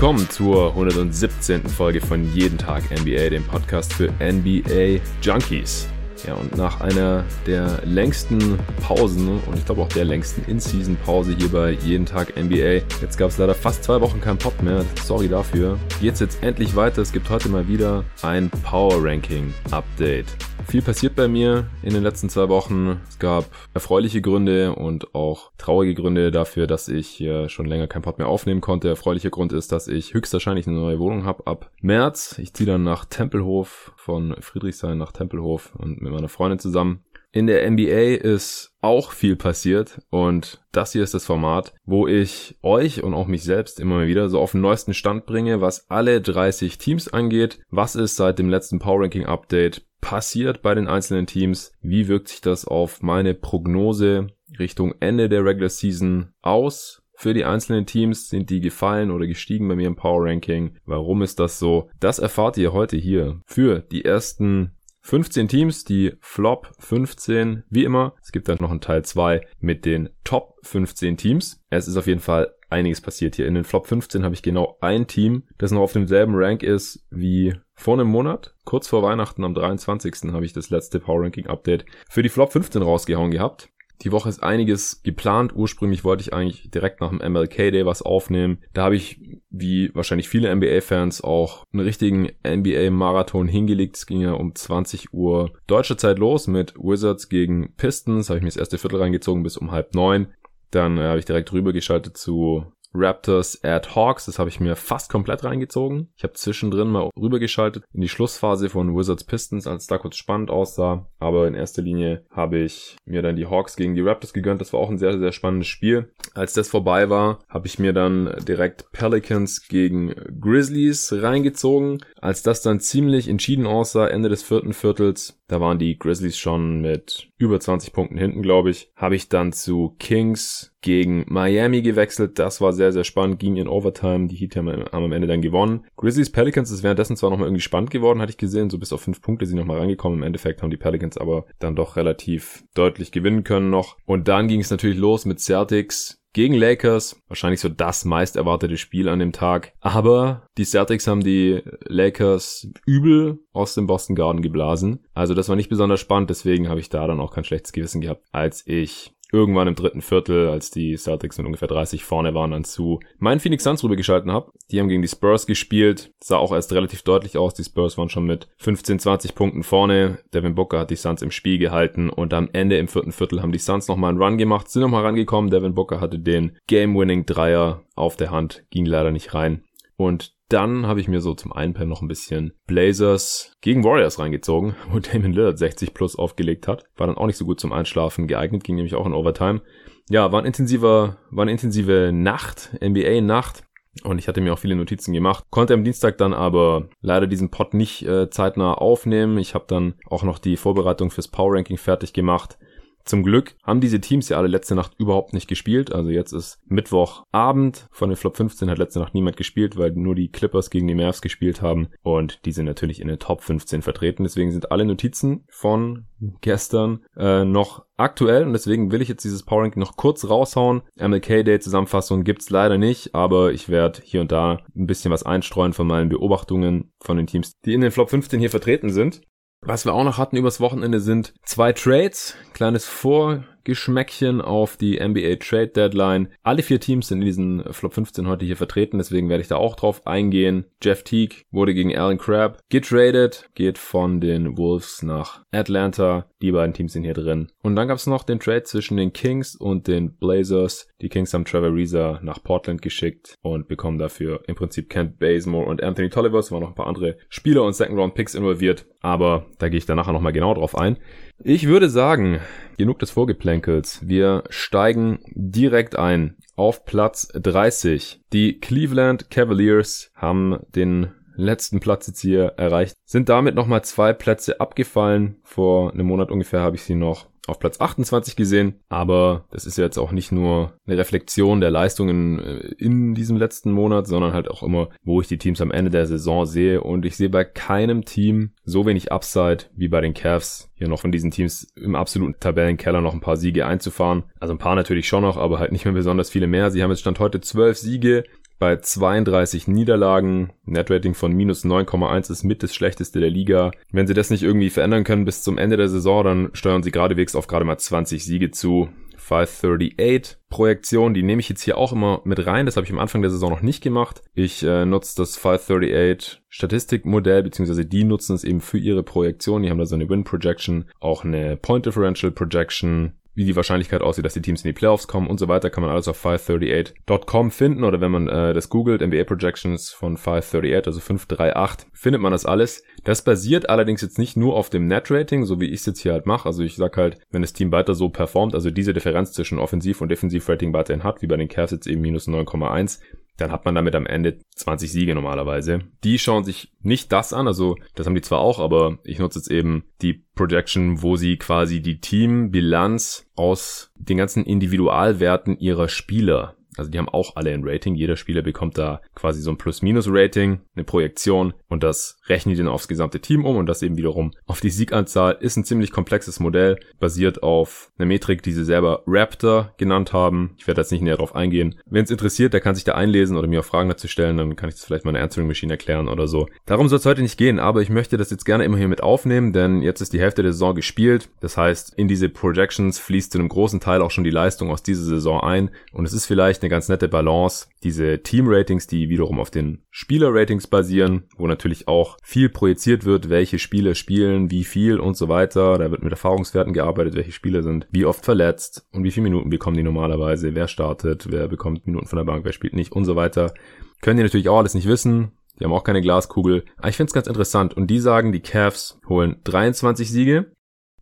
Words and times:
willkommen 0.00 0.30
zur 0.30 0.68
117. 0.68 1.68
Folge 1.68 2.00
von 2.00 2.24
Jeden 2.34 2.56
Tag 2.56 2.84
NBA, 2.90 3.28
dem 3.28 3.44
Podcast 3.44 3.92
für 3.92 4.10
NBA 4.18 4.98
Junkies. 5.20 5.90
Ja, 6.26 6.34
und 6.34 6.56
nach 6.56 6.80
einer 6.80 7.24
der 7.46 7.80
längsten 7.84 8.58
Pausen 8.82 9.40
und 9.46 9.56
ich 9.56 9.64
glaube 9.64 9.82
auch 9.82 9.88
der 9.88 10.04
längsten 10.04 10.48
In-Season-Pause 10.50 11.34
hier 11.36 11.48
bei 11.48 11.70
Jeden 11.70 12.04
Tag 12.04 12.36
NBA, 12.36 12.82
jetzt 13.00 13.16
gab 13.16 13.30
es 13.30 13.38
leider 13.38 13.54
fast 13.54 13.84
zwei 13.84 14.00
Wochen 14.00 14.20
keinen 14.20 14.38
Pod 14.38 14.62
mehr, 14.62 14.84
sorry 15.02 15.28
dafür, 15.28 15.78
geht's 16.00 16.20
jetzt 16.20 16.42
endlich 16.42 16.76
weiter. 16.76 17.02
Es 17.02 17.12
gibt 17.12 17.30
heute 17.30 17.48
mal 17.48 17.68
wieder 17.68 18.04
ein 18.22 18.50
Power 18.50 19.02
Ranking 19.02 19.54
Update. 19.70 20.26
Viel 20.70 20.82
passiert 20.82 21.16
bei 21.16 21.26
mir 21.26 21.68
in 21.82 21.94
den 21.94 22.04
letzten 22.04 22.28
zwei 22.28 22.48
Wochen. 22.48 23.00
Es 23.08 23.18
gab 23.18 23.46
erfreuliche 23.74 24.20
Gründe 24.20 24.74
und 24.74 25.16
auch 25.16 25.50
traurige 25.58 25.94
Gründe 25.94 26.30
dafür, 26.30 26.68
dass 26.68 26.86
ich 26.86 27.08
hier 27.08 27.48
schon 27.48 27.66
länger 27.66 27.88
kein 27.88 28.02
Pod 28.02 28.18
mehr 28.18 28.28
aufnehmen 28.28 28.60
konnte. 28.60 28.88
Erfreulicher 28.88 29.30
Grund 29.30 29.52
ist, 29.52 29.72
dass 29.72 29.88
ich 29.88 30.14
höchstwahrscheinlich 30.14 30.68
eine 30.68 30.76
neue 30.76 31.00
Wohnung 31.00 31.24
habe 31.24 31.46
ab 31.48 31.70
März. 31.80 32.38
Ich 32.38 32.54
ziehe 32.54 32.68
dann 32.68 32.84
nach 32.84 33.04
Tempelhof, 33.04 33.92
von 33.96 34.36
Friedrichshain 34.40 34.96
nach 34.96 35.10
Tempelhof 35.10 35.74
und 35.76 36.02
mit 36.02 36.09
meiner 36.12 36.28
Freundin 36.28 36.58
zusammen. 36.58 37.04
In 37.32 37.46
der 37.46 37.70
NBA 37.70 38.16
ist 38.16 38.74
auch 38.80 39.12
viel 39.12 39.36
passiert 39.36 40.00
und 40.10 40.60
das 40.72 40.92
hier 40.92 41.04
ist 41.04 41.14
das 41.14 41.26
Format, 41.26 41.74
wo 41.84 42.08
ich 42.08 42.58
euch 42.62 43.04
und 43.04 43.14
auch 43.14 43.28
mich 43.28 43.44
selbst 43.44 43.78
immer 43.78 44.06
wieder 44.08 44.28
so 44.28 44.40
auf 44.40 44.52
den 44.52 44.62
neuesten 44.62 44.94
Stand 44.94 45.26
bringe, 45.26 45.60
was 45.60 45.88
alle 45.90 46.20
30 46.20 46.78
Teams 46.78 47.06
angeht. 47.06 47.60
Was 47.70 47.94
ist 47.94 48.16
seit 48.16 48.40
dem 48.40 48.48
letzten 48.48 48.80
Power 48.80 49.02
Ranking 49.02 49.26
Update 49.26 49.86
passiert 50.00 50.60
bei 50.60 50.74
den 50.74 50.88
einzelnen 50.88 51.26
Teams? 51.26 51.72
Wie 51.80 52.08
wirkt 52.08 52.28
sich 52.28 52.40
das 52.40 52.64
auf 52.64 53.00
meine 53.00 53.34
Prognose 53.34 54.26
Richtung 54.58 54.94
Ende 54.98 55.28
der 55.28 55.44
Regular 55.44 55.70
Season 55.70 56.32
aus? 56.42 57.02
Für 57.14 57.34
die 57.34 57.44
einzelnen 57.44 57.84
Teams 57.84 58.30
sind 58.30 58.48
die 58.48 58.62
gefallen 58.62 59.10
oder 59.10 59.26
gestiegen 59.26 59.68
bei 59.68 59.76
mir 59.76 59.86
im 59.86 59.94
Power 59.94 60.24
Ranking. 60.24 60.78
Warum 60.86 61.20
ist 61.20 61.38
das 61.38 61.58
so? 61.58 61.90
Das 62.00 62.18
erfahrt 62.18 62.56
ihr 62.56 62.72
heute 62.72 62.96
hier 62.96 63.42
für 63.44 63.80
die 63.80 64.06
ersten 64.06 64.72
15 65.02 65.48
Teams, 65.48 65.84
die 65.84 66.12
Flop 66.20 66.72
15, 66.78 67.64
wie 67.70 67.84
immer. 67.84 68.14
Es 68.22 68.32
gibt 68.32 68.48
dann 68.48 68.58
noch 68.60 68.70
einen 68.70 68.80
Teil 68.80 69.04
2 69.04 69.40
mit 69.58 69.84
den 69.84 70.10
Top 70.24 70.58
15 70.62 71.16
Teams. 71.16 71.64
Es 71.70 71.88
ist 71.88 71.96
auf 71.96 72.06
jeden 72.06 72.20
Fall 72.20 72.54
einiges 72.68 73.00
passiert 73.00 73.36
hier. 73.36 73.46
In 73.46 73.54
den 73.54 73.64
Flop 73.64 73.86
15 73.86 74.24
habe 74.24 74.34
ich 74.34 74.42
genau 74.42 74.78
ein 74.80 75.06
Team, 75.06 75.44
das 75.58 75.72
noch 75.72 75.80
auf 75.80 75.92
demselben 75.92 76.34
Rank 76.34 76.62
ist 76.62 77.06
wie 77.10 77.54
vor 77.74 77.94
einem 77.94 78.08
Monat. 78.08 78.54
Kurz 78.64 78.88
vor 78.88 79.02
Weihnachten 79.02 79.44
am 79.44 79.54
23. 79.54 80.32
habe 80.32 80.44
ich 80.44 80.52
das 80.52 80.70
letzte 80.70 81.00
Power 81.00 81.22
Ranking 81.22 81.46
Update 81.46 81.84
für 82.08 82.22
die 82.22 82.28
Flop 82.28 82.52
15 82.52 82.82
rausgehauen 82.82 83.30
gehabt. 83.30 83.70
Die 84.02 84.12
Woche 84.12 84.28
ist 84.28 84.42
einiges 84.42 85.02
geplant. 85.02 85.54
Ursprünglich 85.54 86.04
wollte 86.04 86.22
ich 86.22 86.32
eigentlich 86.32 86.70
direkt 86.70 87.00
nach 87.00 87.10
dem 87.10 87.32
MLK 87.32 87.70
Day 87.70 87.84
was 87.84 88.02
aufnehmen. 88.02 88.58
Da 88.72 88.84
habe 88.84 88.96
ich, 88.96 89.20
wie 89.50 89.94
wahrscheinlich 89.94 90.28
viele 90.28 90.54
NBA-Fans, 90.54 91.22
auch 91.22 91.64
einen 91.72 91.82
richtigen 91.82 92.30
NBA-Marathon 92.46 93.46
hingelegt. 93.46 93.96
Es 93.96 94.06
ging 94.06 94.22
ja 94.22 94.32
um 94.32 94.54
20 94.54 95.12
Uhr 95.12 95.52
deutscher 95.66 95.98
Zeit 95.98 96.18
los 96.18 96.46
mit 96.46 96.74
Wizards 96.76 97.28
gegen 97.28 97.74
Pistons. 97.76 98.30
Habe 98.30 98.38
ich 98.38 98.42
mir 98.42 98.48
das 98.48 98.56
erste 98.56 98.78
Viertel 98.78 99.00
reingezogen 99.00 99.42
bis 99.42 99.58
um 99.58 99.70
halb 99.70 99.94
neun. 99.94 100.28
Dann 100.70 100.98
äh, 100.98 101.02
habe 101.02 101.18
ich 101.18 101.24
direkt 101.24 101.52
rübergeschaltet 101.52 102.16
zu 102.16 102.72
Raptors 102.94 103.62
at 103.64 103.94
Hawks, 103.94 104.26
das 104.26 104.38
habe 104.38 104.50
ich 104.50 104.60
mir 104.60 104.76
fast 104.76 105.10
komplett 105.10 105.44
reingezogen. 105.44 106.08
Ich 106.16 106.22
habe 106.22 106.34
zwischendrin 106.34 106.88
mal 106.88 107.10
rübergeschaltet 107.16 107.84
in 107.92 108.00
die 108.00 108.08
Schlussphase 108.08 108.68
von 108.68 108.96
Wizards 108.96 109.24
Pistons, 109.24 109.66
als 109.66 109.86
da 109.86 109.98
kurz 109.98 110.16
spannend 110.16 110.50
aussah. 110.50 111.06
Aber 111.18 111.46
in 111.46 111.54
erster 111.54 111.82
Linie 111.82 112.24
habe 112.30 112.58
ich 112.58 112.96
mir 113.04 113.22
dann 113.22 113.36
die 113.36 113.46
Hawks 113.46 113.76
gegen 113.76 113.94
die 113.94 114.00
Raptors 114.00 114.32
gegönnt. 114.32 114.60
Das 114.60 114.72
war 114.72 114.80
auch 114.80 114.90
ein 114.90 114.98
sehr, 114.98 115.18
sehr 115.18 115.32
spannendes 115.32 115.68
Spiel. 115.68 116.12
Als 116.34 116.52
das 116.52 116.68
vorbei 116.68 117.10
war, 117.10 117.40
habe 117.48 117.66
ich 117.66 117.78
mir 117.78 117.92
dann 117.92 118.34
direkt 118.46 118.92
Pelicans 118.92 119.68
gegen 119.68 120.14
Grizzlies 120.40 121.12
reingezogen. 121.12 122.04
Als 122.20 122.42
das 122.42 122.62
dann 122.62 122.80
ziemlich 122.80 123.28
entschieden 123.28 123.66
aussah, 123.66 124.06
Ende 124.06 124.28
des 124.28 124.42
vierten 124.42 124.72
Viertels, 124.72 125.39
da 125.50 125.60
waren 125.60 125.80
die 125.80 125.98
Grizzlies 125.98 126.38
schon 126.38 126.80
mit 126.80 127.28
über 127.36 127.58
20 127.58 127.92
Punkten 127.92 128.16
hinten, 128.16 128.40
glaube 128.40 128.70
ich, 128.70 128.92
habe 128.94 129.16
ich 129.16 129.28
dann 129.28 129.52
zu 129.52 129.96
Kings 129.98 130.72
gegen 130.80 131.24
Miami 131.26 131.82
gewechselt. 131.82 132.38
Das 132.38 132.60
war 132.60 132.72
sehr, 132.72 132.92
sehr 132.92 133.02
spannend, 133.02 133.40
ging 133.40 133.56
in 133.56 133.66
Overtime. 133.66 134.28
Die 134.28 134.36
Heat 134.36 134.54
haben, 134.54 134.84
am 134.92 135.10
Ende 135.10 135.26
dann 135.26 135.42
gewonnen. 135.42 135.86
Grizzlies 135.96 136.30
Pelicans 136.30 136.70
ist 136.70 136.84
währenddessen 136.84 137.16
zwar 137.16 137.30
nochmal 137.30 137.48
irgendwie 137.48 137.62
spannend 137.62 137.90
geworden, 137.90 138.20
hatte 138.20 138.30
ich 138.30 138.38
gesehen. 138.38 138.70
So 138.70 138.78
bis 138.78 138.92
auf 138.92 139.00
fünf 139.00 139.20
Punkte 139.22 139.44
sind 139.44 139.58
nochmal 139.58 139.80
reingekommen. 139.80 140.18
Im 140.20 140.22
Endeffekt 140.22 140.62
haben 140.62 140.70
die 140.70 140.76
Pelicans 140.76 141.18
aber 141.18 141.46
dann 141.58 141.74
doch 141.74 141.96
relativ 141.96 142.62
deutlich 142.74 143.10
gewinnen 143.10 143.42
können 143.42 143.70
noch. 143.70 143.96
Und 144.06 144.28
dann 144.28 144.46
ging 144.46 144.60
es 144.60 144.70
natürlich 144.70 144.98
los 144.98 145.24
mit 145.24 145.40
Celtics 145.40 146.19
gegen 146.32 146.54
Lakers. 146.54 147.20
Wahrscheinlich 147.28 147.60
so 147.60 147.68
das 147.68 148.04
meist 148.04 148.36
erwartete 148.36 148.76
Spiel 148.76 149.08
an 149.08 149.18
dem 149.18 149.32
Tag. 149.32 149.72
Aber 149.80 150.46
die 150.58 150.64
Celtics 150.64 151.06
haben 151.06 151.22
die 151.22 151.62
Lakers 151.86 152.68
übel 152.86 153.40
aus 153.52 153.74
dem 153.74 153.86
Boston 153.86 154.16
Garden 154.16 154.42
geblasen. 154.42 155.04
Also 155.14 155.34
das 155.34 155.48
war 155.48 155.56
nicht 155.56 155.68
besonders 155.68 156.00
spannend. 156.00 156.30
Deswegen 156.30 156.68
habe 156.68 156.80
ich 156.80 156.88
da 156.88 157.06
dann 157.06 157.20
auch 157.20 157.32
kein 157.32 157.44
schlechtes 157.44 157.72
Gewissen 157.72 158.00
gehabt, 158.00 158.24
als 158.32 158.66
ich 158.66 159.12
irgendwann 159.32 159.68
im 159.68 159.74
dritten 159.74 160.02
Viertel, 160.02 160.48
als 160.48 160.70
die 160.70 160.96
Celtics 160.96 161.38
mit 161.38 161.46
ungefähr 161.46 161.68
30 161.68 162.04
vorne 162.04 162.34
waren, 162.34 162.50
dann 162.50 162.64
zu 162.64 163.00
meinen 163.18 163.40
Phoenix 163.40 163.64
Suns 163.64 163.82
rübergeschalten 163.84 164.30
habe. 164.30 164.52
Die 164.70 164.80
haben 164.80 164.88
gegen 164.88 165.02
die 165.02 165.08
Spurs 165.08 165.46
gespielt, 165.46 166.12
sah 166.22 166.36
auch 166.36 166.52
erst 166.52 166.72
relativ 166.72 167.02
deutlich 167.02 167.36
aus. 167.36 167.54
Die 167.54 167.64
Spurs 167.64 167.98
waren 167.98 168.08
schon 168.08 168.26
mit 168.26 168.48
15, 168.58 168.98
20 168.98 169.34
Punkten 169.34 169.62
vorne. 169.62 170.18
Devin 170.34 170.54
Booker 170.54 170.80
hat 170.80 170.90
die 170.90 170.96
Suns 170.96 171.22
im 171.22 171.30
Spiel 171.30 171.58
gehalten 171.58 172.10
und 172.10 172.34
am 172.34 172.48
Ende 172.52 172.78
im 172.78 172.88
vierten 172.88 173.12
Viertel 173.12 173.42
haben 173.42 173.52
die 173.52 173.58
Suns 173.58 173.88
nochmal 173.88 174.10
einen 174.10 174.22
Run 174.22 174.38
gemacht, 174.38 174.68
sind 174.68 174.82
nochmal 174.82 175.04
rangekommen. 175.04 175.50
Devin 175.50 175.74
Booker 175.74 176.00
hatte 176.00 176.18
den 176.18 176.56
Game-Winning-Dreier 176.66 177.82
auf 177.94 178.16
der 178.16 178.30
Hand, 178.30 178.64
ging 178.70 178.86
leider 178.86 179.10
nicht 179.10 179.34
rein. 179.34 179.62
Und 180.00 180.32
dann 180.48 180.86
habe 180.86 180.98
ich 180.98 181.08
mir 181.08 181.20
so 181.20 181.34
zum 181.34 181.52
Einpennen 181.52 181.90
noch 181.90 182.00
ein 182.00 182.08
bisschen 182.08 182.54
Blazers 182.66 183.52
gegen 183.60 183.84
Warriors 183.84 184.18
reingezogen, 184.18 184.74
wo 184.90 184.98
Damon 184.98 185.34
Lillard 185.34 185.58
60 185.58 185.92
plus 185.92 186.16
aufgelegt 186.16 186.68
hat. 186.68 186.84
War 186.96 187.06
dann 187.06 187.18
auch 187.18 187.26
nicht 187.26 187.36
so 187.36 187.44
gut 187.44 187.60
zum 187.60 187.70
Einschlafen 187.70 188.26
geeignet, 188.26 188.64
ging 188.64 188.76
nämlich 188.76 188.94
auch 188.94 189.04
in 189.04 189.12
Overtime. 189.12 189.60
Ja, 190.08 190.32
war 190.32 190.40
ein 190.40 190.46
intensiver, 190.46 191.18
war 191.30 191.42
eine 191.42 191.50
intensive 191.50 192.12
Nacht, 192.14 192.70
NBA-Nacht. 192.82 193.64
Und 194.02 194.18
ich 194.18 194.26
hatte 194.26 194.40
mir 194.40 194.54
auch 194.54 194.58
viele 194.58 194.74
Notizen 194.74 195.12
gemacht. 195.12 195.44
Konnte 195.50 195.74
am 195.74 195.84
Dienstag 195.84 196.16
dann 196.16 196.32
aber 196.32 196.88
leider 197.02 197.26
diesen 197.26 197.50
Pod 197.50 197.74
nicht 197.74 198.06
äh, 198.06 198.30
zeitnah 198.30 198.72
aufnehmen. 198.72 199.36
Ich 199.36 199.54
habe 199.54 199.66
dann 199.68 199.96
auch 200.06 200.22
noch 200.22 200.38
die 200.38 200.56
Vorbereitung 200.56 201.10
fürs 201.10 201.28
Power 201.28 201.56
Ranking 201.56 201.76
fertig 201.76 202.14
gemacht. 202.14 202.56
Zum 203.04 203.22
Glück 203.22 203.56
haben 203.64 203.80
diese 203.80 204.00
Teams 204.00 204.28
ja 204.28 204.36
alle 204.36 204.48
letzte 204.48 204.74
Nacht 204.74 204.92
überhaupt 204.98 205.32
nicht 205.32 205.48
gespielt. 205.48 205.92
Also 205.92 206.10
jetzt 206.10 206.32
ist 206.32 206.58
Mittwochabend. 206.66 207.88
Von 207.90 208.10
den 208.10 208.16
Flop 208.16 208.36
15 208.36 208.70
hat 208.70 208.78
letzte 208.78 209.00
Nacht 209.00 209.14
niemand 209.14 209.36
gespielt, 209.36 209.76
weil 209.76 209.92
nur 209.92 210.14
die 210.14 210.30
Clippers 210.30 210.70
gegen 210.70 210.86
die 210.86 210.94
Mavs 210.94 211.22
gespielt 211.22 211.62
haben. 211.62 211.88
Und 212.02 212.44
die 212.44 212.52
sind 212.52 212.66
natürlich 212.66 213.00
in 213.00 213.08
den 213.08 213.18
Top 213.18 213.42
15 213.42 213.82
vertreten. 213.82 214.22
Deswegen 214.22 214.52
sind 214.52 214.70
alle 214.70 214.84
Notizen 214.84 215.44
von 215.48 216.06
gestern 216.40 217.04
äh, 217.16 217.44
noch 217.44 217.84
aktuell. 217.96 218.44
Und 218.44 218.52
deswegen 218.52 218.92
will 218.92 219.02
ich 219.02 219.08
jetzt 219.08 219.24
dieses 219.24 219.42
Power 219.42 219.62
Ranking 219.62 219.80
noch 219.80 219.96
kurz 219.96 220.28
raushauen. 220.28 220.82
MLK 220.96 221.44
Day 221.44 221.60
Zusammenfassung 221.60 222.24
gibt's 222.24 222.50
leider 222.50 222.78
nicht. 222.78 223.14
Aber 223.14 223.52
ich 223.52 223.68
werde 223.68 224.00
hier 224.04 224.20
und 224.20 224.32
da 224.32 224.58
ein 224.76 224.86
bisschen 224.86 225.10
was 225.10 225.24
einstreuen 225.24 225.72
von 225.72 225.86
meinen 225.86 226.08
Beobachtungen 226.08 226.92
von 227.00 227.16
den 227.16 227.26
Teams, 227.26 227.52
die 227.64 227.74
in 227.74 227.80
den 227.80 227.90
Flop 227.90 228.10
15 228.10 228.40
hier 228.40 228.50
vertreten 228.50 228.90
sind. 228.90 229.22
Was 229.62 229.84
wir 229.84 229.92
auch 229.92 230.04
noch 230.04 230.16
hatten 230.16 230.36
übers 230.36 230.60
Wochenende 230.60 231.00
sind 231.00 231.34
zwei 231.44 231.72
Trades, 231.72 232.34
kleines 232.54 232.86
Vorgeschmäckchen 232.86 234.40
auf 234.40 234.78
die 234.78 234.98
NBA 234.98 235.36
Trade 235.36 235.68
Deadline. 235.68 236.28
Alle 236.42 236.62
vier 236.62 236.80
Teams 236.80 237.08
sind 237.08 237.20
in 237.20 237.26
diesen 237.26 237.64
Flop 237.72 237.92
15 237.92 238.26
heute 238.26 238.46
hier 238.46 238.56
vertreten, 238.56 238.96
deswegen 238.96 239.28
werde 239.28 239.42
ich 239.42 239.48
da 239.48 239.56
auch 239.56 239.76
drauf 239.76 240.06
eingehen. 240.06 240.64
Jeff 240.82 241.04
Teague 241.04 241.44
wurde 241.50 241.74
gegen 241.74 241.94
Alan 241.94 242.16
Crabb 242.16 242.62
getradet, 242.70 243.50
geht 243.54 243.76
von 243.76 244.22
den 244.22 244.56
Wolves 244.56 245.02
nach 245.02 245.44
Atlanta. 245.52 246.24
Die 246.40 246.52
beiden 246.52 246.72
Teams 246.72 246.94
sind 246.94 247.04
hier 247.04 247.12
drin. 247.12 247.52
Und 247.62 247.76
dann 247.76 247.88
gab 247.88 247.98
es 247.98 248.06
noch 248.06 248.24
den 248.24 248.40
Trade 248.40 248.62
zwischen 248.62 248.96
den 248.96 249.12
Kings 249.12 249.56
und 249.56 249.88
den 249.88 250.16
Blazers. 250.16 250.88
Die 251.00 251.08
Kings 251.08 251.32
haben 251.32 251.44
Trevor 251.44 251.74
Reza 251.74 252.20
nach 252.22 252.42
Portland 252.42 252.82
geschickt 252.82 253.34
und 253.42 253.68
bekommen 253.68 253.98
dafür 253.98 254.42
im 254.46 254.54
Prinzip 254.54 254.90
Kent 254.90 255.18
Bazemore 255.18 255.66
und 255.66 255.82
Anthony 255.82 256.10
Tolliver. 256.10 256.38
Es 256.38 256.52
waren 256.52 256.60
noch 256.60 256.68
ein 256.68 256.74
paar 256.74 256.88
andere 256.88 257.16
Spieler 257.28 257.62
und 257.62 257.72
Second 257.72 257.98
Round 257.98 258.14
Picks 258.14 258.34
involviert, 258.34 258.86
aber 259.00 259.46
da 259.58 259.68
gehe 259.68 259.78
ich 259.78 259.86
dann 259.86 259.96
nachher 259.96 260.12
nochmal 260.12 260.32
genau 260.32 260.52
drauf 260.52 260.76
ein. 260.76 260.98
Ich 261.42 261.66
würde 261.66 261.88
sagen, 261.88 262.40
genug 262.76 262.98
des 262.98 263.10
Vorgeplänkels. 263.10 264.06
Wir 264.06 264.44
steigen 264.50 265.20
direkt 265.34 265.98
ein 265.98 266.36
auf 266.54 266.84
Platz 266.84 267.28
30. 267.34 268.20
Die 268.32 268.60
Cleveland 268.60 269.30
Cavaliers 269.30 270.10
haben 270.14 270.58
den 270.74 271.12
letzten 271.34 271.80
Platz 271.80 272.06
jetzt 272.08 272.20
hier 272.20 272.54
erreicht, 272.58 272.94
sind 273.06 273.30
damit 273.30 273.54
nochmal 273.54 273.82
zwei 273.82 274.12
Plätze 274.12 274.60
abgefallen. 274.60 275.36
Vor 275.42 275.92
einem 275.92 276.06
Monat 276.06 276.30
ungefähr 276.30 276.60
habe 276.60 276.76
ich 276.76 276.82
sie 276.82 276.94
noch 276.94 277.30
auf 277.50 277.58
Platz 277.58 277.80
28 277.80 278.36
gesehen, 278.36 278.80
aber 278.88 279.44
das 279.50 279.66
ist 279.66 279.76
jetzt 279.78 279.98
auch 279.98 280.12
nicht 280.12 280.32
nur 280.32 280.74
eine 280.86 280.98
Reflexion 280.98 281.60
der 281.60 281.70
Leistungen 281.70 282.38
äh, 282.38 282.58
in 282.78 283.14
diesem 283.14 283.36
letzten 283.36 283.72
Monat, 283.72 284.06
sondern 284.06 284.32
halt 284.32 284.48
auch 284.50 284.62
immer, 284.62 284.88
wo 285.02 285.20
ich 285.20 285.28
die 285.28 285.38
Teams 285.38 285.60
am 285.60 285.70
Ende 285.70 285.90
der 285.90 286.06
Saison 286.06 286.46
sehe 286.46 286.80
und 286.80 287.04
ich 287.04 287.16
sehe 287.16 287.30
bei 287.30 287.44
keinem 287.44 288.04
Team 288.04 288.52
so 288.64 288.86
wenig 288.86 289.12
Upside 289.12 289.64
wie 289.74 289.88
bei 289.88 290.00
den 290.00 290.14
Cavs, 290.14 290.70
hier 290.74 290.88
noch 290.88 291.00
von 291.00 291.12
diesen 291.12 291.30
Teams 291.30 291.72
im 291.76 291.94
absoluten 291.94 292.40
Tabellenkeller 292.40 293.00
noch 293.00 293.12
ein 293.12 293.20
paar 293.20 293.36
Siege 293.36 293.66
einzufahren. 293.66 294.24
Also 294.38 294.54
ein 294.54 294.58
paar 294.58 294.76
natürlich 294.76 295.08
schon 295.08 295.22
noch, 295.22 295.36
aber 295.36 295.58
halt 295.58 295.72
nicht 295.72 295.84
mehr 295.84 295.92
besonders 295.92 296.30
viele 296.30 296.46
mehr. 296.46 296.70
Sie 296.70 296.82
haben 296.82 296.90
jetzt 296.90 297.00
Stand 297.00 297.18
heute 297.18 297.40
zwölf 297.40 297.76
Siege, 297.76 298.24
bei 298.60 298.76
32 298.76 299.66
Niederlagen. 299.66 300.52
Netrating 300.64 301.14
von 301.14 301.32
minus 301.32 301.64
9,1 301.64 302.30
ist 302.30 302.44
mit 302.44 302.62
das 302.62 302.74
schlechteste 302.74 303.18
der 303.18 303.30
Liga. 303.30 303.72
Wenn 303.90 304.06
sie 304.06 304.14
das 304.14 304.30
nicht 304.30 304.44
irgendwie 304.44 304.70
verändern 304.70 305.02
können 305.02 305.24
bis 305.24 305.42
zum 305.42 305.58
Ende 305.58 305.76
der 305.76 305.88
Saison, 305.88 306.22
dann 306.22 306.50
steuern 306.52 306.84
sie 306.84 306.92
geradewegs 306.92 307.34
auf 307.34 307.48
gerade 307.48 307.64
mal 307.64 307.78
20 307.78 308.24
Siege 308.24 308.52
zu. 308.52 308.90
538 309.16 310.38
Projektion, 310.48 311.14
die 311.14 311.22
nehme 311.22 311.40
ich 311.40 311.48
jetzt 311.48 311.62
hier 311.62 311.78
auch 311.78 311.92
immer 311.92 312.20
mit 312.24 312.44
rein. 312.46 312.66
Das 312.66 312.76
habe 312.76 312.84
ich 312.84 312.92
am 312.92 312.98
Anfang 312.98 313.22
der 313.22 313.30
Saison 313.30 313.50
noch 313.50 313.62
nicht 313.62 313.82
gemacht. 313.82 314.22
Ich 314.34 314.62
äh, 314.64 314.84
nutze 314.84 315.14
das 315.16 315.36
538 315.36 316.42
Statistikmodell, 316.48 317.44
beziehungsweise 317.44 317.86
die 317.86 318.04
nutzen 318.04 318.34
es 318.34 318.44
eben 318.44 318.60
für 318.60 318.78
ihre 318.78 319.04
Projektion. 319.04 319.62
Die 319.62 319.70
haben 319.70 319.78
da 319.78 319.86
so 319.86 319.94
eine 319.94 320.08
Win 320.08 320.24
Projection, 320.24 320.86
auch 320.98 321.24
eine 321.24 321.56
Point 321.56 321.86
Differential 321.86 322.32
Projection, 322.32 323.12
wie 323.34 323.44
die 323.44 323.56
Wahrscheinlichkeit 323.56 324.02
aussieht, 324.02 324.24
dass 324.24 324.34
die 324.34 324.42
Teams 324.42 324.64
in 324.64 324.68
die 324.68 324.72
Playoffs 324.72 325.06
kommen 325.06 325.28
und 325.28 325.38
so 325.38 325.48
weiter, 325.48 325.70
kann 325.70 325.82
man 325.82 325.90
alles 325.90 326.08
auf 326.08 326.24
538.com 326.24 327.50
finden 327.50 327.84
oder 327.84 328.00
wenn 328.00 328.10
man 328.10 328.28
äh, 328.28 328.52
das 328.52 328.68
googelt, 328.68 329.00
NBA 329.00 329.24
Projections 329.24 329.90
von 329.90 330.16
538, 330.16 330.86
also 330.86 331.00
538, 331.00 331.88
findet 331.92 332.20
man 332.20 332.32
das 332.32 332.44
alles. 332.44 332.82
Das 333.04 333.22
basiert 333.22 333.70
allerdings 333.70 334.02
jetzt 334.02 334.18
nicht 334.18 334.36
nur 334.36 334.56
auf 334.56 334.70
dem 334.70 334.86
Net 334.86 335.10
Rating, 335.10 335.44
so 335.44 335.60
wie 335.60 335.66
ich 335.66 335.80
es 335.80 335.86
jetzt 335.86 336.00
hier 336.00 336.12
halt 336.12 336.26
mache. 336.26 336.46
Also 336.46 336.62
ich 336.62 336.76
sag 336.76 336.96
halt, 336.96 337.18
wenn 337.30 337.42
das 337.42 337.52
Team 337.52 337.72
weiter 337.72 337.94
so 337.94 338.08
performt, 338.08 338.54
also 338.54 338.70
diese 338.70 338.92
Differenz 338.92 339.32
zwischen 339.32 339.58
Offensiv- 339.58 340.00
und 340.00 340.10
Defensiv-Rating 340.10 340.72
weiterhin 340.72 341.04
hat, 341.04 341.22
wie 341.22 341.26
bei 341.26 341.36
den 341.36 341.48
Cavs 341.48 341.70
jetzt 341.70 341.86
eben 341.86 342.00
minus 342.00 342.28
9,1, 342.28 343.00
dann 343.36 343.52
hat 343.52 343.64
man 343.64 343.74
damit 343.74 343.94
am 343.94 344.06
Ende 344.06 344.38
20 344.56 344.92
Siege 344.92 345.14
normalerweise. 345.14 345.80
Die 346.04 346.18
schauen 346.18 346.44
sich 346.44 346.72
nicht 346.80 347.12
das 347.12 347.32
an, 347.32 347.46
also 347.46 347.76
das 347.94 348.06
haben 348.06 348.14
die 348.14 348.20
zwar 348.20 348.40
auch, 348.40 348.58
aber 348.58 348.98
ich 349.04 349.18
nutze 349.18 349.38
jetzt 349.38 349.50
eben 349.50 349.84
die 350.02 350.24
Projection, 350.34 351.02
wo 351.02 351.16
sie 351.16 351.36
quasi 351.36 351.80
die 351.80 352.00
Teambilanz 352.00 353.26
aus 353.36 353.92
den 353.96 354.18
ganzen 354.18 354.44
Individualwerten 354.44 355.58
ihrer 355.58 355.88
Spieler 355.88 356.56
also 356.80 356.90
die 356.90 356.98
haben 356.98 357.10
auch 357.10 357.36
alle 357.36 357.52
ein 357.52 357.62
Rating. 357.62 357.94
Jeder 357.94 358.16
Spieler 358.16 358.40
bekommt 358.40 358.78
da 358.78 359.02
quasi 359.14 359.42
so 359.42 359.50
ein 359.50 359.58
Plus-Minus-Rating, 359.58 360.60
eine 360.74 360.84
Projektion 360.84 361.52
und 361.68 361.82
das 361.82 362.18
rechnen 362.26 362.54
die 362.54 362.58
dann 362.58 362.72
aufs 362.72 362.88
gesamte 362.88 363.20
Team 363.20 363.44
um 363.44 363.56
und 363.56 363.66
das 363.66 363.82
eben 363.82 363.98
wiederum 363.98 364.32
auf 364.46 364.60
die 364.60 364.70
Sieganzahl. 364.70 365.36
Ist 365.40 365.58
ein 365.58 365.64
ziemlich 365.64 365.92
komplexes 365.92 366.40
Modell, 366.40 366.78
basiert 366.98 367.42
auf 367.42 367.92
einer 367.98 368.06
Metrik, 368.06 368.42
die 368.42 368.52
sie 368.52 368.64
selber 368.64 369.02
Raptor 369.06 369.74
genannt 369.76 370.14
haben. 370.14 370.54
Ich 370.56 370.66
werde 370.66 370.80
jetzt 370.80 370.90
nicht 370.90 371.02
näher 371.02 371.16
darauf 371.16 371.34
eingehen. 371.34 371.78
Wenn 371.84 372.04
es 372.04 372.10
interessiert, 372.10 372.54
der 372.54 372.62
kann 372.62 372.74
sich 372.74 372.84
da 372.84 372.94
einlesen 372.94 373.36
oder 373.36 373.46
mir 373.46 373.60
auch 373.60 373.64
Fragen 373.64 373.90
dazu 373.90 374.08
stellen, 374.08 374.38
dann 374.38 374.56
kann 374.56 374.70
ich 374.70 374.76
das 374.76 374.86
vielleicht 374.86 375.04
mal 375.04 375.14
einer 375.14 375.22
Answering 375.22 375.46
Machine 375.46 375.74
erklären 375.74 376.08
oder 376.08 376.26
so. 376.26 376.48
Darum 376.64 376.88
soll 376.88 376.98
es 376.98 377.04
heute 377.04 377.20
nicht 377.20 377.36
gehen, 377.36 377.58
aber 377.58 377.82
ich 377.82 377.90
möchte 377.90 378.16
das 378.16 378.30
jetzt 378.30 378.46
gerne 378.46 378.64
immer 378.64 378.78
hier 378.78 378.88
mit 378.88 379.02
aufnehmen, 379.02 379.52
denn 379.52 379.82
jetzt 379.82 380.00
ist 380.00 380.14
die 380.14 380.20
Hälfte 380.20 380.42
der 380.42 380.52
Saison 380.52 380.74
gespielt. 380.74 381.28
Das 381.40 381.58
heißt, 381.58 381.92
in 381.98 382.08
diese 382.08 382.30
Projections 382.30 382.98
fließt 382.98 383.32
zu 383.32 383.38
einem 383.38 383.50
großen 383.50 383.80
Teil 383.80 384.00
auch 384.00 384.10
schon 384.10 384.24
die 384.24 384.30
Leistung 384.30 384.70
aus 384.70 384.82
dieser 384.82 385.04
Saison 385.04 385.42
ein 385.42 385.70
und 385.92 386.06
es 386.06 386.14
ist 386.14 386.24
vielleicht 386.24 386.62
eine 386.62 386.69
ganz 386.70 386.88
nette 386.88 387.08
Balance. 387.08 387.66
Diese 387.82 388.22
Team-Ratings, 388.22 388.86
die 388.86 389.10
wiederum 389.10 389.38
auf 389.38 389.50
den 389.50 389.82
Spieler-Ratings 389.90 390.68
basieren, 390.68 391.24
wo 391.36 391.46
natürlich 391.46 391.88
auch 391.88 392.16
viel 392.22 392.48
projiziert 392.48 393.04
wird, 393.04 393.28
welche 393.28 393.58
Spieler 393.58 393.94
spielen, 393.94 394.50
wie 394.50 394.64
viel 394.64 394.98
und 394.98 395.16
so 395.16 395.28
weiter. 395.28 395.76
Da 395.76 395.90
wird 395.90 396.02
mit 396.02 396.12
Erfahrungswerten 396.12 396.72
gearbeitet, 396.72 397.14
welche 397.14 397.32
Spieler 397.32 397.62
sind 397.62 397.86
wie 397.90 398.06
oft 398.06 398.24
verletzt 398.24 398.86
und 398.92 399.04
wie 399.04 399.10
viele 399.10 399.24
Minuten 399.24 399.50
bekommen 399.50 399.76
die 399.76 399.82
normalerweise, 399.82 400.54
wer 400.54 400.68
startet, 400.68 401.30
wer 401.30 401.48
bekommt 401.48 401.86
Minuten 401.86 402.06
von 402.06 402.16
der 402.16 402.24
Bank, 402.24 402.44
wer 402.44 402.52
spielt 402.52 402.74
nicht 402.74 402.92
und 402.92 403.04
so 403.04 403.16
weiter. 403.16 403.52
Können 404.00 404.16
die 404.16 404.22
natürlich 404.22 404.48
auch 404.48 404.58
alles 404.58 404.74
nicht 404.74 404.88
wissen. 404.88 405.32
Die 405.58 405.64
haben 405.64 405.72
auch 405.72 405.84
keine 405.84 406.00
Glaskugel. 406.00 406.64
Aber 406.78 406.88
ich 406.88 406.96
finde 406.96 407.10
es 407.10 407.14
ganz 407.14 407.26
interessant. 407.26 407.74
Und 407.74 407.88
die 407.88 407.98
sagen, 407.98 408.32
die 408.32 408.40
Cavs 408.40 408.98
holen 409.08 409.36
23 409.44 410.10
Siege. 410.10 410.52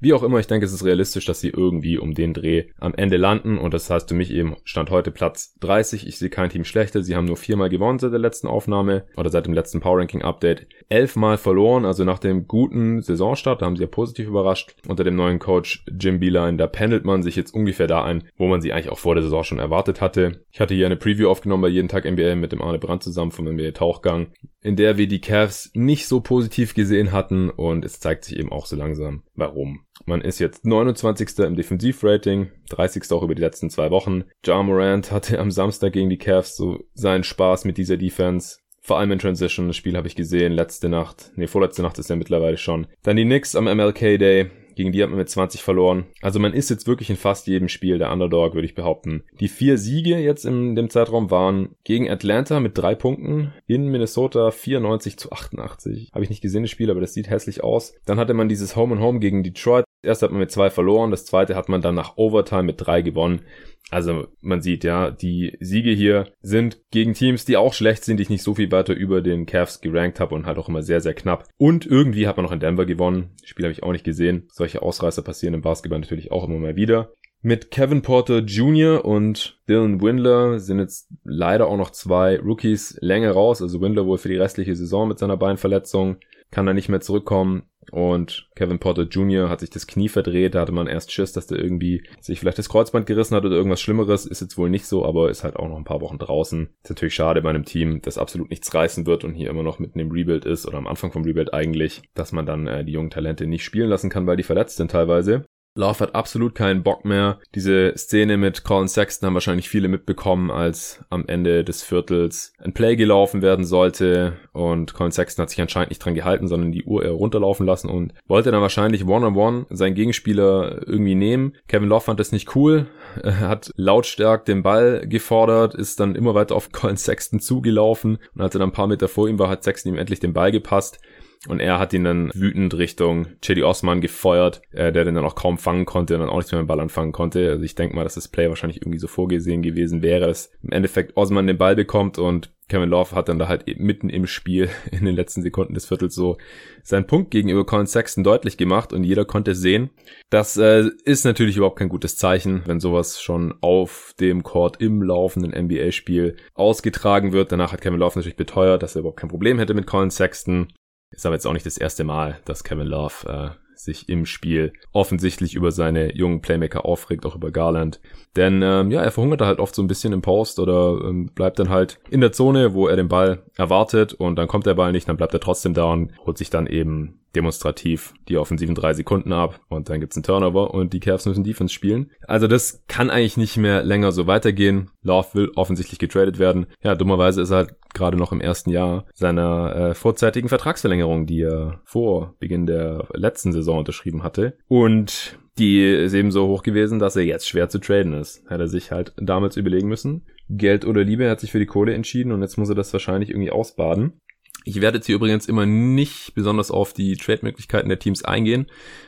Wie 0.00 0.12
auch 0.12 0.22
immer, 0.22 0.38
ich 0.38 0.46
denke, 0.46 0.64
es 0.64 0.72
ist 0.72 0.84
realistisch, 0.84 1.24
dass 1.24 1.40
sie 1.40 1.48
irgendwie 1.48 1.98
um 1.98 2.14
den 2.14 2.32
Dreh 2.32 2.66
am 2.78 2.94
Ende 2.94 3.16
landen 3.16 3.58
und 3.58 3.74
das 3.74 3.90
heißt 3.90 4.08
für 4.08 4.14
mich 4.14 4.30
eben 4.30 4.54
Stand 4.62 4.90
heute 4.90 5.10
Platz 5.10 5.56
30. 5.58 6.06
Ich 6.06 6.18
sehe 6.18 6.30
kein 6.30 6.50
Team 6.50 6.64
schlechter. 6.64 7.02
Sie 7.02 7.16
haben 7.16 7.24
nur 7.24 7.36
viermal 7.36 7.68
gewonnen 7.68 7.98
seit 7.98 8.12
der 8.12 8.20
letzten 8.20 8.46
Aufnahme 8.46 9.06
oder 9.16 9.30
seit 9.30 9.46
dem 9.46 9.54
letzten 9.54 9.80
Power 9.80 9.98
Ranking 9.98 10.22
Update. 10.22 10.68
Elfmal 10.88 11.36
verloren, 11.36 11.84
also 11.84 12.04
nach 12.04 12.20
dem 12.20 12.46
guten 12.46 13.02
Saisonstart, 13.02 13.60
da 13.60 13.66
haben 13.66 13.74
sie 13.74 13.82
ja 13.82 13.88
positiv 13.88 14.28
überrascht. 14.28 14.76
Unter 14.86 15.02
dem 15.02 15.16
neuen 15.16 15.40
Coach 15.40 15.84
Jim 15.98 16.20
Beeline, 16.20 16.58
da 16.58 16.68
pendelt 16.68 17.04
man 17.04 17.24
sich 17.24 17.34
jetzt 17.34 17.52
ungefähr 17.52 17.88
da 17.88 18.04
ein, 18.04 18.22
wo 18.36 18.46
man 18.46 18.60
sie 18.60 18.72
eigentlich 18.72 18.90
auch 18.90 18.98
vor 18.98 19.16
der 19.16 19.24
Saison 19.24 19.42
schon 19.42 19.58
erwartet 19.58 20.00
hatte. 20.00 20.44
Ich 20.52 20.60
hatte 20.60 20.74
hier 20.74 20.86
eine 20.86 20.96
Preview 20.96 21.28
aufgenommen 21.28 21.62
bei 21.62 21.68
Jeden 21.68 21.88
Tag 21.88 22.08
NBA 22.08 22.36
mit 22.36 22.52
dem 22.52 22.62
Arne 22.62 22.78
Brandt 22.78 23.02
zusammen 23.02 23.32
vom 23.32 23.46
NBA 23.46 23.72
Tauchgang, 23.72 24.28
in 24.62 24.76
der 24.76 24.96
wir 24.96 25.08
die 25.08 25.20
Cavs 25.20 25.72
nicht 25.74 26.06
so 26.06 26.20
positiv 26.20 26.74
gesehen 26.74 27.10
hatten 27.10 27.50
und 27.50 27.84
es 27.84 27.98
zeigt 27.98 28.24
sich 28.24 28.38
eben 28.38 28.52
auch 28.52 28.66
so 28.66 28.76
langsam, 28.76 29.22
warum. 29.34 29.80
Man 30.06 30.20
ist 30.20 30.38
jetzt 30.38 30.64
29. 30.64 31.38
im 31.40 31.56
Defensivrating, 31.56 32.50
30. 32.70 33.10
auch 33.12 33.22
über 33.22 33.34
die 33.34 33.42
letzten 33.42 33.70
zwei 33.70 33.90
Wochen. 33.90 34.24
Ja 34.44 34.62
Morant 34.62 35.10
hatte 35.12 35.38
am 35.38 35.50
Samstag 35.50 35.92
gegen 35.92 36.10
die 36.10 36.18
Cavs 36.18 36.56
so 36.56 36.84
seinen 36.94 37.24
Spaß 37.24 37.64
mit 37.64 37.78
dieser 37.78 37.96
Defense. 37.96 38.58
Vor 38.80 38.98
allem 38.98 39.12
in 39.12 39.18
Transition, 39.18 39.66
das 39.66 39.76
Spiel 39.76 39.96
habe 39.96 40.08
ich 40.08 40.16
gesehen, 40.16 40.52
letzte 40.52 40.88
Nacht, 40.88 41.32
nee, 41.36 41.46
vorletzte 41.46 41.82
Nacht 41.82 41.98
ist 41.98 42.08
ja 42.08 42.16
mittlerweile 42.16 42.56
schon. 42.56 42.86
Dann 43.02 43.16
die 43.16 43.24
Knicks 43.24 43.54
am 43.54 43.64
MLK 43.64 44.18
Day, 44.18 44.50
gegen 44.78 44.92
die 44.92 45.02
hat 45.02 45.10
man 45.10 45.18
mit 45.18 45.28
20 45.28 45.62
verloren. 45.62 46.06
Also 46.22 46.38
man 46.38 46.52
ist 46.52 46.70
jetzt 46.70 46.86
wirklich 46.86 47.10
in 47.10 47.16
fast 47.16 47.48
jedem 47.48 47.68
Spiel 47.68 47.98
der 47.98 48.12
Underdog, 48.12 48.54
würde 48.54 48.64
ich 48.64 48.76
behaupten. 48.76 49.24
Die 49.40 49.48
vier 49.48 49.76
Siege 49.76 50.18
jetzt 50.18 50.44
in 50.44 50.76
dem 50.76 50.88
Zeitraum 50.88 51.32
waren 51.32 51.74
gegen 51.82 52.08
Atlanta 52.08 52.60
mit 52.60 52.78
drei 52.78 52.94
Punkten, 52.94 53.52
in 53.66 53.88
Minnesota 53.88 54.52
94 54.52 55.18
zu 55.18 55.32
88. 55.32 56.10
Habe 56.14 56.22
ich 56.22 56.30
nicht 56.30 56.42
gesehen, 56.42 56.62
das 56.62 56.70
Spiel, 56.70 56.92
aber 56.92 57.00
das 57.00 57.12
sieht 57.12 57.28
hässlich 57.28 57.64
aus. 57.64 57.92
Dann 58.06 58.20
hatte 58.20 58.34
man 58.34 58.48
dieses 58.48 58.76
Home 58.76 58.94
and 58.94 59.02
Home 59.02 59.18
gegen 59.18 59.42
Detroit. 59.42 59.84
Das 60.02 60.10
erste 60.10 60.26
hat 60.26 60.30
man 60.30 60.40
mit 60.40 60.52
zwei 60.52 60.70
verloren, 60.70 61.10
das 61.10 61.26
zweite 61.26 61.56
hat 61.56 61.68
man 61.68 61.82
dann 61.82 61.96
nach 61.96 62.16
Overtime 62.16 62.62
mit 62.62 62.76
drei 62.78 63.02
gewonnen. 63.02 63.40
Also 63.90 64.26
man 64.40 64.60
sieht 64.60 64.84
ja, 64.84 65.10
die 65.10 65.56
Siege 65.60 65.90
hier 65.90 66.26
sind 66.40 66.80
gegen 66.90 67.14
Teams, 67.14 67.44
die 67.44 67.56
auch 67.56 67.72
schlecht 67.72 68.04
sind, 68.04 68.18
die 68.18 68.22
ich 68.22 68.30
nicht 68.30 68.42
so 68.42 68.54
viel 68.54 68.70
weiter 68.70 68.94
über 68.94 69.22
den 69.22 69.46
Cavs 69.46 69.80
gerankt 69.80 70.20
habe 70.20 70.34
und 70.34 70.46
halt 70.46 70.58
auch 70.58 70.68
immer 70.68 70.82
sehr, 70.82 71.00
sehr 71.00 71.14
knapp. 71.14 71.48
Und 71.56 71.86
irgendwie 71.86 72.26
hat 72.26 72.36
man 72.36 72.44
noch 72.44 72.52
in 72.52 72.60
Denver 72.60 72.86
gewonnen. 72.86 73.30
Das 73.40 73.48
Spiel 73.48 73.64
habe 73.64 73.72
ich 73.72 73.82
auch 73.82 73.92
nicht 73.92 74.04
gesehen. 74.04 74.48
Solche 74.52 74.82
Ausreißer 74.82 75.22
passieren 75.22 75.54
im 75.54 75.62
Basketball 75.62 76.00
natürlich 76.00 76.30
auch 76.30 76.44
immer 76.44 76.58
mal 76.58 76.76
wieder. 76.76 77.12
Mit 77.40 77.70
Kevin 77.70 78.02
Porter 78.02 78.38
Jr. 78.40 79.04
und 79.04 79.60
Dylan 79.68 80.02
Windler 80.02 80.58
sind 80.58 80.80
jetzt 80.80 81.08
leider 81.22 81.68
auch 81.68 81.76
noch 81.76 81.90
zwei 81.90 82.38
Rookies 82.40 82.98
länger 83.00 83.30
raus. 83.30 83.62
Also 83.62 83.80
Windler 83.80 84.06
wohl 84.06 84.18
für 84.18 84.28
die 84.28 84.36
restliche 84.36 84.74
Saison 84.74 85.06
mit 85.06 85.18
seiner 85.18 85.36
Beinverletzung 85.36 86.16
kann 86.50 86.66
er 86.66 86.74
nicht 86.74 86.88
mehr 86.88 87.00
zurückkommen. 87.00 87.62
Und 87.90 88.48
Kevin 88.54 88.78
Porter 88.78 89.02
Jr. 89.02 89.48
hat 89.48 89.60
sich 89.60 89.70
das 89.70 89.86
Knie 89.86 90.08
verdreht. 90.08 90.54
Da 90.54 90.60
hatte 90.60 90.72
man 90.72 90.86
erst 90.86 91.12
Schiss, 91.12 91.32
dass 91.32 91.46
der 91.46 91.58
irgendwie 91.58 92.02
sich 92.20 92.40
vielleicht 92.40 92.58
das 92.58 92.68
Kreuzband 92.68 93.06
gerissen 93.06 93.34
hat 93.34 93.44
oder 93.44 93.56
irgendwas 93.56 93.80
Schlimmeres. 93.80 94.26
Ist 94.26 94.40
jetzt 94.40 94.58
wohl 94.58 94.70
nicht 94.70 94.86
so, 94.86 95.04
aber 95.04 95.30
ist 95.30 95.44
halt 95.44 95.56
auch 95.56 95.68
noch 95.68 95.76
ein 95.76 95.84
paar 95.84 96.00
Wochen 96.00 96.18
draußen. 96.18 96.68
Ist 96.82 96.90
natürlich 96.90 97.14
schade 97.14 97.42
bei 97.42 97.50
einem 97.50 97.64
Team, 97.64 98.00
das 98.02 98.18
absolut 98.18 98.50
nichts 98.50 98.72
reißen 98.72 99.06
wird 99.06 99.24
und 99.24 99.34
hier 99.34 99.50
immer 99.50 99.62
noch 99.62 99.78
mitten 99.78 100.00
im 100.00 100.10
Rebuild 100.10 100.44
ist 100.44 100.66
oder 100.66 100.78
am 100.78 100.86
Anfang 100.86 101.12
vom 101.12 101.24
Rebuild 101.24 101.54
eigentlich, 101.54 102.02
dass 102.14 102.32
man 102.32 102.46
dann 102.46 102.66
äh, 102.66 102.84
die 102.84 102.92
jungen 102.92 103.10
Talente 103.10 103.46
nicht 103.46 103.64
spielen 103.64 103.88
lassen 103.88 104.10
kann, 104.10 104.26
weil 104.26 104.36
die 104.36 104.42
verletzt 104.42 104.76
sind 104.76 104.90
teilweise. 104.90 105.44
Love 105.78 106.00
hat 106.00 106.14
absolut 106.16 106.56
keinen 106.56 106.82
Bock 106.82 107.04
mehr. 107.04 107.38
Diese 107.54 107.92
Szene 107.96 108.36
mit 108.36 108.64
Colin 108.64 108.88
Sexton 108.88 109.28
haben 109.28 109.34
wahrscheinlich 109.34 109.68
viele 109.68 109.86
mitbekommen, 109.86 110.50
als 110.50 111.04
am 111.08 111.28
Ende 111.28 111.62
des 111.62 111.84
Viertels 111.84 112.52
ein 112.58 112.72
Play 112.72 112.96
gelaufen 112.96 113.42
werden 113.42 113.64
sollte 113.64 114.32
und 114.52 114.92
Colin 114.92 115.12
Sexton 115.12 115.44
hat 115.44 115.50
sich 115.50 115.60
anscheinend 115.60 115.90
nicht 115.90 116.04
dran 116.04 116.16
gehalten, 116.16 116.48
sondern 116.48 116.72
die 116.72 116.82
Uhr 116.82 117.06
runterlaufen 117.06 117.64
lassen 117.64 117.88
und 117.88 118.12
wollte 118.26 118.50
dann 118.50 118.60
wahrscheinlich 118.60 119.06
One-on-One 119.06 119.58
-on 119.58 119.66
-one 119.68 119.76
seinen 119.76 119.94
Gegenspieler 119.94 120.82
irgendwie 120.84 121.14
nehmen. 121.14 121.52
Kevin 121.68 121.88
Love 121.88 122.06
fand 122.06 122.18
das 122.18 122.32
nicht 122.32 122.56
cool, 122.56 122.86
er 123.22 123.38
hat 123.48 123.70
lautstark 123.76 124.46
den 124.46 124.64
Ball 124.64 125.06
gefordert, 125.06 125.76
ist 125.76 126.00
dann 126.00 126.16
immer 126.16 126.34
weiter 126.34 126.56
auf 126.56 126.72
Colin 126.72 126.96
Sexton 126.96 127.38
zugelaufen 127.38 128.18
und 128.34 128.40
als 128.40 128.52
er 128.52 128.58
dann 128.58 128.70
ein 128.70 128.72
paar 128.72 128.88
Meter 128.88 129.06
vor 129.06 129.28
ihm 129.28 129.38
war, 129.38 129.48
hat 129.48 129.62
Sexton 129.62 129.92
ihm 129.92 129.98
endlich 129.98 130.18
den 130.18 130.32
Ball 130.32 130.50
gepasst 130.50 130.98
und 131.46 131.60
er 131.60 131.78
hat 131.78 131.92
ihn 131.92 132.04
dann 132.04 132.30
wütend 132.34 132.76
Richtung 132.76 133.28
Chedi 133.40 133.62
Osman 133.62 134.00
gefeuert, 134.00 134.60
äh, 134.72 134.90
der 134.90 135.04
den 135.04 135.14
dann 135.14 135.24
auch 135.24 135.36
kaum 135.36 135.58
fangen 135.58 135.84
konnte 135.84 136.14
und 136.14 136.20
dann 136.20 136.30
auch 136.30 136.36
nichts 136.36 136.50
mehr 136.50 136.60
dem 136.60 136.66
Ball 136.66 136.80
anfangen 136.80 137.12
konnte. 137.12 137.50
Also 137.50 137.62
ich 137.62 137.76
denke 137.76 137.94
mal, 137.94 138.04
dass 138.04 138.14
das 138.14 138.28
Play 138.28 138.48
wahrscheinlich 138.48 138.82
irgendwie 138.82 138.98
so 138.98 139.06
vorgesehen 139.06 139.62
gewesen 139.62 140.02
wäre, 140.02 140.26
dass 140.26 140.50
im 140.62 140.72
Endeffekt 140.72 141.16
Osman 141.16 141.46
den 141.46 141.58
Ball 141.58 141.76
bekommt 141.76 142.18
und 142.18 142.50
Kevin 142.68 142.90
Love 142.90 143.14
hat 143.14 143.28
dann 143.28 143.38
da 143.38 143.48
halt 143.48 143.64
mitten 143.78 144.10
im 144.10 144.26
Spiel 144.26 144.68
in 144.90 145.04
den 145.04 145.14
letzten 145.14 145.42
Sekunden 145.42 145.74
des 145.74 145.86
Viertels 145.86 146.14
so 146.14 146.36
seinen 146.82 147.06
Punkt 147.06 147.30
gegenüber 147.30 147.64
Colin 147.64 147.86
Sexton 147.86 148.24
deutlich 148.24 148.56
gemacht 148.56 148.92
und 148.92 149.04
jeder 149.04 149.24
konnte 149.24 149.54
sehen. 149.54 149.90
Das 150.30 150.56
äh, 150.56 150.90
ist 151.04 151.24
natürlich 151.24 151.56
überhaupt 151.56 151.78
kein 151.78 151.88
gutes 151.88 152.16
Zeichen, 152.16 152.62
wenn 152.66 152.80
sowas 152.80 153.20
schon 153.20 153.54
auf 153.60 154.14
dem 154.20 154.42
Court 154.42 154.80
im 154.80 155.02
laufenden 155.02 155.52
NBA-Spiel 155.52 156.36
ausgetragen 156.54 157.32
wird. 157.32 157.52
Danach 157.52 157.72
hat 157.72 157.80
Kevin 157.80 157.98
Love 157.98 158.18
natürlich 158.18 158.36
beteuert, 158.36 158.82
dass 158.82 158.96
er 158.96 159.00
überhaupt 159.00 159.20
kein 159.20 159.30
Problem 159.30 159.58
hätte 159.58 159.74
mit 159.74 159.86
Colin 159.86 160.10
Sexton. 160.10 160.68
Ist 161.10 161.26
aber 161.26 161.34
jetzt 161.34 161.46
auch 161.46 161.52
nicht 161.52 161.66
das 161.66 161.78
erste 161.78 162.04
Mal, 162.04 162.38
dass 162.44 162.64
Kevin 162.64 162.86
Love 162.86 163.26
äh, 163.26 163.68
sich 163.78 164.08
im 164.08 164.26
Spiel 164.26 164.72
offensichtlich 164.92 165.54
über 165.54 165.70
seine 165.70 166.14
jungen 166.14 166.42
Playmaker 166.42 166.84
aufregt, 166.84 167.24
auch 167.24 167.36
über 167.36 167.50
Garland. 167.50 168.00
Denn 168.36 168.60
ähm, 168.62 168.90
ja, 168.90 169.02
er 169.02 169.10
verhungert 169.10 169.40
halt 169.40 169.60
oft 169.60 169.74
so 169.74 169.82
ein 169.82 169.88
bisschen 169.88 170.12
im 170.12 170.22
Post 170.22 170.58
oder 170.58 171.00
ähm, 171.04 171.30
bleibt 171.34 171.58
dann 171.58 171.68
halt 171.68 171.98
in 172.10 172.20
der 172.20 172.32
Zone, 172.32 172.74
wo 172.74 172.88
er 172.88 172.96
den 172.96 173.08
Ball 173.08 173.44
erwartet 173.56 174.12
und 174.14 174.36
dann 174.36 174.48
kommt 174.48 174.66
der 174.66 174.74
Ball 174.74 174.92
nicht, 174.92 175.08
dann 175.08 175.16
bleibt 175.16 175.34
er 175.34 175.40
trotzdem 175.40 175.74
da 175.74 175.84
und 175.84 176.12
holt 176.26 176.38
sich 176.38 176.50
dann 176.50 176.66
eben 176.66 177.20
demonstrativ 177.34 178.14
die 178.28 178.36
offensiven 178.36 178.74
drei 178.74 178.94
Sekunden 178.94 179.32
ab 179.32 179.60
und 179.68 179.88
dann 179.88 180.00
gibt's 180.00 180.16
einen 180.16 180.24
Turnover 180.24 180.72
und 180.72 180.92
die 180.92 181.00
Cavs 181.00 181.26
müssen 181.26 181.44
Defense 181.44 181.72
spielen. 181.72 182.10
Also 182.26 182.46
das 182.46 182.84
kann 182.88 183.10
eigentlich 183.10 183.36
nicht 183.36 183.56
mehr 183.56 183.82
länger 183.82 184.12
so 184.12 184.26
weitergehen. 184.26 184.90
Love 185.02 185.28
will 185.34 185.52
offensichtlich 185.56 185.98
getradet 185.98 186.38
werden. 186.38 186.66
Ja, 186.82 186.94
dummerweise 186.94 187.42
ist 187.42 187.50
er 187.50 187.58
halt 187.58 187.74
gerade 187.94 188.16
noch 188.16 188.32
im 188.32 188.40
ersten 188.40 188.70
Jahr 188.70 189.06
seiner 189.14 189.74
äh, 189.74 189.94
vorzeitigen 189.94 190.48
Vertragsverlängerung, 190.48 191.26
die 191.26 191.42
er 191.42 191.80
vor 191.84 192.34
Beginn 192.38 192.66
der 192.66 193.08
letzten 193.12 193.52
Saison 193.52 193.78
unterschrieben 193.78 194.22
hatte. 194.22 194.58
Und 194.68 195.38
die 195.58 195.84
ist 195.84 196.14
eben 196.14 196.30
so 196.30 196.46
hoch 196.46 196.62
gewesen, 196.62 196.98
dass 196.98 197.16
er 197.16 197.24
jetzt 197.24 197.48
schwer 197.48 197.68
zu 197.68 197.78
traden 197.78 198.12
ist. 198.12 198.48
Hat 198.48 198.60
er 198.60 198.68
sich 198.68 198.92
halt 198.92 199.12
damals 199.16 199.56
überlegen 199.56 199.88
müssen. 199.88 200.26
Geld 200.48 200.84
oder 200.84 201.04
Liebe, 201.04 201.24
er 201.24 201.32
hat 201.32 201.40
sich 201.40 201.52
für 201.52 201.58
die 201.58 201.66
Kohle 201.66 201.94
entschieden 201.94 202.32
und 202.32 202.40
jetzt 202.42 202.56
muss 202.56 202.68
er 202.68 202.74
das 202.74 202.92
wahrscheinlich 202.92 203.30
irgendwie 203.30 203.50
ausbaden. 203.50 204.20
Ich 204.68 204.82
werde 204.82 204.98
jetzt 204.98 205.06
hier 205.06 205.14
übrigens 205.14 205.48
immer 205.48 205.64
nicht 205.64 206.34
besonders 206.34 206.70
auf 206.70 206.92
die 206.92 207.16
Trade-Möglichkeiten 207.16 207.88
der 207.88 207.98
Teams 207.98 208.22
eingehen, 208.22 208.66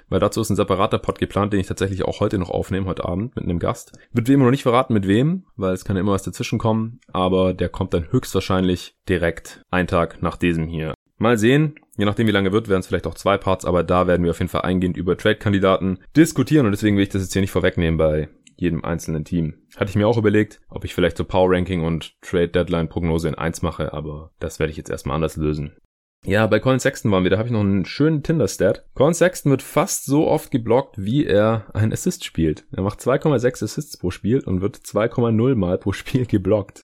weil 0.08 0.18
dazu 0.18 0.40
ist 0.40 0.48
ein 0.48 0.56
separater 0.56 0.96
Pod 0.96 1.18
geplant, 1.18 1.52
den 1.52 1.60
ich 1.60 1.66
tatsächlich 1.66 2.02
auch 2.02 2.20
heute 2.20 2.38
noch 2.38 2.48
aufnehme, 2.48 2.86
heute 2.86 3.04
Abend 3.04 3.36
mit 3.36 3.44
einem 3.44 3.58
Gast. 3.58 3.92
Wird 4.10 4.26
wie 4.26 4.32
immer 4.32 4.44
noch 4.44 4.52
nicht 4.52 4.62
verraten, 4.62 4.94
mit 4.94 5.06
wem, 5.06 5.44
weil 5.56 5.74
es 5.74 5.84
kann 5.84 5.96
ja 5.96 6.00
immer 6.00 6.12
was 6.12 6.22
dazwischen 6.22 6.58
kommen, 6.58 7.00
aber 7.12 7.52
der 7.52 7.68
kommt 7.68 7.92
dann 7.92 8.10
höchstwahrscheinlich 8.10 8.94
direkt 9.06 9.62
einen 9.70 9.86
Tag 9.86 10.22
nach 10.22 10.38
diesem 10.38 10.66
hier. 10.66 10.94
Mal 11.18 11.36
sehen, 11.36 11.74
je 11.98 12.06
nachdem 12.06 12.26
wie 12.26 12.32
lange 12.32 12.52
wird, 12.52 12.70
werden 12.70 12.80
es 12.80 12.86
vielleicht 12.86 13.06
auch 13.06 13.12
zwei 13.12 13.36
Parts, 13.36 13.66
aber 13.66 13.84
da 13.84 14.06
werden 14.06 14.24
wir 14.24 14.30
auf 14.30 14.38
jeden 14.38 14.48
Fall 14.48 14.62
eingehend 14.62 14.96
über 14.96 15.18
Trade-Kandidaten 15.18 15.98
diskutieren 16.16 16.64
und 16.64 16.72
deswegen 16.72 16.96
will 16.96 17.02
ich 17.02 17.10
das 17.10 17.20
jetzt 17.20 17.34
hier 17.34 17.42
nicht 17.42 17.50
vorwegnehmen 17.50 17.98
bei 17.98 18.30
jedem 18.60 18.84
einzelnen 18.84 19.24
Team. 19.24 19.54
Hatte 19.76 19.90
ich 19.90 19.96
mir 19.96 20.06
auch 20.06 20.18
überlegt, 20.18 20.60
ob 20.68 20.84
ich 20.84 20.94
vielleicht 20.94 21.16
so 21.16 21.24
Power 21.24 21.50
Ranking 21.50 21.84
und 21.84 22.20
Trade 22.20 22.48
Deadline 22.48 22.88
Prognose 22.88 23.28
in 23.28 23.34
eins 23.34 23.62
mache, 23.62 23.92
aber 23.92 24.30
das 24.38 24.58
werde 24.58 24.70
ich 24.70 24.76
jetzt 24.76 24.90
erstmal 24.90 25.16
anders 25.16 25.36
lösen. 25.36 25.76
Ja, 26.24 26.46
bei 26.46 26.60
Colin 26.60 26.80
Sexton 26.80 27.10
waren 27.10 27.22
wir, 27.22 27.30
da 27.30 27.38
habe 27.38 27.48
ich 27.48 27.52
noch 27.52 27.60
einen 27.60 27.86
schönen 27.86 28.22
Tinder-Stat. 28.22 28.84
Colin 28.94 29.14
Sexton 29.14 29.50
wird 29.50 29.62
fast 29.62 30.04
so 30.04 30.28
oft 30.28 30.50
geblockt, 30.50 30.96
wie 30.98 31.24
er 31.24 31.66
einen 31.72 31.92
Assist 31.92 32.24
spielt. 32.24 32.66
Er 32.72 32.82
macht 32.82 33.00
2,6 33.00 33.64
Assists 33.64 33.96
pro 33.96 34.10
Spiel 34.10 34.40
und 34.44 34.60
wird 34.60 34.76
2,0 34.76 35.54
mal 35.54 35.78
pro 35.78 35.92
Spiel 35.92 36.26
geblockt. 36.26 36.82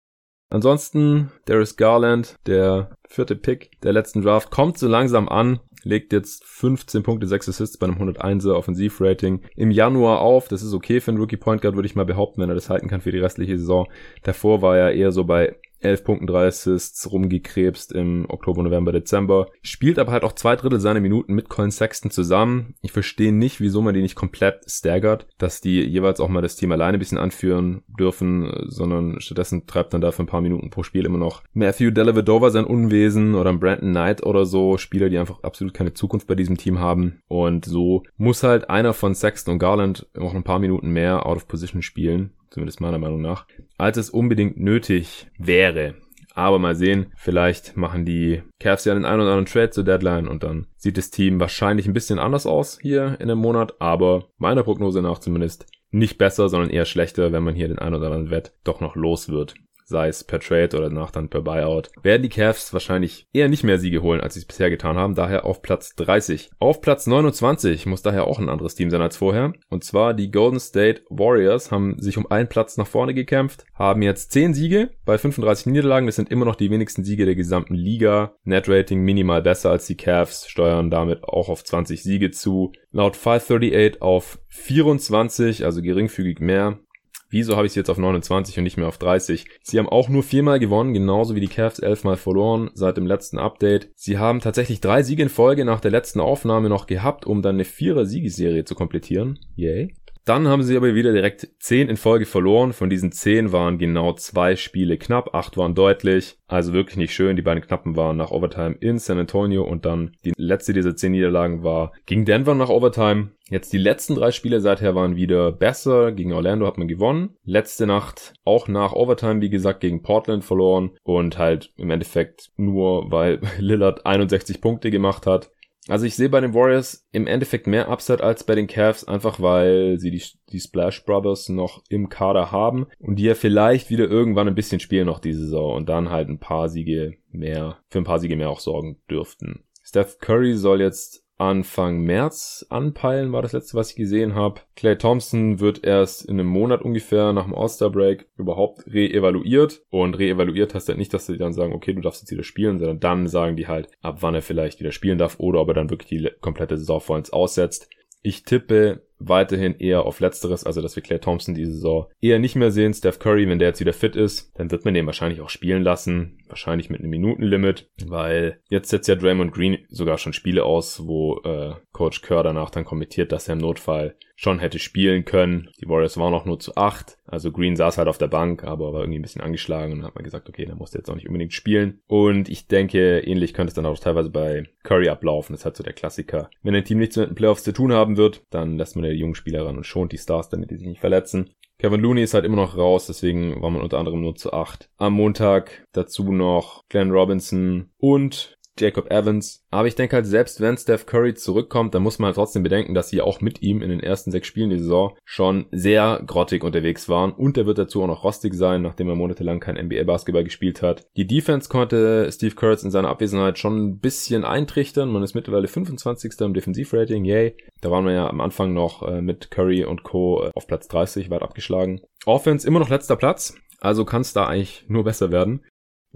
Ansonsten, 0.48 1.32
Darius 1.44 1.76
Garland, 1.76 2.36
der 2.46 2.96
vierte 3.08 3.36
Pick 3.36 3.78
der 3.82 3.92
letzten 3.92 4.22
Draft, 4.22 4.50
kommt 4.50 4.78
so 4.78 4.88
langsam 4.88 5.28
an 5.28 5.60
legt 5.86 6.12
jetzt 6.12 6.44
15 6.44 7.02
Punkte, 7.02 7.26
6 7.26 7.48
Assists 7.48 7.78
bei 7.78 7.86
einem 7.86 7.96
101er 7.96 8.54
Offensivrating 8.54 9.40
im 9.54 9.70
Januar 9.70 10.20
auf. 10.20 10.48
Das 10.48 10.62
ist 10.62 10.74
okay 10.74 11.00
für 11.00 11.12
einen 11.12 11.20
Rookie 11.20 11.36
Point 11.36 11.62
Guard, 11.62 11.76
würde 11.76 11.86
ich 11.86 11.94
mal 11.94 12.04
behaupten, 12.04 12.42
wenn 12.42 12.48
er 12.48 12.54
das 12.56 12.68
halten 12.68 12.88
kann 12.88 13.00
für 13.00 13.12
die 13.12 13.18
restliche 13.18 13.56
Saison. 13.56 13.86
Davor 14.22 14.62
war 14.62 14.76
er 14.76 14.92
eher 14.92 15.12
so 15.12 15.24
bei 15.24 15.56
11 15.86 16.04
Punkten, 16.04 16.26
3 16.26 16.46
Assists 16.46 17.10
rumgekrebst 17.10 17.92
im 17.92 18.26
Oktober, 18.28 18.62
November, 18.62 18.92
Dezember. 18.92 19.46
Spielt 19.62 19.98
aber 19.98 20.12
halt 20.12 20.24
auch 20.24 20.32
zwei 20.32 20.56
Drittel 20.56 20.80
seiner 20.80 21.00
Minuten 21.00 21.34
mit 21.34 21.48
Colin 21.48 21.70
Sexton 21.70 22.10
zusammen. 22.10 22.74
Ich 22.82 22.92
verstehe 22.92 23.32
nicht, 23.32 23.60
wieso 23.60 23.82
man 23.82 23.94
die 23.94 24.02
nicht 24.02 24.16
komplett 24.16 24.70
staggert, 24.70 25.26
dass 25.38 25.60
die 25.60 25.80
jeweils 25.82 26.20
auch 26.20 26.28
mal 26.28 26.42
das 26.42 26.56
Team 26.56 26.72
alleine 26.72 26.98
ein 26.98 26.98
bisschen 26.98 27.18
anführen 27.18 27.82
dürfen, 27.88 28.52
sondern 28.66 29.20
stattdessen 29.20 29.66
treibt 29.66 29.94
dann 29.94 30.00
da 30.00 30.12
für 30.12 30.22
ein 30.22 30.28
paar 30.28 30.40
Minuten 30.40 30.70
pro 30.70 30.82
Spiel 30.82 31.06
immer 31.06 31.18
noch 31.18 31.42
Matthew 31.52 31.90
Dellavedova 31.90 32.50
sein 32.50 32.64
Unwesen 32.64 33.34
oder 33.34 33.52
Brandon 33.52 33.90
Knight 33.90 34.24
oder 34.24 34.44
so. 34.46 34.76
Spieler, 34.78 35.08
die 35.08 35.18
einfach 35.18 35.42
absolut 35.42 35.74
keine 35.74 35.94
Zukunft 35.94 36.26
bei 36.26 36.34
diesem 36.34 36.56
Team 36.56 36.78
haben. 36.78 37.20
Und 37.28 37.64
so 37.64 38.02
muss 38.16 38.42
halt 38.42 38.68
einer 38.70 38.92
von 38.92 39.14
Sexton 39.14 39.54
und 39.54 39.58
Garland 39.58 40.06
noch 40.14 40.34
ein 40.34 40.44
paar 40.44 40.58
Minuten 40.58 40.90
mehr 40.90 41.26
out 41.26 41.36
of 41.36 41.48
position 41.48 41.82
spielen 41.82 42.32
zumindest 42.50 42.80
meiner 42.80 42.98
Meinung 42.98 43.20
nach, 43.20 43.46
als 43.78 43.96
es 43.96 44.10
unbedingt 44.10 44.58
nötig 44.58 45.28
wäre. 45.38 45.94
Aber 46.34 46.58
mal 46.58 46.76
sehen, 46.76 47.12
vielleicht 47.16 47.78
machen 47.78 48.04
die 48.04 48.42
Cavs 48.60 48.84
ja 48.84 48.92
den 48.92 49.06
einen 49.06 49.22
oder 49.22 49.30
anderen 49.30 49.46
Trade 49.46 49.70
zur 49.70 49.84
Deadline 49.84 50.28
und 50.28 50.42
dann 50.42 50.66
sieht 50.76 50.98
das 50.98 51.10
Team 51.10 51.40
wahrscheinlich 51.40 51.86
ein 51.86 51.94
bisschen 51.94 52.18
anders 52.18 52.46
aus 52.46 52.78
hier 52.80 53.16
in 53.20 53.28
dem 53.28 53.38
Monat, 53.38 53.80
aber 53.80 54.28
meiner 54.36 54.62
Prognose 54.62 55.00
nach 55.00 55.18
zumindest 55.18 55.66
nicht 55.90 56.18
besser, 56.18 56.50
sondern 56.50 56.68
eher 56.68 56.84
schlechter, 56.84 57.32
wenn 57.32 57.42
man 57.42 57.54
hier 57.54 57.68
den 57.68 57.78
einen 57.78 57.94
oder 57.94 58.06
anderen 58.08 58.30
Wett 58.30 58.52
doch 58.64 58.80
noch 58.80 58.96
los 58.96 59.30
wird 59.30 59.54
sei 59.86 60.08
es 60.08 60.24
per 60.24 60.40
Trade 60.40 60.76
oder 60.76 60.88
danach 60.88 61.10
dann 61.10 61.28
per 61.28 61.42
Buyout, 61.42 61.90
werden 62.02 62.22
die 62.22 62.28
Cavs 62.28 62.72
wahrscheinlich 62.72 63.26
eher 63.32 63.48
nicht 63.48 63.64
mehr 63.64 63.78
Siege 63.78 64.02
holen, 64.02 64.20
als 64.20 64.34
sie 64.34 64.40
es 64.40 64.46
bisher 64.46 64.68
getan 64.68 64.96
haben, 64.96 65.14
daher 65.14 65.44
auf 65.44 65.62
Platz 65.62 65.94
30. 65.94 66.50
Auf 66.58 66.80
Platz 66.80 67.06
29 67.06 67.86
muss 67.86 68.02
daher 68.02 68.26
auch 68.26 68.38
ein 68.38 68.48
anderes 68.48 68.74
Team 68.74 68.90
sein 68.90 69.00
als 69.00 69.16
vorher, 69.16 69.52
und 69.70 69.84
zwar 69.84 70.12
die 70.12 70.30
Golden 70.30 70.60
State 70.60 71.02
Warriors 71.08 71.70
haben 71.70 71.98
sich 72.00 72.18
um 72.18 72.30
einen 72.30 72.48
Platz 72.48 72.76
nach 72.76 72.86
vorne 72.86 73.14
gekämpft, 73.14 73.64
haben 73.74 74.02
jetzt 74.02 74.32
10 74.32 74.54
Siege 74.54 74.90
bei 75.04 75.18
35 75.18 75.66
Niederlagen, 75.66 76.06
das 76.06 76.16
sind 76.16 76.30
immer 76.30 76.44
noch 76.44 76.56
die 76.56 76.70
wenigsten 76.70 77.04
Siege 77.04 77.24
der 77.24 77.36
gesamten 77.36 77.74
Liga, 77.74 78.34
Net 78.44 78.68
Rating 78.68 79.00
minimal 79.02 79.42
besser 79.42 79.70
als 79.70 79.86
die 79.86 79.96
Cavs, 79.96 80.48
steuern 80.48 80.90
damit 80.90 81.24
auch 81.24 81.48
auf 81.48 81.64
20 81.64 82.02
Siege 82.02 82.30
zu, 82.32 82.72
laut 82.90 83.16
538 83.16 84.02
auf 84.02 84.38
24, 84.48 85.64
also 85.64 85.82
geringfügig 85.82 86.40
mehr. 86.40 86.80
Wieso 87.28 87.56
habe 87.56 87.66
ich 87.66 87.72
sie 87.72 87.80
jetzt 87.80 87.90
auf 87.90 87.98
29 87.98 88.56
und 88.58 88.64
nicht 88.64 88.76
mehr 88.76 88.88
auf 88.88 88.98
30? 88.98 89.46
Sie 89.62 89.78
haben 89.78 89.88
auch 89.88 90.08
nur 90.08 90.22
viermal 90.22 90.58
gewonnen, 90.58 90.94
genauso 90.94 91.34
wie 91.34 91.40
die 91.40 91.48
Cavs 91.48 91.80
elfmal 91.80 92.16
verloren 92.16 92.70
seit 92.74 92.96
dem 92.96 93.06
letzten 93.06 93.38
Update. 93.38 93.90
Sie 93.94 94.18
haben 94.18 94.40
tatsächlich 94.40 94.80
drei 94.80 95.02
Siege 95.02 95.22
in 95.22 95.28
Folge 95.28 95.64
nach 95.64 95.80
der 95.80 95.90
letzten 95.90 96.20
Aufnahme 96.20 96.68
noch 96.68 96.86
gehabt, 96.86 97.26
um 97.26 97.42
dann 97.42 97.56
eine 97.56 97.64
Vierer-Siegesserie 97.64 98.64
zu 98.64 98.74
komplettieren. 98.74 99.38
Yay. 99.56 99.94
Dann 100.26 100.48
haben 100.48 100.64
sie 100.64 100.76
aber 100.76 100.96
wieder 100.96 101.12
direkt 101.12 101.48
10 101.60 101.88
in 101.88 101.96
Folge 101.96 102.26
verloren. 102.26 102.72
Von 102.72 102.90
diesen 102.90 103.12
10 103.12 103.52
waren 103.52 103.78
genau 103.78 104.12
zwei 104.14 104.56
Spiele 104.56 104.98
knapp, 104.98 105.36
8 105.36 105.56
waren 105.56 105.76
deutlich. 105.76 106.36
Also 106.48 106.72
wirklich 106.72 106.96
nicht 106.96 107.14
schön. 107.14 107.36
Die 107.36 107.42
beiden 107.42 107.62
knappen 107.62 107.94
waren 107.94 108.16
nach 108.16 108.32
Overtime 108.32 108.74
in 108.80 108.98
San 108.98 109.18
Antonio 109.18 109.62
und 109.62 109.84
dann 109.84 110.16
die 110.24 110.32
letzte 110.36 110.72
dieser 110.72 110.96
10 110.96 111.12
Niederlagen 111.12 111.62
war 111.62 111.92
gegen 112.06 112.24
Denver 112.24 112.56
nach 112.56 112.70
Overtime. 112.70 113.30
Jetzt 113.48 113.72
die 113.72 113.78
letzten 113.78 114.16
drei 114.16 114.32
Spiele 114.32 114.60
seither 114.60 114.96
waren 114.96 115.14
wieder 115.14 115.52
besser. 115.52 116.10
Gegen 116.10 116.32
Orlando 116.32 116.66
hat 116.66 116.78
man 116.78 116.88
gewonnen. 116.88 117.36
Letzte 117.44 117.86
Nacht 117.86 118.34
auch 118.44 118.66
nach 118.66 118.94
Overtime, 118.94 119.40
wie 119.40 119.50
gesagt, 119.50 119.78
gegen 119.78 120.02
Portland 120.02 120.42
verloren. 120.42 120.90
Und 121.04 121.38
halt 121.38 121.72
im 121.76 121.90
Endeffekt 121.90 122.50
nur, 122.56 123.12
weil 123.12 123.40
Lillard 123.60 124.04
61 124.04 124.60
Punkte 124.60 124.90
gemacht 124.90 125.26
hat. 125.26 125.52
Also 125.88 126.04
ich 126.04 126.16
sehe 126.16 126.28
bei 126.28 126.40
den 126.40 126.54
Warriors 126.54 127.06
im 127.12 127.26
Endeffekt 127.26 127.66
mehr 127.66 127.88
Upside 127.88 128.22
als 128.22 128.44
bei 128.44 128.54
den 128.54 128.66
Cavs, 128.66 129.04
einfach 129.04 129.40
weil 129.40 129.98
sie 129.98 130.10
die, 130.10 130.22
die 130.50 130.60
Splash 130.60 131.04
Brothers 131.04 131.48
noch 131.48 131.82
im 131.88 132.08
Kader 132.08 132.50
haben 132.50 132.86
und 132.98 133.16
die 133.16 133.24
ja 133.24 133.34
vielleicht 133.34 133.88
wieder 133.88 134.08
irgendwann 134.08 134.48
ein 134.48 134.54
bisschen 134.54 134.80
spielen 134.80 135.06
noch 135.06 135.20
diese 135.20 135.40
Saison 135.40 135.76
und 135.76 135.88
dann 135.88 136.10
halt 136.10 136.28
ein 136.28 136.40
paar 136.40 136.68
Siege 136.68 137.14
mehr, 137.30 137.78
für 137.88 137.98
ein 137.98 138.04
paar 138.04 138.18
Siege 138.18 138.36
mehr 138.36 138.50
auch 138.50 138.60
sorgen 138.60 139.00
dürften. 139.08 139.64
Steph 139.84 140.18
Curry 140.18 140.54
soll 140.54 140.80
jetzt 140.80 141.25
Anfang 141.38 142.00
März 142.00 142.66
anpeilen, 142.70 143.32
war 143.32 143.42
das 143.42 143.52
letzte, 143.52 143.76
was 143.76 143.90
ich 143.90 143.96
gesehen 143.96 144.34
habe. 144.34 144.62
Clay 144.74 144.96
Thompson 144.96 145.60
wird 145.60 145.84
erst 145.84 146.24
in 146.24 146.40
einem 146.40 146.48
Monat 146.48 146.82
ungefähr 146.82 147.32
nach 147.32 147.44
dem 147.44 147.54
All-Star-Break 147.54 148.26
überhaupt 148.38 148.86
re-evaluiert. 148.86 149.82
Und 149.90 150.18
re-evaluiert 150.18 150.74
heißt 150.74 150.88
halt 150.88 150.98
nicht, 150.98 151.12
dass 151.12 151.26
sie 151.26 151.36
dann 151.36 151.52
sagen, 151.52 151.74
okay, 151.74 151.92
du 151.92 152.00
darfst 152.00 152.22
jetzt 152.22 152.30
wieder 152.30 152.42
spielen, 152.42 152.78
sondern 152.78 153.00
dann 153.00 153.28
sagen 153.28 153.56
die 153.56 153.68
halt, 153.68 153.88
ab 154.00 154.18
wann 154.20 154.34
er 154.34 154.42
vielleicht 154.42 154.80
wieder 154.80 154.92
spielen 154.92 155.18
darf 155.18 155.38
oder 155.38 155.60
ob 155.60 155.68
er 155.68 155.74
dann 155.74 155.90
wirklich 155.90 156.08
die 156.08 156.30
komplette 156.40 156.78
Saison 156.78 157.00
vollends 157.00 157.32
aussetzt. 157.32 157.90
Ich 158.22 158.44
tippe 158.44 159.05
weiterhin 159.18 159.74
eher 159.78 160.04
auf 160.04 160.20
Letzteres, 160.20 160.64
also 160.64 160.82
dass 160.82 160.96
wir 160.96 161.02
Claire 161.02 161.20
Thompson 161.20 161.54
diese 161.54 161.72
Saison 161.72 162.06
eher 162.20 162.38
nicht 162.38 162.56
mehr 162.56 162.70
sehen. 162.70 162.94
Steph 162.94 163.18
Curry, 163.18 163.48
wenn 163.48 163.58
der 163.58 163.68
jetzt 163.68 163.80
wieder 163.80 163.92
fit 163.92 164.16
ist, 164.16 164.52
dann 164.58 164.70
wird 164.70 164.84
man 164.84 164.94
den 164.94 165.06
wahrscheinlich 165.06 165.40
auch 165.40 165.48
spielen 165.48 165.82
lassen. 165.82 166.38
Wahrscheinlich 166.48 166.90
mit 166.90 167.00
einem 167.00 167.10
Minutenlimit, 167.10 167.88
weil 168.06 168.60
jetzt 168.68 168.90
setzt 168.90 169.08
ja 169.08 169.16
Draymond 169.16 169.52
Green 169.52 169.78
sogar 169.88 170.18
schon 170.18 170.32
Spiele 170.32 170.64
aus, 170.64 171.06
wo 171.06 171.40
äh, 171.44 171.74
Coach 171.92 172.22
Kerr 172.22 172.42
danach 172.42 172.70
dann 172.70 172.84
kommentiert, 172.84 173.32
dass 173.32 173.48
er 173.48 173.54
im 173.54 173.60
Notfall 173.60 174.14
schon 174.36 174.58
hätte 174.58 174.78
spielen 174.78 175.24
können. 175.24 175.70
Die 175.80 175.88
Warriors 175.88 176.18
waren 176.18 176.34
auch 176.34 176.44
nur 176.44 176.60
zu 176.60 176.76
acht. 176.76 177.16
Also 177.26 177.50
Green 177.50 177.74
saß 177.74 177.96
halt 177.98 178.06
auf 178.06 178.18
der 178.18 178.28
Bank, 178.28 178.64
aber 178.64 178.92
war 178.92 179.00
irgendwie 179.00 179.18
ein 179.18 179.22
bisschen 179.22 179.40
angeschlagen 179.40 179.94
und 179.94 180.02
hat 180.04 180.14
man 180.14 180.24
gesagt, 180.24 180.48
okay, 180.48 180.66
dann 180.66 180.76
musste 180.76 180.98
jetzt 180.98 181.10
auch 181.10 181.14
nicht 181.14 181.26
unbedingt 181.26 181.54
spielen. 181.54 182.00
Und 182.06 182.50
ich 182.50 182.68
denke, 182.68 183.20
ähnlich 183.20 183.54
könnte 183.54 183.70
es 183.70 183.74
dann 183.74 183.86
auch 183.86 183.98
teilweise 183.98 184.30
bei 184.30 184.68
Curry 184.82 185.08
ablaufen. 185.08 185.54
Das 185.54 185.62
ist 185.62 185.64
halt 185.64 185.76
so 185.76 185.82
der 185.82 185.94
Klassiker. 185.94 186.50
Wenn 186.62 186.74
ein 186.74 186.84
Team 186.84 186.98
nichts 186.98 187.16
mit 187.16 187.30
den 187.30 187.34
Playoffs 187.34 187.64
zu 187.64 187.72
tun 187.72 187.92
haben 187.92 188.18
wird, 188.18 188.44
dann 188.50 188.76
lässt 188.76 188.94
man 188.94 189.05
die 189.10 189.18
jungen 189.18 189.34
Spieler 189.34 189.66
ran 189.66 189.76
und 189.76 189.86
schont 189.86 190.12
die 190.12 190.18
Stars, 190.18 190.48
damit 190.48 190.70
die 190.70 190.76
sich 190.76 190.88
nicht 190.88 191.00
verletzen. 191.00 191.50
Kevin 191.78 192.00
Looney 192.00 192.22
ist 192.22 192.32
halt 192.32 192.46
immer 192.46 192.56
noch 192.56 192.78
raus, 192.78 193.06
deswegen 193.06 193.60
war 193.60 193.68
man 193.68 193.82
unter 193.82 193.98
anderem 193.98 194.22
nur 194.22 194.34
zu 194.34 194.52
acht. 194.52 194.88
Am 194.96 195.12
Montag 195.12 195.84
dazu 195.92 196.32
noch 196.32 196.82
Glenn 196.88 197.10
Robinson 197.10 197.90
und 197.98 198.55
Jacob 198.78 199.10
Evans. 199.10 199.64
Aber 199.70 199.88
ich 199.88 199.94
denke 199.94 200.16
halt, 200.16 200.26
selbst 200.26 200.60
wenn 200.60 200.76
Steph 200.76 201.06
Curry 201.06 201.34
zurückkommt, 201.34 201.94
dann 201.94 202.02
muss 202.02 202.18
man 202.18 202.26
halt 202.26 202.36
trotzdem 202.36 202.62
bedenken, 202.62 202.94
dass 202.94 203.08
sie 203.08 203.20
auch 203.20 203.40
mit 203.40 203.62
ihm 203.62 203.82
in 203.82 203.90
den 203.90 204.00
ersten 204.00 204.30
sechs 204.30 204.48
Spielen 204.48 204.70
der 204.70 204.78
Saison 204.78 205.16
schon 205.24 205.66
sehr 205.72 206.22
grottig 206.26 206.64
unterwegs 206.64 207.08
waren. 207.08 207.32
Und 207.32 207.56
er 207.56 207.66
wird 207.66 207.78
dazu 207.78 208.02
auch 208.02 208.06
noch 208.06 208.24
rostig 208.24 208.54
sein, 208.54 208.82
nachdem 208.82 209.08
er 209.08 209.14
monatelang 209.14 209.60
kein 209.60 209.76
NBA-Basketball 209.76 210.44
gespielt 210.44 210.82
hat. 210.82 211.06
Die 211.16 211.26
Defense 211.26 211.68
konnte 211.68 212.30
Steve 212.32 212.54
Kurtz 212.54 212.82
in 212.82 212.90
seiner 212.90 213.08
Abwesenheit 213.08 213.58
schon 213.58 213.76
ein 213.84 213.98
bisschen 213.98 214.44
eintrichtern. 214.44 215.10
Man 215.10 215.22
ist 215.22 215.34
mittlerweile 215.34 215.68
25. 215.68 216.40
im 216.40 216.54
Defensivrating, 216.54 217.24
yay. 217.24 217.56
Da 217.80 217.90
waren 217.90 218.04
wir 218.04 218.12
ja 218.12 218.28
am 218.28 218.40
Anfang 218.40 218.72
noch 218.72 219.02
äh, 219.02 219.20
mit 219.20 219.50
Curry 219.50 219.84
und 219.84 220.02
Co. 220.02 220.44
Äh, 220.44 220.50
auf 220.54 220.66
Platz 220.66 220.88
30 220.88 221.30
weit 221.30 221.42
abgeschlagen. 221.42 222.00
Offense 222.24 222.66
immer 222.66 222.80
noch 222.80 222.88
letzter 222.88 223.16
Platz. 223.16 223.54
Also 223.80 224.04
kann 224.04 224.22
es 224.22 224.32
da 224.32 224.46
eigentlich 224.46 224.84
nur 224.88 225.04
besser 225.04 225.30
werden. 225.30 225.62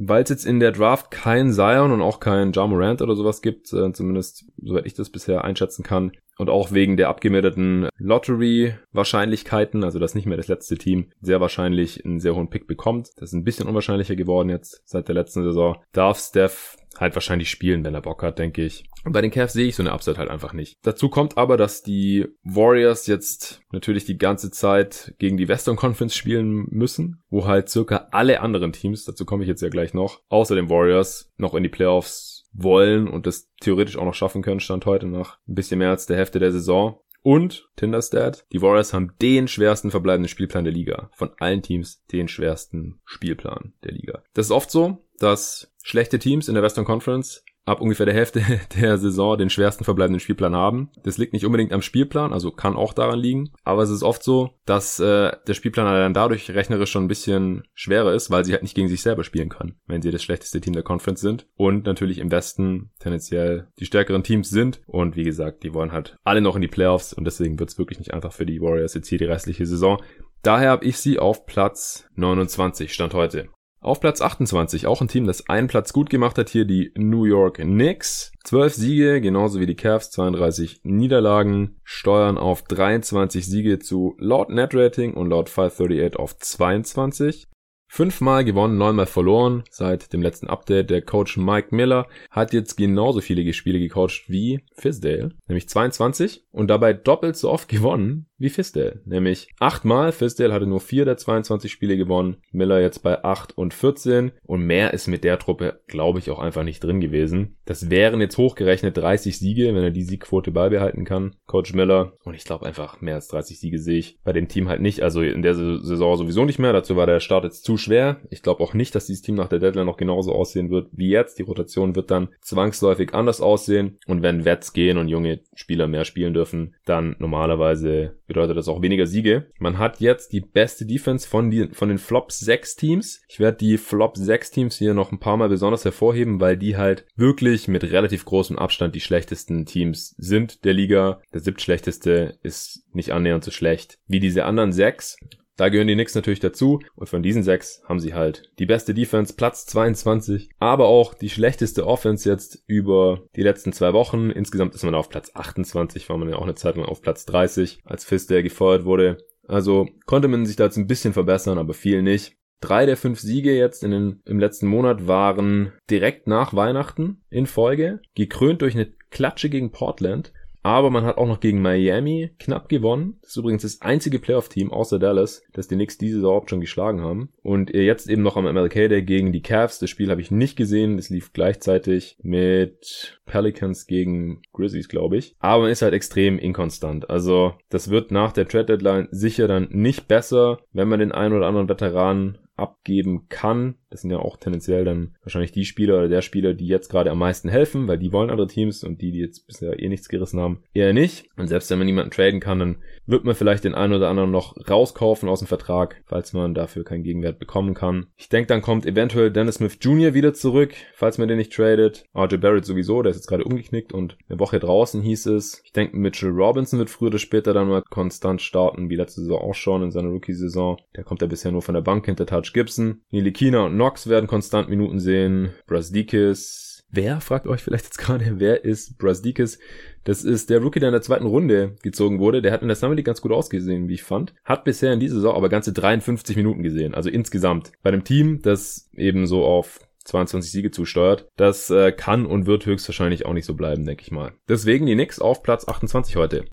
Weil 0.03 0.23
es 0.23 0.31
jetzt 0.31 0.47
in 0.47 0.61
der 0.61 0.73
Draft 0.73 1.11
kein 1.11 1.53
Zion 1.53 1.93
und 1.93 2.01
auch 2.01 2.21
kein 2.21 2.53
Ja 2.53 2.63
oder 3.03 3.15
sowas 3.15 3.43
gibt, 3.43 3.71
äh, 3.73 3.93
zumindest 3.93 4.47
soweit 4.63 4.87
ich 4.87 4.95
das 4.95 5.11
bisher 5.11 5.45
einschätzen 5.45 5.83
kann, 5.83 6.13
und 6.41 6.49
auch 6.49 6.73
wegen 6.73 6.97
der 6.97 7.11
abgemilderten 7.11 7.91
Lottery-Wahrscheinlichkeiten, 7.99 9.85
also 9.85 9.99
dass 9.99 10.15
nicht 10.15 10.25
mehr 10.25 10.39
das 10.39 10.49
letzte 10.49 10.79
Team 10.79 11.11
sehr 11.21 11.39
wahrscheinlich 11.39 12.03
einen 12.05 12.19
sehr 12.19 12.35
hohen 12.35 12.49
Pick 12.49 12.67
bekommt. 12.67 13.11
Das 13.17 13.29
ist 13.29 13.35
ein 13.35 13.45
bisschen 13.45 13.69
unwahrscheinlicher 13.69 14.17
geworden 14.17 14.49
jetzt 14.49 14.81
seit 14.87 15.09
der 15.09 15.15
letzten 15.15 15.43
Saison. 15.43 15.77
Darf 15.93 16.19
Steph 16.19 16.79
halt 16.99 17.15
wahrscheinlich 17.15 17.51
spielen, 17.51 17.85
wenn 17.85 17.95
er 17.95 18.01
Bock 18.01 18.23
hat, 18.23 18.39
denke 18.39 18.65
ich. 18.65 18.85
Und 19.05 19.13
bei 19.13 19.21
den 19.21 19.31
Cavs 19.31 19.53
sehe 19.53 19.69
ich 19.69 19.77
so 19.77 19.83
eine 19.83 19.93
Upside 19.93 20.17
halt 20.17 20.31
einfach 20.31 20.55
nicht. 20.55 20.79
Dazu 20.83 21.11
kommt 21.11 21.37
aber, 21.37 21.59
dass 21.59 21.83
die 21.83 22.27
Warriors 22.43 23.07
jetzt 23.07 23.61
natürlich 23.71 24.07
die 24.07 24.19
ganze 24.19 24.51
Zeit 24.51 25.15
gegen 25.19 25.37
die 25.37 25.49
Western 25.49 25.77
Conference 25.77 26.15
spielen 26.15 26.67
müssen, 26.71 27.23
wo 27.29 27.47
halt 27.47 27.69
circa 27.69 28.09
alle 28.13 28.41
anderen 28.41 28.73
Teams, 28.73 29.05
dazu 29.05 29.27
komme 29.27 29.45
ich 29.45 29.49
jetzt 29.49 29.63
ja 29.63 29.69
gleich 29.69 29.93
noch, 29.93 30.21
außer 30.31 30.55
den 30.55 30.71
Warriors 30.71 31.31
noch 31.37 31.55
in 31.55 31.63
die 31.63 31.69
Playoffs 31.69 32.40
wollen 32.53 33.09
und 33.09 33.27
das 33.27 33.51
theoretisch 33.61 33.97
auch 33.97 34.05
noch 34.05 34.15
schaffen 34.15 34.43
können, 34.43 34.61
stand 34.61 34.87
heute 34.87 35.07
nach 35.07 35.39
ein 35.49 35.55
bisschen 35.55 35.79
mehr 35.79 35.91
als 35.91 36.07
der 36.07 36.17
Hälfte 36.17 36.39
der 36.39 36.53
Saison. 36.53 37.01
Und 37.23 37.69
Tinderstat, 37.77 38.47
die 38.53 38.63
Warriors 38.63 38.95
haben 38.95 39.13
den 39.21 39.47
schwersten 39.47 39.91
verbleibenden 39.91 40.29
Spielplan 40.29 40.65
der 40.65 40.73
Liga. 40.73 41.11
Von 41.15 41.31
allen 41.39 41.63
Teams 41.63 42.05
den 42.07 42.29
schwersten 42.29 43.01
Spielplan 43.05 43.75
der 43.85 43.93
Liga. 43.93 44.23
Das 44.33 44.47
ist 44.47 44.53
oft 44.53 44.71
so, 44.71 45.05
dass 45.19 45.71
schlechte 45.83 46.19
Teams 46.19 46.49
in 46.49 46.55
der 46.55 46.63
Western 46.63 46.87
Conference 46.87 47.45
ab 47.65 47.81
ungefähr 47.81 48.07
der 48.07 48.15
Hälfte 48.15 48.43
der 48.81 48.99
Saison 48.99 49.39
den 49.39 49.51
schwersten 49.51 49.85
verbleibenden 49.85 50.21
Spielplan 50.21 50.55
haben. 50.55 50.91
Das 51.03 51.19
liegt 51.19 51.33
nicht 51.33 51.47
unbedingt 51.47 51.73
am 51.73 51.83
Spielplan, 51.83 52.33
also 52.33 52.51
kann 52.51 52.77
auch 52.77 52.93
daran 52.93 53.19
liegen. 53.19 53.51
Aber 53.65 53.83
es 53.83 53.91
ist 53.91 54.03
oft 54.03 54.23
so, 54.23 54.51
dass 54.67 54.99
äh, 55.01 55.33
der 55.47 55.55
Spielplan 55.55 55.87
dann 55.87 56.15
dadurch 56.15 56.51
rechnerisch 56.51 56.91
schon 56.91 57.05
ein 57.05 57.09
bisschen 57.09 57.65
schwerer 57.75 58.13
ist, 58.13 58.31
weil 58.31 58.45
sie 58.45 58.53
halt 58.53 58.63
nicht 58.63 58.75
gegen 58.75 58.89
sich 58.89 59.03
selber 59.03 59.25
spielen 59.25 59.49
können, 59.49 59.77
wenn 59.87 60.03
sie 60.03 60.11
das 60.11 60.23
schlechteste 60.23 60.61
Team 60.61 60.73
der 60.73 60.83
Conference 60.83 61.21
sind. 61.21 61.47
Und 61.55 61.85
natürlich 61.87 62.19
im 62.19 62.31
Westen 62.31 62.91
tendenziell 62.99 63.69
die 63.79 63.87
stärkeren 63.87 64.23
Teams 64.23 64.51
sind. 64.51 64.81
Und 64.87 65.17
wie 65.17 65.25
gesagt, 65.25 65.63
die 65.63 65.75
wollen 65.75 65.93
halt 65.93 66.17
alle 66.25 66.41
noch 66.41 66.57
in 66.57 66.63
die 66.63 66.69
Playoffs 66.69 67.13
und 67.13 67.25
deswegen 67.25 67.59
wird 67.59 67.71
es 67.71 67.79
wirklich 67.79 67.99
nicht 67.99 68.15
einfach 68.15 68.33
für 68.33 68.47
die 68.47 68.61
Warriors 68.61 68.95
jetzt 68.95 69.09
hier 69.09 69.19
die 69.19 69.25
restliche 69.25 69.67
Saison. 69.67 70.03
Daher 70.43 70.71
habe 70.71 70.87
ich 70.87 70.97
sie 70.99 71.19
auf 71.19 71.45
Platz 71.45 72.09
29 72.17 72.93
Stand 72.95 73.13
heute. 73.13 73.49
Auf 73.83 73.99
Platz 73.99 74.21
28 74.21 74.87
auch 74.87 75.01
ein 75.01 75.09
Team, 75.09 75.27
das 75.27 75.49
einen 75.49 75.67
Platz 75.67 75.95
gut 75.95 76.11
gemacht 76.11 76.37
hat, 76.37 76.51
hier 76.51 76.67
die 76.67 76.93
New 76.97 77.25
York 77.25 77.57
Knicks. 77.57 78.31
12 78.45 78.75
Siege, 78.75 79.21
genauso 79.23 79.59
wie 79.59 79.67
die 79.67 79.75
Cavs, 79.75 80.11
32 80.11 80.83
Niederlagen, 80.85 81.81
steuern 81.83 82.37
auf 82.37 82.63
23 82.63 83.47
Siege 83.47 83.79
zu 83.79 84.17
laut 84.19 84.51
Net 84.51 84.75
Rating 84.75 85.15
und 85.15 85.31
laut 85.31 85.49
538 85.49 86.19
auf 86.19 86.37
22. 86.37 87.49
Fünfmal 87.89 88.45
gewonnen, 88.45 88.77
neunmal 88.77 89.07
verloren 89.07 89.65
seit 89.71 90.13
dem 90.13 90.21
letzten 90.21 90.47
Update. 90.47 90.91
Der 90.91 91.03
Coach 91.03 91.39
Mike 91.39 91.75
Miller 91.75 92.07
hat 92.31 92.53
jetzt 92.53 92.77
genauso 92.77 93.21
viele 93.21 93.51
Spiele 93.53 93.79
gecoacht 93.79 94.29
wie 94.29 94.61
Fisdale, 94.75 95.31
nämlich 95.49 95.69
22 95.69 96.45
und 96.53 96.69
dabei 96.69 96.93
doppelt 96.93 97.37
so 97.37 97.51
oft 97.51 97.69
gewonnen 97.69 98.30
wie 98.41 98.51
Fisdale, 98.51 99.01
nämlich 99.05 99.49
achtmal. 99.61 100.13
Fisdale 100.13 100.53
hatte 100.53 100.67
nur 100.67 100.81
vier 100.81 101.05
der 101.05 101.17
22 101.17 101.71
Spiele 101.71 101.97
gewonnen, 101.97 102.39
Miller 102.51 102.81
jetzt 102.81 103.03
bei 103.03 103.23
8 103.23 103.57
und 103.57 103.75
14 103.75 104.33
und 104.45 104.63
mehr 104.63 104.93
ist 104.95 105.07
mit 105.07 105.25
der 105.25 105.39
Truppe, 105.39 105.81
glaube 105.87 106.19
ich, 106.19 106.31
auch 106.31 106.39
einfach 106.39 106.65
nicht 106.65 106.83
drin 106.83 107.01
gewesen. 107.01 107.57
Das 107.67 107.89
wären 107.91 108.21
jetzt 108.21 108.39
hochgerechnet 108.39 108.97
30 108.97 109.39
Siege, 109.39 109.75
wenn 109.75 109.85
er 109.85 109.91
die 109.93 110.03
Siegquote 110.03 110.51
beibehalten 110.51 111.05
kann, 111.05 111.37
Coach 111.47 111.73
Miller. 111.73 112.15
Und 112.25 112.35
ich 112.35 112.45
glaube 112.45 112.67
einfach, 112.67 113.01
mehr 113.01 113.15
als 113.15 113.29
30 113.29 113.61
Siege 113.61 113.79
sehe 113.79 113.99
ich 113.99 114.19
bei 114.25 114.33
dem 114.33 114.49
Team 114.49 114.69
halt 114.69 114.81
nicht. 114.81 115.03
Also 115.03 115.23
in 115.23 115.43
der 115.43 115.55
Saison 115.55 116.17
sowieso 116.17 116.45
nicht 116.45 116.59
mehr. 116.59 116.73
Dazu 116.73 116.97
war 116.97 117.07
der 117.07 117.21
Start 117.21 117.45
jetzt 117.45 117.65
zu 117.65 117.77
schwer. 117.77 118.23
Ich 118.31 118.43
glaube 118.43 118.63
auch 118.65 118.75
nicht, 118.75 118.95
dass 118.95 119.07
dieses 119.07 119.23
Team 119.23 119.37
nach 119.37 119.49
der 119.49 119.61
Deadline 119.61 119.87
noch 119.87 119.99
genauso 119.99 120.33
aussehen 120.33 120.71
wird 120.71 120.89
wie 120.93 121.11
jetzt. 121.11 121.39
Die 121.39 121.45
Rotation 121.45 121.95
wird 121.95 122.11
dann 122.11 122.31
zwangsläufig 122.41 123.15
anders 123.15 123.41
aussehen. 123.41 123.99
Und 124.07 124.23
wenn 124.23 124.45
Wets 124.45 124.73
gehen 124.73 124.99
und 124.99 125.09
junge 125.09 125.41
Spieler 125.55 125.87
mehr 125.87 126.05
spielen 126.05 126.35
dürfen, 126.35 126.75
dann 126.87 127.15
normalerweise 127.19 128.17
bedeutet 128.31 128.57
das 128.57 128.69
auch 128.69 128.81
weniger 128.81 129.09
Siege. 129.09 129.51
Man 129.59 129.79
hat 129.79 129.99
jetzt 129.99 130.33
die 130.33 130.41
beste 130.41 130.87
Defense 130.87 131.29
von, 131.29 131.51
die, 131.51 131.67
von 131.73 131.89
den 131.89 131.99
Flop 131.99 132.31
6 132.31 132.77
Teams. 132.77 133.21
Ich 133.29 133.41
werde 133.41 133.59
die 133.59 133.77
Flop 133.77 134.17
6 134.17 134.53
Teams 134.53 134.79
hier 134.79 134.95
noch 134.95 135.11
ein 135.11 135.19
paar 135.19 135.37
Mal 135.37 135.49
besonders 135.49 135.85
hervorheben, 135.85 136.41
weil 136.41 136.57
die 136.57 136.77
halt 136.77 137.07
wirklich 137.17 137.67
mit 137.67 137.83
relativ 137.83 138.25
großem 138.25 138.57
Abstand 138.57 138.95
die 138.95 139.01
schlechtesten 139.01 139.67
Teams 139.67 140.15
sind 140.17 140.65
der 140.65 140.75
Liga. 140.75 141.21
Der 141.35 141.41
siebtschlechteste 141.41 142.39
ist 142.45 142.85
nicht 142.93 143.11
annähernd 143.11 143.43
so 143.43 143.51
schlecht 143.51 143.99
wie 144.07 144.21
diese 144.21 144.45
anderen 144.45 144.71
sechs. 144.71 145.17
Da 145.61 145.69
gehören 145.69 145.89
die 145.89 145.95
Knicks 145.95 146.15
natürlich 146.15 146.41
dazu 146.41 146.81
und 146.95 147.11
von 147.11 147.23
diesen 147.23 147.43
sechs 147.43 147.83
haben 147.85 148.01
sie 148.01 148.15
halt 148.15 148.51
die 148.59 148.65
beste 148.65 148.95
Defense, 148.95 149.35
Platz 149.35 149.67
22, 149.67 150.49
aber 150.59 150.87
auch 150.87 151.13
die 151.13 151.29
schlechteste 151.29 151.87
Offense 151.87 152.27
jetzt 152.27 152.65
über 152.67 153.25
die 153.37 153.43
letzten 153.43 153.75
zwei 153.75 153.93
Wochen. 153.93 154.31
Insgesamt 154.31 154.75
ist 154.75 154.85
man 154.85 154.95
auf 154.95 155.11
Platz 155.11 155.33
28, 155.35 156.09
war 156.09 156.17
man 156.17 156.31
ja 156.31 156.37
auch 156.37 156.45
eine 156.45 156.55
Zeit 156.55 156.77
lang 156.77 156.87
auf 156.87 157.03
Platz 157.03 157.27
30, 157.27 157.83
als 157.85 158.07
Fist 158.07 158.31
der 158.31 158.43
gefeuert 158.43 158.87
wurde. 158.87 159.19
Also 159.49 159.87
konnte 160.07 160.29
man 160.29 160.47
sich 160.47 160.57
da 160.57 160.65
jetzt 160.65 160.79
ein 160.79 160.87
bisschen 160.87 161.13
verbessern, 161.13 161.59
aber 161.59 161.75
viel 161.75 162.01
nicht. 162.01 162.39
Drei 162.63 162.87
der 162.87 162.97
fünf 162.97 163.21
Siege 163.21 163.55
jetzt 163.55 163.85
in 163.85 163.91
den, 163.91 164.23
im 164.25 164.41
letzten 164.41 164.67
Monat 164.67 165.09
waren 165.09 165.75
direkt 165.91 166.27
nach 166.27 166.55
Weihnachten 166.55 167.23
in 167.29 167.45
Folge, 167.45 168.01
gekrönt 168.15 168.63
durch 168.63 168.77
eine 168.77 168.95
Klatsche 169.11 169.51
gegen 169.51 169.73
Portland. 169.73 170.33
Aber 170.63 170.91
man 170.91 171.05
hat 171.05 171.17
auch 171.17 171.27
noch 171.27 171.41
gegen 171.41 171.63
Miami 171.63 172.33
knapp 172.39 172.69
gewonnen. 172.69 173.17
Das 173.23 173.31
ist 173.31 173.37
übrigens 173.37 173.63
das 173.63 173.81
einzige 173.81 174.19
Playoff-Team 174.19 174.71
außer 174.71 174.99
Dallas, 174.99 175.43
das 175.53 175.69
die 175.69 175.75
Knicks 175.75 175.97
diese 175.97 176.17
Saison 176.17 176.47
schon 176.47 176.61
geschlagen 176.61 177.01
haben. 177.01 177.31
Und 177.43 177.75
jetzt 177.75 178.09
eben 178.09 178.23
noch 178.23 178.37
am 178.37 178.45
MLK 178.45 178.89
Day 178.89 179.03
gegen 179.03 179.33
die 179.33 179.43
Cavs. 179.43 179.79
Das 179.79 179.89
Spiel 179.89 180.11
habe 180.11 180.21
ich 180.21 180.31
nicht 180.31 180.57
gesehen. 180.57 180.97
Das 180.97 181.09
lief 181.09 181.33
gleichzeitig 181.33 182.19
mit 182.23 183.19
Pelicans 183.25 183.87
gegen 183.87 184.43
Grizzlies, 184.53 184.89
glaube 184.89 185.17
ich. 185.17 185.35
Aber 185.39 185.63
man 185.63 185.73
ist 185.73 185.83
halt 185.83 185.95
extrem 185.95 186.39
inkonstant. 186.39 187.09
Also 187.09 187.55
das 187.71 187.91
wird 187.91 188.11
nach 188.11 188.33
der 188.33 188.47
Trade 188.47 188.67
Deadline 188.67 189.09
sicher 189.11 189.49
dann 189.49 189.69
nicht 189.71 190.09
besser, 190.09 190.59
wenn 190.73 190.89
man 190.89 191.01
den 191.01 191.13
einen 191.13 191.35
oder 191.35 191.47
anderen 191.47 191.69
Veteranen 191.69 192.39
abgeben 192.57 193.27
kann. 193.29 193.77
Das 193.91 194.03
sind 194.03 194.11
ja 194.11 194.19
auch 194.19 194.37
tendenziell 194.37 194.85
dann 194.85 195.17
wahrscheinlich 195.23 195.53
die 195.53 195.65
Spieler 195.65 195.99
oder 195.99 196.09
der 196.09 196.23
Spieler, 196.23 196.55
die 196.55 196.67
jetzt 196.67 196.89
gerade 196.89 197.11
am 197.11 197.19
meisten 197.19 197.49
helfen, 197.49 197.89
weil 197.89 197.99
die 197.99 198.13
wollen 198.13 198.31
andere 198.31 198.47
Teams 198.47 198.85
und 198.85 199.01
die, 199.03 199.11
die 199.11 199.19
jetzt 199.19 199.47
bisher 199.47 199.79
eh 199.81 199.89
nichts 199.89 200.09
gerissen 200.09 200.41
haben, 200.41 200.63
eher 200.73 200.93
nicht. 200.93 201.29
Und 201.37 201.49
selbst 201.49 201.71
wenn 201.71 201.79
man 201.79 201.87
niemanden 201.87 202.11
traden 202.11 202.41
kann, 202.41 202.61
dann 202.61 202.77
wird 203.07 203.25
man 203.25 203.35
vielleicht 203.35 203.65
den 203.65 203.75
einen 203.75 203.95
oder 203.95 204.09
anderen 204.09 204.31
noch 204.31 204.57
rauskaufen 204.69 205.29
aus 205.29 205.41
dem 205.41 205.49
Vertrag, 205.49 206.03
falls 206.07 206.33
man 206.33 206.55
dafür 206.55 206.85
keinen 206.85 207.03
Gegenwert 207.03 207.39
bekommen 207.39 207.75
kann. 207.75 208.07
Ich 208.17 208.29
denke, 208.29 208.47
dann 208.47 208.63
kommt 208.63 208.87
eventuell 208.87 209.31
Dennis 209.31 209.57
Smith 209.57 209.79
Jr. 209.81 210.15
wieder 210.15 210.33
zurück, 210.33 210.73
falls 210.95 211.19
man 211.19 211.29
den 211.29 211.39
nicht 211.39 211.53
tradet. 211.53 212.05
RJ 212.15 212.37
Barrett 212.37 212.65
sowieso, 212.65 213.03
der 213.03 213.11
ist 213.11 213.17
jetzt 213.17 213.27
gerade 213.27 213.45
umgeknickt 213.45 213.93
und 213.93 214.17
eine 214.29 214.39
Woche 214.39 214.61
draußen 214.61 215.03
hieß 215.03 215.27
es. 215.27 215.61
Ich 215.65 215.73
denke, 215.73 215.97
Mitchell 215.97 216.31
Robinson 216.31 216.79
wird 216.79 216.91
früher 216.91 217.09
oder 217.09 217.19
später 217.19 217.53
dann 217.53 217.69
mal 217.69 217.83
konstant 217.91 218.41
starten, 218.41 218.89
wie 218.89 218.97
letzte 218.97 219.23
Saison 219.23 219.41
auch 219.41 219.55
schon 219.55 219.83
in 219.83 219.91
seiner 219.91 220.11
Rookie-Saison. 220.11 220.79
Der 220.95 221.05
kommt 221.05 221.23
ja 221.23 221.27
bisher 221.27 221.51
nur 221.51 221.63
von 221.63 221.75
der 221.75 221.83
Bank 221.83 222.07
hinter 222.07 222.27
Touch 222.27 222.53
Gibson. 222.53 223.01
Nilikina 223.11 223.67
und 223.67 223.77
Knox 223.81 224.09
werden 224.09 224.27
konstant 224.27 224.69
Minuten 224.69 224.99
sehen. 224.99 225.55
Brasdikis. 225.67 226.85
Wer, 226.91 227.23
fragt 227.23 227.47
euch 227.47 227.63
vielleicht 227.63 227.87
jetzt 227.87 227.97
gerade, 227.97 228.35
wer 228.39 228.63
ist 228.63 228.99
Brasdikis? 228.99 229.59
Das 230.05 230.23
ist 230.23 230.51
der 230.51 230.61
Rookie, 230.61 230.81
der 230.81 230.91
in 230.91 230.93
der 230.93 231.01
zweiten 231.01 231.25
Runde 231.25 231.77
gezogen 231.83 232.19
wurde. 232.19 232.43
Der 232.43 232.53
hat 232.53 232.61
in 232.61 232.69
der 232.69 232.77
Summer 232.77 232.95
League 232.95 233.07
ganz 233.07 233.23
gut 233.23 233.33
ausgesehen, 233.33 233.89
wie 233.89 233.95
ich 233.95 234.03
fand. 234.03 234.35
Hat 234.45 234.65
bisher 234.65 234.93
in 234.93 235.01
dieser 235.01 235.15
Saison 235.15 235.35
aber 235.35 235.49
ganze 235.49 235.73
53 235.73 236.37
Minuten 236.37 236.63
gesehen. 236.63 236.95
Also 236.95 237.09
insgesamt. 237.09 237.73
Bei 237.83 237.89
einem 237.89 238.05
Team, 238.05 238.43
das 238.43 238.91
eben 238.95 239.27
so 239.27 239.47
auf 239.47 239.81
22 240.05 240.53
Siege 240.53 240.71
zusteuert. 240.71 241.27
Das 241.37 241.71
äh, 241.71 241.91
kann 241.91 242.27
und 242.27 242.45
wird 242.45 242.67
höchstwahrscheinlich 242.67 243.25
auch 243.25 243.33
nicht 243.33 243.47
so 243.47 243.55
bleiben, 243.55 243.87
denke 243.87 244.03
ich 244.03 244.11
mal. 244.11 244.33
Deswegen 244.47 244.85
die 244.85 244.95
Knicks 244.95 245.21
auf 245.21 245.43
Platz 245.43 245.67
28 245.67 246.17
heute. 246.17 246.45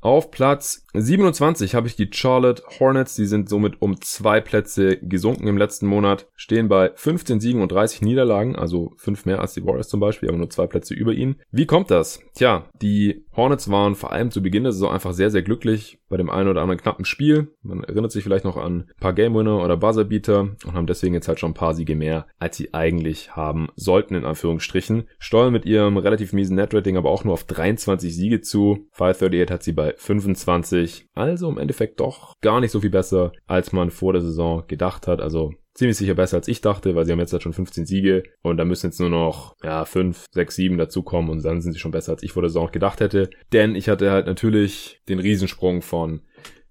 Auf 0.00 0.30
Platz 0.30 0.84
27 0.94 1.74
habe 1.74 1.88
ich 1.88 1.96
die 1.96 2.08
Charlotte 2.12 2.62
Hornets. 2.78 3.16
Die 3.16 3.26
sind 3.26 3.48
somit 3.48 3.82
um 3.82 4.00
zwei 4.00 4.40
Plätze 4.40 4.96
gesunken 4.98 5.48
im 5.48 5.58
letzten 5.58 5.86
Monat. 5.86 6.28
Stehen 6.36 6.68
bei 6.68 6.92
15 6.94 7.40
Siegen 7.40 7.62
und 7.62 7.72
30 7.72 8.02
Niederlagen, 8.02 8.54
also 8.54 8.92
fünf 8.96 9.26
mehr 9.26 9.40
als 9.40 9.54
die 9.54 9.64
Warriors 9.64 9.88
zum 9.88 10.00
Beispiel, 10.00 10.28
aber 10.28 10.38
nur 10.38 10.50
zwei 10.50 10.66
Plätze 10.66 10.94
über 10.94 11.12
ihnen. 11.12 11.40
Wie 11.50 11.66
kommt 11.66 11.90
das? 11.90 12.20
Tja, 12.34 12.66
die 12.80 13.24
Hornets 13.38 13.70
waren 13.70 13.94
vor 13.94 14.12
allem 14.12 14.30
zu 14.30 14.42
Beginn 14.42 14.64
der 14.64 14.72
Saison 14.72 14.92
einfach 14.92 15.12
sehr, 15.12 15.30
sehr 15.30 15.42
glücklich 15.42 15.98
bei 16.08 16.16
dem 16.16 16.28
einen 16.28 16.48
oder 16.48 16.60
anderen 16.60 16.80
knappen 16.80 17.04
Spiel. 17.04 17.54
Man 17.62 17.84
erinnert 17.84 18.12
sich 18.12 18.24
vielleicht 18.24 18.44
noch 18.44 18.56
an 18.56 18.80
ein 18.80 18.90
paar 19.00 19.12
Game 19.12 19.34
Winner 19.34 19.64
oder 19.64 19.76
Buzzerbeater 19.76 20.40
und 20.40 20.74
haben 20.74 20.86
deswegen 20.86 21.14
jetzt 21.14 21.28
halt 21.28 21.38
schon 21.38 21.52
ein 21.52 21.54
paar 21.54 21.74
Siege 21.74 21.94
mehr, 21.94 22.26
als 22.38 22.56
sie 22.56 22.74
eigentlich 22.74 23.36
haben 23.36 23.68
sollten, 23.76 24.16
in 24.16 24.24
Anführungsstrichen. 24.24 25.04
Steuern 25.20 25.52
mit 25.52 25.64
ihrem 25.64 25.96
relativ 25.96 26.32
miesen 26.32 26.56
Netrating 26.56 26.96
aber 26.96 27.10
auch 27.10 27.24
nur 27.24 27.34
auf 27.34 27.44
23 27.44 28.14
Siege 28.14 28.40
zu. 28.40 28.88
538 28.92 29.50
hat 29.52 29.62
sie 29.62 29.72
bei 29.72 29.94
25. 29.96 31.06
Also 31.14 31.48
im 31.48 31.58
Endeffekt 31.58 32.00
doch 32.00 32.34
gar 32.40 32.60
nicht 32.60 32.72
so 32.72 32.80
viel 32.80 32.90
besser, 32.90 33.32
als 33.46 33.72
man 33.72 33.90
vor 33.90 34.12
der 34.12 34.22
Saison 34.22 34.64
gedacht 34.66 35.06
hat. 35.06 35.20
Also 35.20 35.52
ziemlich 35.78 35.96
sicher 35.96 36.14
besser 36.14 36.36
als 36.36 36.48
ich 36.48 36.60
dachte, 36.60 36.94
weil 36.94 37.06
sie 37.06 37.12
haben 37.12 37.20
jetzt 37.20 37.32
halt 37.32 37.42
schon 37.42 37.52
15 37.52 37.86
Siege 37.86 38.24
und 38.42 38.56
da 38.56 38.64
müssen 38.64 38.86
jetzt 38.86 39.00
nur 39.00 39.10
noch 39.10 39.56
ja 39.62 39.84
5, 39.84 40.26
6, 40.32 40.54
7 40.54 40.78
dazukommen 40.78 41.30
und 41.30 41.44
dann 41.44 41.60
sind 41.60 41.72
sie 41.72 41.78
schon 41.78 41.92
besser 41.92 42.12
als 42.12 42.22
ich 42.22 42.32
vor 42.32 42.42
der 42.42 42.50
Saison 42.50 42.70
gedacht 42.70 43.00
hätte. 43.00 43.30
Denn 43.52 43.74
ich 43.74 43.88
hatte 43.88 44.10
halt 44.10 44.26
natürlich 44.26 45.00
den 45.08 45.20
Riesensprung 45.20 45.80
von 45.80 46.22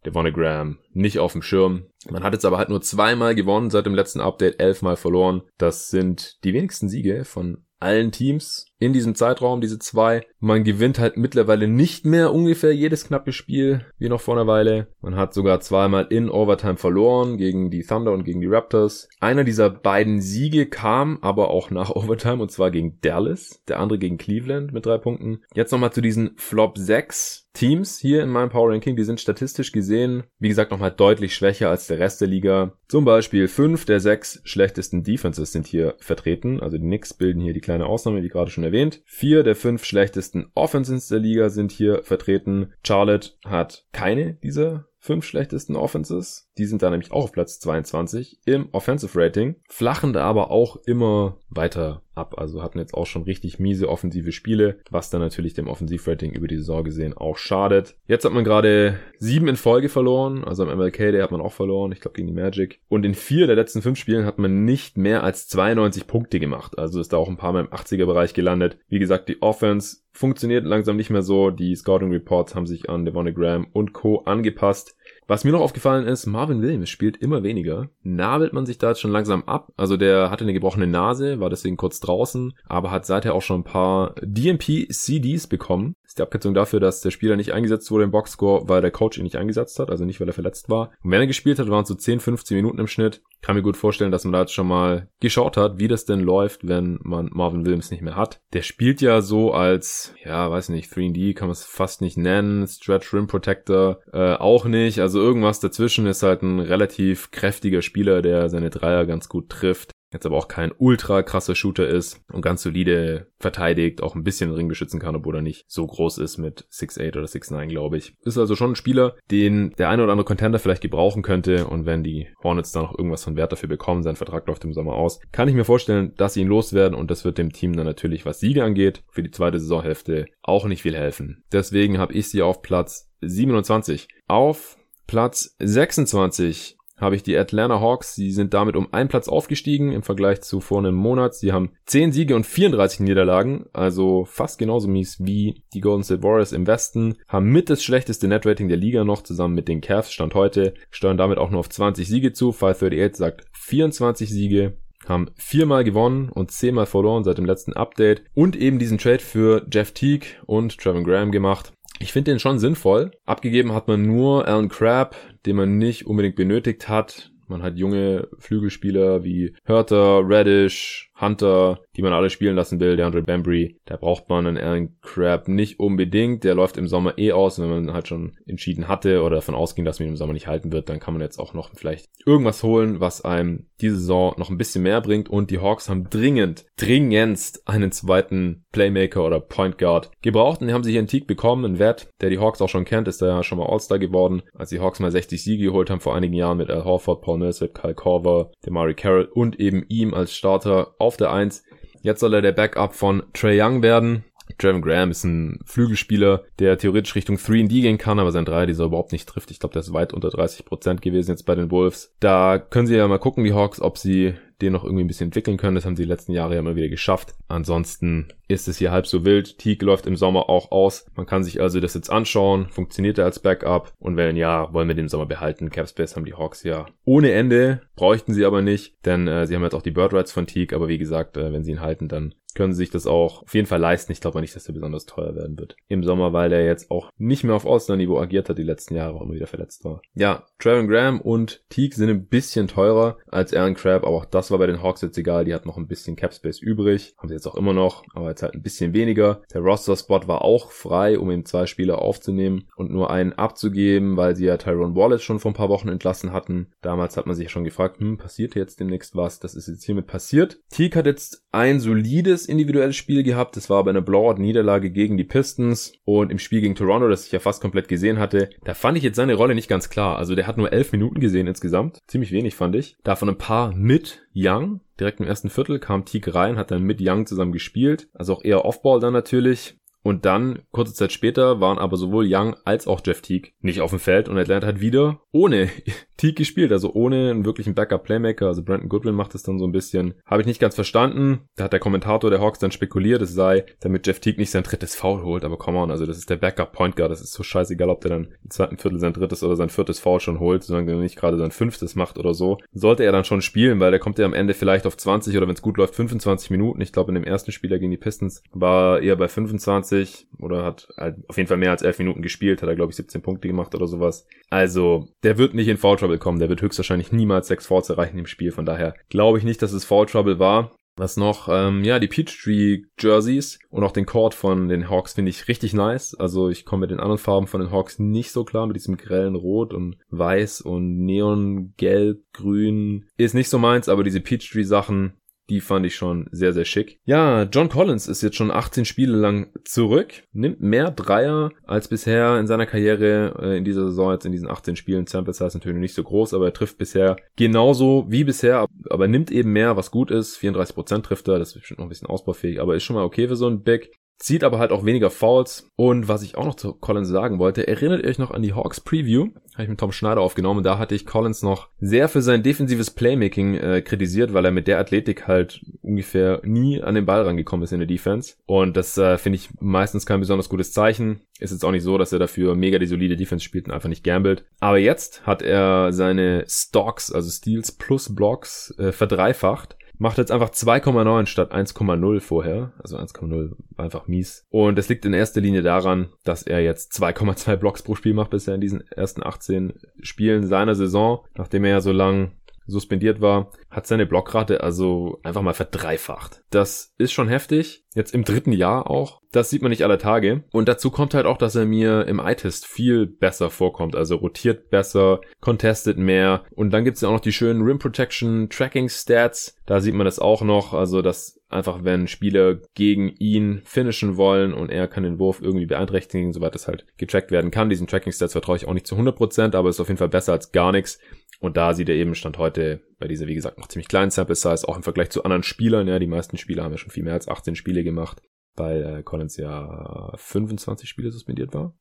Devonne 0.06 0.32
Graham 0.32 0.80
nicht 0.92 1.20
auf 1.20 1.34
dem 1.34 1.42
Schirm. 1.42 1.88
Man 2.10 2.24
hat 2.24 2.34
jetzt 2.34 2.46
aber 2.46 2.58
halt 2.58 2.70
nur 2.70 2.82
zweimal 2.82 3.36
gewonnen 3.36 3.70
seit 3.70 3.86
dem 3.86 3.96
letzten 3.96 4.22
Update, 4.22 4.60
elfmal 4.60 4.96
verloren. 4.96 5.42
Das 5.58 5.90
sind 5.90 6.44
die 6.44 6.54
wenigsten 6.54 6.90
Siege 6.90 7.26
von 7.26 7.66
allen 7.80 8.12
Teams 8.12 8.67
in 8.80 8.94
diesem 8.94 9.16
Zeitraum, 9.16 9.62
diese 9.62 9.80
zwei. 9.80 10.26
Man 10.40 10.64
gewinnt 10.64 11.00
halt 11.00 11.18
mittlerweile 11.18 11.68
nicht 11.68 12.06
mehr 12.06 12.34
ungefähr 12.34 12.74
jedes 12.74 13.08
knappe 13.08 13.32
Spiel, 13.32 13.86
wie 13.98 14.10
noch 14.10 14.22
vor 14.22 14.36
einer 14.36 14.48
Weile. 14.48 14.88
Man 15.02 15.16
hat 15.16 15.34
sogar 15.34 15.60
zweimal 15.62 16.08
in 16.10 16.30
Overtime 16.30 16.78
verloren 16.78 17.38
gegen 17.38 17.72
die 17.72 17.84
Thunder 17.84 18.12
und 18.12 18.24
gegen 18.24 18.42
die 18.42 18.48
Raptors. 18.48 19.10
Einer 19.20 19.44
dieser 19.44 19.70
beiden 19.70 20.22
Siege 20.22 20.68
kam 20.68 21.18
aber 21.22 21.50
auch 21.50 21.72
nach 21.72 21.90
Overtime 21.96 22.42
und 22.42 22.52
zwar 22.52 22.72
gegen 22.72 23.00
Dallas, 23.02 23.64
der 23.68 23.80
andere 23.80 24.00
gegen 24.00 24.18
Cleveland 24.18 24.74
mit 24.74 24.86
drei 24.86 24.98
Punkten. 24.98 25.42
Jetzt 25.54 25.72
nochmal 25.72 25.94
zu 25.94 26.02
diesen 26.02 26.32
Flop 26.38 26.78
6 26.78 27.48
Teams 27.58 27.98
hier 27.98 28.22
in 28.22 28.30
meinem 28.30 28.50
Power 28.50 28.72
Ranking, 28.72 28.96
die 28.96 29.04
sind 29.04 29.20
statistisch 29.20 29.72
gesehen, 29.72 30.24
wie 30.38 30.48
gesagt, 30.48 30.70
nochmal 30.70 30.92
deutlich 30.92 31.34
schwächer 31.34 31.72
als 31.72 31.88
der 31.88 31.98
Rest 31.98 32.22
der 32.22 32.28
Liga. 32.28 32.74
Zum 32.88 33.04
Beispiel 33.04 33.48
fünf 33.48 33.86
der 33.86 34.00
sechs 34.00 34.40
schlechtesten 34.44 35.04
Defenses 35.04 35.54
sind 35.54 35.66
hier 35.66 35.96
vertreten. 35.98 36.60
Also 36.60 36.78
die 36.78 36.84
Knicks 36.84 37.16
bilden 37.16 37.42
hier 37.42 37.54
die 37.54 37.60
kleine 37.60 37.88
Ausnahme, 37.88 38.22
wie 38.22 38.30
gerade 38.30 38.52
schon 38.52 38.64
erwähnt. 38.68 39.02
Vier 39.06 39.44
der 39.44 39.56
fünf 39.56 39.86
schlechtesten 39.86 40.52
Offenses 40.54 41.08
der 41.08 41.20
Liga 41.20 41.50
sind 41.50 41.72
hier 41.72 42.04
vertreten. 42.04 42.74
Charlotte 42.86 43.32
hat 43.46 43.86
keine 43.92 44.36
dieser 44.36 44.88
fünf 45.00 45.26
schlechtesten 45.26 45.76
Offenses. 45.76 46.50
Die 46.58 46.66
sind 46.66 46.82
da 46.82 46.90
nämlich 46.90 47.12
auch 47.12 47.26
auf 47.26 47.32
Platz 47.32 47.60
22 47.60 48.40
im 48.46 48.70
Offensive 48.72 49.20
Rating, 49.20 49.56
flachen 49.70 50.14
da 50.14 50.24
aber 50.24 50.52
auch 50.52 50.78
immer 50.86 51.38
weiter 51.50 52.02
ab. 52.18 52.36
Also 52.38 52.64
hatten 52.64 52.80
jetzt 52.80 52.94
auch 52.94 53.06
schon 53.06 53.24
richtig 53.24 53.60
miese 53.60 53.90
offensive 53.90 54.32
Spiele, 54.32 54.80
was 54.90 55.10
dann 55.10 55.22
natürlich 55.22 55.54
dem 55.54 55.68
Offensivrating 55.68 56.32
über 56.34 56.48
die 56.48 56.58
Saison 56.58 56.84
gesehen 56.84 57.16
auch 57.16 57.38
schadet. 57.38 57.96
Jetzt 58.08 58.26
hat 58.26 58.34
man 58.34 58.44
gerade 58.44 59.00
sieben 59.20 59.48
in 59.48 59.56
Folge 59.56 59.90
verloren, 59.90 60.44
also 60.44 60.64
am 60.64 60.76
MLK 60.78 60.98
Day 60.98 61.22
hat 61.22 61.32
man 61.32 61.42
auch 61.42 61.54
verloren, 61.54 61.92
ich 61.92 62.02
glaube 62.02 62.16
gegen 62.16 62.28
die 62.28 62.34
Magic. 62.34 62.82
Und 62.90 63.06
in 63.06 63.14
vier 63.14 63.48
der 63.48 63.56
letzten 63.56 63.82
fünf 63.82 64.00
Spielen 64.00 64.26
hat 64.26 64.40
man 64.40 64.66
nicht 64.66 64.98
mehr 64.98 65.24
als 65.24 65.48
92 65.48 66.08
Punkte 66.08 66.40
gemacht. 66.40 66.78
Also 66.78 67.00
ist 67.00 67.14
da 67.14 67.18
auch 67.18 67.30
ein 67.30 67.38
paar 67.38 67.54
Mal 67.54 67.66
im 67.66 67.72
80er 67.72 68.06
Bereich 68.06 68.34
gelandet. 68.34 68.78
Wie 68.90 69.00
gesagt, 69.00 69.30
die 69.30 69.42
Offense 69.42 69.98
funktioniert 70.18 70.66
langsam 70.66 70.98
nicht 70.98 71.10
mehr 71.10 71.22
so. 71.22 71.52
Die 71.52 71.76
Scouting 71.76 72.12
Reports 72.12 72.56
haben 72.56 72.66
sich 72.66 72.90
an 72.90 73.06
Devonne 73.06 73.34
Graham 73.34 73.68
und 73.72 73.94
Co. 73.94 74.24
angepasst. 74.26 74.96
Was 75.28 75.44
mir 75.44 75.52
noch 75.52 75.62
aufgefallen 75.62 76.08
ist, 76.08 76.26
Marvin 76.26 76.62
Williams 76.62 76.90
spielt 76.90 77.18
immer 77.18 77.44
weniger. 77.44 77.90
Nabelt 78.02 78.54
man 78.54 78.66
sich 78.66 78.78
da 78.78 78.90
jetzt 78.90 79.02
schon 79.02 79.12
langsam 79.12 79.44
ab. 79.44 79.72
Also 79.78 79.96
der 79.98 80.32
hatte 80.32 80.44
eine 80.46 80.54
gebrochene 80.54 80.88
Nase, 80.88 81.40
war 81.40 81.50
deswegen 81.50 81.78
kurz 81.78 82.00
draußen, 82.00 82.54
aber 82.66 82.92
hat 82.92 83.06
seither 83.06 83.36
auch 83.36 83.42
schon 83.42 83.62
ein 83.62 83.66
paar 83.66 84.16
DMP-CDs 84.22 85.48
bekommen. 85.48 85.96
Die 86.18 86.22
Abkürzung 86.22 86.54
dafür, 86.54 86.80
dass 86.80 87.02
der 87.02 87.12
Spieler 87.12 87.36
nicht 87.36 87.54
eingesetzt 87.54 87.92
wurde 87.92 88.06
im 88.06 88.12
Boxscore, 88.12 88.68
weil 88.68 88.82
der 88.82 88.92
Coach 88.92 89.18
ihn 89.18 89.24
nicht 89.24 89.38
eingesetzt 89.38 89.80
hat, 89.80 89.90
also 89.90 90.06
nicht, 90.06 90.20
weil 90.20 90.28
er 90.28 90.34
verletzt 90.34 90.70
war. 90.70 90.92
Und 91.04 91.12
wenn 91.12 91.22
er 91.22 91.28
gespielt 91.28 91.60
hat, 91.60 91.70
waren 91.70 91.84
es 91.84 91.90
so 91.90 91.96
10, 91.96 92.20
15 92.20 92.58
Minuten 92.58 92.80
im 92.80 92.88
Schnitt. 92.88 93.22
Kann 93.42 93.56
mir 93.56 93.62
gut 93.62 93.78
vorstellen, 93.78 94.12
dass 94.12 94.24
man 94.24 94.34
da 94.34 94.42
jetzt 94.42 94.54
schon 94.54 94.68
mal 94.68 95.10
geschaut 95.20 95.58
hat, 95.58 95.80
wie 95.80 95.88
das 95.88 96.06
denn 96.06 96.22
läuft, 96.22 96.68
wenn 96.68 97.00
man 97.04 97.30
Marvin 97.32 97.66
Williams 97.66 97.92
nicht 97.92 98.02
mehr 98.02 98.16
hat. 98.16 98.42
Der 98.54 98.64
spielt 98.64 99.02
ja 99.02 99.22
so 99.22 99.52
als, 99.52 100.16
ja, 100.24 100.50
weiß 100.50 100.70
nicht, 100.70 100.92
3D 100.92 101.36
kann 101.36 101.48
man 101.48 101.54
es 101.54 101.64
fast 101.64 102.02
nicht 102.02 102.18
nennen, 102.18 102.68
Stretch 102.68 103.14
Rim 103.14 103.28
Protector 103.28 104.00
äh, 104.12 104.34
auch 104.34 104.66
nicht. 104.66 105.00
Also 105.00 105.22
irgendwas 105.22 105.60
dazwischen 105.60 106.08
ist 106.08 106.24
halt 106.24 106.42
ein 106.42 106.60
relativ 106.60 107.32
kräftiger 107.32 107.82
Spieler, 107.82 108.22
der 108.22 108.50
seine 108.50 108.70
Dreier 108.70 109.06
ganz 109.06 109.30
gut 109.30 109.50
trifft 109.50 109.92
jetzt 110.12 110.26
aber 110.26 110.38
auch 110.38 110.48
kein 110.48 110.72
ultra 110.78 111.24
krasser 111.24 111.56
Shooter 111.56 111.88
ist 111.88 112.22
und 112.32 112.42
ganz 112.42 112.64
solide 112.64 113.28
verteidigt, 113.40 114.02
auch 114.02 114.16
ein 114.16 114.24
bisschen 114.24 114.52
Ring 114.52 114.68
beschützen 114.68 115.00
kann, 115.00 115.16
obwohl 115.16 115.36
er 115.36 115.42
nicht 115.42 115.66
so 115.68 115.86
groß 115.86 116.18
ist 116.20 116.38
mit 116.38 116.66
6'8 116.72 117.18
oder 117.18 117.26
6'9, 117.26 117.68
glaube 117.68 117.98
ich. 117.98 118.14
Ist 118.24 118.38
also 118.38 118.56
schon 118.56 118.72
ein 118.72 118.76
Spieler, 118.76 119.16
den 119.32 119.74
der 119.78 119.90
eine 119.90 120.04
oder 120.04 120.14
andere 120.14 120.26
Contender 120.26 120.60
vielleicht 120.60 120.82
gebrauchen 120.82 121.24
könnte 121.24 121.68
und 121.68 121.86
wenn 121.86 122.04
die 122.04 122.28
Hornets 122.44 122.72
dann 122.72 122.84
noch 122.84 122.98
irgendwas 122.98 123.24
von 123.24 123.36
Wert 123.36 123.52
dafür 123.52 123.70
bekommen, 123.70 124.04
sein 124.04 124.16
Vertrag 124.16 124.48
läuft 124.48 124.64
im 124.64 124.74
Sommer 124.74 124.94
aus, 124.94 125.20
kann 125.32 125.48
ich 125.48 125.56
mir 125.56 125.66
vorstellen, 125.66 126.14
dass 126.18 126.34
sie 126.34 126.42
ihn 126.42 126.48
loswerden 126.48 126.98
und 126.98 127.12
das 127.12 127.26
wird 127.26 127.38
dem 127.38 127.52
Team 127.52 127.76
dann 127.76 127.86
natürlich, 127.86 128.26
was 128.26 128.40
Siege 128.40 128.64
angeht, 128.64 129.04
für 129.12 129.24
die 129.24 129.32
zweite 129.32 129.60
Saisonhälfte 129.60 130.28
auch 130.42 130.66
nicht 130.66 130.82
viel 130.84 130.96
helfen. 130.96 131.44
Deswegen 131.52 131.98
habe 131.98 132.14
ich 132.14 132.30
sie 132.30 132.42
auf 132.42 132.62
Platz 132.62 133.12
27. 133.22 134.08
Auf 134.28 134.78
Platz 135.08 135.56
26 135.60 136.77
habe 136.98 137.16
ich 137.16 137.24
die 137.24 137.38
Atlanta 137.38 137.80
Hawks. 137.80 138.16
Sie 138.16 138.32
sind 138.32 138.54
damit 138.54 138.76
um 138.76 138.92
einen 138.94 139.10
Platz 139.10 139.28
aufgestiegen 139.28 139.92
im 139.92 140.04
Vergleich 140.04 140.42
zu 140.42 140.60
vor 140.60 140.80
einem 140.80 140.96
Monat. 140.96 141.36
Sie 141.36 141.52
haben 141.52 141.72
10 141.86 142.12
Siege 142.12 142.36
und 142.36 142.46
34 142.46 143.02
Niederlagen, 143.02 143.66
also 143.74 144.26
fast 144.26 144.58
genauso 144.60 144.88
mies 144.88 145.24
wie 145.24 145.64
die 145.74 145.82
Golden 145.82 146.04
State 146.04 146.24
Warriors 146.24 146.52
im 146.52 146.68
Westen. 146.68 147.18
Haben 147.28 147.52
mit 147.52 147.70
das 147.70 147.84
schlechteste 147.84 148.28
Netrating 148.28 148.68
der 148.68 148.78
Liga 148.78 149.04
noch, 149.04 149.22
zusammen 149.22 149.56
mit 149.56 149.68
den 149.68 149.82
Cavs, 149.82 150.12
Stand 150.12 150.34
heute. 150.34 150.74
Steuern 150.90 151.18
damit 151.18 151.38
auch 151.38 151.52
nur 151.52 151.60
auf 151.60 151.70
20 151.70 152.08
Siege 152.08 152.34
zu. 152.34 152.52
538 152.52 153.18
sagt 153.18 153.46
24 153.54 154.30
Siege 154.30 154.74
haben 155.08 155.30
viermal 155.36 155.84
gewonnen 155.84 156.30
und 156.30 156.52
zehnmal 156.52 156.86
verloren 156.86 157.24
seit 157.24 157.38
dem 157.38 157.46
letzten 157.46 157.74
Update 157.74 158.24
und 158.34 158.56
eben 158.56 158.80
diesen 158.80 158.98
Trade 158.98 159.20
für 159.20 159.66
Jeff 159.72 159.92
Teague 159.92 160.28
und 160.46 160.78
Trevor 160.78 161.04
Graham 161.04 161.32
gemacht. 161.32 161.72
Ich 162.00 162.14
finde 162.14 162.32
den 162.32 162.40
schon 162.40 162.60
sinnvoll. 162.60 163.12
Abgegeben 163.26 163.74
hat 163.74 163.88
man 163.88 164.04
nur 164.04 164.48
Alan 164.48 164.70
Crabb, 164.70 165.16
den 165.46 165.56
man 165.56 165.78
nicht 165.78 166.06
unbedingt 166.06 166.36
benötigt 166.36 166.88
hat. 166.88 167.32
Man 167.48 167.64
hat 167.64 167.78
junge 167.78 168.28
Flügelspieler 168.40 169.24
wie 169.24 169.56
Hurter, 169.66 170.22
Radish, 170.24 171.12
Hunter, 171.20 171.80
die 171.96 172.02
man 172.02 172.14
alle 172.14 172.30
spielen 172.30 172.56
lassen 172.56 172.80
will, 172.80 172.96
der 172.96 173.06
Andre 173.06 173.24
Bambry, 173.24 173.80
da 173.86 173.98
braucht 173.98 174.30
man 174.30 174.48
einen 174.48 174.58
Alan 174.58 174.98
Crab 175.02 175.48
nicht 175.48 175.80
unbedingt. 175.80 176.44
Der 176.44 176.56
läuft 176.56 176.78
im 176.78 176.88
Sommer 176.88 177.18
eh 177.18 177.32
aus. 177.32 177.60
wenn 177.60 177.70
man 177.70 177.94
halt 177.94 178.08
schon 178.08 178.38
entschieden 178.46 178.88
hatte 178.88 179.24
oder 179.24 179.38
davon 179.38 179.56
ausging, 179.56 179.86
dass 179.86 180.00
man 180.00 180.08
ihn 180.08 180.14
im 180.14 180.18
Sommer 180.18 180.34
nicht 180.34 180.48
halten 180.48 180.72
wird, 180.72 180.90
dann 180.90 181.00
kann 181.00 181.14
man 181.14 181.22
jetzt 181.22 181.40
auch 181.40 181.54
noch 181.54 181.72
vielleicht 181.74 182.08
irgendwas 182.26 182.64
holen, 182.64 183.00
was 183.00 183.24
einem 183.24 183.68
diese 183.82 183.96
Saison 183.96 184.34
noch 184.38 184.50
ein 184.50 184.58
bisschen 184.58 184.84
mehr 184.84 185.02
bringt. 185.02 185.30
Und 185.30 185.52
die 185.52 185.60
Hawks 185.60 185.90
haben 185.90 186.10
dringend, 186.10 186.66
dringendst 186.78 187.68
einen 187.68 187.92
zweiten 187.92 188.66
Playmaker 188.72 189.26
oder 189.26 189.40
Point 189.40 189.78
Guard 189.78 190.12
gebraucht. 190.22 190.62
Und 190.62 190.68
die 190.68 190.74
haben 190.74 190.84
sich 190.84 190.98
einen 190.98 191.08
Teak 191.08 191.28
bekommen, 191.28 191.66
einen 191.66 191.80
Wert, 191.80 192.10
der 192.22 192.30
die 192.30 192.40
Hawks 192.40 192.62
auch 192.62 192.70
schon 192.70 192.86
kennt, 192.86 193.08
ist 193.08 193.22
da 193.22 193.28
ja 193.28 193.44
schon 193.44 193.58
mal 193.58 193.68
All-Star 193.68 194.00
geworden. 194.00 194.44
Als 194.54 194.70
die 194.70 194.80
Hawks 194.80 195.00
mal 195.00 195.12
60 195.12 195.44
Siege 195.44 195.66
geholt 195.66 195.90
haben 195.90 196.02
vor 196.02 196.16
einigen 196.16 196.34
Jahren 196.34 196.58
mit 196.58 196.70
Al 196.70 196.86
Horford, 196.86 197.22
Paul 197.22 197.40
Millsap, 197.40 197.74
Kyle 197.74 197.96
Korver, 197.96 198.52
Demari 198.66 198.94
Carroll 198.94 199.30
und 199.34 199.60
eben 199.60 199.84
ihm 199.88 200.14
als 200.14 200.36
Starter 200.36 200.96
auf 201.08 201.18
der 201.18 201.32
1. 201.32 201.64
Jetzt 202.02 202.20
soll 202.20 202.34
er 202.34 202.42
der 202.42 202.52
Backup 202.52 202.94
von 202.94 203.24
Trey 203.34 203.62
Young 203.62 203.82
werden. 203.82 204.24
Trevor 204.58 204.82
Graham 204.82 205.12
ist 205.12 205.24
ein 205.24 205.60
Flügelspieler, 205.66 206.44
der 206.60 206.78
theoretisch 206.78 207.16
Richtung 207.16 207.38
3D 207.38 207.82
gehen 207.82 207.98
kann, 207.98 208.20
aber 208.20 208.32
sein 208.32 208.46
Dreier 208.46 208.66
dieser 208.66 208.86
überhaupt 208.86 209.12
nicht 209.12 209.28
trifft. 209.28 209.52
Ich 209.52 209.60
glaube, 209.60 209.74
der 209.74 209.82
ist 209.82 209.94
weit 209.94 210.14
unter 210.14 210.30
30% 210.30 211.02
gewesen 211.02 211.32
jetzt 211.32 211.46
bei 211.46 211.56
den 211.56 211.70
Wolves. 211.70 212.14
Da 212.20 212.58
können 212.58 212.88
sie 212.88 212.96
ja 212.96 213.08
mal 213.08 213.20
gucken, 213.20 213.44
die 213.44 213.54
Hawks, 213.54 213.82
ob 213.82 213.98
sie 213.98 214.36
den 214.62 214.74
noch 214.74 214.84
irgendwie 214.84 215.04
ein 215.04 215.08
bisschen 215.08 215.28
entwickeln 215.28 215.58
können. 215.58 215.76
Das 215.76 215.86
haben 215.86 215.96
sie 215.96 216.04
die 216.04 216.10
letzten 216.10 216.32
Jahre 216.32 216.56
ja 216.56 216.60
immer 216.60 216.76
wieder 216.76 216.90
geschafft. 216.90 217.36
Ansonsten 217.48 218.30
ist 218.48 218.68
es 218.68 218.78
hier 218.78 218.92
halb 218.92 219.08
so 219.08 219.26
wild. 219.26 219.58
Teague 219.58 219.86
läuft 219.86 220.08
im 220.08 220.16
Sommer 220.16 220.50
auch 220.50 220.72
aus. 220.72 221.06
Man 221.16 221.26
kann 221.26 221.44
sich 221.44 221.62
also 221.62 221.80
das 221.80 221.94
jetzt 221.94 222.10
anschauen. 222.10 222.68
Funktioniert 222.70 223.18
er 223.18 223.26
als 223.26 223.40
Backup? 223.40 223.94
Und 224.00 224.18
wenn 224.18 224.36
ja, 224.36 224.72
wollen 224.74 224.88
wir 224.88 224.96
den 224.96 225.10
Sommer 225.10 225.26
behalten. 225.26 225.70
Capspace 225.70 226.16
haben 226.16 226.26
die 226.26 226.34
Hawks 226.34 226.64
ja 226.64 226.86
ohne 227.06 227.32
Ende. 227.32 227.82
Bräuchten 227.96 228.34
sie 228.34 228.46
aber 228.46 228.62
nicht, 228.62 229.06
denn 229.06 229.28
äh, 229.28 229.46
sie 229.48 229.56
haben 229.56 229.64
jetzt 229.64 229.76
auch 229.76 229.82
die 229.82 229.92
Bird 229.92 230.14
Rights 230.14 230.32
von 230.32 230.48
Teague. 230.48 230.76
Aber 230.76 230.88
wie 230.88 230.98
gesagt, 230.98 231.38
äh, 231.38 231.52
wenn 231.52 231.64
sie 231.64 231.72
ihn 231.72 231.82
halten, 231.82 232.08
dann 232.08 232.34
können 232.58 232.74
sie 232.74 232.80
sich 232.80 232.90
das 232.90 233.06
auch 233.06 233.44
auf 233.44 233.54
jeden 233.54 233.68
Fall 233.68 233.80
leisten. 233.80 234.12
Ich 234.12 234.20
glaube 234.20 234.42
nicht, 234.42 234.56
dass 234.56 234.68
er 234.68 234.74
besonders 234.74 235.06
teuer 235.06 235.36
werden 235.36 235.60
wird 235.60 235.78
im 235.88 236.04
Sommer, 236.04 236.34
weil 236.34 236.52
er 236.52 236.66
jetzt 236.66 236.90
auch 236.90 237.12
nicht 237.18 237.44
mehr 237.44 237.54
auf 237.54 237.68
All-Star-Niveau 237.68 238.20
agiert 238.20 238.50
hat, 238.50 238.58
die 238.58 238.64
letzten 238.64 238.96
Jahre 238.96 239.14
auch 239.14 239.22
immer 239.22 239.36
wieder 239.36 239.46
verletzt 239.46 239.86
war. 239.86 240.02
Ja, 240.16 240.44
Trevor 240.58 240.88
Graham 240.88 241.22
und 241.22 241.64
Teague 241.70 241.96
sind 241.96 242.10
ein 242.10 242.26
bisschen 242.26 242.68
teurer 242.68 243.18
als 243.28 243.54
Aaron 243.54 243.76
Crab, 243.76 244.04
aber 244.04 244.16
auch 244.16 244.26
das 244.26 244.50
war 244.50 244.58
bei 244.58 244.66
den 244.66 244.82
Hawks 244.82 245.02
jetzt 245.02 245.20
egal. 245.20 245.46
Die 245.46 245.54
hatten 245.54 245.68
noch 245.68 245.78
ein 245.78 245.88
bisschen 245.88 246.16
Capspace 246.16 246.60
übrig, 246.60 247.14
haben 247.20 247.28
sie 247.28 247.36
jetzt 247.36 247.46
auch 247.46 247.54
immer 247.54 247.74
noch, 247.74 248.04
aber 248.16 248.30
jetzt 248.30 248.42
halt 248.42 248.56
ein 248.56 248.64
bisschen 248.64 248.94
weniger. 248.94 249.44
Der 249.54 249.62
Roster-Spot 249.62 250.28
war 250.28 250.42
auch 250.42 250.72
frei, 250.72 251.20
um 251.20 251.30
eben 251.30 251.46
zwei 251.46 251.68
Spieler 251.68 252.02
aufzunehmen 252.02 252.68
und 252.76 252.90
nur 252.90 253.12
einen 253.12 253.34
abzugeben, 253.34 254.18
weil 254.18 254.36
sie 254.36 254.46
ja 254.46 254.58
Tyrone 254.58 254.96
Wallace 254.96 255.22
schon 255.22 255.40
vor 255.40 255.52
ein 255.52 255.56
paar 255.56 255.70
Wochen 255.70 255.90
entlassen 255.90 256.34
hatten. 256.34 256.72
Damals 256.82 257.18
hat 257.18 257.28
man 257.28 257.36
sich 257.36 257.52
schon 257.52 257.66
gefragt, 257.66 258.00
hm, 258.00 258.18
passiert 258.18 258.56
jetzt 258.56 258.80
demnächst 258.80 259.16
was? 259.16 259.40
Das 259.40 259.54
ist 259.54 259.68
jetzt 259.68 259.84
hiermit 259.84 260.08
passiert. 260.08 260.60
Teague 260.72 260.98
hat 260.98 261.06
jetzt 261.06 261.44
ein 261.52 261.80
solides 261.80 262.47
individuelles 262.50 262.96
Spiel 262.96 263.24
gehabt. 263.24 263.56
Das 263.56 263.70
war 263.70 263.80
aber 263.80 263.90
eine 263.90 264.02
Blowout-Niederlage 264.02 264.90
gegen 264.92 265.18
die 265.18 265.24
Pistons 265.24 265.94
und 266.06 266.32
im 266.32 266.40
Spiel 266.40 266.62
gegen 266.62 266.76
Toronto, 266.76 267.08
das 267.08 267.26
ich 267.26 267.32
ja 267.32 267.40
fast 267.40 267.62
komplett 267.62 267.88
gesehen 267.88 268.20
hatte, 268.20 268.50
da 268.64 268.74
fand 268.74 268.98
ich 268.98 269.04
jetzt 269.04 269.16
seine 269.16 269.36
Rolle 269.36 269.56
nicht 269.56 269.70
ganz 269.70 269.90
klar. 269.90 270.18
Also 270.18 270.36
der 270.36 270.48
hat 270.48 270.58
nur 270.58 270.72
elf 270.72 270.92
Minuten 270.92 271.20
gesehen 271.20 271.48
insgesamt. 271.48 272.00
Ziemlich 272.08 272.32
wenig 272.32 272.56
fand 272.56 272.76
ich. 272.76 272.98
Davon 273.04 273.30
ein 273.30 273.38
paar 273.38 273.74
mit 273.74 274.28
Young. 274.36 274.82
Direkt 275.00 275.20
im 275.20 275.28
ersten 275.28 275.50
Viertel 275.50 275.80
kam 275.80 276.06
Teague 276.06 276.34
rein, 276.34 276.58
hat 276.58 276.72
dann 276.72 276.84
mit 276.84 277.00
Young 277.02 277.26
zusammen 277.26 277.52
gespielt. 277.52 278.08
Also 278.14 278.34
auch 278.34 278.44
eher 278.44 278.66
Offball 278.66 279.00
dann 279.00 279.14
natürlich. 279.14 279.78
Und 280.08 280.24
dann, 280.24 280.60
kurze 280.72 280.94
Zeit 280.94 281.12
später, 281.12 281.60
waren 281.60 281.78
aber 281.78 281.98
sowohl 281.98 282.26
Young 282.30 282.56
als 282.64 282.88
auch 282.88 283.02
Jeff 283.06 283.22
Teague 283.22 283.52
nicht 283.60 283.82
auf 283.82 283.90
dem 283.90 284.00
Feld 284.00 284.30
und 284.30 284.38
Atlanta 284.38 284.66
hat 284.66 284.80
wieder 284.80 285.20
ohne 285.34 285.70
Teague 286.16 286.36
gespielt, 286.36 286.72
also 286.72 286.94
ohne 286.94 287.30
einen 287.30 287.44
wirklichen 287.44 287.76
Backup-Playmaker. 287.76 288.48
Also 288.48 288.64
Brandon 288.64 288.88
Goodwin 288.88 289.16
macht 289.16 289.36
es 289.36 289.44
dann 289.44 289.60
so 289.60 289.66
ein 289.66 289.74
bisschen. 289.74 290.14
Habe 290.26 290.42
ich 290.42 290.48
nicht 290.48 290.62
ganz 290.62 290.76
verstanden. 290.76 291.42
Da 291.58 291.66
hat 291.66 291.74
der 291.74 291.82
Kommentator 291.82 292.30
der 292.30 292.40
Hawks 292.40 292.58
dann 292.58 292.72
spekuliert, 292.72 293.22
es 293.22 293.34
sei, 293.34 293.66
damit 293.82 294.08
Jeff 294.08 294.22
Teague 294.22 294.40
nicht 294.40 294.50
sein 294.50 294.64
drittes 294.64 294.96
Foul 294.96 295.24
holt. 295.24 295.44
Aber 295.44 295.58
come 295.58 295.78
on, 295.78 295.92
also 295.92 296.06
das 296.06 296.18
ist 296.18 296.30
der 296.30 296.38
Backup-Point 296.38 296.96
Guard. 296.96 297.12
Das 297.12 297.20
ist 297.20 297.34
so 297.34 297.44
scheißegal, 297.44 297.90
ob 297.90 298.00
der 298.00 298.12
dann 298.12 298.28
im 298.46 298.50
zweiten 298.50 298.78
Viertel 298.78 299.00
sein 299.00 299.12
drittes 299.12 299.44
oder 299.44 299.58
sein 299.58 299.70
viertes 299.70 300.00
Foul 300.00 300.22
schon 300.22 300.40
holt, 300.40 300.68
er 300.70 300.82
nicht 300.82 301.18
gerade 301.18 301.38
sein 301.38 301.52
fünftes 301.52 301.96
macht 301.96 302.18
oder 302.18 302.34
so. 302.34 302.60
Sollte 302.72 303.04
er 303.04 303.12
dann 303.12 303.26
schon 303.26 303.42
spielen, 303.42 303.82
weil 303.82 303.92
der 303.92 304.00
kommt 304.00 304.20
ja 304.20 304.26
am 304.26 304.34
Ende 304.34 304.54
vielleicht 304.54 304.88
auf 304.88 304.96
20 304.96 305.36
oder 305.36 305.48
wenn 305.48 305.56
es 305.56 305.62
gut 305.62 305.76
läuft 305.76 305.96
25 305.96 306.50
Minuten. 306.50 306.80
Ich 306.80 306.94
glaube, 306.94 307.12
in 307.12 307.16
dem 307.16 307.26
ersten 307.26 307.52
Spieler 307.52 307.78
gegen 307.78 307.92
die 307.92 307.98
Pistons 307.98 308.42
war 308.54 309.02
er 309.02 309.18
bei 309.18 309.28
25 309.28 309.97
oder 310.40 310.64
hat 310.64 310.88
halt 310.98 311.18
auf 311.28 311.38
jeden 311.38 311.48
Fall 311.48 311.58
mehr 311.58 311.72
als 311.72 311.82
11 311.82 312.00
Minuten 312.00 312.22
gespielt, 312.22 312.62
hat 312.62 312.70
er 312.70 312.76
glaube 312.76 312.92
ich 312.92 312.96
17 312.98 313.22
Punkte 313.22 313.48
gemacht 313.48 313.76
oder 313.76 313.88
sowas. 313.88 314.28
Also, 314.50 315.08
der 315.24 315.38
wird 315.38 315.54
nicht 315.54 315.68
in 315.68 315.78
Foul 315.78 315.98
Trouble 315.98 316.18
kommen. 316.18 316.40
Der 316.40 316.50
wird 316.50 316.62
höchstwahrscheinlich 316.62 317.12
niemals 317.12 317.48
sechs 317.48 317.68
Fouls 317.68 317.90
erreichen 317.90 318.18
im 318.18 318.28
Spiel. 318.28 318.52
Von 318.52 318.66
daher 318.66 318.96
glaube 319.10 319.38
ich 319.38 319.44
nicht, 319.44 319.62
dass 319.62 319.74
es 319.74 319.86
Foul 319.86 320.06
Trouble 320.06 320.40
war. 320.40 320.72
Was 320.98 321.16
noch? 321.16 321.48
Ähm, 321.48 321.84
ja, 321.84 322.00
die 322.00 322.08
Peachtree 322.08 322.82
Jerseys 323.00 323.60
und 323.70 323.84
auch 323.84 323.92
den 323.92 324.08
Court 324.08 324.34
von 324.34 324.68
den 324.68 324.90
Hawks 324.90 325.14
finde 325.14 325.30
ich 325.30 325.48
richtig 325.48 325.74
nice. 325.74 326.16
Also 326.16 326.50
ich 326.50 326.66
komme 326.66 326.82
mit 326.82 326.92
den 326.92 327.00
anderen 327.00 327.20
Farben 327.20 327.46
von 327.46 327.62
den 327.62 327.72
Hawks 327.72 328.00
nicht 328.00 328.32
so 328.32 328.44
klar, 328.44 328.66
mit 328.66 328.76
diesem 328.76 328.98
grellen 328.98 329.36
Rot 329.36 329.76
und 329.76 329.98
Weiß 330.10 330.62
und 330.62 331.06
Neongelb, 331.06 332.24
Grün. 332.34 333.06
Ist 333.16 333.36
nicht 333.36 333.50
so 333.50 333.60
meins, 333.60 333.90
aber 333.90 334.04
diese 334.04 334.22
Peachtree 334.22 334.64
Sachen 334.64 335.14
die 335.50 335.62
fand 335.62 335.86
ich 335.86 335.96
schon 335.96 336.28
sehr, 336.32 336.54
sehr 336.54 336.66
schick. 336.66 337.00
Ja, 337.06 337.44
John 337.44 337.70
Collins 337.70 338.08
ist 338.08 338.22
jetzt 338.22 338.36
schon 338.36 338.52
18 338.52 338.86
Spiele 338.86 339.16
lang 339.16 339.48
zurück, 339.64 340.24
nimmt 340.34 340.62
mehr 340.62 340.92
Dreier 340.92 341.52
als 341.64 341.88
bisher 341.88 342.40
in 342.40 342.48
seiner 342.48 342.66
Karriere 342.66 343.34
äh, 343.42 343.58
in 343.58 343.64
dieser 343.64 343.86
Saison, 343.86 344.12
jetzt 344.12 344.26
in 344.26 344.32
diesen 344.32 344.50
18 344.50 344.76
Spielen. 344.76 345.08
Sample 345.08 345.34
Size 345.34 345.58
natürlich 345.58 345.80
nicht 345.80 345.96
so 345.96 346.04
groß, 346.04 346.34
aber 346.34 346.46
er 346.46 346.54
trifft 346.54 346.78
bisher 346.78 347.18
genauso 347.36 348.06
wie 348.10 348.24
bisher, 348.24 348.68
aber 348.90 349.08
nimmt 349.08 349.32
eben 349.32 349.54
mehr, 349.54 349.78
was 349.78 349.92
gut 349.92 350.12
ist. 350.12 350.38
34% 350.38 351.04
trifft 351.04 351.28
er, 351.28 351.40
das 351.40 351.50
ist 351.50 351.60
bestimmt 351.62 351.80
noch 351.80 351.86
ein 351.86 351.90
bisschen 351.90 352.08
ausbaufähig, 352.08 352.60
aber 352.60 352.76
ist 352.76 352.84
schon 352.84 352.96
mal 352.96 353.06
okay 353.06 353.28
für 353.28 353.36
so 353.36 353.48
ein 353.48 353.64
Big 353.64 353.92
zieht 354.18 354.44
aber 354.44 354.60
halt 354.60 354.72
auch 354.72 354.86
weniger 354.86 355.10
Fouls. 355.10 355.70
Und 355.76 356.08
was 356.08 356.24
ich 356.24 356.38
auch 356.38 356.46
noch 356.46 356.56
zu 356.56 356.74
Collins 356.74 357.08
sagen 357.08 357.40
wollte, 357.40 357.68
erinnert 357.68 358.02
ihr 358.02 358.10
euch 358.10 358.18
noch 358.18 358.32
an 358.32 358.42
die 358.42 358.54
Hawks 358.54 358.82
Preview? 358.82 359.30
Habe 359.54 359.64
ich 359.64 359.70
mit 359.70 359.80
Tom 359.80 359.92
Schneider 359.92 360.22
aufgenommen. 360.22 360.64
Da 360.64 360.78
hatte 360.78 360.96
ich 360.96 361.06
Collins 361.06 361.44
noch 361.44 361.70
sehr 361.80 362.10
für 362.10 362.22
sein 362.22 362.44
defensives 362.44 362.92
Playmaking 362.92 363.56
äh, 363.56 363.82
kritisiert, 363.82 364.34
weil 364.34 364.46
er 364.46 364.52
mit 364.52 364.68
der 364.68 364.80
Athletik 364.80 365.28
halt 365.28 365.64
ungefähr 365.82 366.42
nie 366.44 366.82
an 366.82 366.96
den 366.96 367.06
Ball 367.06 367.24
rangekommen 367.24 367.64
ist 367.64 367.74
in 367.74 367.80
der 367.80 367.88
Defense. 367.88 368.36
Und 368.46 368.76
das 368.76 368.98
äh, 368.98 369.18
finde 369.18 369.38
ich 369.38 369.50
meistens 369.60 370.06
kein 370.06 370.20
besonders 370.20 370.50
gutes 370.50 370.74
Zeichen. 370.74 371.22
Ist 371.40 371.52
jetzt 371.52 371.64
auch 371.64 371.72
nicht 371.72 371.84
so, 371.84 371.98
dass 371.98 372.12
er 372.12 372.20
dafür 372.20 372.56
mega 372.56 372.80
die 372.80 372.88
solide 372.88 373.18
Defense 373.18 373.46
spielt 373.46 373.68
und 373.68 373.74
einfach 373.74 373.90
nicht 373.90 374.04
gambelt. 374.04 374.46
Aber 374.60 374.78
jetzt 374.80 375.26
hat 375.26 375.42
er 375.42 375.94
seine 375.94 376.46
Stocks, 376.48 377.12
also 377.12 377.30
Steals 377.30 377.72
plus 377.72 378.14
Blocks, 378.14 378.74
äh, 378.80 378.92
verdreifacht 378.92 379.78
macht 379.98 380.18
jetzt 380.18 380.32
einfach 380.32 380.50
2,9 380.50 381.26
statt 381.26 381.54
1,0 381.54 382.20
vorher. 382.20 382.72
Also 382.80 382.98
1,0 382.98 383.52
einfach 383.78 384.08
mies. 384.08 384.46
Und 384.50 384.78
das 384.78 384.90
liegt 384.90 385.06
in 385.06 385.14
erster 385.14 385.42
Linie 385.42 385.62
daran, 385.62 386.10
dass 386.24 386.44
er 386.44 386.62
jetzt 386.62 386.94
2,2 386.94 387.56
Blocks 387.56 387.82
pro 387.82 387.96
Spiel 387.96 388.14
macht 388.14 388.32
bisher 388.32 388.56
in 388.56 388.62
diesen 388.62 388.82
ersten 388.92 389.26
18 389.26 389.74
Spielen 390.02 390.46
seiner 390.46 390.76
Saison, 390.76 391.26
nachdem 391.36 391.64
er 391.66 391.72
ja 391.72 391.82
so 391.82 391.92
lang 391.92 392.32
suspendiert 392.68 393.22
war, 393.22 393.52
hat 393.70 393.88
seine 393.88 394.06
Blockrate 394.06 394.62
also 394.62 395.20
einfach 395.24 395.42
mal 395.42 395.54
verdreifacht. 395.54 396.44
Das 396.50 396.94
ist 396.98 397.14
schon 397.14 397.30
heftig. 397.30 397.86
Jetzt 397.96 398.14
im 398.14 398.24
dritten 398.24 398.52
Jahr 398.52 398.92
auch. 398.92 399.22
Das 399.32 399.50
sieht 399.50 399.62
man 399.62 399.72
nicht 399.72 399.84
aller 399.84 399.98
Tage. 399.98 400.44
Und 400.52 400.68
dazu 400.68 400.92
kommt 400.92 401.14
halt 401.14 401.26
auch, 401.26 401.38
dass 401.38 401.56
er 401.56 401.66
mir 401.66 402.06
im 402.06 402.20
Eye-Test 402.20 402.68
viel 402.68 403.08
besser 403.08 403.50
vorkommt. 403.50 403.96
Also 403.96 404.18
rotiert 404.18 404.70
besser, 404.70 405.22
contestet 405.42 405.98
mehr. 405.98 406.44
Und 406.52 406.72
dann 406.72 406.84
gibt's 406.84 407.02
ja 407.02 407.10
auch 407.10 407.14
noch 407.14 407.20
die 407.20 407.34
schönen 407.34 407.64
Rim 407.64 407.80
Protection 407.80 408.50
Tracking 408.50 408.88
Stats. 408.90 409.58
Da 409.66 409.82
sieht 409.82 409.96
man 409.96 410.06
das 410.06 410.20
auch 410.20 410.44
noch. 410.44 410.74
Also, 410.74 411.02
dass 411.02 411.42
einfach, 411.50 411.84
wenn 411.84 412.08
Spieler 412.08 412.60
gegen 412.76 413.10
ihn 413.18 413.62
finishen 413.66 414.18
wollen 414.18 414.54
und 414.54 414.70
er 414.70 414.88
kann 414.88 415.04
den 415.04 415.18
Wurf 415.18 415.42
irgendwie 415.42 415.66
beeinträchtigen, 415.66 416.34
soweit 416.34 416.56
das 416.56 416.68
halt 416.68 416.86
getrackt 416.98 417.32
werden 417.32 417.52
kann. 417.52 417.70
Diesen 417.70 417.88
Tracking 417.88 418.14
Stats 418.14 418.34
vertraue 418.34 418.58
ich 418.58 418.68
auch 418.68 418.74
nicht 418.74 418.88
zu 418.88 418.96
100%, 418.96 419.56
aber 419.56 419.70
ist 419.70 419.80
auf 419.80 419.88
jeden 419.88 419.98
Fall 419.98 420.10
besser 420.10 420.34
als 420.34 420.52
gar 420.52 420.72
nichts. 420.72 421.00
Und 421.40 421.58
da 421.58 421.74
sieht 421.74 421.90
er 421.90 421.96
eben 421.96 422.16
Stand 422.16 422.38
heute 422.38 422.82
bei 423.00 423.08
dieser, 423.08 423.28
wie 423.28 423.36
gesagt, 423.36 423.60
noch 423.60 423.68
ziemlich 423.68 423.88
kleinen 423.88 424.12
Sample 424.12 424.36
Size, 424.36 424.68
auch 424.68 424.76
im 424.76 424.84
Vergleich 424.84 425.12
zu 425.12 425.24
anderen 425.24 425.44
Spielern, 425.44 425.88
ja, 425.88 426.00
die 426.00 426.08
meisten 426.08 426.38
Spieler 426.38 426.64
haben 426.64 426.72
ja 426.72 426.78
schon 426.78 426.92
viel 426.92 427.04
mehr 427.04 427.14
als 427.14 427.28
18 427.28 427.56
Spiele 427.56 427.84
gemacht, 427.84 428.22
weil 428.56 428.82
äh, 428.84 429.04
Collins 429.04 429.38
ja 429.38 430.12
25 430.16 430.90
Spiele 430.90 431.12
suspendiert 431.12 431.54
war. 431.54 431.78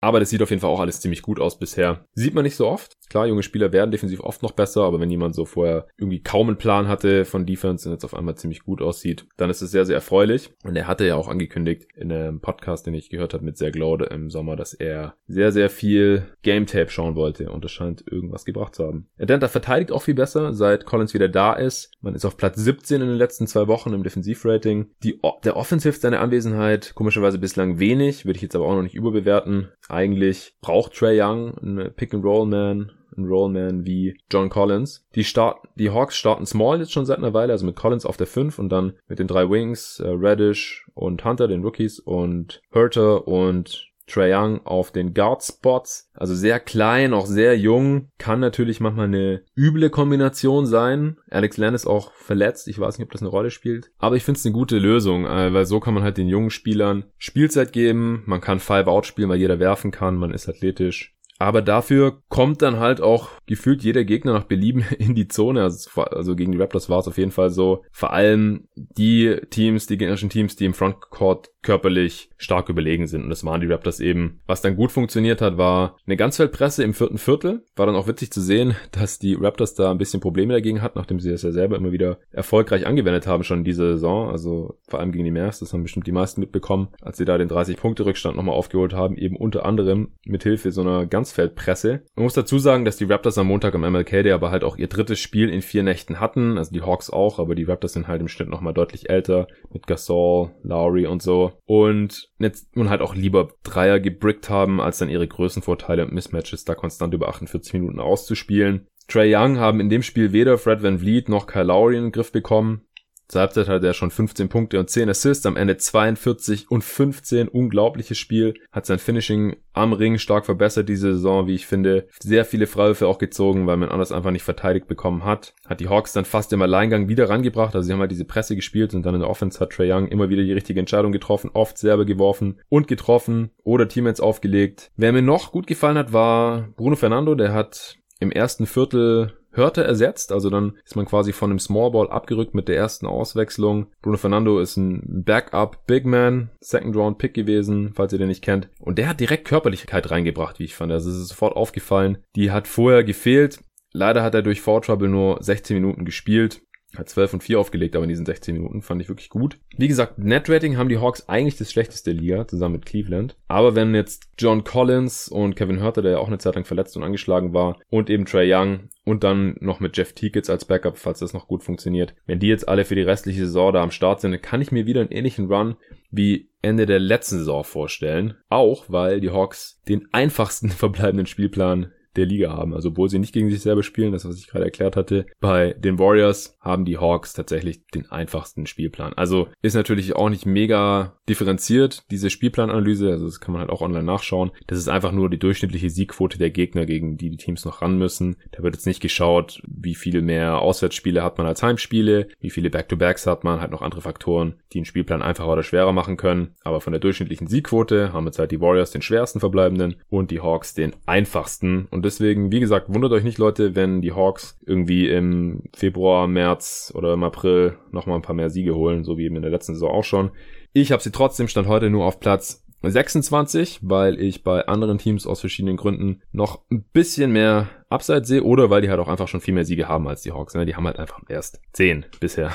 Aber 0.00 0.20
das 0.20 0.30
sieht 0.30 0.42
auf 0.42 0.50
jeden 0.50 0.60
Fall 0.60 0.70
auch 0.70 0.80
alles 0.80 1.00
ziemlich 1.00 1.22
gut 1.22 1.40
aus 1.40 1.58
bisher. 1.58 2.04
Sieht 2.14 2.34
man 2.34 2.44
nicht 2.44 2.56
so 2.56 2.68
oft. 2.68 2.92
Klar, 3.08 3.26
junge 3.26 3.42
Spieler 3.42 3.72
werden 3.72 3.90
defensiv 3.90 4.20
oft 4.20 4.42
noch 4.42 4.52
besser, 4.52 4.82
aber 4.82 5.00
wenn 5.00 5.10
jemand 5.10 5.34
so 5.34 5.44
vorher 5.44 5.86
irgendwie 5.96 6.22
kaum 6.22 6.48
einen 6.48 6.58
Plan 6.58 6.88
hatte 6.88 7.24
von 7.24 7.46
Defense 7.46 7.88
und 7.88 7.94
jetzt 7.94 8.04
auf 8.04 8.14
einmal 8.14 8.36
ziemlich 8.36 8.62
gut 8.62 8.82
aussieht, 8.82 9.26
dann 9.36 9.50
ist 9.50 9.62
es 9.62 9.70
sehr, 9.70 9.86
sehr 9.86 9.96
erfreulich. 9.96 10.50
Und 10.62 10.76
er 10.76 10.86
hatte 10.86 11.06
ja 11.06 11.16
auch 11.16 11.28
angekündigt 11.28 11.86
in 11.96 12.12
einem 12.12 12.40
Podcast, 12.40 12.86
den 12.86 12.94
ich 12.94 13.08
gehört 13.08 13.34
habe 13.34 13.44
mit 13.44 13.56
sehr 13.56 13.70
Glaude 13.70 14.06
im 14.06 14.30
Sommer, 14.30 14.56
dass 14.56 14.74
er 14.74 15.14
sehr, 15.26 15.52
sehr 15.52 15.70
viel 15.70 16.26
Game 16.42 16.66
Tape 16.66 16.90
schauen 16.90 17.16
wollte 17.16 17.50
und 17.50 17.64
das 17.64 17.72
scheint 17.72 18.04
irgendwas 18.10 18.44
gebracht 18.44 18.74
zu 18.74 18.84
haben. 18.84 19.08
Atlanta 19.18 19.48
verteidigt 19.48 19.90
auch 19.90 20.02
viel 20.02 20.14
besser, 20.14 20.52
seit 20.52 20.84
Collins 20.84 21.14
wieder 21.14 21.28
da 21.28 21.54
ist. 21.54 21.92
Man 22.00 22.14
ist 22.14 22.24
auf 22.24 22.36
Platz 22.36 22.58
17 22.58 23.00
in 23.00 23.08
den 23.08 23.16
letzten 23.16 23.46
zwei 23.46 23.66
Wochen 23.68 23.92
im 23.92 24.02
Defensivrating. 24.02 24.90
Die, 25.02 25.20
der 25.44 25.56
Offensive 25.56 25.98
seine 25.98 26.20
Anwesenheit 26.20 26.94
komischerweise 26.94 27.38
bislang 27.38 27.78
wenig, 27.78 28.26
würde 28.26 28.36
ich 28.36 28.42
jetzt 28.42 28.54
aber 28.54 28.66
auch 28.66 28.74
noch 28.74 28.82
nicht 28.82 28.94
überbewerten. 28.94 29.68
Eigentlich 29.88 30.54
braucht 30.60 30.94
Trey 30.94 31.20
Young 31.20 31.56
einen 31.58 31.92
Pick-and-Roll-Man, 31.94 32.92
ein 33.16 33.24
Rollman 33.24 33.84
wie 33.84 34.16
John 34.30 34.48
Collins. 34.48 35.06
Die, 35.14 35.24
start, 35.24 35.66
die 35.74 35.90
Hawks 35.90 36.16
starten 36.16 36.46
small 36.46 36.78
jetzt 36.78 36.92
schon 36.92 37.06
seit 37.06 37.18
einer 37.18 37.34
Weile, 37.34 37.52
also 37.52 37.66
mit 37.66 37.76
Collins 37.76 38.06
auf 38.06 38.16
der 38.16 38.26
5 38.26 38.58
und 38.58 38.68
dann 38.68 38.94
mit 39.08 39.18
den 39.18 39.26
drei 39.26 39.48
Wings, 39.50 40.00
äh, 40.00 40.08
Radish 40.08 40.86
und 40.94 41.24
Hunter, 41.24 41.48
den 41.48 41.62
Rookies, 41.62 41.98
und 41.98 42.62
Herter 42.70 43.26
und 43.26 43.87
Trae 44.08 44.34
Young 44.34 44.66
auf 44.66 44.90
den 44.90 45.14
Guard-Spots. 45.14 46.10
Also 46.14 46.34
sehr 46.34 46.58
klein, 46.60 47.14
auch 47.14 47.26
sehr 47.26 47.56
jung. 47.56 48.08
Kann 48.18 48.40
natürlich 48.40 48.80
manchmal 48.80 49.06
eine 49.06 49.42
üble 49.56 49.90
Kombination 49.90 50.66
sein. 50.66 51.18
Alex 51.30 51.56
Len 51.56 51.74
ist 51.74 51.86
auch 51.86 52.12
verletzt. 52.14 52.68
Ich 52.68 52.78
weiß 52.78 52.98
nicht, 52.98 53.06
ob 53.06 53.12
das 53.12 53.22
eine 53.22 53.30
Rolle 53.30 53.50
spielt. 53.50 53.90
Aber 53.98 54.16
ich 54.16 54.24
finde 54.24 54.38
es 54.38 54.46
eine 54.46 54.54
gute 54.54 54.78
Lösung, 54.78 55.26
äh, 55.26 55.52
weil 55.52 55.66
so 55.66 55.80
kann 55.80 55.94
man 55.94 56.02
halt 56.02 56.18
den 56.18 56.28
jungen 56.28 56.50
Spielern 56.50 57.04
Spielzeit 57.18 57.72
geben. 57.72 58.22
Man 58.26 58.40
kann 58.40 58.58
Five-Out 58.58 59.06
spielen, 59.06 59.28
weil 59.28 59.38
jeder 59.38 59.60
werfen 59.60 59.90
kann. 59.90 60.16
Man 60.16 60.32
ist 60.32 60.48
athletisch. 60.48 61.14
Aber 61.38 61.62
dafür 61.62 62.20
kommt 62.28 62.62
dann 62.62 62.80
halt 62.80 63.00
auch 63.00 63.30
gefühlt 63.46 63.82
jeder 63.84 64.04
Gegner 64.04 64.32
nach 64.32 64.44
Belieben 64.44 64.84
in 64.98 65.14
die 65.14 65.28
Zone. 65.28 65.62
Also, 65.62 66.02
also 66.02 66.34
gegen 66.34 66.52
die 66.52 66.58
Raptors 66.58 66.90
war 66.90 66.98
es 66.98 67.08
auf 67.08 67.18
jeden 67.18 67.30
Fall 67.30 67.50
so. 67.50 67.84
Vor 67.92 68.12
allem 68.12 68.68
die 68.74 69.36
Teams, 69.50 69.86
die 69.86 69.98
gegnerischen 69.98 70.30
Teams, 70.30 70.56
die 70.56 70.64
im 70.64 70.74
Frontcourt 70.74 71.50
körperlich 71.68 72.30
stark 72.38 72.70
überlegen 72.70 73.06
sind. 73.06 73.24
Und 73.24 73.28
das 73.28 73.44
waren 73.44 73.60
die 73.60 73.66
Raptors 73.66 74.00
eben. 74.00 74.40
Was 74.46 74.62
dann 74.62 74.74
gut 74.74 74.90
funktioniert 74.90 75.42
hat, 75.42 75.58
war 75.58 75.98
eine 76.06 76.16
Ganzfeldpresse 76.16 76.82
im 76.82 76.94
vierten 76.94 77.18
Viertel. 77.18 77.62
War 77.76 77.84
dann 77.84 77.94
auch 77.94 78.08
witzig 78.08 78.32
zu 78.32 78.40
sehen, 78.40 78.74
dass 78.90 79.18
die 79.18 79.34
Raptors 79.34 79.74
da 79.74 79.90
ein 79.90 79.98
bisschen 79.98 80.20
Probleme 80.20 80.54
dagegen 80.54 80.80
hatten, 80.80 80.98
nachdem 80.98 81.20
sie 81.20 81.30
das 81.30 81.42
ja 81.42 81.52
selber 81.52 81.76
immer 81.76 81.92
wieder 81.92 82.20
erfolgreich 82.32 82.86
angewendet 82.86 83.26
haben 83.26 83.44
schon 83.44 83.64
diese 83.64 83.92
Saison. 83.92 84.30
Also 84.30 84.78
vor 84.88 84.98
allem 84.98 85.12
gegen 85.12 85.24
die 85.24 85.30
Mavs, 85.30 85.58
das 85.58 85.74
haben 85.74 85.82
bestimmt 85.82 86.06
die 86.06 86.12
meisten 86.12 86.40
mitbekommen, 86.40 86.88
als 87.02 87.18
sie 87.18 87.26
da 87.26 87.36
den 87.36 87.50
30-Punkte-Rückstand 87.50 88.34
nochmal 88.34 88.54
aufgeholt 88.54 88.94
haben, 88.94 89.18
eben 89.18 89.36
unter 89.36 89.66
anderem 89.66 90.12
mit 90.24 90.44
Hilfe 90.44 90.72
so 90.72 90.80
einer 90.80 91.04
Ganzfeldpresse. 91.04 92.00
Man 92.16 92.24
muss 92.24 92.32
dazu 92.32 92.58
sagen, 92.58 92.86
dass 92.86 92.96
die 92.96 93.04
Raptors 93.04 93.36
am 93.36 93.48
Montag 93.48 93.74
am 93.74 93.82
MLK 93.82 94.22
Day 94.22 94.32
aber 94.32 94.50
halt 94.50 94.64
auch 94.64 94.78
ihr 94.78 94.86
drittes 94.88 95.18
Spiel 95.18 95.50
in 95.50 95.60
vier 95.60 95.82
Nächten 95.82 96.18
hatten. 96.18 96.56
Also 96.56 96.72
die 96.72 96.80
Hawks 96.80 97.10
auch, 97.10 97.38
aber 97.38 97.54
die 97.54 97.64
Raptors 97.64 97.92
sind 97.92 98.08
halt 98.08 98.22
im 98.22 98.28
Schnitt 98.28 98.48
nochmal 98.48 98.72
deutlich 98.72 99.10
älter 99.10 99.48
mit 99.70 99.86
Gasol, 99.86 100.52
Lowry 100.62 101.06
und 101.06 101.20
so 101.20 101.52
und 101.66 102.30
jetzt 102.38 102.76
nun 102.76 102.90
halt 102.90 103.00
auch 103.00 103.14
lieber 103.14 103.52
Dreier 103.62 104.00
gebrickt 104.00 104.50
haben, 104.50 104.80
als 104.80 104.98
dann 104.98 105.08
ihre 105.08 105.28
Größenvorteile 105.28 106.04
und 106.04 106.12
Mismatches 106.12 106.64
da 106.64 106.74
konstant 106.74 107.14
über 107.14 107.28
48 107.28 107.72
Minuten 107.74 108.00
auszuspielen. 108.00 108.86
Trey 109.08 109.34
Young 109.34 109.58
haben 109.58 109.80
in 109.80 109.88
dem 109.88 110.02
Spiel 110.02 110.32
weder 110.32 110.58
Fred 110.58 110.82
Van 110.82 110.98
Vliet 110.98 111.30
noch 111.30 111.46
Kyle 111.46 111.64
Lowry 111.64 111.96
in 111.96 112.04
den 112.04 112.12
Griff 112.12 112.30
bekommen. 112.30 112.82
Zur 113.28 113.42
Halbzeit 113.42 113.68
hatte 113.68 113.86
er 113.86 113.92
schon 113.92 114.10
15 114.10 114.48
Punkte 114.48 114.80
und 114.80 114.88
10 114.88 115.10
Assists, 115.10 115.44
am 115.44 115.56
Ende 115.56 115.76
42 115.76 116.70
und 116.70 116.82
15. 116.82 117.48
Unglaubliches 117.48 118.16
Spiel. 118.16 118.54
Hat 118.72 118.86
sein 118.86 118.98
Finishing 118.98 119.56
am 119.74 119.92
Ring 119.92 120.18
stark 120.18 120.46
verbessert 120.46 120.88
diese 120.88 121.12
Saison, 121.12 121.46
wie 121.46 121.54
ich 121.54 121.66
finde. 121.66 122.08
Sehr 122.20 122.46
viele 122.46 122.66
Freiwürfe 122.66 123.06
auch 123.06 123.18
gezogen, 123.18 123.66
weil 123.66 123.76
man 123.76 123.90
anders 123.90 124.12
einfach 124.12 124.30
nicht 124.30 124.44
verteidigt 124.44 124.88
bekommen 124.88 125.24
hat. 125.24 125.54
Hat 125.66 125.80
die 125.80 125.88
Hawks 125.88 126.14
dann 126.14 126.24
fast 126.24 126.54
im 126.54 126.62
Alleingang 126.62 127.08
wieder 127.08 127.28
rangebracht. 127.28 127.74
Also 127.74 127.86
sie 127.86 127.92
haben 127.92 128.00
halt 128.00 128.10
diese 128.10 128.24
Presse 128.24 128.56
gespielt 128.56 128.94
und 128.94 129.04
dann 129.04 129.14
in 129.14 129.20
der 129.20 129.28
Offense 129.28 129.60
hat 129.60 129.70
Trey 129.70 129.92
Young 129.92 130.08
immer 130.08 130.30
wieder 130.30 130.42
die 130.42 130.54
richtige 130.54 130.80
Entscheidung 130.80 131.12
getroffen, 131.12 131.50
oft 131.52 131.76
selber 131.76 132.06
geworfen 132.06 132.60
und 132.70 132.88
getroffen 132.88 133.50
oder 133.62 133.88
Teammates 133.88 134.20
aufgelegt. 134.20 134.90
Wer 134.96 135.12
mir 135.12 135.22
noch 135.22 135.52
gut 135.52 135.66
gefallen 135.66 135.98
hat, 135.98 136.14
war 136.14 136.68
Bruno 136.76 136.96
Fernando. 136.96 137.34
Der 137.34 137.52
hat 137.52 137.98
im 138.20 138.32
ersten 138.32 138.66
Viertel 138.66 139.34
Hörte 139.58 139.84
ersetzt. 139.84 140.32
Also 140.32 140.48
dann 140.48 140.78
ist 140.84 140.96
man 140.96 141.04
quasi 141.04 141.32
von 141.32 141.50
dem 141.50 141.58
Small 141.58 142.08
abgerückt 142.08 142.54
mit 142.54 142.68
der 142.68 142.76
ersten 142.76 143.06
Auswechslung. 143.06 143.88
Bruno 144.00 144.16
Fernando 144.16 144.58
ist 144.58 144.78
ein 144.78 145.02
Backup 145.04 145.86
Big 145.86 146.06
Man, 146.06 146.50
Second 146.60 146.96
Round 146.96 147.18
Pick 147.18 147.34
gewesen, 147.34 147.92
falls 147.94 148.14
ihr 148.14 148.18
den 148.18 148.28
nicht 148.28 148.42
kennt. 148.42 148.70
Und 148.80 148.96
der 148.96 149.08
hat 149.08 149.20
direkt 149.20 149.46
Körperlichkeit 149.46 150.10
reingebracht, 150.10 150.58
wie 150.58 150.64
ich 150.64 150.74
fand. 150.74 150.92
Also 150.92 151.10
es 151.10 151.16
ist 151.16 151.28
sofort 151.28 151.56
aufgefallen. 151.56 152.18
Die 152.34 152.50
hat 152.50 152.66
vorher 152.66 153.04
gefehlt. 153.04 153.60
Leider 153.92 154.22
hat 154.22 154.34
er 154.34 154.42
durch 154.42 154.60
Foul 154.60 154.80
Trouble 154.80 155.08
nur 155.08 155.42
16 155.42 155.74
Minuten 155.74 156.04
gespielt. 156.04 156.62
Hat 156.96 157.08
12 157.08 157.34
und 157.34 157.42
4 157.42 157.60
aufgelegt, 157.60 157.94
aber 157.94 158.04
in 158.04 158.08
diesen 158.08 158.24
16 158.24 158.54
Minuten 158.54 158.80
fand 158.80 159.02
ich 159.02 159.08
wirklich 159.08 159.28
gut. 159.28 159.58
Wie 159.76 159.88
gesagt, 159.88 160.18
Net-Rating 160.18 160.78
haben 160.78 160.88
die 160.88 160.98
Hawks 160.98 161.28
eigentlich 161.28 161.56
das 161.56 161.70
schlechteste 161.70 162.12
Liga, 162.12 162.48
zusammen 162.48 162.76
mit 162.76 162.86
Cleveland. 162.86 163.36
Aber 163.46 163.74
wenn 163.74 163.94
jetzt 163.94 164.30
John 164.38 164.64
Collins 164.64 165.28
und 165.28 165.54
Kevin 165.54 165.82
Hurter, 165.82 166.00
der 166.00 166.12
ja 166.12 166.18
auch 166.18 166.28
eine 166.28 166.38
Zeit 166.38 166.54
lang 166.54 166.64
verletzt 166.64 166.96
und 166.96 167.02
angeschlagen 167.02 167.52
war, 167.52 167.78
und 167.90 168.08
eben 168.08 168.24
Trey 168.24 168.52
Young 168.52 168.88
und 169.04 169.22
dann 169.22 169.56
noch 169.60 169.80
mit 169.80 169.96
Jeff 169.96 170.14
Tickets 170.14 170.48
als 170.48 170.64
Backup, 170.64 170.96
falls 170.96 171.18
das 171.18 171.34
noch 171.34 171.46
gut 171.46 171.62
funktioniert, 171.62 172.14
wenn 172.26 172.40
die 172.40 172.48
jetzt 172.48 172.68
alle 172.68 172.86
für 172.86 172.94
die 172.94 173.02
restliche 173.02 173.44
Saison 173.46 173.72
da 173.72 173.82
am 173.82 173.90
Start 173.90 174.20
sind, 174.20 174.32
dann 174.32 174.42
kann 174.42 174.62
ich 174.62 174.72
mir 174.72 174.86
wieder 174.86 175.02
einen 175.02 175.12
ähnlichen 175.12 175.52
Run 175.52 175.76
wie 176.10 176.50
Ende 176.62 176.86
der 176.86 176.98
letzten 176.98 177.38
Saison 177.38 177.64
vorstellen. 177.64 178.34
Auch 178.48 178.86
weil 178.88 179.20
die 179.20 179.30
Hawks 179.30 179.82
den 179.88 180.08
einfachsten 180.12 180.68
verbleibenden 180.70 181.26
Spielplan 181.26 181.92
der 182.16 182.26
Liga 182.26 182.50
haben. 182.52 182.74
Also 182.74 182.90
obwohl 182.90 183.08
sie 183.08 183.18
nicht 183.18 183.32
gegen 183.32 183.50
sich 183.50 183.60
selber 183.60 183.82
spielen, 183.82 184.12
das 184.12 184.24
was 184.24 184.38
ich 184.38 184.48
gerade 184.48 184.64
erklärt 184.64 184.96
hatte, 184.96 185.26
bei 185.40 185.74
den 185.74 185.98
Warriors 185.98 186.56
haben 186.60 186.84
die 186.84 186.98
Hawks 186.98 187.32
tatsächlich 187.32 187.86
den 187.88 188.10
einfachsten 188.10 188.66
Spielplan. 188.66 189.12
Also 189.14 189.48
ist 189.62 189.74
natürlich 189.74 190.16
auch 190.16 190.28
nicht 190.28 190.46
mega 190.46 191.18
differenziert, 191.28 192.04
diese 192.10 192.30
Spielplananalyse, 192.30 193.10
also 193.10 193.26
das 193.26 193.40
kann 193.40 193.52
man 193.52 193.60
halt 193.60 193.70
auch 193.70 193.82
online 193.82 194.04
nachschauen. 194.04 194.50
Das 194.66 194.78
ist 194.78 194.88
einfach 194.88 195.12
nur 195.12 195.30
die 195.30 195.38
durchschnittliche 195.38 195.90
Siegquote 195.90 196.38
der 196.38 196.50
Gegner, 196.50 196.86
gegen 196.86 197.16
die 197.16 197.30
die 197.30 197.36
Teams 197.36 197.64
noch 197.64 197.82
ran 197.82 197.98
müssen. 197.98 198.36
Da 198.52 198.62
wird 198.62 198.74
jetzt 198.74 198.86
nicht 198.86 199.00
geschaut, 199.00 199.62
wie 199.66 199.94
viel 199.94 200.22
mehr 200.22 200.58
Auswärtsspiele 200.58 201.22
hat 201.22 201.38
man 201.38 201.46
als 201.46 201.62
Heimspiele, 201.62 202.28
wie 202.40 202.50
viele 202.50 202.70
Back-to-Backs 202.70 203.26
hat 203.26 203.44
man, 203.44 203.60
halt 203.60 203.70
noch 203.70 203.82
andere 203.82 204.00
Faktoren, 204.00 204.54
die 204.72 204.78
einen 204.78 204.84
Spielplan 204.84 205.22
einfacher 205.22 205.52
oder 205.52 205.62
schwerer 205.62 205.92
machen 205.92 206.16
können. 206.16 206.54
Aber 206.62 206.80
von 206.80 206.92
der 206.92 207.00
durchschnittlichen 207.00 207.46
Siegquote 207.46 208.12
haben 208.12 208.26
jetzt 208.26 208.38
halt 208.38 208.50
die 208.50 208.60
Warriors 208.60 208.90
den 208.90 209.02
schwersten 209.02 209.40
verbleibenden 209.40 209.96
und 210.08 210.30
die 210.30 210.40
Hawks 210.40 210.74
den 210.74 210.94
einfachsten. 211.06 211.86
Und 211.90 211.97
deswegen, 212.02 212.52
wie 212.52 212.60
gesagt, 212.60 212.92
wundert 212.92 213.12
euch 213.12 213.24
nicht, 213.24 213.38
Leute, 213.38 213.74
wenn 213.74 214.02
die 214.02 214.12
Hawks 214.12 214.58
irgendwie 214.66 215.08
im 215.08 215.64
Februar, 215.74 216.26
März 216.26 216.92
oder 216.94 217.14
im 217.14 217.22
April 217.22 217.76
nochmal 217.92 218.16
ein 218.16 218.22
paar 218.22 218.34
mehr 218.34 218.50
Siege 218.50 218.74
holen, 218.74 219.04
so 219.04 219.18
wie 219.18 219.24
eben 219.24 219.36
in 219.36 219.42
der 219.42 219.50
letzten 219.50 219.74
Saison 219.74 219.90
auch 219.90 220.04
schon. 220.04 220.30
Ich 220.72 220.92
habe 220.92 221.02
sie 221.02 221.12
trotzdem 221.12 221.48
stand 221.48 221.68
heute 221.68 221.90
nur 221.90 222.04
auf 222.04 222.20
Platz 222.20 222.64
26, 222.82 223.80
weil 223.82 224.20
ich 224.20 224.44
bei 224.44 224.66
anderen 224.66 224.98
Teams 224.98 225.26
aus 225.26 225.40
verschiedenen 225.40 225.76
Gründen 225.76 226.22
noch 226.32 226.62
ein 226.70 226.84
bisschen 226.92 227.32
mehr 227.32 227.68
Upside 227.88 228.24
sehe 228.24 228.44
oder 228.44 228.70
weil 228.70 228.82
die 228.82 228.90
halt 228.90 229.00
auch 229.00 229.08
einfach 229.08 229.28
schon 229.28 229.40
viel 229.40 229.54
mehr 229.54 229.64
Siege 229.64 229.88
haben 229.88 230.06
als 230.06 230.22
die 230.22 230.32
Hawks. 230.32 230.54
Ne? 230.54 230.66
Die 230.66 230.76
haben 230.76 230.86
halt 230.86 230.98
einfach 230.98 231.20
erst 231.28 231.60
10 231.72 232.06
bisher. 232.20 232.52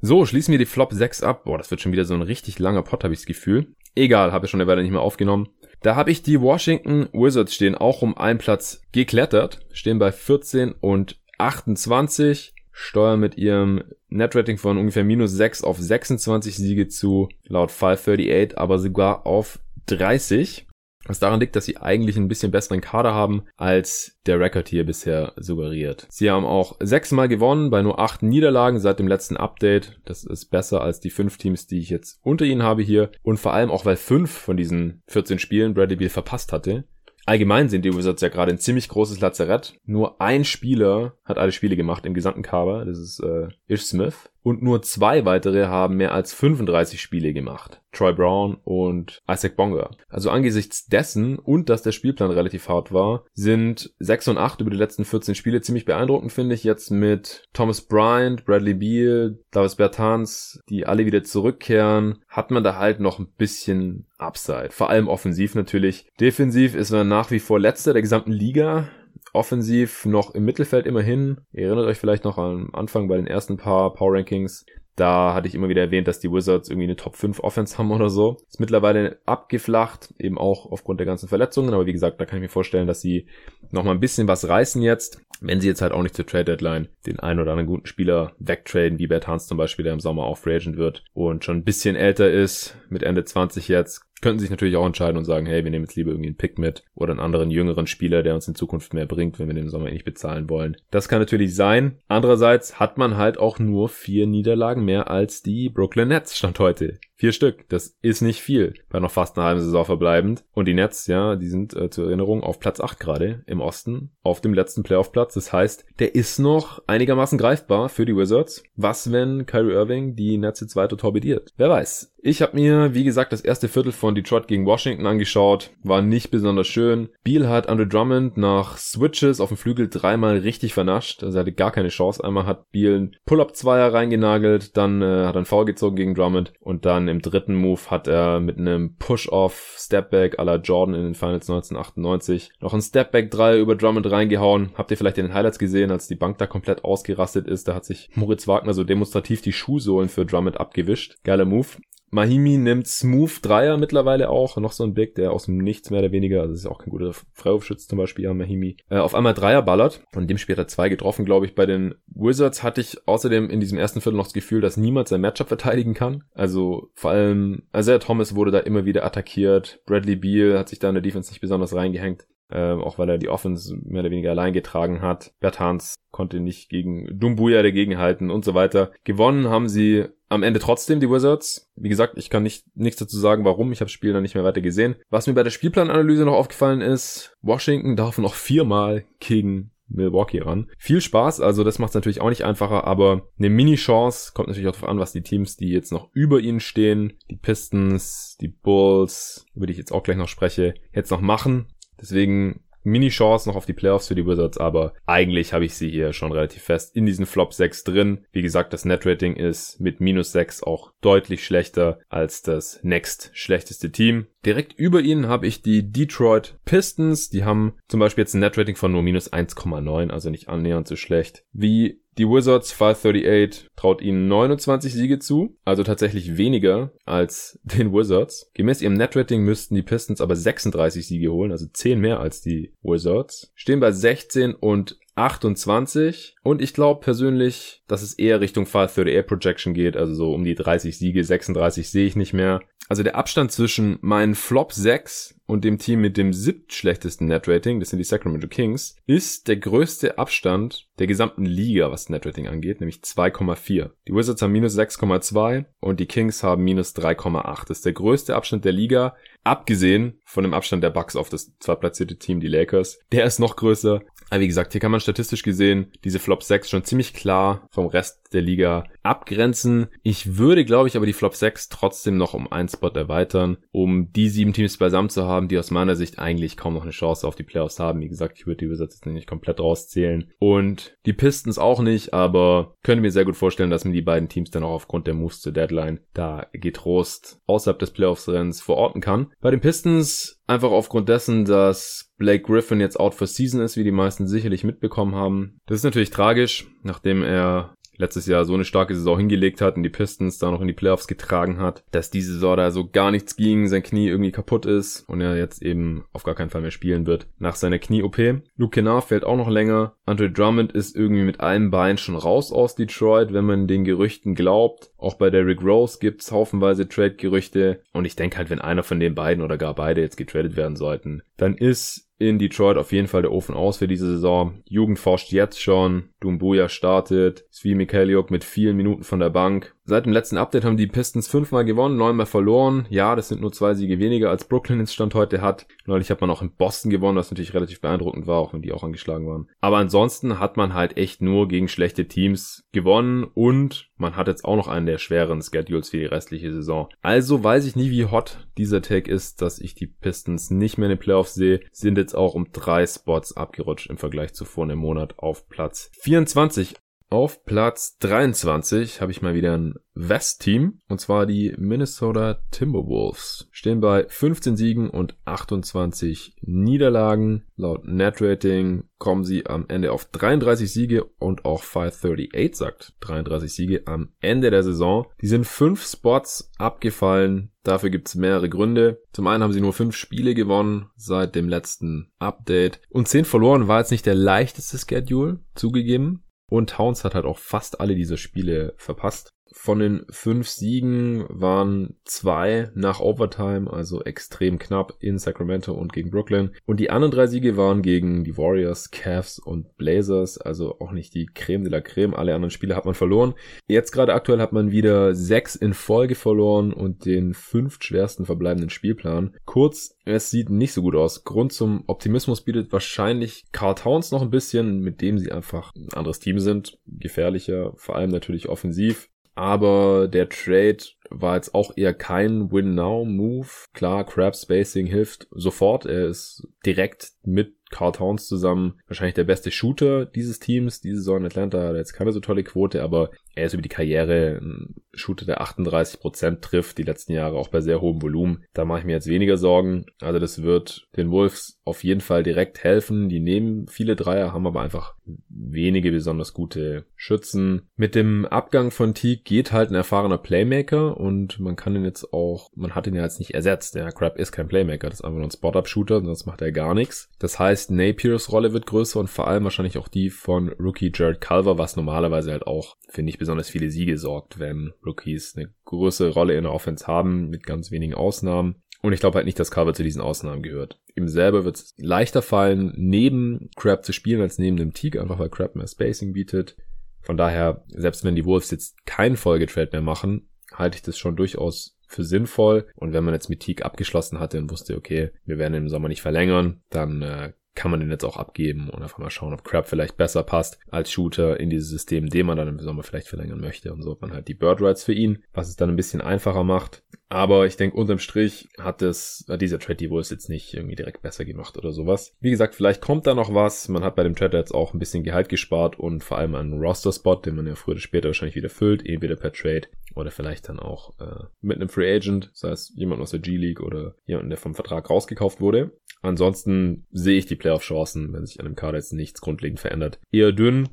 So, 0.00 0.26
schließen 0.26 0.52
wir 0.52 0.58
die 0.58 0.66
Flop 0.66 0.92
6 0.92 1.22
ab. 1.22 1.44
Boah, 1.44 1.58
das 1.58 1.70
wird 1.70 1.80
schon 1.80 1.92
wieder 1.92 2.04
so 2.04 2.14
ein 2.14 2.22
richtig 2.22 2.58
langer 2.58 2.82
Pot, 2.82 3.04
habe 3.04 3.14
ich 3.14 3.20
das 3.20 3.26
Gefühl. 3.26 3.74
Egal, 3.94 4.32
habe 4.32 4.46
ich 4.46 4.50
schon 4.50 4.60
eine 4.60 4.68
Weile 4.68 4.82
nicht 4.82 4.90
mehr 4.90 5.00
aufgenommen. 5.00 5.48
Da 5.84 5.96
habe 5.96 6.10
ich 6.10 6.22
die 6.22 6.40
Washington 6.40 7.10
Wizards 7.12 7.54
stehen 7.54 7.74
auch 7.74 8.00
um 8.00 8.16
einen 8.16 8.38
Platz 8.38 8.80
geklettert, 8.92 9.60
stehen 9.70 9.98
bei 9.98 10.12
14 10.12 10.72
und 10.72 11.20
28, 11.36 12.54
steuern 12.72 13.20
mit 13.20 13.36
ihrem 13.36 13.84
Netrating 14.08 14.56
von 14.56 14.78
ungefähr 14.78 15.04
minus 15.04 15.32
6 15.32 15.62
auf 15.62 15.76
26 15.78 16.56
Siege 16.56 16.88
zu, 16.88 17.28
laut 17.44 17.70
538, 17.70 18.56
aber 18.56 18.78
sogar 18.78 19.26
auf 19.26 19.58
30. 19.84 20.66
Was 21.06 21.18
daran 21.18 21.40
liegt, 21.40 21.54
dass 21.54 21.66
sie 21.66 21.76
eigentlich 21.76 22.16
ein 22.16 22.28
bisschen 22.28 22.50
besseren 22.50 22.80
Kader 22.80 23.14
haben, 23.14 23.44
als 23.56 24.18
der 24.26 24.40
Record 24.40 24.68
hier 24.68 24.84
bisher 24.84 25.32
suggeriert. 25.36 26.06
Sie 26.08 26.30
haben 26.30 26.46
auch 26.46 26.76
sechsmal 26.80 27.28
gewonnen 27.28 27.70
bei 27.70 27.82
nur 27.82 27.98
acht 27.98 28.22
Niederlagen 28.22 28.78
seit 28.78 28.98
dem 28.98 29.08
letzten 29.08 29.36
Update. 29.36 30.00
Das 30.06 30.24
ist 30.24 30.46
besser 30.46 30.80
als 30.80 31.00
die 31.00 31.10
fünf 31.10 31.36
Teams, 31.36 31.66
die 31.66 31.78
ich 31.78 31.90
jetzt 31.90 32.20
unter 32.22 32.44
ihnen 32.44 32.62
habe 32.62 32.82
hier. 32.82 33.10
Und 33.22 33.38
vor 33.38 33.52
allem 33.52 33.70
auch, 33.70 33.84
weil 33.84 33.96
fünf 33.96 34.30
von 34.30 34.56
diesen 34.56 35.02
14 35.08 35.38
Spielen 35.38 35.74
Bradley 35.74 35.96
Beal 35.96 36.10
verpasst 36.10 36.52
hatte. 36.52 36.84
Allgemein 37.26 37.68
sind 37.70 37.84
die 37.84 37.96
Wizards 37.96 38.20
ja 38.20 38.28
gerade 38.28 38.52
ein 38.52 38.58
ziemlich 38.58 38.88
großes 38.88 39.20
Lazarett. 39.20 39.74
Nur 39.84 40.20
ein 40.20 40.44
Spieler 40.44 41.14
hat 41.24 41.38
alle 41.38 41.52
Spiele 41.52 41.76
gemacht 41.76 42.04
im 42.04 42.14
gesamten 42.14 42.42
Cover. 42.42 42.84
Das 42.84 42.98
ist 42.98 43.20
äh, 43.20 43.48
Ish 43.66 43.84
Smith 43.84 44.30
und 44.44 44.62
nur 44.62 44.82
zwei 44.82 45.24
weitere 45.24 45.66
haben 45.66 45.96
mehr 45.96 46.12
als 46.12 46.34
35 46.34 47.00
Spiele 47.00 47.32
gemacht. 47.32 47.80
Troy 47.92 48.12
Brown 48.12 48.58
und 48.62 49.22
Isaac 49.28 49.56
Bonga. 49.56 49.90
Also 50.08 50.30
angesichts 50.30 50.86
dessen 50.86 51.38
und 51.38 51.70
dass 51.70 51.82
der 51.82 51.92
Spielplan 51.92 52.30
relativ 52.30 52.68
hart 52.68 52.92
war, 52.92 53.24
sind 53.32 53.94
6 54.00 54.28
und 54.28 54.38
8 54.38 54.60
über 54.60 54.70
die 54.70 54.76
letzten 54.76 55.06
14 55.06 55.34
Spiele 55.34 55.62
ziemlich 55.62 55.86
beeindruckend, 55.86 56.30
finde 56.30 56.54
ich. 56.54 56.62
Jetzt 56.62 56.90
mit 56.90 57.44
Thomas 57.54 57.80
Bryant, 57.80 58.44
Bradley 58.44 58.74
Beal, 58.74 59.38
Davis 59.50 59.76
Bertans, 59.76 60.60
die 60.68 60.84
alle 60.84 61.06
wieder 61.06 61.22
zurückkehren, 61.24 62.22
hat 62.28 62.50
man 62.50 62.62
da 62.62 62.76
halt 62.76 63.00
noch 63.00 63.18
ein 63.18 63.32
bisschen 63.38 64.06
Upside. 64.18 64.70
Vor 64.70 64.90
allem 64.90 65.08
offensiv 65.08 65.54
natürlich. 65.54 66.06
Defensiv 66.20 66.74
ist 66.74 66.90
man 66.90 67.08
nach 67.08 67.30
wie 67.30 67.40
vor 67.40 67.58
letzter 67.58 67.94
der 67.94 68.02
gesamten 68.02 68.32
Liga 68.32 68.88
offensiv 69.32 70.04
noch 70.06 70.34
im 70.34 70.44
Mittelfeld 70.44 70.86
immerhin. 70.86 71.38
Ihr 71.52 71.66
erinnert 71.66 71.86
euch 71.86 71.98
vielleicht 71.98 72.24
noch 72.24 72.38
am 72.38 72.70
Anfang 72.72 73.08
bei 73.08 73.16
den 73.16 73.26
ersten 73.26 73.56
paar 73.56 73.94
Power 73.94 74.14
Rankings. 74.14 74.64
Da 74.96 75.34
hatte 75.34 75.48
ich 75.48 75.56
immer 75.56 75.68
wieder 75.68 75.82
erwähnt, 75.82 76.06
dass 76.06 76.20
die 76.20 76.30
Wizards 76.30 76.68
irgendwie 76.68 76.84
eine 76.84 76.96
Top 76.96 77.16
5 77.16 77.40
Offense 77.40 77.76
haben 77.78 77.90
oder 77.90 78.10
so. 78.10 78.36
Ist 78.48 78.60
mittlerweile 78.60 79.18
abgeflacht, 79.26 80.14
eben 80.18 80.38
auch 80.38 80.70
aufgrund 80.70 81.00
der 81.00 81.06
ganzen 81.06 81.28
Verletzungen. 81.28 81.74
Aber 81.74 81.86
wie 81.86 81.92
gesagt, 81.92 82.20
da 82.20 82.26
kann 82.26 82.38
ich 82.38 82.42
mir 82.42 82.48
vorstellen, 82.48 82.86
dass 82.86 83.00
sie 83.00 83.26
noch 83.72 83.82
mal 83.82 83.90
ein 83.90 84.00
bisschen 84.00 84.28
was 84.28 84.48
reißen 84.48 84.82
jetzt, 84.82 85.20
wenn 85.40 85.60
sie 85.60 85.66
jetzt 85.66 85.82
halt 85.82 85.92
auch 85.92 86.02
nicht 86.02 86.14
zur 86.14 86.26
Trade 86.26 86.44
Deadline 86.44 86.88
den 87.06 87.18
einen 87.18 87.40
oder 87.40 87.52
anderen 87.52 87.66
guten 87.66 87.86
Spieler 87.86 88.34
wegtraden, 88.38 89.00
wie 89.00 89.08
Bert 89.08 89.26
Hans 89.26 89.48
zum 89.48 89.58
Beispiel, 89.58 89.82
der 89.82 89.94
im 89.94 90.00
Sommer 90.00 90.24
auch 90.24 90.38
Free 90.38 90.56
Agent 90.56 90.76
wird 90.76 91.04
und 91.12 91.44
schon 91.44 91.56
ein 91.56 91.64
bisschen 91.64 91.96
älter 91.96 92.30
ist, 92.30 92.76
mit 92.88 93.02
Ende 93.02 93.24
20 93.24 93.66
jetzt, 93.66 94.02
könnten 94.24 94.40
sich 94.40 94.48
natürlich 94.48 94.76
auch 94.76 94.86
entscheiden 94.86 95.18
und 95.18 95.26
sagen, 95.26 95.44
hey, 95.44 95.64
wir 95.64 95.70
nehmen 95.70 95.84
jetzt 95.84 95.96
lieber 95.96 96.10
irgendwie 96.10 96.28
einen 96.28 96.38
Pick 96.38 96.58
mit 96.58 96.82
oder 96.94 97.10
einen 97.10 97.20
anderen 97.20 97.50
jüngeren 97.50 97.86
Spieler, 97.86 98.22
der 98.22 98.34
uns 98.34 98.48
in 98.48 98.54
Zukunft 98.54 98.94
mehr 98.94 99.04
bringt, 99.04 99.38
wenn 99.38 99.48
wir 99.48 99.54
den 99.54 99.68
Sommer 99.68 99.90
eh 99.90 99.92
nicht 99.92 100.06
bezahlen 100.06 100.48
wollen. 100.48 100.78
Das 100.90 101.08
kann 101.08 101.18
natürlich 101.18 101.54
sein. 101.54 101.98
Andererseits 102.08 102.80
hat 102.80 102.96
man 102.96 103.18
halt 103.18 103.38
auch 103.38 103.58
nur 103.58 103.90
vier 103.90 104.26
Niederlagen 104.26 104.82
mehr 104.82 105.10
als 105.10 105.42
die 105.42 105.68
Brooklyn 105.68 106.08
Nets 106.08 106.38
stand 106.38 106.58
heute. 106.58 106.98
Vier 107.16 107.32
Stück, 107.32 107.68
das 107.68 107.96
ist 108.02 108.22
nicht 108.22 108.40
viel 108.40 108.74
bei 108.88 108.98
noch 108.98 109.10
fast 109.10 109.38
einer 109.38 109.46
halben 109.46 109.60
Saison 109.60 109.84
verbleibend. 109.84 110.44
Und 110.52 110.66
die 110.66 110.74
Nets, 110.74 111.06
ja, 111.06 111.36
die 111.36 111.46
sind 111.46 111.74
äh, 111.74 111.88
zur 111.88 112.06
Erinnerung 112.06 112.42
auf 112.42 112.58
Platz 112.58 112.80
8 112.80 112.98
gerade 112.98 113.44
im 113.46 113.60
Osten, 113.60 114.10
auf 114.22 114.40
dem 114.40 114.52
letzten 114.52 114.82
Playoff-Platz. 114.82 115.34
Das 115.34 115.52
heißt, 115.52 115.86
der 116.00 116.14
ist 116.14 116.38
noch 116.38 116.82
einigermaßen 116.88 117.38
greifbar 117.38 117.88
für 117.88 118.04
die 118.04 118.16
Wizards. 118.16 118.64
Was, 118.74 119.12
wenn 119.12 119.46
Kyrie 119.46 119.72
Irving 119.72 120.16
die 120.16 120.38
Nets 120.38 120.60
jetzt 120.60 120.74
weiter 120.74 120.96
torpediert? 120.96 121.52
Wer 121.56 121.70
weiß. 121.70 122.14
Ich 122.26 122.40
habe 122.40 122.56
mir, 122.56 122.94
wie 122.94 123.04
gesagt, 123.04 123.34
das 123.34 123.42
erste 123.42 123.68
Viertel 123.68 123.92
von 123.92 124.14
Detroit 124.14 124.48
gegen 124.48 124.64
Washington 124.64 125.06
angeschaut. 125.06 125.72
War 125.82 126.00
nicht 126.00 126.30
besonders 126.30 126.66
schön. 126.66 127.10
Beal 127.22 127.50
hat 127.50 127.68
Andre 127.68 127.86
Drummond 127.86 128.38
nach 128.38 128.78
Switches 128.78 129.40
auf 129.40 129.50
dem 129.50 129.58
Flügel 129.58 129.90
dreimal 129.90 130.38
richtig 130.38 130.72
vernascht. 130.72 131.22
Also 131.22 131.36
er 131.36 131.40
hatte 131.42 131.52
gar 131.52 131.70
keine 131.70 131.90
Chance. 131.90 132.24
Einmal 132.24 132.46
hat 132.46 132.72
Beal 132.72 132.94
einen 132.94 133.16
Pull-Up-Zweier 133.26 133.92
reingenagelt, 133.92 134.74
dann 134.78 135.02
äh, 135.02 135.26
hat 135.26 135.34
er 135.34 135.36
einen 135.36 135.44
Foul 135.44 135.66
gezogen 135.66 135.96
gegen 135.96 136.14
Drummond 136.14 136.54
und 136.60 136.86
dann 136.86 137.03
im 137.08 137.22
dritten 137.22 137.54
Move 137.54 137.80
hat 137.90 138.06
er 138.06 138.40
mit 138.40 138.58
einem 138.58 138.96
Push-Off 138.96 139.76
Stepback 139.78 140.36
la 140.38 140.56
Jordan 140.56 140.94
in 140.94 141.02
den 141.02 141.14
Finals 141.14 141.48
1998 141.48 142.52
noch 142.60 142.72
einen 142.72 142.82
Stepback-Dreier 142.82 143.56
über 143.56 143.76
Drummond 143.76 144.10
reingehauen. 144.10 144.70
Habt 144.74 144.90
ihr 144.90 144.96
vielleicht 144.96 145.18
in 145.18 145.26
den 145.26 145.34
Highlights 145.34 145.58
gesehen, 145.58 145.90
als 145.90 146.08
die 146.08 146.14
Bank 146.14 146.38
da 146.38 146.46
komplett 146.46 146.84
ausgerastet 146.84 147.46
ist? 147.46 147.68
Da 147.68 147.74
hat 147.74 147.84
sich 147.84 148.10
Moritz 148.14 148.46
Wagner 148.48 148.74
so 148.74 148.84
demonstrativ 148.84 149.42
die 149.42 149.52
Schuhsohlen 149.52 150.08
für 150.08 150.26
Drummond 150.26 150.58
abgewischt. 150.58 151.18
Geiler 151.24 151.44
Move. 151.44 151.68
Mahimi 152.10 152.58
nimmt 152.58 152.86
Smooth 152.86 153.40
Dreier 153.42 153.76
mittlerweile 153.76 154.30
auch, 154.30 154.56
noch 154.56 154.72
so 154.72 154.84
ein 154.84 154.94
Big, 154.94 155.14
der 155.16 155.32
aus 155.32 155.46
dem 155.46 155.58
Nichts 155.58 155.90
mehr 155.90 156.00
oder 156.00 156.12
weniger, 156.12 156.42
also 156.42 156.54
ist 156.54 156.64
ja 156.64 156.70
auch 156.70 156.78
kein 156.78 156.90
guter 156.90 157.12
Freiwurfschütz 157.32 157.88
zum 157.88 157.98
Beispiel, 157.98 158.24
ja, 158.24 158.34
Mahimi, 158.34 158.76
äh, 158.88 158.98
auf 158.98 159.14
einmal 159.14 159.34
Dreier 159.34 159.62
ballert 159.62 160.02
und 160.14 160.28
dem 160.28 160.38
später 160.38 160.68
zwei 160.68 160.88
getroffen, 160.88 161.24
glaube 161.24 161.46
ich. 161.46 161.54
Bei 161.54 161.66
den 161.66 161.94
Wizards 162.06 162.62
hatte 162.62 162.80
ich 162.80 163.06
außerdem 163.08 163.50
in 163.50 163.60
diesem 163.60 163.78
ersten 163.78 164.00
Viertel 164.00 164.16
noch 164.16 164.26
das 164.26 164.32
Gefühl, 164.32 164.60
dass 164.60 164.76
niemand 164.76 165.08
sein 165.08 165.20
Matchup 165.20 165.48
verteidigen 165.48 165.94
kann. 165.94 166.24
Also 166.32 166.90
vor 166.94 167.10
allem, 167.10 167.62
also 167.72 167.98
Thomas 167.98 168.34
wurde 168.34 168.50
da 168.52 168.60
immer 168.60 168.84
wieder 168.84 169.04
attackiert, 169.04 169.80
Bradley 169.86 170.16
Beal 170.16 170.58
hat 170.58 170.68
sich 170.68 170.78
da 170.78 170.88
in 170.88 170.94
der 170.94 171.02
Defense 171.02 171.30
nicht 171.32 171.40
besonders 171.40 171.74
reingehängt. 171.74 172.26
Ähm, 172.50 172.82
auch 172.82 172.98
weil 172.98 173.08
er 173.08 173.18
die 173.18 173.30
Offense 173.30 173.74
mehr 173.84 174.00
oder 174.00 174.10
weniger 174.10 174.30
allein 174.30 174.52
getragen 174.52 175.00
hat. 175.00 175.32
Bertans 175.40 175.96
konnte 176.10 176.40
nicht 176.40 176.68
gegen 176.68 177.18
Dumbuya 177.18 177.62
dagegen 177.62 177.98
halten 177.98 178.30
und 178.30 178.44
so 178.44 178.54
weiter. 178.54 178.92
Gewonnen 179.02 179.48
haben 179.48 179.68
sie 179.68 180.04
am 180.34 180.42
Ende 180.42 180.60
trotzdem 180.60 181.00
die 181.00 181.10
Wizards. 181.10 181.70
Wie 181.76 181.88
gesagt, 181.88 182.18
ich 182.18 182.30
kann 182.30 182.42
nicht 182.42 182.64
nichts 182.76 182.98
dazu 182.98 183.18
sagen, 183.18 183.44
warum. 183.44 183.72
Ich 183.72 183.80
habe 183.80 183.86
das 183.86 183.92
Spiel 183.92 184.12
dann 184.12 184.22
nicht 184.22 184.34
mehr 184.34 184.44
weiter 184.44 184.60
gesehen. 184.60 184.96
Was 185.10 185.26
mir 185.26 185.34
bei 185.34 185.42
der 185.42 185.50
Spielplananalyse 185.50 186.24
noch 186.24 186.34
aufgefallen 186.34 186.80
ist, 186.80 187.36
Washington 187.42 187.96
darf 187.96 188.18
noch 188.18 188.34
viermal 188.34 189.04
gegen 189.20 189.70
Milwaukee 189.88 190.40
ran. 190.40 190.70
Viel 190.78 191.00
Spaß, 191.00 191.40
also 191.40 191.64
das 191.64 191.78
macht 191.78 191.90
es 191.90 191.94
natürlich 191.94 192.20
auch 192.20 192.30
nicht 192.30 192.44
einfacher, 192.44 192.86
aber 192.86 193.28
eine 193.38 193.50
Mini-Chance 193.50 194.32
kommt 194.34 194.48
natürlich 194.48 194.68
auch 194.68 194.72
darauf 194.72 194.88
an, 194.88 194.98
was 194.98 195.12
die 195.12 195.22
Teams, 195.22 195.56
die 195.56 195.68
jetzt 195.68 195.92
noch 195.92 196.08
über 196.12 196.40
ihnen 196.40 196.60
stehen, 196.60 197.14
die 197.30 197.36
Pistons, 197.36 198.36
die 198.40 198.48
Bulls, 198.48 199.46
über 199.54 199.66
die 199.66 199.72
ich 199.72 199.78
jetzt 199.78 199.92
auch 199.92 200.02
gleich 200.02 200.16
noch 200.16 200.28
spreche, 200.28 200.74
jetzt 200.92 201.10
noch 201.10 201.20
machen. 201.20 201.66
Deswegen 202.00 202.60
Mini-Chance 202.84 203.48
noch 203.48 203.56
auf 203.56 203.66
die 203.66 203.72
Playoffs 203.72 204.08
für 204.08 204.14
die 204.14 204.26
Wizards, 204.26 204.58
aber 204.58 204.94
eigentlich 205.06 205.52
habe 205.52 205.64
ich 205.64 205.74
sie 205.74 205.90
hier 205.90 206.12
schon 206.12 206.32
relativ 206.32 206.62
fest 206.62 206.94
in 206.94 207.06
diesen 207.06 207.26
Flop 207.26 207.52
6 207.52 207.84
drin. 207.84 208.24
Wie 208.32 208.42
gesagt, 208.42 208.72
das 208.72 208.84
Net-Rating 208.84 209.36
ist 209.36 209.80
mit 209.80 210.00
minus 210.00 210.32
6 210.32 210.62
auch 210.62 210.92
deutlich 211.00 211.44
schlechter 211.44 211.98
als 212.08 212.42
das 212.42 212.80
next 212.82 213.30
schlechteste 213.32 213.90
Team. 213.90 214.26
Direkt 214.44 214.74
über 214.74 215.00
ihnen 215.00 215.26
habe 215.26 215.46
ich 215.46 215.62
die 215.62 215.90
Detroit 215.90 216.58
Pistons. 216.64 217.30
Die 217.30 217.44
haben 217.44 217.74
zum 217.88 218.00
Beispiel 218.00 218.22
jetzt 218.22 218.34
ein 218.34 218.40
Net-Rating 218.40 218.76
von 218.76 218.92
nur 218.92 219.02
minus 219.02 219.32
1,9, 219.32 220.10
also 220.10 220.30
nicht 220.30 220.48
annähernd 220.48 220.86
so 220.86 220.96
schlecht 220.96 221.44
wie 221.52 222.03
die 222.18 222.28
Wizards 222.28 222.72
538 222.72 223.70
traut 223.76 224.02
ihnen 224.02 224.28
29 224.28 224.92
Siege 224.92 225.18
zu, 225.18 225.56
also 225.64 225.82
tatsächlich 225.82 226.36
weniger 226.36 226.92
als 227.04 227.58
den 227.64 227.92
Wizards. 227.92 228.50
Gemäß 228.54 228.82
ihrem 228.82 228.94
Netrating 228.94 229.42
müssten 229.42 229.74
die 229.74 229.82
Pistons 229.82 230.20
aber 230.20 230.36
36 230.36 231.06
Siege 231.06 231.32
holen, 231.32 231.50
also 231.50 231.66
10 231.66 232.00
mehr 232.00 232.20
als 232.20 232.40
die 232.40 232.72
Wizards. 232.82 233.52
Stehen 233.54 233.80
bei 233.80 233.92
16 233.92 234.54
und 234.54 234.98
28 235.16 236.36
und 236.42 236.60
ich 236.60 236.74
glaube 236.74 237.00
persönlich, 237.00 237.82
dass 237.86 238.02
es 238.02 238.14
eher 238.14 238.40
Richtung 238.40 238.66
538 238.66 239.26
Projection 239.26 239.74
geht, 239.74 239.96
also 239.96 240.14
so 240.14 240.32
um 240.32 240.44
die 240.44 240.54
30 240.54 240.98
Siege, 240.98 241.22
36 241.22 241.88
sehe 241.88 242.06
ich 242.06 242.16
nicht 242.16 242.32
mehr. 242.32 242.60
Also 242.88 243.02
der 243.02 243.16
Abstand 243.16 243.50
zwischen 243.50 243.98
meinen 244.02 244.34
Flop 244.34 244.72
6 244.72 245.34
und 245.46 245.64
dem 245.64 245.78
Team 245.78 246.00
mit 246.00 246.16
dem 246.16 246.32
siebtschlechtesten 246.32 247.26
Netrating, 247.26 247.80
das 247.80 247.90
sind 247.90 247.98
die 247.98 248.04
Sacramento 248.04 248.48
Kings, 248.48 248.96
ist 249.06 249.48
der 249.48 249.56
größte 249.56 250.18
Abstand 250.18 250.88
der 250.98 251.06
gesamten 251.06 251.44
Liga, 251.44 251.90
was 251.90 252.08
Netrating 252.08 252.48
angeht, 252.48 252.80
nämlich 252.80 252.98
2,4. 252.98 253.90
Die 254.06 254.14
Wizards 254.14 254.42
haben 254.42 254.52
minus 254.52 254.78
6,2 254.78 255.64
und 255.80 256.00
die 256.00 256.06
Kings 256.06 256.42
haben 256.42 256.64
minus 256.64 256.94
3,8. 256.94 257.68
Das 257.68 257.78
ist 257.78 257.86
der 257.86 257.92
größte 257.92 258.34
Abstand 258.36 258.64
der 258.64 258.72
Liga, 258.72 259.16
abgesehen 259.44 260.20
von 260.24 260.44
dem 260.44 260.54
Abstand 260.54 260.82
der 260.82 260.90
Bucks 260.90 261.16
auf 261.16 261.28
das 261.28 261.58
zweitplatzierte 261.58 262.16
Team, 262.16 262.40
die 262.40 262.48
Lakers. 262.48 262.98
Der 263.12 263.24
ist 263.24 263.38
noch 263.38 263.56
größer. 263.56 264.02
Aber 264.30 264.40
wie 264.40 264.48
gesagt, 264.48 264.72
hier 264.72 264.80
kann 264.80 264.90
man 264.90 265.00
statistisch 265.00 265.42
gesehen 265.42 265.92
diese 266.04 266.18
Flop 266.18 266.42
6 266.42 266.70
schon 266.70 266.84
ziemlich 266.84 267.12
klar 267.12 267.66
vom 267.70 267.86
Rest 267.86 268.23
der 268.34 268.42
Liga 268.42 268.84
abgrenzen. 269.02 269.86
Ich 270.02 270.36
würde, 270.36 270.64
glaube 270.64 270.88
ich, 270.88 270.96
aber 270.96 271.06
die 271.06 271.12
Flop 271.12 271.34
6 271.34 271.68
trotzdem 271.68 272.16
noch 272.16 272.34
um 272.34 272.50
einen 272.50 272.68
Spot 272.68 272.88
erweitern, 272.88 273.58
um 273.70 274.12
die 274.12 274.28
sieben 274.28 274.52
Teams 274.52 274.76
beisammen 274.76 275.08
zu 275.08 275.26
haben, 275.26 275.48
die 275.48 275.58
aus 275.58 275.70
meiner 275.70 275.96
Sicht 275.96 276.18
eigentlich 276.18 276.56
kaum 276.56 276.74
noch 276.74 276.82
eine 276.82 276.90
Chance 276.90 277.26
auf 277.26 277.36
die 277.36 277.42
Playoffs 277.42 277.78
haben. 277.78 278.00
Wie 278.00 278.08
gesagt, 278.08 278.38
ich 278.38 278.46
würde 278.46 278.64
die 278.64 278.70
Wizards 278.70 278.96
jetzt 278.96 279.06
nicht 279.06 279.28
komplett 279.28 279.60
rauszählen. 279.60 280.32
Und 280.38 280.96
die 281.06 281.12
Pistons 281.12 281.58
auch 281.58 281.80
nicht, 281.80 282.12
aber 282.12 282.74
könnte 282.82 283.02
mir 283.02 283.10
sehr 283.10 283.24
gut 283.24 283.36
vorstellen, 283.36 283.70
dass 283.70 283.84
man 283.84 283.92
die 283.92 284.02
beiden 284.02 284.28
Teams 284.28 284.50
dann 284.50 284.64
auch 284.64 284.72
aufgrund 284.72 285.06
der 285.06 285.14
Moves 285.14 285.40
zur 285.40 285.52
Deadline 285.52 286.00
da 286.12 286.46
getrost 286.52 287.40
außerhalb 287.46 287.78
des 287.78 287.92
Playoffs-Rennens 287.92 288.60
verorten 288.60 289.00
kann. 289.00 289.32
Bei 289.40 289.50
den 289.50 289.60
Pistons 289.60 290.40
einfach 290.46 290.70
aufgrund 290.70 291.08
dessen, 291.08 291.44
dass 291.44 292.12
Blake 292.16 292.44
Griffin 292.44 292.80
jetzt 292.80 292.98
out 292.98 293.14
for 293.14 293.26
season 293.26 293.60
ist, 293.60 293.76
wie 293.76 293.84
die 293.84 293.90
meisten 293.90 294.26
sicherlich 294.26 294.64
mitbekommen 294.64 295.14
haben. 295.14 295.58
Das 295.66 295.78
ist 295.78 295.84
natürlich 295.84 296.10
tragisch, 296.10 296.66
nachdem 296.82 297.22
er 297.22 297.74
letztes 297.96 298.26
Jahr 298.26 298.44
so 298.44 298.54
eine 298.54 298.64
starke 298.64 298.94
Saison 298.94 299.18
hingelegt 299.18 299.60
hat 299.60 299.76
und 299.76 299.82
die 299.82 299.90
Pistons 299.90 300.38
da 300.38 300.50
noch 300.50 300.60
in 300.60 300.66
die 300.66 300.72
Playoffs 300.72 301.06
getragen 301.06 301.58
hat, 301.58 301.84
dass 301.90 302.10
diese 302.10 302.34
Saison 302.34 302.56
da 302.56 302.70
so 302.70 302.88
gar 302.88 303.10
nichts 303.10 303.36
ging, 303.36 303.68
sein 303.68 303.82
Knie 303.82 304.08
irgendwie 304.08 304.32
kaputt 304.32 304.66
ist 304.66 305.00
und 305.08 305.20
er 305.20 305.36
jetzt 305.36 305.62
eben 305.62 306.04
auf 306.12 306.22
gar 306.22 306.34
keinen 306.34 306.50
Fall 306.50 306.62
mehr 306.62 306.70
spielen 306.70 307.06
wird 307.06 307.26
nach 307.38 307.56
seiner 307.56 307.78
Knie-OP. 307.78 308.18
Luke 308.56 308.70
Kennard 308.70 309.04
fällt 309.04 309.24
auch 309.24 309.36
noch 309.36 309.48
länger. 309.48 309.94
Andre 310.06 310.30
Drummond 310.30 310.72
ist 310.72 310.96
irgendwie 310.96 311.22
mit 311.22 311.40
einem 311.40 311.70
Bein 311.70 311.98
schon 311.98 312.16
raus 312.16 312.52
aus 312.52 312.74
Detroit, 312.74 313.32
wenn 313.32 313.44
man 313.44 313.66
den 313.66 313.84
Gerüchten 313.84 314.34
glaubt. 314.34 314.90
Auch 314.98 315.14
bei 315.14 315.30
Derrick 315.30 315.62
Rose 315.62 315.98
gibt's 316.00 316.32
haufenweise 316.32 316.88
Trade-Gerüchte 316.88 317.80
und 317.92 318.04
ich 318.04 318.16
denke 318.16 318.38
halt, 318.38 318.50
wenn 318.50 318.60
einer 318.60 318.82
von 318.82 319.00
den 319.00 319.14
beiden 319.14 319.42
oder 319.42 319.58
gar 319.58 319.74
beide 319.74 320.00
jetzt 320.00 320.16
getradet 320.16 320.56
werden 320.56 320.76
sollten, 320.76 321.22
dann 321.36 321.56
ist 321.56 322.08
in 322.28 322.38
Detroit 322.38 322.76
auf 322.76 322.92
jeden 322.92 323.08
Fall 323.08 323.22
der 323.22 323.32
Ofen 323.32 323.54
aus 323.54 323.78
für 323.78 323.88
diese 323.88 324.06
Saison. 324.06 324.62
Jugend 324.68 324.98
forscht 324.98 325.32
jetzt 325.32 325.60
schon. 325.60 326.10
Dumbuya 326.20 326.68
startet. 326.68 327.46
Svi 327.50 327.74
Mikhailiuk 327.74 328.30
mit 328.30 328.44
vielen 328.44 328.76
Minuten 328.76 329.04
von 329.04 329.20
der 329.20 329.30
Bank. 329.30 329.73
Seit 329.86 330.06
dem 330.06 330.14
letzten 330.14 330.38
Update 330.38 330.64
haben 330.64 330.78
die 330.78 330.86
Pistons 330.86 331.28
fünfmal 331.28 331.62
gewonnen, 331.66 331.98
neunmal 331.98 332.24
verloren. 332.24 332.86
Ja, 332.88 333.14
das 333.14 333.28
sind 333.28 333.42
nur 333.42 333.52
zwei 333.52 333.74
Siege 333.74 333.98
weniger 333.98 334.30
als 334.30 334.46
Brooklyn 334.46 334.80
ins 334.80 334.94
Stand 334.94 335.14
heute 335.14 335.42
hat. 335.42 335.66
Neulich 335.84 336.10
hat 336.10 336.22
man 336.22 336.30
auch 336.30 336.40
in 336.40 336.52
Boston 336.52 336.90
gewonnen, 336.90 337.18
was 337.18 337.30
natürlich 337.30 337.52
relativ 337.52 337.82
beeindruckend 337.82 338.26
war, 338.26 338.38
auch 338.38 338.54
wenn 338.54 338.62
die 338.62 338.72
auch 338.72 338.82
angeschlagen 338.82 339.26
waren. 339.26 339.50
Aber 339.60 339.76
ansonsten 339.76 340.38
hat 340.38 340.56
man 340.56 340.72
halt 340.72 340.96
echt 340.96 341.20
nur 341.20 341.48
gegen 341.48 341.68
schlechte 341.68 342.08
Teams 342.08 342.64
gewonnen 342.72 343.24
und 343.24 343.90
man 343.98 344.16
hat 344.16 344.26
jetzt 344.26 344.46
auch 344.46 344.56
noch 344.56 344.68
einen 344.68 344.86
der 344.86 344.96
schweren 344.96 345.42
Schedules 345.42 345.90
für 345.90 345.98
die 345.98 346.06
restliche 346.06 346.50
Saison. 346.50 346.88
Also 347.02 347.44
weiß 347.44 347.66
ich 347.66 347.76
nie, 347.76 347.90
wie 347.90 348.06
hot 348.06 348.48
dieser 348.56 348.80
Tag 348.80 349.06
ist, 349.06 349.42
dass 349.42 349.58
ich 349.58 349.74
die 349.74 349.86
Pistons 349.86 350.50
nicht 350.50 350.78
mehr 350.78 350.86
in 350.86 350.96
den 350.96 350.98
Playoffs 350.98 351.34
sehe. 351.34 351.60
Sind 351.72 351.98
jetzt 351.98 352.14
auch 352.14 352.34
um 352.34 352.48
drei 352.52 352.86
Spots 352.86 353.36
abgerutscht 353.36 353.90
im 353.90 353.98
Vergleich 353.98 354.32
zu 354.32 354.46
vor 354.46 354.64
einem 354.64 354.78
Monat 354.78 355.18
auf 355.18 355.46
Platz 355.50 355.90
24. 356.00 356.74
Auf 357.10 357.44
Platz 357.44 357.96
23 357.98 359.00
habe 359.00 359.12
ich 359.12 359.22
mal 359.22 359.34
wieder 359.34 359.56
ein 359.56 359.74
West-Team, 359.94 360.80
und 360.88 361.00
zwar 361.00 361.26
die 361.26 361.54
Minnesota 361.56 362.40
Timberwolves. 362.50 363.48
Stehen 363.52 363.80
bei 363.80 364.06
15 364.08 364.56
Siegen 364.56 364.90
und 364.90 365.16
28 365.24 366.36
Niederlagen. 366.40 367.44
Laut 367.56 367.84
Net-Rating 367.84 368.88
kommen 368.98 369.22
sie 369.22 369.46
am 369.46 369.66
Ende 369.68 369.92
auf 369.92 370.06
33 370.06 370.72
Siege 370.72 371.04
und 371.18 371.44
auch 371.44 371.62
538 371.62 372.56
sagt 372.56 372.94
33 373.00 373.54
Siege 373.54 373.82
am 373.86 374.08
Ende 374.20 374.50
der 374.50 374.64
Saison. 374.64 375.06
Die 375.20 375.28
sind 375.28 375.46
fünf 375.46 375.86
Spots 375.86 376.50
abgefallen. 376.58 377.52
Dafür 377.62 377.90
gibt's 377.90 378.16
mehrere 378.16 378.48
Gründe. 378.48 379.02
Zum 379.12 379.26
einen 379.28 379.42
haben 379.42 379.52
sie 379.52 379.60
nur 379.60 379.72
fünf 379.72 379.94
Spiele 379.94 380.34
gewonnen 380.34 380.90
seit 380.96 381.36
dem 381.36 381.48
letzten 381.48 382.10
Update. 382.18 382.80
Und 382.90 383.06
zehn 383.06 383.24
verloren 383.24 383.68
war 383.68 383.78
jetzt 383.78 383.92
nicht 383.92 384.06
der 384.06 384.16
leichteste 384.16 384.78
Schedule, 384.78 385.38
zugegeben. 385.54 386.23
Und 386.50 386.70
Towns 386.70 387.04
hat 387.04 387.14
halt 387.14 387.24
auch 387.24 387.38
fast 387.38 387.80
alle 387.80 387.94
diese 387.94 388.16
Spiele 388.16 388.74
verpasst. 388.76 389.30
Von 389.52 389.78
den 389.78 390.04
fünf 390.10 390.48
Siegen 390.48 391.24
waren 391.28 391.96
zwei 392.04 392.70
nach 392.74 393.00
Overtime, 393.00 393.72
also 393.72 394.02
extrem 394.02 394.58
knapp 394.58 394.94
in 395.00 395.18
Sacramento 395.18 395.72
und 395.72 395.92
gegen 395.92 396.10
Brooklyn. 396.10 396.50
Und 396.66 396.80
die 396.80 396.90
anderen 396.90 397.12
drei 397.12 397.26
Siege 397.26 397.56
waren 397.56 397.82
gegen 397.82 398.24
die 398.24 398.36
Warriors, 398.36 398.90
Cavs 398.90 399.38
und 399.38 399.76
Blazers, 399.76 400.38
also 400.38 400.80
auch 400.80 400.92
nicht 400.92 401.14
die 401.14 401.26
Creme 401.26 401.64
de 401.64 401.72
la 401.72 401.80
Creme. 401.80 402.14
Alle 402.14 402.34
anderen 402.34 402.50
Spiele 402.50 402.74
hat 402.74 402.84
man 402.84 402.94
verloren. 402.94 403.34
Jetzt 403.66 403.92
gerade 403.92 404.14
aktuell 404.14 404.40
hat 404.40 404.52
man 404.52 404.70
wieder 404.70 405.14
sechs 405.14 405.56
in 405.56 405.74
Folge 405.74 406.14
verloren 406.14 406.72
und 406.72 407.04
den 407.04 407.32
fünft 407.34 407.84
schwersten 407.84 408.26
verbleibenden 408.26 408.70
Spielplan. 408.70 409.36
Kurz, 409.44 409.96
es 410.04 410.30
sieht 410.30 410.50
nicht 410.50 410.72
so 410.72 410.82
gut 410.82 410.96
aus. 410.96 411.24
Grund 411.24 411.52
zum 411.52 411.84
Optimismus 411.86 412.42
bietet 412.42 412.72
wahrscheinlich 412.72 413.44
Carl 413.52 413.74
Towns 413.74 414.10
noch 414.10 414.22
ein 414.22 414.30
bisschen, 414.30 414.80
mit 414.80 415.00
dem 415.00 415.18
sie 415.18 415.32
einfach 415.32 415.72
ein 415.74 415.92
anderes 415.92 416.18
Team 416.18 416.38
sind. 416.38 416.78
Gefährlicher, 416.86 417.72
vor 417.76 417.96
allem 417.96 418.10
natürlich 418.10 418.48
offensiv 418.48 419.08
aber 419.34 420.08
der 420.08 420.28
Trade 420.28 420.78
war 421.10 421.36
jetzt 421.36 421.54
auch 421.54 421.76
eher 421.76 421.94
kein 421.94 422.50
Win-Now-Move. 422.50 423.48
Klar, 423.72 424.04
Crab 424.04 424.36
Spacing 424.36 424.86
hilft 424.86 425.26
sofort. 425.30 425.86
Er 425.86 426.06
ist 426.06 426.46
direkt 426.64 427.12
mit 427.24 427.54
Carl 427.70 427.92
Towns 427.92 428.28
zusammen 428.28 428.80
wahrscheinlich 428.86 429.14
der 429.14 429.24
beste 429.24 429.50
Shooter 429.50 430.06
dieses 430.06 430.38
Teams. 430.38 430.80
Diese 430.80 430.98
Saison 430.98 431.18
in 431.18 431.26
Atlanta 431.26 431.60
hat 431.60 431.76
jetzt 431.76 431.92
keine 431.92 432.12
so 432.12 432.20
tolle 432.20 432.44
Quote, 432.44 432.82
aber 432.82 433.10
er 433.34 433.46
ist 433.46 433.54
über 433.54 433.62
die 433.62 433.68
Karriere 433.68 434.40
ein 434.40 434.74
Shooter, 434.92 435.26
der 435.26 435.42
38% 435.42 436.40
trifft, 436.40 436.78
die 436.78 436.82
letzten 436.82 437.12
Jahre 437.12 437.36
auch 437.36 437.48
bei 437.48 437.60
sehr 437.60 437.80
hohem 437.80 438.00
Volumen. 438.02 438.44
Da 438.52 438.64
mache 438.64 438.80
ich 438.80 438.84
mir 438.84 438.92
jetzt 438.92 439.08
weniger 439.08 439.36
Sorgen. 439.36 439.86
Also 440.00 440.18
das 440.18 440.42
wird 440.42 440.88
den 440.96 441.10
Wolves 441.10 441.60
auf 441.64 441.82
jeden 441.82 442.00
Fall 442.00 442.22
direkt 442.22 442.62
helfen. 442.62 443.08
Die 443.08 443.20
nehmen 443.20 443.66
viele 443.68 443.96
Dreier, 443.96 444.32
haben 444.32 444.46
aber 444.46 444.60
einfach 444.60 444.94
wenige 445.28 445.90
besonders 445.90 446.32
gute 446.32 446.84
Schützen. 446.94 447.68
Mit 447.76 447.94
dem 447.94 448.24
Abgang 448.26 448.70
von 448.70 448.94
Teague 448.94 449.24
geht 449.24 449.52
halt 449.52 449.70
ein 449.70 449.74
erfahrener 449.74 450.18
Playmaker 450.18 450.96
und 450.96 451.40
man 451.40 451.56
kann 451.56 451.74
ihn 451.74 451.84
jetzt 451.84 452.12
auch, 452.12 452.50
man 452.54 452.74
hat 452.74 452.86
ihn 452.86 452.94
ja 452.94 453.02
jetzt 453.02 453.18
nicht 453.18 453.34
ersetzt. 453.34 453.74
Der 453.74 453.92
Crab 453.92 454.18
ist 454.18 454.32
kein 454.32 454.48
Playmaker, 454.48 454.88
das 454.88 455.00
ist 455.00 455.04
einfach 455.04 455.18
nur 455.18 455.28
ein 455.28 455.30
Spot-Up-Shooter, 455.30 456.02
sonst 456.02 456.26
macht 456.26 456.40
er 456.40 456.52
gar 456.52 456.74
nichts. 456.74 457.10
Das 457.18 457.38
heißt, 457.38 457.70
Napiers 457.70 458.30
Rolle 458.30 458.52
wird 458.52 458.66
größer 458.66 459.00
und 459.00 459.10
vor 459.10 459.28
allem 459.28 459.44
wahrscheinlich 459.44 459.78
auch 459.78 459.88
die 459.88 460.10
von 460.10 460.50
Rookie 460.50 460.92
Jared 460.94 461.20
Culver, 461.20 461.58
was 461.58 461.76
normalerweise 461.76 462.32
halt 462.32 462.46
auch, 462.46 462.76
finde 462.88 463.10
ich, 463.10 463.18
besonders 463.24 463.48
viele 463.48 463.70
Siege 463.70 463.96
sorgt, 463.96 464.38
wenn 464.38 464.72
Rookies 464.84 465.34
eine 465.34 465.48
größere 465.64 466.10
Rolle 466.10 466.36
in 466.36 466.44
der 466.44 466.52
Offense 466.52 466.86
haben, 466.86 467.30
mit 467.30 467.44
ganz 467.44 467.70
wenigen 467.70 467.94
Ausnahmen. 467.94 468.56
Und 468.82 468.92
ich 468.92 469.00
glaube 469.00 469.16
halt 469.16 469.24
nicht, 469.24 469.40
dass 469.40 469.50
Carver 469.50 469.72
zu 469.72 469.82
diesen 469.82 470.02
Ausnahmen 470.02 470.42
gehört. 470.42 470.78
Ihm 470.94 471.08
selber 471.08 471.46
wird 471.46 471.56
es 471.56 471.74
leichter 471.78 472.20
fallen, 472.20 472.74
neben 472.76 473.48
Crab 473.56 473.82
zu 473.82 473.94
spielen, 473.94 474.20
als 474.20 474.38
neben 474.38 474.58
dem 474.58 474.74
Teague, 474.74 475.00
einfach 475.00 475.18
weil 475.18 475.30
Crab 475.30 475.56
mehr 475.56 475.66
Spacing 475.66 476.12
bietet. 476.12 476.56
Von 477.00 477.16
daher, 477.16 477.64
selbst 477.68 478.04
wenn 478.04 478.14
die 478.14 478.26
Wolves 478.26 478.50
jetzt 478.50 478.84
keinen 478.84 479.16
Folgetrade 479.16 479.70
mehr 479.72 479.80
machen, 479.80 480.28
halte 480.52 480.76
ich 480.76 480.82
das 480.82 480.98
schon 480.98 481.16
durchaus 481.16 481.78
für 481.86 482.04
sinnvoll. 482.04 482.66
Und 482.76 482.92
wenn 482.92 483.04
man 483.04 483.14
jetzt 483.14 483.30
mit 483.30 483.40
Teague 483.40 483.64
abgeschlossen 483.64 484.20
hatte 484.20 484.38
und 484.38 484.50
wusste, 484.50 484.76
okay, 484.76 485.12
wir 485.24 485.38
werden 485.38 485.54
im 485.54 485.68
Sommer 485.70 485.88
nicht 485.88 486.02
verlängern, 486.02 486.62
dann 486.68 487.00
äh, 487.00 487.32
kann 487.54 487.70
man 487.70 487.80
den 487.80 487.90
jetzt 487.90 488.04
auch 488.04 488.16
abgeben 488.16 488.70
und 488.70 488.82
einfach 488.82 488.98
mal 488.98 489.10
schauen, 489.10 489.32
ob 489.32 489.44
Crab 489.44 489.68
vielleicht 489.68 489.96
besser 489.96 490.22
passt 490.22 490.58
als 490.70 490.90
Shooter 490.90 491.38
in 491.38 491.50
dieses 491.50 491.68
System, 491.68 492.08
den 492.08 492.26
man 492.26 492.36
dann 492.36 492.48
im 492.48 492.58
Sommer 492.58 492.82
vielleicht 492.82 493.08
verlängern 493.08 493.40
möchte. 493.40 493.72
Und 493.72 493.82
so 493.82 493.92
hat 493.92 494.00
man 494.00 494.12
halt 494.12 494.28
die 494.28 494.34
Bird 494.34 494.60
Rights 494.60 494.84
für 494.84 494.92
ihn, 494.92 495.22
was 495.32 495.48
es 495.48 495.56
dann 495.56 495.68
ein 495.68 495.76
bisschen 495.76 496.00
einfacher 496.00 496.44
macht. 496.44 496.82
Aber 497.08 497.46
ich 497.46 497.56
denke, 497.56 497.76
unterm 497.76 497.98
Strich 498.00 498.48
hat 498.58 498.82
das, 498.82 499.24
hat 499.28 499.40
dieser 499.40 499.60
Trade 499.60 499.76
die 499.76 499.90
Wolves 499.90 500.10
jetzt 500.10 500.28
nicht 500.28 500.54
irgendwie 500.54 500.74
direkt 500.74 501.02
besser 501.02 501.24
gemacht 501.24 501.56
oder 501.56 501.72
sowas. 501.72 502.16
Wie 502.20 502.30
gesagt, 502.30 502.56
vielleicht 502.56 502.80
kommt 502.80 503.06
da 503.06 503.14
noch 503.14 503.32
was. 503.32 503.68
Man 503.68 503.84
hat 503.84 503.94
bei 503.94 504.02
dem 504.02 504.16
Trade 504.16 504.36
jetzt 504.36 504.52
auch 504.54 504.74
ein 504.74 504.80
bisschen 504.80 505.04
Gehalt 505.04 505.28
gespart 505.28 505.78
und 505.78 506.02
vor 506.02 506.18
allem 506.18 506.34
einen 506.34 506.58
Roster-Spot, 506.58 507.16
den 507.16 507.36
man 507.36 507.46
ja 507.46 507.54
früher 507.54 507.74
oder 507.74 507.80
später 507.80 508.08
wahrscheinlich 508.08 508.34
wieder 508.34 508.48
füllt, 508.48 508.84
entweder 508.84 509.16
per 509.16 509.32
Trade 509.32 509.68
oder 509.94 510.10
vielleicht 510.10 510.48
dann 510.48 510.58
auch 510.58 510.98
äh, 510.98 511.24
mit 511.40 511.56
einem 511.56 511.68
Free 511.68 511.94
Agent, 511.94 512.30
das 512.32 512.50
heißt 512.50 512.72
jemand 512.76 513.00
aus 513.00 513.10
der 513.10 513.20
G-League 513.20 513.60
oder 513.60 513.94
jemand, 514.06 514.30
der 514.30 514.38
vom 514.38 514.54
Vertrag 514.54 514.90
rausgekauft 514.90 515.40
wurde. 515.40 515.72
Ansonsten 516.02 516.86
sehe 516.90 517.18
ich 517.18 517.26
die 517.26 517.36
Playoff-Chancen, 517.36 518.12
wenn 518.12 518.26
sich 518.26 518.38
an 518.40 518.46
dem 518.46 518.56
Kader 518.56 518.78
jetzt 518.78 518.92
nichts 518.92 519.20
grundlegend 519.20 519.60
verändert, 519.60 519.98
eher 520.12 520.32
dünn. 520.32 520.68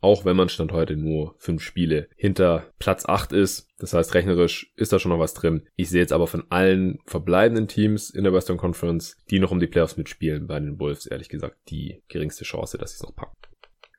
Auch 0.00 0.26
wenn 0.26 0.36
man 0.36 0.50
Stand 0.50 0.72
heute 0.72 0.96
nur 0.96 1.34
fünf 1.38 1.62
Spiele 1.62 2.08
hinter 2.14 2.66
Platz 2.78 3.06
acht 3.06 3.32
ist. 3.32 3.70
Das 3.78 3.94
heißt, 3.94 4.12
rechnerisch 4.12 4.70
ist 4.76 4.92
da 4.92 4.98
schon 4.98 5.10
noch 5.10 5.18
was 5.18 5.32
drin. 5.32 5.66
Ich 5.76 5.88
sehe 5.88 6.02
jetzt 6.02 6.12
aber 6.12 6.26
von 6.26 6.44
allen 6.50 6.98
verbleibenden 7.06 7.68
Teams 7.68 8.10
in 8.10 8.24
der 8.24 8.34
Western 8.34 8.58
Conference, 8.58 9.16
die 9.30 9.38
noch 9.38 9.50
um 9.50 9.60
die 9.60 9.66
Playoffs 9.66 9.96
mitspielen, 9.96 10.46
bei 10.46 10.60
den 10.60 10.78
Wolves 10.78 11.06
ehrlich 11.06 11.30
gesagt 11.30 11.56
die 11.70 12.02
geringste 12.08 12.44
Chance, 12.44 12.76
dass 12.76 12.90
sie 12.90 12.96
es 12.96 13.02
noch 13.02 13.16
packen. 13.16 13.34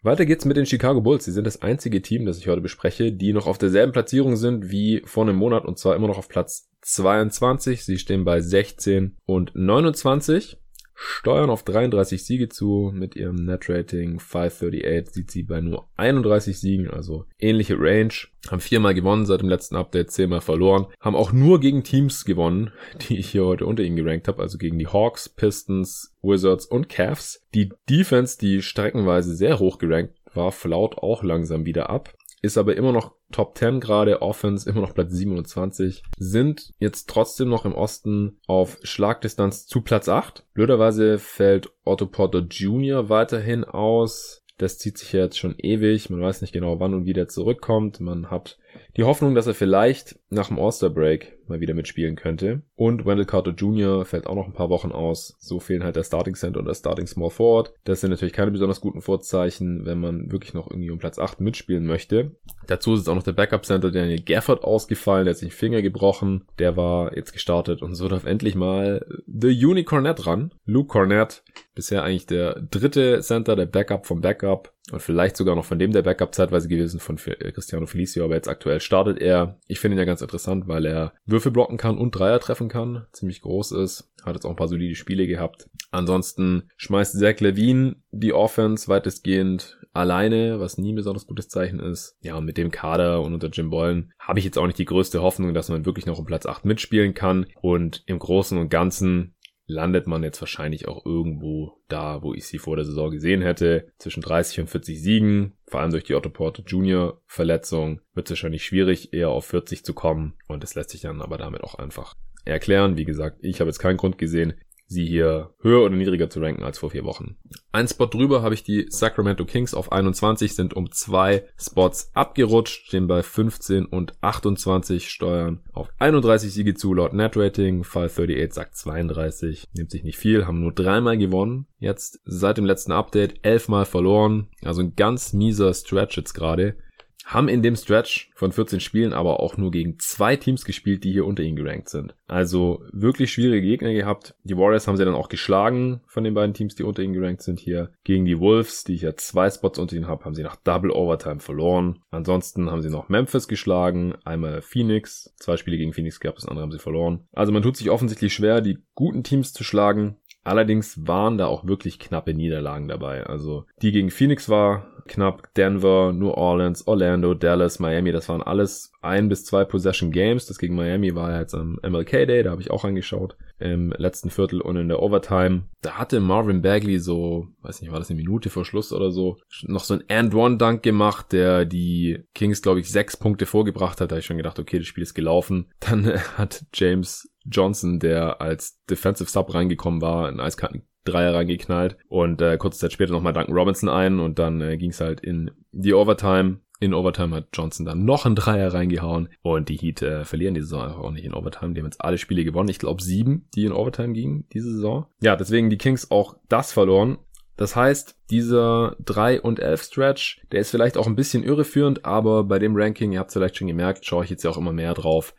Weiter 0.06 0.28
geht's 0.28 0.46
mit 0.46 0.56
den 0.56 0.68
Chicago 0.68 1.02
Bulls. 1.02 1.26
Sie 1.26 1.32
sind 1.32 1.48
das 1.48 1.64
einzige 1.64 2.00
Team, 2.02 2.28
das 2.28 2.38
ich 2.38 2.48
heute 2.48 2.62
bespreche, 2.62 3.12
die 3.12 3.34
noch 3.34 3.48
auf 3.48 3.58
derselben 3.58 3.92
Platzierung 3.92 4.36
sind 4.36 4.70
wie 4.70 5.02
vor 5.06 5.24
einem 5.24 5.36
Monat 5.36 5.66
und 5.66 5.80
zwar 5.80 5.96
immer 5.96 6.08
noch 6.08 6.20
auf 6.20 6.30
Platz 6.30 6.70
22. 6.82 7.84
Sie 7.84 7.98
stehen 7.98 8.24
bei 8.24 8.40
16 8.40 9.18
und 9.26 9.52
29 9.56 10.58
steuern 10.96 11.50
auf 11.50 11.64
33 11.64 12.24
Siege 12.24 12.50
zu. 12.50 12.92
Mit 12.94 13.16
ihrem 13.16 13.36
Net-Rating 13.36 14.20
538 14.20 15.14
sieht 15.14 15.32
sie 15.32 15.44
bei 15.44 15.62
nur 15.62 15.88
31 15.98 16.60
Siegen, 16.60 16.90
also 16.90 17.26
ähnliche 17.38 17.76
Range. 17.78 18.14
Haben 18.50 18.62
viermal 18.62 18.94
gewonnen 18.94 19.26
seit 19.26 19.42
dem 19.42 19.50
letzten 19.50 19.76
Update, 19.76 20.12
zehnmal 20.12 20.42
verloren. 20.42 20.88
Haben 21.00 21.16
auch 21.16 21.32
nur 21.32 21.60
gegen 21.60 21.84
Teams 21.84 22.26
gewonnen, 22.26 22.72
die 23.10 23.18
ich 23.18 23.30
hier 23.30 23.46
heute 23.46 23.66
unter 23.66 23.84
ihnen 23.84 23.96
gerankt 23.96 24.28
habe, 24.28 24.42
also 24.42 24.58
gegen 24.58 24.80
die 24.80 24.88
Hawks, 24.88 25.30
Pistons, 25.30 26.16
Wizards 26.22 26.66
und 26.66 26.90
Cavs. 26.90 27.46
Die 27.54 27.70
Defense, 27.90 28.38
die 28.38 28.62
streckenweise 28.62 29.36
sehr 29.36 29.60
hoch 29.60 29.78
gerankt 29.78 30.16
war, 30.34 30.52
flaut 30.52 30.98
auch 30.98 31.24
langsam 31.24 31.66
wieder 31.66 31.90
ab 31.90 32.14
ist 32.46 32.58
aber 32.58 32.76
immer 32.76 32.92
noch 32.92 33.16
Top 33.32 33.58
10 33.58 33.80
gerade, 33.80 34.22
Offense 34.22 34.70
immer 34.70 34.82
noch 34.82 34.94
Platz 34.94 35.12
27, 35.12 36.04
sind 36.18 36.74
jetzt 36.80 37.10
trotzdem 37.10 37.50
noch 37.50 37.66
im 37.66 37.74
Osten 37.74 38.40
auf 38.48 38.78
Schlagdistanz 38.84 39.66
zu 39.66 39.82
Platz 39.82 40.08
8. 40.08 40.46
Blöderweise 40.54 41.20
fällt 41.20 41.72
Otto 41.84 42.06
Porter 42.06 42.40
Jr. 42.50 43.10
weiterhin 43.10 43.64
aus. 43.64 44.44
Das 44.58 44.78
zieht 44.78 44.98
sich 44.98 45.12
ja 45.12 45.22
jetzt 45.22 45.38
schon 45.38 45.56
ewig. 45.58 46.10
Man 46.10 46.22
weiß 46.22 46.42
nicht 46.42 46.54
genau, 46.54 46.80
wann 46.80 46.94
und 46.94 47.06
wie 47.06 47.14
der 47.14 47.28
zurückkommt. 47.28 48.00
Man 48.00 48.32
hat 48.32 48.58
die 48.98 49.04
Hoffnung, 49.04 49.36
dass 49.36 49.48
er 49.48 49.54
vielleicht 49.54 50.20
nach 50.30 50.48
dem 50.48 50.60
All-Star 50.60 50.90
Break 50.90 51.38
mal 51.48 51.60
wieder 51.60 51.74
mitspielen 51.74 52.16
könnte. 52.16 52.62
Und 52.76 53.06
Wendell 53.06 53.26
Carter 53.26 53.52
Jr. 53.52 54.06
fällt 54.06 54.28
auch 54.28 54.36
noch 54.36 54.48
ein 54.48 54.54
paar 54.54 54.70
Wochen 54.70 54.92
aus. 54.92 55.36
So 55.40 55.60
fehlen 55.60 55.84
halt 55.84 55.96
der 55.96 56.04
Starting 56.04 56.36
Center 56.36 56.60
und 56.60 56.66
der 56.66 56.74
Starting 56.74 57.08
Small 57.08 57.30
Forward. 57.30 57.74
Das 57.84 58.02
sind 58.02 58.10
natürlich 58.10 58.34
keine 58.34 58.52
besonders 58.52 58.82
guten 58.82 59.02
Vorzeichen, 59.02 59.86
wenn 59.86 60.00
man 60.00 60.32
wirklich 60.32 60.54
noch 60.54 60.70
irgendwie 60.70 60.92
um 60.92 61.00
Platz 61.00 61.20
8 61.20 61.42
mitspielen 61.42 61.86
möchte. 61.86 62.36
Dazu 62.68 62.94
ist 62.94 63.08
auch 63.08 63.16
noch 63.16 63.24
der 63.24 63.34
Backup 63.34 63.66
Center 63.66 63.92
Daniel 63.92 64.22
Gafford 64.22 64.64
ausgefallen, 64.64 65.26
der 65.26 65.34
hat 65.34 65.40
sich 65.40 65.50
den 65.50 65.56
Finger 65.56 65.82
gebrochen. 65.82 66.46
Der 66.60 66.78
war 66.78 67.16
jetzt 67.16 67.34
gestartet 67.34 67.82
und 67.82 67.96
so 67.96 68.08
darf 68.08 68.26
endlich 68.26 68.56
mal 68.56 69.06
The 69.28 69.66
Unicornet 69.66 70.26
ran. 70.26 70.54
Luke 70.66 70.88
Cornett, 70.88 71.44
bisher 71.76 72.04
eigentlich 72.04 72.26
der 72.26 72.62
dritte 72.72 73.22
Center, 73.22 73.56
der 73.56 73.66
Backup 73.66 74.06
vom 74.06 74.22
Backup 74.22 74.75
und 74.92 75.02
vielleicht 75.02 75.36
sogar 75.36 75.56
noch 75.56 75.66
von 75.66 75.80
dem 75.80 75.92
der 75.92 76.04
Backup 76.04 76.36
zeitweise 76.36 76.68
gewesen 76.68 77.00
von 77.00 77.18
äh, 77.26 77.52
Cristiano 77.52 77.86
Felicio, 77.88 78.24
aber 78.24 78.36
jetzt 78.36 78.48
aktuell 78.48 78.80
startet 78.80 79.20
er. 79.20 79.60
Ich 79.68 79.80
finde 79.80 79.96
ihn 79.96 80.00
ja 80.00 80.06
ganz 80.06 80.22
interessant, 80.22 80.68
weil 80.68 80.86
er 80.86 81.14
Würfel 81.26 81.52
blocken 81.52 81.78
kann 81.78 81.98
und 81.98 82.12
Dreier 82.12 82.40
treffen 82.40 82.70
kann, 82.70 83.06
ziemlich 83.12 83.42
groß 83.42 83.72
ist, 83.72 84.12
hat 84.24 84.36
jetzt 84.36 84.46
auch 84.46 84.52
ein 84.52 84.56
paar 84.56 84.68
solide 84.68 84.96
Spiele 84.96 85.28
gehabt. 85.28 85.70
Ansonsten 85.92 86.70
schmeißt 86.78 87.20
Zach 87.20 87.40
Levine 87.40 87.96
die 88.12 88.34
Offense 88.34 88.88
weitestgehend 88.88 89.80
alleine, 89.94 90.60
was 90.60 90.78
nie 90.78 90.92
ein 90.92 90.96
besonders 90.96 91.26
gutes 91.26 91.48
Zeichen 91.48 91.80
ist. 91.80 92.18
Ja, 92.22 92.36
und 92.36 92.46
mit 92.46 92.58
dem 92.58 92.70
Kader 92.70 93.22
und 93.22 93.34
unter 93.34 93.48
Jim 93.48 93.70
Bollen 93.70 94.12
habe 94.20 94.40
ich 94.40 94.46
jetzt 94.46 94.58
auch 94.58 94.68
nicht 94.68 94.78
die 94.78 94.86
größte 94.86 95.22
Hoffnung, 95.22 95.54
dass 95.54 95.70
man 95.70 95.86
wirklich 95.86 96.06
noch 96.06 96.20
um 96.20 96.26
Platz 96.26 96.46
8 96.46 96.66
mitspielen 96.66 97.14
kann. 97.14 97.46
Und 97.62 98.04
im 98.06 98.20
Großen 98.20 98.58
und 98.58 98.70
Ganzen 98.70 99.35
landet 99.68 100.08
man 100.08 100.24
jetzt 100.24 100.42
wahrscheinlich 100.42 100.88
auch 100.88 101.06
irgendwo 101.06 101.82
da, 101.88 102.22
wo 102.22 102.34
ich 102.34 102.46
sie 102.46 102.58
vor 102.58 102.76
der 102.76 102.86
Saison 102.86 103.12
gesehen 103.12 103.42
hätte. 103.42 103.88
Zwischen 103.98 104.22
30 104.22 104.62
und 104.62 104.70
40 104.70 105.02
Siegen, 105.02 105.54
vor 105.68 105.80
allem 105.80 105.92
durch 105.92 106.04
die 106.04 106.16
Otto 106.16 106.30
Porter 106.30 106.64
Junior 106.66 107.22
Verletzung, 107.26 108.02
wird 108.14 108.28
es 108.28 108.32
wahrscheinlich 108.32 108.66
schwierig, 108.66 109.14
eher 109.14 109.30
auf 109.30 109.46
40 109.46 109.84
zu 109.84 109.94
kommen. 109.94 110.36
Und 110.48 110.64
das 110.64 110.76
lässt 110.76 110.92
sich 110.92 111.02
dann 111.02 111.22
aber 111.22 111.38
damit 111.38 111.64
auch 111.64 111.76
einfach 111.76 112.16
erklären. 112.46 112.98
Wie 112.98 113.06
gesagt, 113.06 113.40
ich 113.42 113.60
habe 113.60 113.70
jetzt 113.70 113.80
keinen 113.80 113.98
Grund 113.98 114.18
gesehen, 114.18 114.54
sie 114.88 115.06
hier 115.06 115.52
höher 115.62 115.84
oder 115.84 115.96
niedriger 115.96 116.30
zu 116.30 116.40
ranken 116.40 116.64
als 116.64 116.80
vor 116.80 116.92
vier 116.92 117.04
Wochen. 117.06 117.38
Ein 117.72 117.88
Spot 117.88 118.06
drüber 118.06 118.42
habe 118.42 118.54
ich 118.54 118.64
die 118.64 118.86
Sacramento 118.90 119.46
Kings 119.46 119.74
auf 119.74 119.92
21, 119.92 120.56
sind 120.56 120.74
um 120.76 120.92
zwei 120.92 121.46
Spots 121.58 122.12
abgerutscht, 122.14 122.88
stehen 122.88 123.08
bei 123.08 123.24
15 123.24 123.86
und 123.86 124.14
28, 124.22 125.10
steuern 125.10 125.62
auf 125.74 125.90
31 126.00 126.54
Siege 126.54 126.76
zu 126.76 126.94
laut 126.94 127.14
Netrating. 127.14 127.84
538 127.84 128.54
sagt 128.54 128.76
32, 128.78 129.66
nimmt 129.74 129.92
sich 129.92 130.04
nicht 130.04 130.18
viel, 130.18 130.46
haben 130.46 130.62
nur 130.62 130.74
dreimal 130.74 131.18
gewonnen. 131.18 131.68
Jetzt 131.80 132.20
seit 132.26 132.58
dem 132.58 132.66
letzten 132.66 132.92
Update 132.92 133.44
elfmal 133.44 133.86
verloren, 133.86 134.50
also 134.62 134.82
ein 134.82 134.96
ganz 134.96 135.34
mieser 135.34 135.74
Stretch 135.74 136.18
jetzt 136.18 136.34
gerade 136.34 136.78
haben 137.26 137.50
in 137.50 137.64
dem 137.64 137.76
Stretch 137.76 138.30
von 138.36 138.52
14 138.52 138.80
Spielen 138.80 139.12
aber 139.12 139.40
auch 139.40 139.58
nur 139.58 139.72
gegen 139.72 139.98
zwei 140.00 140.36
Teams 140.36 140.64
gespielt, 140.64 141.04
die 141.04 141.12
hier 141.12 141.26
unter 141.26 141.42
ihnen 141.42 141.56
gerankt 141.56 141.90
sind. 141.90 142.16
Also 142.28 142.84
wirklich 142.92 143.34
schwierige 143.34 143.68
Gegner 143.68 143.94
gehabt. 143.94 144.36
Die 144.44 144.56
Warriors 144.56 144.88
haben 144.88 144.96
sie 144.96 145.06
dann 145.06 145.16
auch 145.16 145.28
geschlagen 145.28 146.02
von 146.06 146.24
den 146.24 146.36
beiden 146.36 146.54
Teams, 146.54 146.76
die 146.76 146.84
unter 146.84 147.02
ihnen 147.02 147.14
gerankt 147.14 147.42
sind 147.42 147.60
hier. 147.60 147.90
Gegen 148.04 148.26
die 148.26 148.40
Wolves, 148.40 148.84
die 148.84 148.94
ich 148.94 149.02
ja 149.02 149.16
zwei 149.16 149.50
Spots 149.50 149.80
unter 149.80 149.96
ihnen 149.96 150.08
habe, 150.08 150.24
haben 150.24 150.36
sie 150.36 150.44
nach 150.44 150.56
Double 150.56 150.92
Overtime 150.92 151.40
verloren. 151.40 152.00
Ansonsten 152.12 152.70
haben 152.70 152.84
sie 152.84 152.90
noch 152.90 153.10
Memphis 153.10 153.48
geschlagen, 153.48 154.14
einmal 154.24 154.62
Phoenix. 154.62 155.34
Zwei 155.38 155.58
Spiele 155.58 155.78
gegen 155.78 155.94
Phoenix 155.94 156.20
gab 156.20 156.38
es, 156.38 156.46
andere 156.46 156.64
haben 156.64 156.72
sie 156.72 156.80
verloren. 156.80 157.28
Also 157.34 157.52
man 157.52 157.64
tut 157.64 157.76
sich 157.76 157.90
offensichtlich 157.90 158.34
schwer, 158.34 158.62
die 158.62 158.78
guten 158.94 159.24
Teams 159.24 159.52
zu 159.52 159.64
schlagen. 159.64 160.18
Allerdings 160.46 161.08
waren 161.08 161.40
da 161.40 161.48
auch 161.48 161.66
wirklich 161.66 161.98
knappe 161.98 162.34
Niederlagen 162.34 162.88
dabei. 162.88 163.26
Also 163.26 163.66
die 163.82 163.92
gegen 163.92 164.12
Phoenix 164.12 164.48
war 164.48 164.86
knapp, 165.08 165.54
Denver, 165.56 166.14
New 166.14 166.30
Orleans, 166.30 166.88
Orlando, 166.88 167.34
Dallas, 167.34 167.80
Miami, 167.80 168.12
das 168.12 168.30
waren 168.30 168.42
alles 168.42 168.92
ein 169.02 169.28
bis 169.28 169.46
zwei 169.46 169.66
Possession 169.66 170.12
Games. 170.12 170.46
Das 170.46 170.60
gegen 170.60 170.76
Miami 170.76 171.16
war 171.16 171.40
jetzt 171.40 171.54
am 171.54 171.80
MLK 171.84 172.28
Day, 172.28 172.44
da 172.44 172.52
habe 172.52 172.62
ich 172.62 172.72
auch 172.72 172.84
angeschaut 172.84 173.38
im 173.60 173.94
letzten 173.98 174.30
Viertel 174.30 174.62
und 174.62 174.76
in 174.76 174.88
der 174.88 175.02
Overtime. 175.02 175.64
Da 175.82 175.94
hatte 175.94 176.20
Marvin 176.20 176.62
Bagley 176.62 177.00
so, 177.00 177.48
weiß 177.62 177.82
nicht, 177.82 177.92
war 177.92 178.00
das 178.00 178.10
eine 178.10 178.18
Minute 178.18 178.50
vor 178.50 178.66
Schluss 178.66 178.92
oder 178.92 179.12
so, 179.12 179.38
noch 179.64 179.84
so 179.84 179.96
ein 179.96 180.04
And-One-Dunk 180.10 180.84
gemacht, 180.84 181.32
der 181.32 181.66
die 181.66 182.24
Kings, 182.34 182.62
glaube 182.62 182.82
ich, 182.82 182.92
sechs 182.92 183.18
Punkte 183.18 183.46
vorgebracht 183.46 184.02
hat. 184.02 184.12
Da 184.12 184.16
habe 184.16 184.20
ich 184.20 184.26
schon 184.26 184.38
gedacht, 184.38 184.60
okay, 184.60 184.78
das 184.78 184.88
Spiel 184.88 185.04
ist 185.04 185.14
gelaufen. 185.14 185.72
Dann 185.80 186.06
hat 186.38 186.66
James 186.74 187.30
Johnson, 187.46 188.00
der 188.00 188.42
als 188.42 188.82
Defensive 188.90 189.30
Sub 189.30 189.54
reingekommen 189.54 190.02
war, 190.02 190.28
einen 190.28 190.40
eiskalten 190.40 190.84
Dreier 191.06 191.36
reingeknallt 191.36 191.98
und 192.10 192.42
äh, 192.42 192.58
kurze 192.58 192.80
Zeit 192.80 192.94
später 192.94 193.14
nochmal 193.14 193.34
Duncan 193.34 193.56
Robinson 193.56 193.90
ein 193.90 194.20
und 194.20 194.40
dann 194.40 194.60
äh, 194.62 194.78
ging 194.78 194.90
es 194.90 195.00
halt 195.00 195.22
in 195.22 195.52
die 195.72 195.94
Overtime. 195.94 196.60
In 196.80 196.94
Overtime 196.94 197.36
hat 197.36 197.48
Johnson 197.54 197.86
dann 197.86 198.04
noch 198.04 198.26
einen 198.26 198.36
Dreier 198.36 198.74
reingehauen 198.74 199.30
und 199.42 199.70
die 199.70 199.78
Heat 199.78 200.02
äh, 200.02 200.26
verlieren 200.26 200.56
die 200.56 200.62
Saison 200.62 200.82
einfach 200.82 201.00
auch 201.00 201.12
nicht 201.12 201.24
in 201.24 201.34
Overtime. 201.34 201.74
Die 201.74 201.80
haben 201.80 201.88
jetzt 201.88 202.02
alle 202.02 202.18
Spiele 202.18 202.44
gewonnen. 202.44 202.70
Ich 202.70 202.80
glaube 202.80 203.02
sieben, 203.02 203.48
die 203.56 203.66
in 203.66 203.72
Overtime 203.72 204.14
gingen 204.14 204.46
diese 204.52 204.74
Saison. 204.74 205.06
Ja, 205.22 205.36
deswegen 205.36 205.70
die 205.70 205.78
Kings 205.78 206.12
auch 206.12 206.36
das 206.50 206.74
verloren. 206.74 207.18
Das 207.58 207.76
heißt, 207.76 208.18
dieser 208.30 208.98
3 209.06 209.42
und 209.42 209.60
11 209.60 209.84
Stretch, 209.84 210.42
der 210.52 210.60
ist 210.60 210.72
vielleicht 210.72 210.98
auch 210.98 211.08
ein 211.08 211.16
bisschen 211.16 211.44
irreführend, 211.44 212.04
aber 212.04 212.44
bei 212.44 212.60
dem 212.60 212.76
Ranking, 212.76 213.14
ihr 213.14 213.20
habt 213.20 213.30
es 213.30 213.36
vielleicht 213.36 213.56
schon 213.56 213.68
gemerkt, 213.68 214.06
schaue 214.06 214.26
ich 214.26 214.30
jetzt 214.30 214.44
ja 214.44 214.50
auch 214.50 214.58
immer 214.58 214.74
mehr 214.74 214.94
drauf 214.94 215.34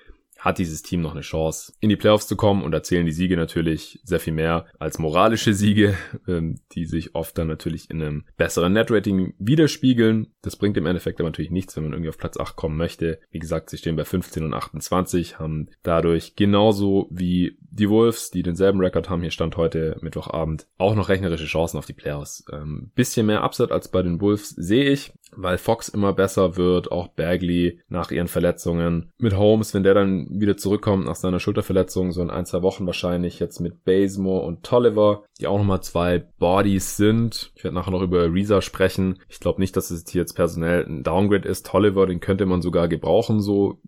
hat 0.47 0.59
dieses 0.59 0.83
Team 0.83 1.01
noch 1.01 1.11
eine 1.11 1.23
Chance, 1.23 1.73
in 1.81 1.89
die 1.89 1.97
Playoffs 1.97 2.29
zu 2.29 2.37
kommen 2.37 2.63
und 2.63 2.71
da 2.71 2.81
zählen 2.81 3.05
die 3.05 3.11
Siege 3.11 3.37
natürlich 3.37 3.99
sehr 4.05 4.21
viel 4.21 4.33
mehr 4.33 4.67
als 4.79 5.01
moralische 5.01 5.53
Siege, 5.55 5.97
ähm, 6.29 6.61
die 6.73 6.85
sich 6.85 7.17
oft 7.17 7.37
dann 7.37 7.49
natürlich 7.49 7.91
in 7.91 8.01
einem 8.01 8.25
besseren 8.37 8.73
Netrating 8.73 9.35
widerspiegeln. 9.41 10.29
Das 10.43 10.55
bringt 10.55 10.77
im 10.77 10.87
Endeffekt 10.87 11.19
aber 11.19 11.29
natürlich 11.29 11.51
nichts, 11.51 11.75
wenn 11.75 11.83
man 11.83 11.95
irgendwie 11.95 12.11
auf 12.11 12.17
Platz 12.17 12.39
8 12.39 12.55
kommen 12.55 12.77
möchte. 12.77 13.19
Wie 13.33 13.41
gesagt, 13.41 13.71
sie 13.71 13.77
stehen 13.77 13.97
bei 13.97 14.05
15 14.05 14.45
und 14.45 14.55
28, 14.55 15.41
haben 15.41 15.69
dadurch 15.83 16.37
genauso 16.37 17.09
wie 17.11 17.59
die 17.61 17.91
Wolves, 17.91 18.31
die 18.31 18.45
denselben 18.45 18.81
Rekord 18.81 19.11
haben, 19.11 19.23
hier 19.23 19.33
stand 19.33 19.57
heute 19.57 19.97
Mittwochabend, 20.01 20.69
auch 20.79 20.95
noch 20.95 21.09
rechnerische 21.09 21.47
Chancen 21.47 21.79
auf 21.79 21.87
die 21.87 21.93
Playoffs. 21.93 22.45
Ähm, 22.53 22.93
bisschen 22.95 23.27
mehr 23.27 23.43
Upset 23.43 23.73
als 23.73 23.89
bei 23.89 24.03
den 24.03 24.21
Wolves 24.21 24.51
sehe 24.51 24.89
ich, 24.89 25.13
weil 25.33 25.59
Fox 25.59 25.89
immer 25.89 26.13
besser 26.13 26.57
wird, 26.57 26.91
auch 26.93 27.09
Bagley 27.09 27.81
nach 27.89 28.11
ihren 28.11 28.29
Verletzungen. 28.29 29.13
Mit 29.19 29.37
Holmes, 29.37 29.75
wenn 29.75 29.83
der 29.83 29.95
dann 29.95 30.29
wieder 30.31 30.57
zurückkommt 30.57 31.05
nach 31.05 31.17
seiner 31.17 31.41
Schulterverletzung, 31.41 32.13
so 32.13 32.23
in 32.23 32.31
ein, 32.31 32.47
zwei 32.47 32.63
Wochen 32.63 32.87
wahrscheinlich, 32.87 33.39
jetzt 33.39 33.61
mit 33.61 33.85
Bazemore 33.85 34.47
und 34.47 34.63
Tolliver, 34.63 35.25
die 35.41 35.47
auch 35.47 35.59
nochmal 35.59 35.83
zwei 35.83 36.19
Bodies 36.19 36.97
sind. 36.97 37.53
Ich 37.55 37.65
werde 37.65 37.75
nachher 37.75 37.91
noch 37.91 38.03
über 38.03 38.33
Reza 38.33 38.63
sprechen. 38.63 39.21
Ich 39.29 39.41
glaube 39.41 39.61
nicht, 39.61 39.77
dass 39.77 39.91
es 39.91 40.05
hier 40.09 40.23
jetzt 40.23 40.35
personell 40.35 40.87
ein 40.87 41.03
Downgrade 41.03 41.49
ist. 41.49 41.67
Tolliver, 41.67 42.07
den 42.07 42.21
könnte 42.21 42.47
man 42.47 42.63
sogar 42.63 42.89
gebrauchen, 42.89 43.41
so 43.41 43.79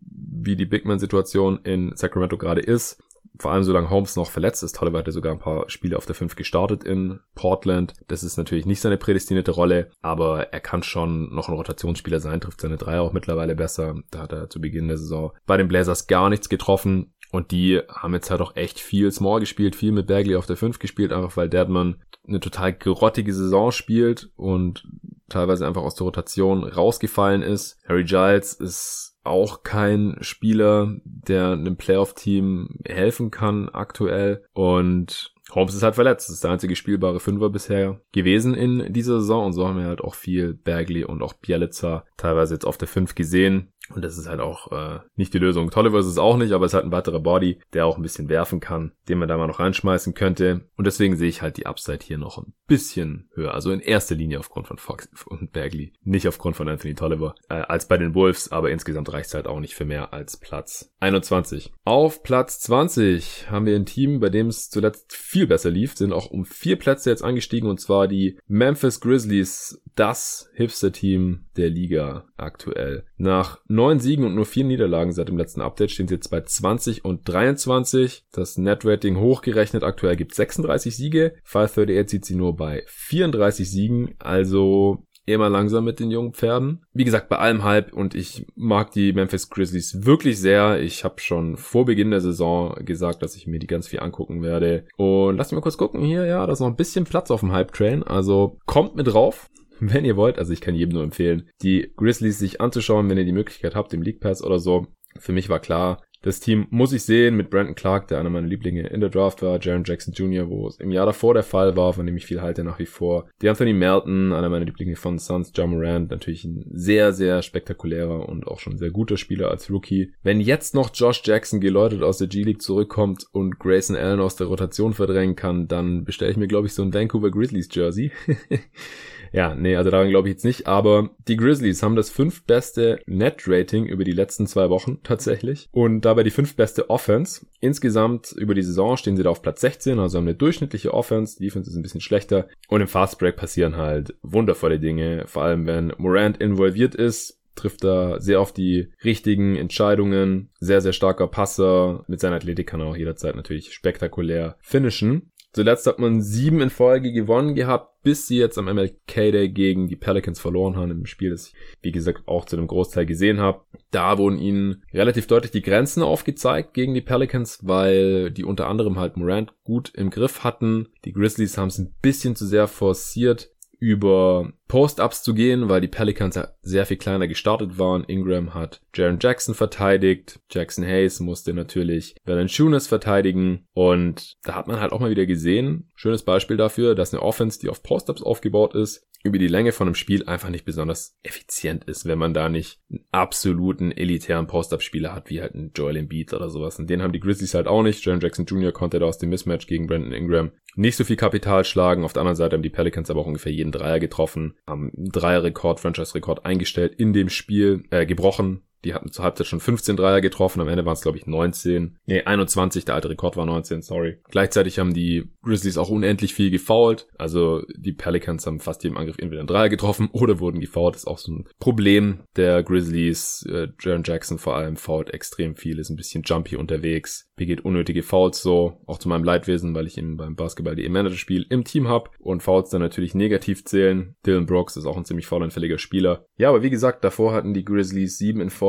wie 0.41 0.57
die 0.57 0.67
Bigman-Situation 0.67 1.61
in 1.65 1.97
Sacramento 1.97 2.37
gerade 2.37 2.61
ist 2.61 3.03
vor 3.39 3.53
allem 3.53 3.63
solange 3.63 3.91
Holmes 3.91 4.17
noch 4.17 4.31
verletzt 4.31 4.63
ist. 4.63 4.77
Tolliver 4.77 4.99
hatte 4.99 5.13
sogar 5.13 5.33
ein 5.33 5.39
paar 5.39 5.69
Spiele 5.71 5.97
auf 5.97 6.07
der 6.07 6.15
5 6.15 6.37
gestartet 6.37 6.85
in 6.85 7.21
Portland. 7.35 7.95
Das 8.09 8.23
ist 8.23 8.37
natürlich 8.37 8.67
nicht 8.67 8.81
seine 8.81 8.97
prädestinierte 8.97 9.53
Rolle, 9.53 9.91
aber 10.03 10.53
er 10.53 10.61
kann 10.61 10.83
schon 10.83 11.35
noch 11.35 11.49
ein 11.49 11.55
Rotationsspieler 11.55 12.21
sein, 12.21 12.41
trifft 12.41 12.61
seine 12.61 12.77
Dreier 12.77 13.03
auch 13.03 13.13
mittlerweile 13.13 13.55
besser. 13.55 13.95
Da 14.11 14.21
hat 14.21 14.33
er 14.33 14.51
zu 14.51 14.61
Beginn 14.61 14.89
der 14.89 14.99
Saison 14.99 15.33
bei 15.47 15.57
den 15.57 15.69
Blazers 15.69 16.07
gar 16.07 16.29
nichts 16.31 16.49
getroffen. 16.49 17.13
Und 17.31 17.51
die 17.51 17.83
haben 17.89 18.15
jetzt 18.15 18.31
halt 18.31 18.41
auch 18.41 18.57
echt 18.57 18.81
viel 18.81 19.13
Small 19.13 19.41
gespielt, 19.41 19.77
viel 19.77 19.93
mit 19.93 20.07
Bagley 20.07 20.37
auf 20.37 20.47
der 20.47 20.57
5 20.57 20.79
gespielt, 20.79 21.13
einfach 21.13 21.37
weil 21.37 21.51
Deadman 21.51 22.03
eine 22.27 22.41
total 22.41 22.73
grottige 22.73 23.35
Saison 23.35 23.71
spielt 23.71 24.31
und 24.37 24.87
teilweise 25.29 25.67
einfach 25.67 25.83
aus 25.83 25.95
der 25.95 26.05
Rotation 26.05 26.65
rausgefallen 26.65 27.43
ist. 27.43 27.79
Harry 27.87 28.05
Giles 28.05 28.55
ist 28.55 29.18
auch 29.29 29.63
kein 29.63 30.17
Spieler, 30.21 30.97
der 31.05 31.53
einem 31.53 31.77
Playoff-Team 31.77 32.81
helfen 32.87 33.31
kann 33.31 33.69
aktuell. 33.69 34.45
Und 34.53 35.35
Holmes 35.53 35.75
ist 35.75 35.83
halt 35.83 35.95
verletzt. 35.95 36.29
Das 36.29 36.35
ist 36.35 36.45
der 36.45 36.51
einzige 36.51 36.77
spielbare 36.77 37.21
Fünfer 37.21 37.51
bisher 37.51 38.01
gewesen 38.13 38.55
in 38.55 38.93
dieser 38.93 39.21
Saison. 39.21 39.47
Und 39.47 39.53
so 39.53 39.67
haben 39.67 39.79
wir 39.79 39.87
halt 39.87 40.01
auch 40.01 40.15
viel 40.15 40.55
Bagley 40.55 41.05
und 41.05 41.23
auch 41.23 41.35
Bielica 41.35 42.05
teilweise 42.17 42.55
jetzt 42.55 42.67
auf 42.67 42.79
der 42.79 42.89
5 42.89 43.15
gesehen. 43.15 43.73
Und 43.95 44.05
das 44.05 44.19
ist 44.19 44.29
halt 44.29 44.41
auch 44.41 44.71
äh, 44.71 45.01
nicht 45.17 45.33
die 45.33 45.39
Lösung. 45.39 45.71
Tolliver 45.71 45.99
ist 45.99 46.07
es 46.07 46.19
auch 46.19 46.37
nicht, 46.37 46.53
aber 46.53 46.67
es 46.67 46.75
halt 46.75 46.85
ein 46.85 46.93
weiterer 46.93 47.21
Body, 47.21 47.59
der 47.73 47.87
auch 47.87 47.97
ein 47.97 48.03
bisschen 48.03 48.29
werfen 48.29 48.61
kann, 48.61 48.93
den 49.09 49.19
man 49.19 49.29
da 49.29 49.37
mal 49.39 49.47
noch 49.47 49.61
reinschmeißen 49.61 50.15
könnte. 50.15 50.69
Und 50.77 50.87
deswegen 50.87 51.17
sehe 51.17 51.29
ich 51.29 51.43
halt 51.43 51.57
die 51.57 51.67
Upside 51.67 52.01
hier 52.03 52.19
noch 52.19 52.39
ein 52.39 52.53
bisschen 52.67 53.31
höher. 53.33 53.55
Also 53.55 53.71
in 53.73 53.81
erster 53.81 54.15
Linie 54.15 54.39
aufgrund 54.39 54.67
von 54.67 54.79
Fox 54.79 55.09
und 55.27 55.53
Bagley. 55.53 55.93
Nicht 56.03 56.29
aufgrund 56.29 56.57
von 56.57 56.69
Anthony 56.69 56.95
Tolliver 56.95 57.35
äh, 57.49 57.55
als 57.55 57.89
bei 57.89 57.97
den 57.97 58.15
Wolves, 58.15 58.53
aber 58.53 58.71
insgesamt 58.71 59.13
reicht 59.13 59.29
es 59.29 59.35
halt 59.35 59.47
auch 59.47 59.61
nicht 59.61 59.75
für 59.75 59.87
mehr 59.87 60.13
als 60.13 60.37
Platz 60.37 60.93
21. 61.01 61.73
Auf 61.85 62.23
Platz 62.23 62.61
20 62.61 63.51
haben 63.51 63.67
wir 63.67 63.77
ein 63.77 63.87
Team, 63.87 64.21
bei 64.21 64.29
dem 64.29 64.49
es 64.49 64.69
zuletzt 64.69 65.15
viel 65.39 65.47
besser 65.47 65.71
lief, 65.71 65.97
sind 65.97 66.13
auch 66.13 66.33
um 66.33 66.45
vier 66.45 66.75
Plätze 66.75 67.11
jetzt 67.11 67.23
angestiegen 67.23 67.71
und 67.71 67.79
zwar 67.79 68.09
die 68.09 68.41
Memphis 68.49 68.99
Grizzlies, 68.99 69.81
das 69.95 70.51
Hipster-Team 70.55 71.47
der 71.57 71.71
Liga 71.71 72.25
aktuell. 72.37 73.05
Nach 73.19 73.61
neun 73.69 74.01
Siegen 74.01 74.25
und 74.25 74.35
nur 74.35 74.47
vier 74.47 74.65
Niederlagen 74.65 75.13
seit 75.13 75.29
dem 75.29 75.39
letzten 75.39 75.61
Update 75.61 75.93
stehen 75.93 76.09
sie 76.09 76.15
jetzt 76.15 76.31
bei 76.31 76.41
20 76.41 77.05
und 77.05 77.29
23. 77.29 78.25
Das 78.33 78.59
Net-Rating 78.59 79.21
hochgerechnet 79.21 79.85
aktuell 79.85 80.17
gibt 80.17 80.35
36 80.35 80.97
Siege. 80.97 81.35
538 81.45 82.11
sieht 82.11 82.25
sie 82.25 82.35
nur 82.35 82.57
bei 82.57 82.83
34 82.87 83.71
Siegen. 83.71 84.15
Also 84.19 85.05
immer 85.35 85.49
langsam 85.49 85.85
mit 85.85 86.01
den 86.01 86.11
jungen 86.11 86.33
Pferden. 86.33 86.85
Wie 86.93 87.05
gesagt, 87.05 87.29
bei 87.29 87.39
allem 87.39 87.65
Hype 87.65 87.93
und 87.93 88.15
ich 88.15 88.47
mag 88.55 88.91
die 88.93 89.13
Memphis 89.13 89.51
Grizzlies 89.51 90.05
wirklich 90.05 90.41
sehr. 90.41 90.81
Ich 90.81 91.05
habe 91.05 91.21
schon 91.21 91.57
vor 91.57 91.85
Beginn 91.85 92.11
der 92.11 92.21
Saison 92.21 92.75
gesagt, 92.85 93.23
dass 93.23 93.37
ich 93.37 93.47
mir 93.47 93.59
die 93.59 93.67
ganz 93.67 93.89
viel 93.89 94.01
angucken 94.01 94.43
werde. 94.43 94.85
Und 94.97 95.37
lasst 95.37 95.53
mich 95.53 95.57
mal 95.57 95.63
kurz 95.63 95.77
gucken 95.77 96.03
hier. 96.03 96.27
Ja, 96.27 96.47
da 96.47 96.53
ist 96.53 96.61
noch 96.61 96.67
ein 96.67 96.77
bisschen 96.77 97.05
Platz 97.05 97.31
auf 97.31 97.41
dem 97.41 97.53
Hype-Train. 97.53 98.03
Also 98.03 98.59
kommt 98.67 98.97
mit 98.97 99.07
drauf 99.07 99.49
wenn 99.81 100.05
ihr 100.05 100.17
wollt, 100.17 100.39
also 100.39 100.53
ich 100.53 100.61
kann 100.61 100.75
jedem 100.75 100.95
nur 100.95 101.05
empfehlen, 101.05 101.49
die 101.63 101.93
Grizzlies 101.97 102.39
sich 102.39 102.61
anzuschauen, 102.61 103.09
wenn 103.09 103.19
ihr 103.19 103.25
die 103.25 103.33
Möglichkeit 103.33 103.75
habt, 103.75 103.95
im 103.95 104.03
League 104.03 104.21
Pass 104.21 104.43
oder 104.43 104.59
so. 104.59 104.87
Für 105.19 105.33
mich 105.33 105.49
war 105.49 105.59
klar, 105.59 106.03
das 106.29 106.41
Team 106.41 106.67
muss 106.69 106.93
ich 106.93 107.05
sehen 107.05 107.37
mit 107.37 107.49
Brandon 107.49 107.75
Clark, 107.75 108.09
der 108.09 108.21
einer 108.21 108.29
meiner 108.29 108.47
Lieblinge 108.47 108.87
in 108.87 109.01
der 109.01 109.09
Draft 109.09 109.41
war, 109.41 109.59
Jaron 109.61 109.85
Jackson 109.85 110.13
Jr., 110.13 110.51
wo 110.51 110.69
es 110.69 110.79
im 110.79 110.91
Jahr 110.91 111.07
davor 111.07 111.33
der 111.33 111.43
Fall 111.43 111.75
war, 111.75 111.95
von 111.95 112.05
dem 112.05 112.19
ich 112.19 112.27
viel 112.27 112.43
halte 112.43 112.65
nach 112.65 112.79
wie 112.79 112.87
vor. 112.87 113.31
Die 113.41 113.49
Anthony 113.49 113.73
Melton, 113.73 114.35
einer 114.35 114.51
meiner 114.51 114.67
Lieblinge 114.67 114.97
von 114.97 115.19
Suns, 115.19 115.53
John 115.55 115.71
Morant, 115.71 116.11
natürlich 116.11 116.45
ein 116.45 116.67
sehr, 116.71 117.15
sehr 117.15 117.41
spektakulärer 117.41 118.29
und 118.29 118.47
auch 118.47 118.61
schon 118.61 118.77
sehr 118.77 118.91
guter 118.91 119.17
Spieler 119.17 119.51
als 119.51 119.71
Rookie. 119.71 120.13
Wenn 120.23 120.41
jetzt 120.41 120.75
noch 120.75 120.91
Josh 120.93 121.23
Jackson 121.25 121.61
geläutet 121.61 122.03
aus 122.03 122.19
der 122.19 122.29
G-League 122.29 122.61
zurückkommt 122.61 123.25
und 123.33 123.59
Grayson 123.59 123.97
Allen 123.97 124.21
aus 124.21 124.37
der 124.37 124.49
Rotation 124.49 124.93
verdrängen 124.93 125.35
kann, 125.35 125.67
dann 125.67 126.05
bestelle 126.05 126.31
ich 126.31 126.37
mir, 126.37 126.47
glaube 126.47 126.67
ich, 126.67 126.75
so 126.75 126.83
ein 126.83 126.93
Vancouver 126.93 127.31
Grizzlies 127.31 127.69
Jersey. 127.73 128.13
Ja, 129.33 129.55
nee, 129.55 129.77
also 129.77 129.91
daran 129.91 130.09
glaube 130.09 130.29
ich 130.29 130.35
jetzt 130.35 130.45
nicht. 130.45 130.67
Aber 130.67 131.11
die 131.27 131.37
Grizzlies 131.37 131.83
haben 131.83 131.97
das 131.97 132.11
fünftbeste 132.11 133.01
Net-Rating 133.07 133.87
über 133.87 134.05
die 134.05 134.13
letzten 134.13 134.47
zwei 134.47 134.71
Wochen 134.71 134.99
tatsächlich. 135.03 135.69
Und 135.73 136.03
dabei 136.03 136.23
die 136.23 136.31
fünftbeste 136.31 136.91
Offense. 136.91 137.47
Insgesamt 137.61 138.33
über 138.33 138.55
die 138.55 138.63
Saison 138.63 138.97
stehen 138.97 139.17
sie 139.17 139.23
da 139.23 139.31
auf 139.31 139.43
Platz 139.43 139.61
16, 139.61 139.99
also 139.99 140.19
haben 140.19 140.25
eine 140.25 140.35
durchschnittliche 140.35 140.95
Offense. 140.95 141.39
Die 141.39 141.45
Defense 141.45 141.71
ist 141.71 141.77
ein 141.77 141.83
bisschen 141.83 142.01
schlechter. 142.01 142.49
Und 142.69 142.81
im 142.81 142.89
Fastbreak 142.89 143.37
passieren 143.37 143.77
halt 143.77 144.15
wundervolle 144.23 144.79
Dinge. 144.79 145.25
Vor 145.27 145.43
allem, 145.43 145.67
wenn 145.67 145.93
Morant 145.99 146.39
involviert 146.39 146.95
ist, 146.95 147.39
trifft 147.59 147.85
da 147.85 148.21
sehr 148.21 148.41
oft 148.41 148.57
die 148.57 148.89
richtigen 149.05 149.57
Entscheidungen. 149.57 150.51
Sehr, 150.61 150.81
sehr 150.81 150.93
starker 150.93 151.27
Passer. 151.27 152.05
Mit 152.07 152.21
seiner 152.21 152.37
Athletik 152.37 152.69
kann 152.69 152.81
er 152.81 152.87
auch 152.87 152.97
jederzeit 152.97 153.37
natürlich 153.37 153.73
spektakulär 153.75 154.57
finishen. 154.61 155.31
Zuletzt 155.53 155.87
hat 155.87 155.99
man 155.99 156.21
sieben 156.21 156.61
in 156.61 156.71
Folge 156.71 157.13
gewonnen 157.13 157.55
gehabt, 157.55 158.03
bis 158.03 158.27
sie 158.27 158.37
jetzt 158.37 158.59
am 158.59 158.67
MLK 158.67 159.15
Day 159.33 159.49
gegen 159.49 159.89
die 159.89 159.97
Pelicans 159.97 160.39
verloren 160.39 160.77
haben 160.77 160.91
im 160.91 161.07
Spiel, 161.07 161.31
das 161.31 161.49
ich, 161.49 161.55
wie 161.81 161.93
gesagt, 161.93 162.23
auch 162.27 162.45
zu 162.45 162.57
einem 162.57 162.67
Großteil 162.67 163.07
gesehen 163.07 163.41
habe. 163.41 163.63
Da 163.91 164.19
wurden 164.19 164.39
ihnen 164.39 164.85
relativ 164.93 165.27
deutlich 165.27 165.51
die 165.51 165.63
Grenzen 165.63 166.03
aufgezeigt 166.03 166.75
gegen 166.75 166.95
die 166.95 167.01
Pelicans, 167.01 167.61
weil 167.63 168.31
die 168.31 168.45
unter 168.45 168.69
anderem 168.69 168.99
halt 168.99 169.17
Morant 169.17 169.55
gut 169.65 169.91
im 169.95 170.11
Griff 170.11 170.45
hatten. 170.45 170.89
Die 171.05 171.13
Grizzlies 171.13 171.57
haben 171.57 171.69
es 171.69 171.79
ein 171.79 171.95
bisschen 172.03 172.37
zu 172.37 172.47
sehr 172.47 172.69
forciert 172.69 173.51
über 173.79 174.53
Post-Ups 174.69 175.23
zu 175.23 175.35
gehen, 175.35 175.69
weil 175.69 175.81
die 175.81 175.89
Pelicans 175.89 176.39
sehr 176.63 176.87
viel 176.87 176.99
kleiner 176.99 177.27
gestartet 177.27 177.79
waren. 177.79 178.05
Ingram 178.05 178.55
hat 178.55 178.81
Jaron 178.95 179.19
Jackson 179.21 179.55
verteidigt. 179.55 180.41
Jackson 180.51 180.85
Hayes 180.85 181.21
musste 181.21 181.55
natürlich 181.55 182.15
Valanciunas 182.25 182.87
verteidigen. 182.87 183.67
Und 183.73 184.37
da 184.45 184.55
hat 184.55 184.69
man 184.69 184.81
halt 184.81 184.93
auch 184.93 185.01
mal 185.01 185.11
wieder 185.11 185.27
gesehen, 185.27 185.91
schönes 185.97 186.23
Beispiel 186.23 186.57
dafür, 186.57 186.95
dass 186.95 187.13
eine 187.13 187.23
Offense, 187.23 187.59
die 187.59 187.71
auf 187.71 187.83
Post-Ups 187.83 188.23
aufgebaut 188.23 188.75
ist, 188.75 189.09
über 189.25 189.39
die 189.39 189.49
Länge 189.49 189.73
von 189.73 189.89
einem 189.89 189.95
Spiel 189.95 190.25
einfach 190.27 190.49
nicht 190.49 190.65
besonders 190.65 191.19
effizient 191.23 191.85
ist, 191.85 192.07
wenn 192.07 192.19
man 192.19 192.35
da 192.35 192.49
nicht 192.49 192.81
einen 192.89 193.05
absoluten 193.11 193.91
elitären 193.91 194.47
Post-Up-Spieler 194.47 195.13
hat, 195.13 195.29
wie 195.29 195.41
halt 195.41 195.55
ein 195.55 195.73
Joel 195.75 195.97
Embiid 195.97 196.33
oder 196.35 196.51
sowas. 196.51 196.79
Und 196.79 196.89
den 196.89 197.03
haben 197.03 197.13
die 197.13 197.21
Grizzlies 197.21 197.55
halt 197.55 197.67
auch 197.67 197.83
nicht. 197.83 198.05
Jaron 198.05 198.21
Jackson 198.21 198.47
Jr. 198.47 198.71
konnte 198.71 199.01
da 199.01 199.07
aus 199.07 199.19
dem 199.19 199.31
Mismatch 199.31 199.67
gegen 199.67 199.87
Brandon 199.89 200.13
Ingram 200.13 200.53
nicht 200.77 200.97
so 200.97 201.03
viel 201.03 201.17
Kapital 201.17 201.65
schlagen. 201.65 202.05
Auf 202.05 202.13
der 202.13 202.21
anderen 202.21 202.37
Seite 202.37 202.55
haben 202.55 202.63
die 202.63 202.71
Pelicans 202.71 203.11
aber 203.11 203.21
auch 203.21 203.27
ungefähr 203.27 203.53
jeden 203.53 203.73
Dreier 203.73 203.99
getroffen, 203.99 204.57
haben 204.67 204.93
einen 204.97 205.11
Dreier-Rekord, 205.11 205.81
Franchise-Rekord 205.81 206.45
eingestellt 206.45 206.95
in 206.97 207.13
dem 207.13 207.29
Spiel, 207.29 207.85
äh, 207.91 208.07
gebrochen 208.07 208.63
die 208.85 208.95
hatten 208.95 209.11
zur 209.11 209.25
Halbzeit 209.25 209.47
schon 209.47 209.61
15 209.61 209.97
Dreier 209.97 210.21
getroffen, 210.21 210.61
am 210.61 210.69
Ende 210.69 210.85
waren 210.85 210.95
es 210.95 211.03
glaube 211.03 211.19
ich 211.19 211.27
19. 211.27 211.99
Nee, 212.07 212.23
21, 212.23 212.85
der 212.85 212.95
alte 212.95 213.11
Rekord 213.11 213.37
war 213.37 213.47
19, 213.47 213.83
sorry. 213.83 214.19
Gleichzeitig 214.31 214.79
haben 214.79 214.95
die 214.95 215.31
Grizzlies 215.43 215.79
auch 215.79 215.91
unendlich 215.91 216.35
viel 216.35 216.51
gefoult. 216.51 217.09
Also 217.19 217.63
die 217.77 217.93
Pelicans 217.93 218.47
haben 218.47 218.61
fast 218.61 218.85
jedem 218.85 218.97
Angriff 218.97 219.19
entweder 219.19 219.41
einen 219.41 219.49
Dreier 219.49 219.69
getroffen 219.69 220.09
oder 220.13 220.41
wurden 220.41 220.61
gefoult. 220.61 220.95
Das 220.95 221.03
ist 221.03 221.09
auch 221.09 221.19
so 221.19 221.33
ein 221.33 221.49
Problem 221.59 222.21
der 222.37 222.63
Grizzlies. 222.63 223.47
Äh, 223.49 223.69
Jaron 223.81 224.03
Jackson 224.05 224.39
vor 224.39 224.57
allem 224.57 224.77
fault 224.77 225.11
extrem 225.11 225.57
viel, 225.57 225.79
ist 225.79 225.91
ein 225.91 225.97
bisschen 225.97 226.23
jumpy 226.25 226.57
unterwegs, 226.57 227.31
begeht 227.37 227.65
unnötige 227.65 228.03
Fouls 228.03 228.43
so, 228.43 228.81
auch 228.87 228.99
zu 228.99 229.09
meinem 229.09 229.25
Leidwesen, 229.25 229.75
weil 229.75 229.87
ich 229.87 229.99
ihn 229.99 230.17
beim 230.17 230.37
Basketball 230.37 230.77
die 230.77 230.89
Manager-Spiel 230.89 231.47
im 231.51 231.65
Team 231.65 231.89
habe 231.89 232.11
und 232.19 232.43
Fouls 232.43 232.71
dann 232.71 232.81
natürlich 232.81 233.15
negativ 233.15 233.65
zählen. 233.65 234.15
Dylan 234.25 234.47
Brooks 234.47 234.77
ist 234.77 234.87
auch 234.87 234.97
ein 234.97 235.05
ziemlich 235.05 235.27
faulanfälliger 235.27 235.79
Spieler. 235.79 236.27
Ja, 236.37 236.49
aber 236.51 236.63
wie 236.63 236.71
gesagt, 236.71 237.05
davor 237.05 237.33
hatten 237.33 237.55
die 237.55 237.65
Grizzlies 237.65 238.19
sieben 238.19 238.41
in 238.41 238.51
Folge 238.51 238.68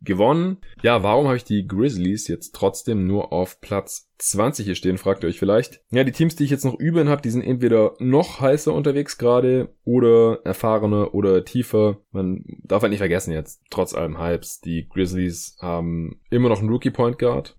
gewonnen. 0.00 0.58
Ja, 0.82 1.02
warum 1.02 1.26
habe 1.26 1.36
ich 1.36 1.44
die 1.44 1.66
Grizzlies 1.66 2.28
jetzt 2.28 2.54
trotzdem 2.54 3.06
nur 3.06 3.32
auf 3.32 3.60
Platz 3.60 4.10
20 4.18 4.66
hier 4.66 4.74
stehen, 4.74 4.98
fragt 4.98 5.22
ihr 5.22 5.28
euch 5.28 5.38
vielleicht. 5.38 5.80
Ja, 5.90 6.04
die 6.04 6.12
Teams, 6.12 6.34
die 6.36 6.44
ich 6.44 6.50
jetzt 6.50 6.64
noch 6.64 6.78
üben 6.78 7.08
habe, 7.08 7.22
die 7.22 7.30
sind 7.30 7.42
entweder 7.42 7.94
noch 8.00 8.40
heißer 8.40 8.72
unterwegs 8.72 9.16
gerade 9.16 9.74
oder 9.84 10.40
erfahrener 10.44 11.14
oder 11.14 11.44
tiefer. 11.44 11.98
Man 12.10 12.44
darf 12.64 12.82
halt 12.82 12.90
nicht 12.90 12.98
vergessen 12.98 13.32
jetzt, 13.32 13.62
trotz 13.70 13.94
allem 13.94 14.20
Hypes, 14.20 14.60
die 14.60 14.88
Grizzlies 14.88 15.56
haben 15.60 16.20
immer 16.30 16.48
noch 16.48 16.60
einen 16.60 16.70
Rookie 16.70 16.90
Point 16.90 17.18
Guard 17.18 17.54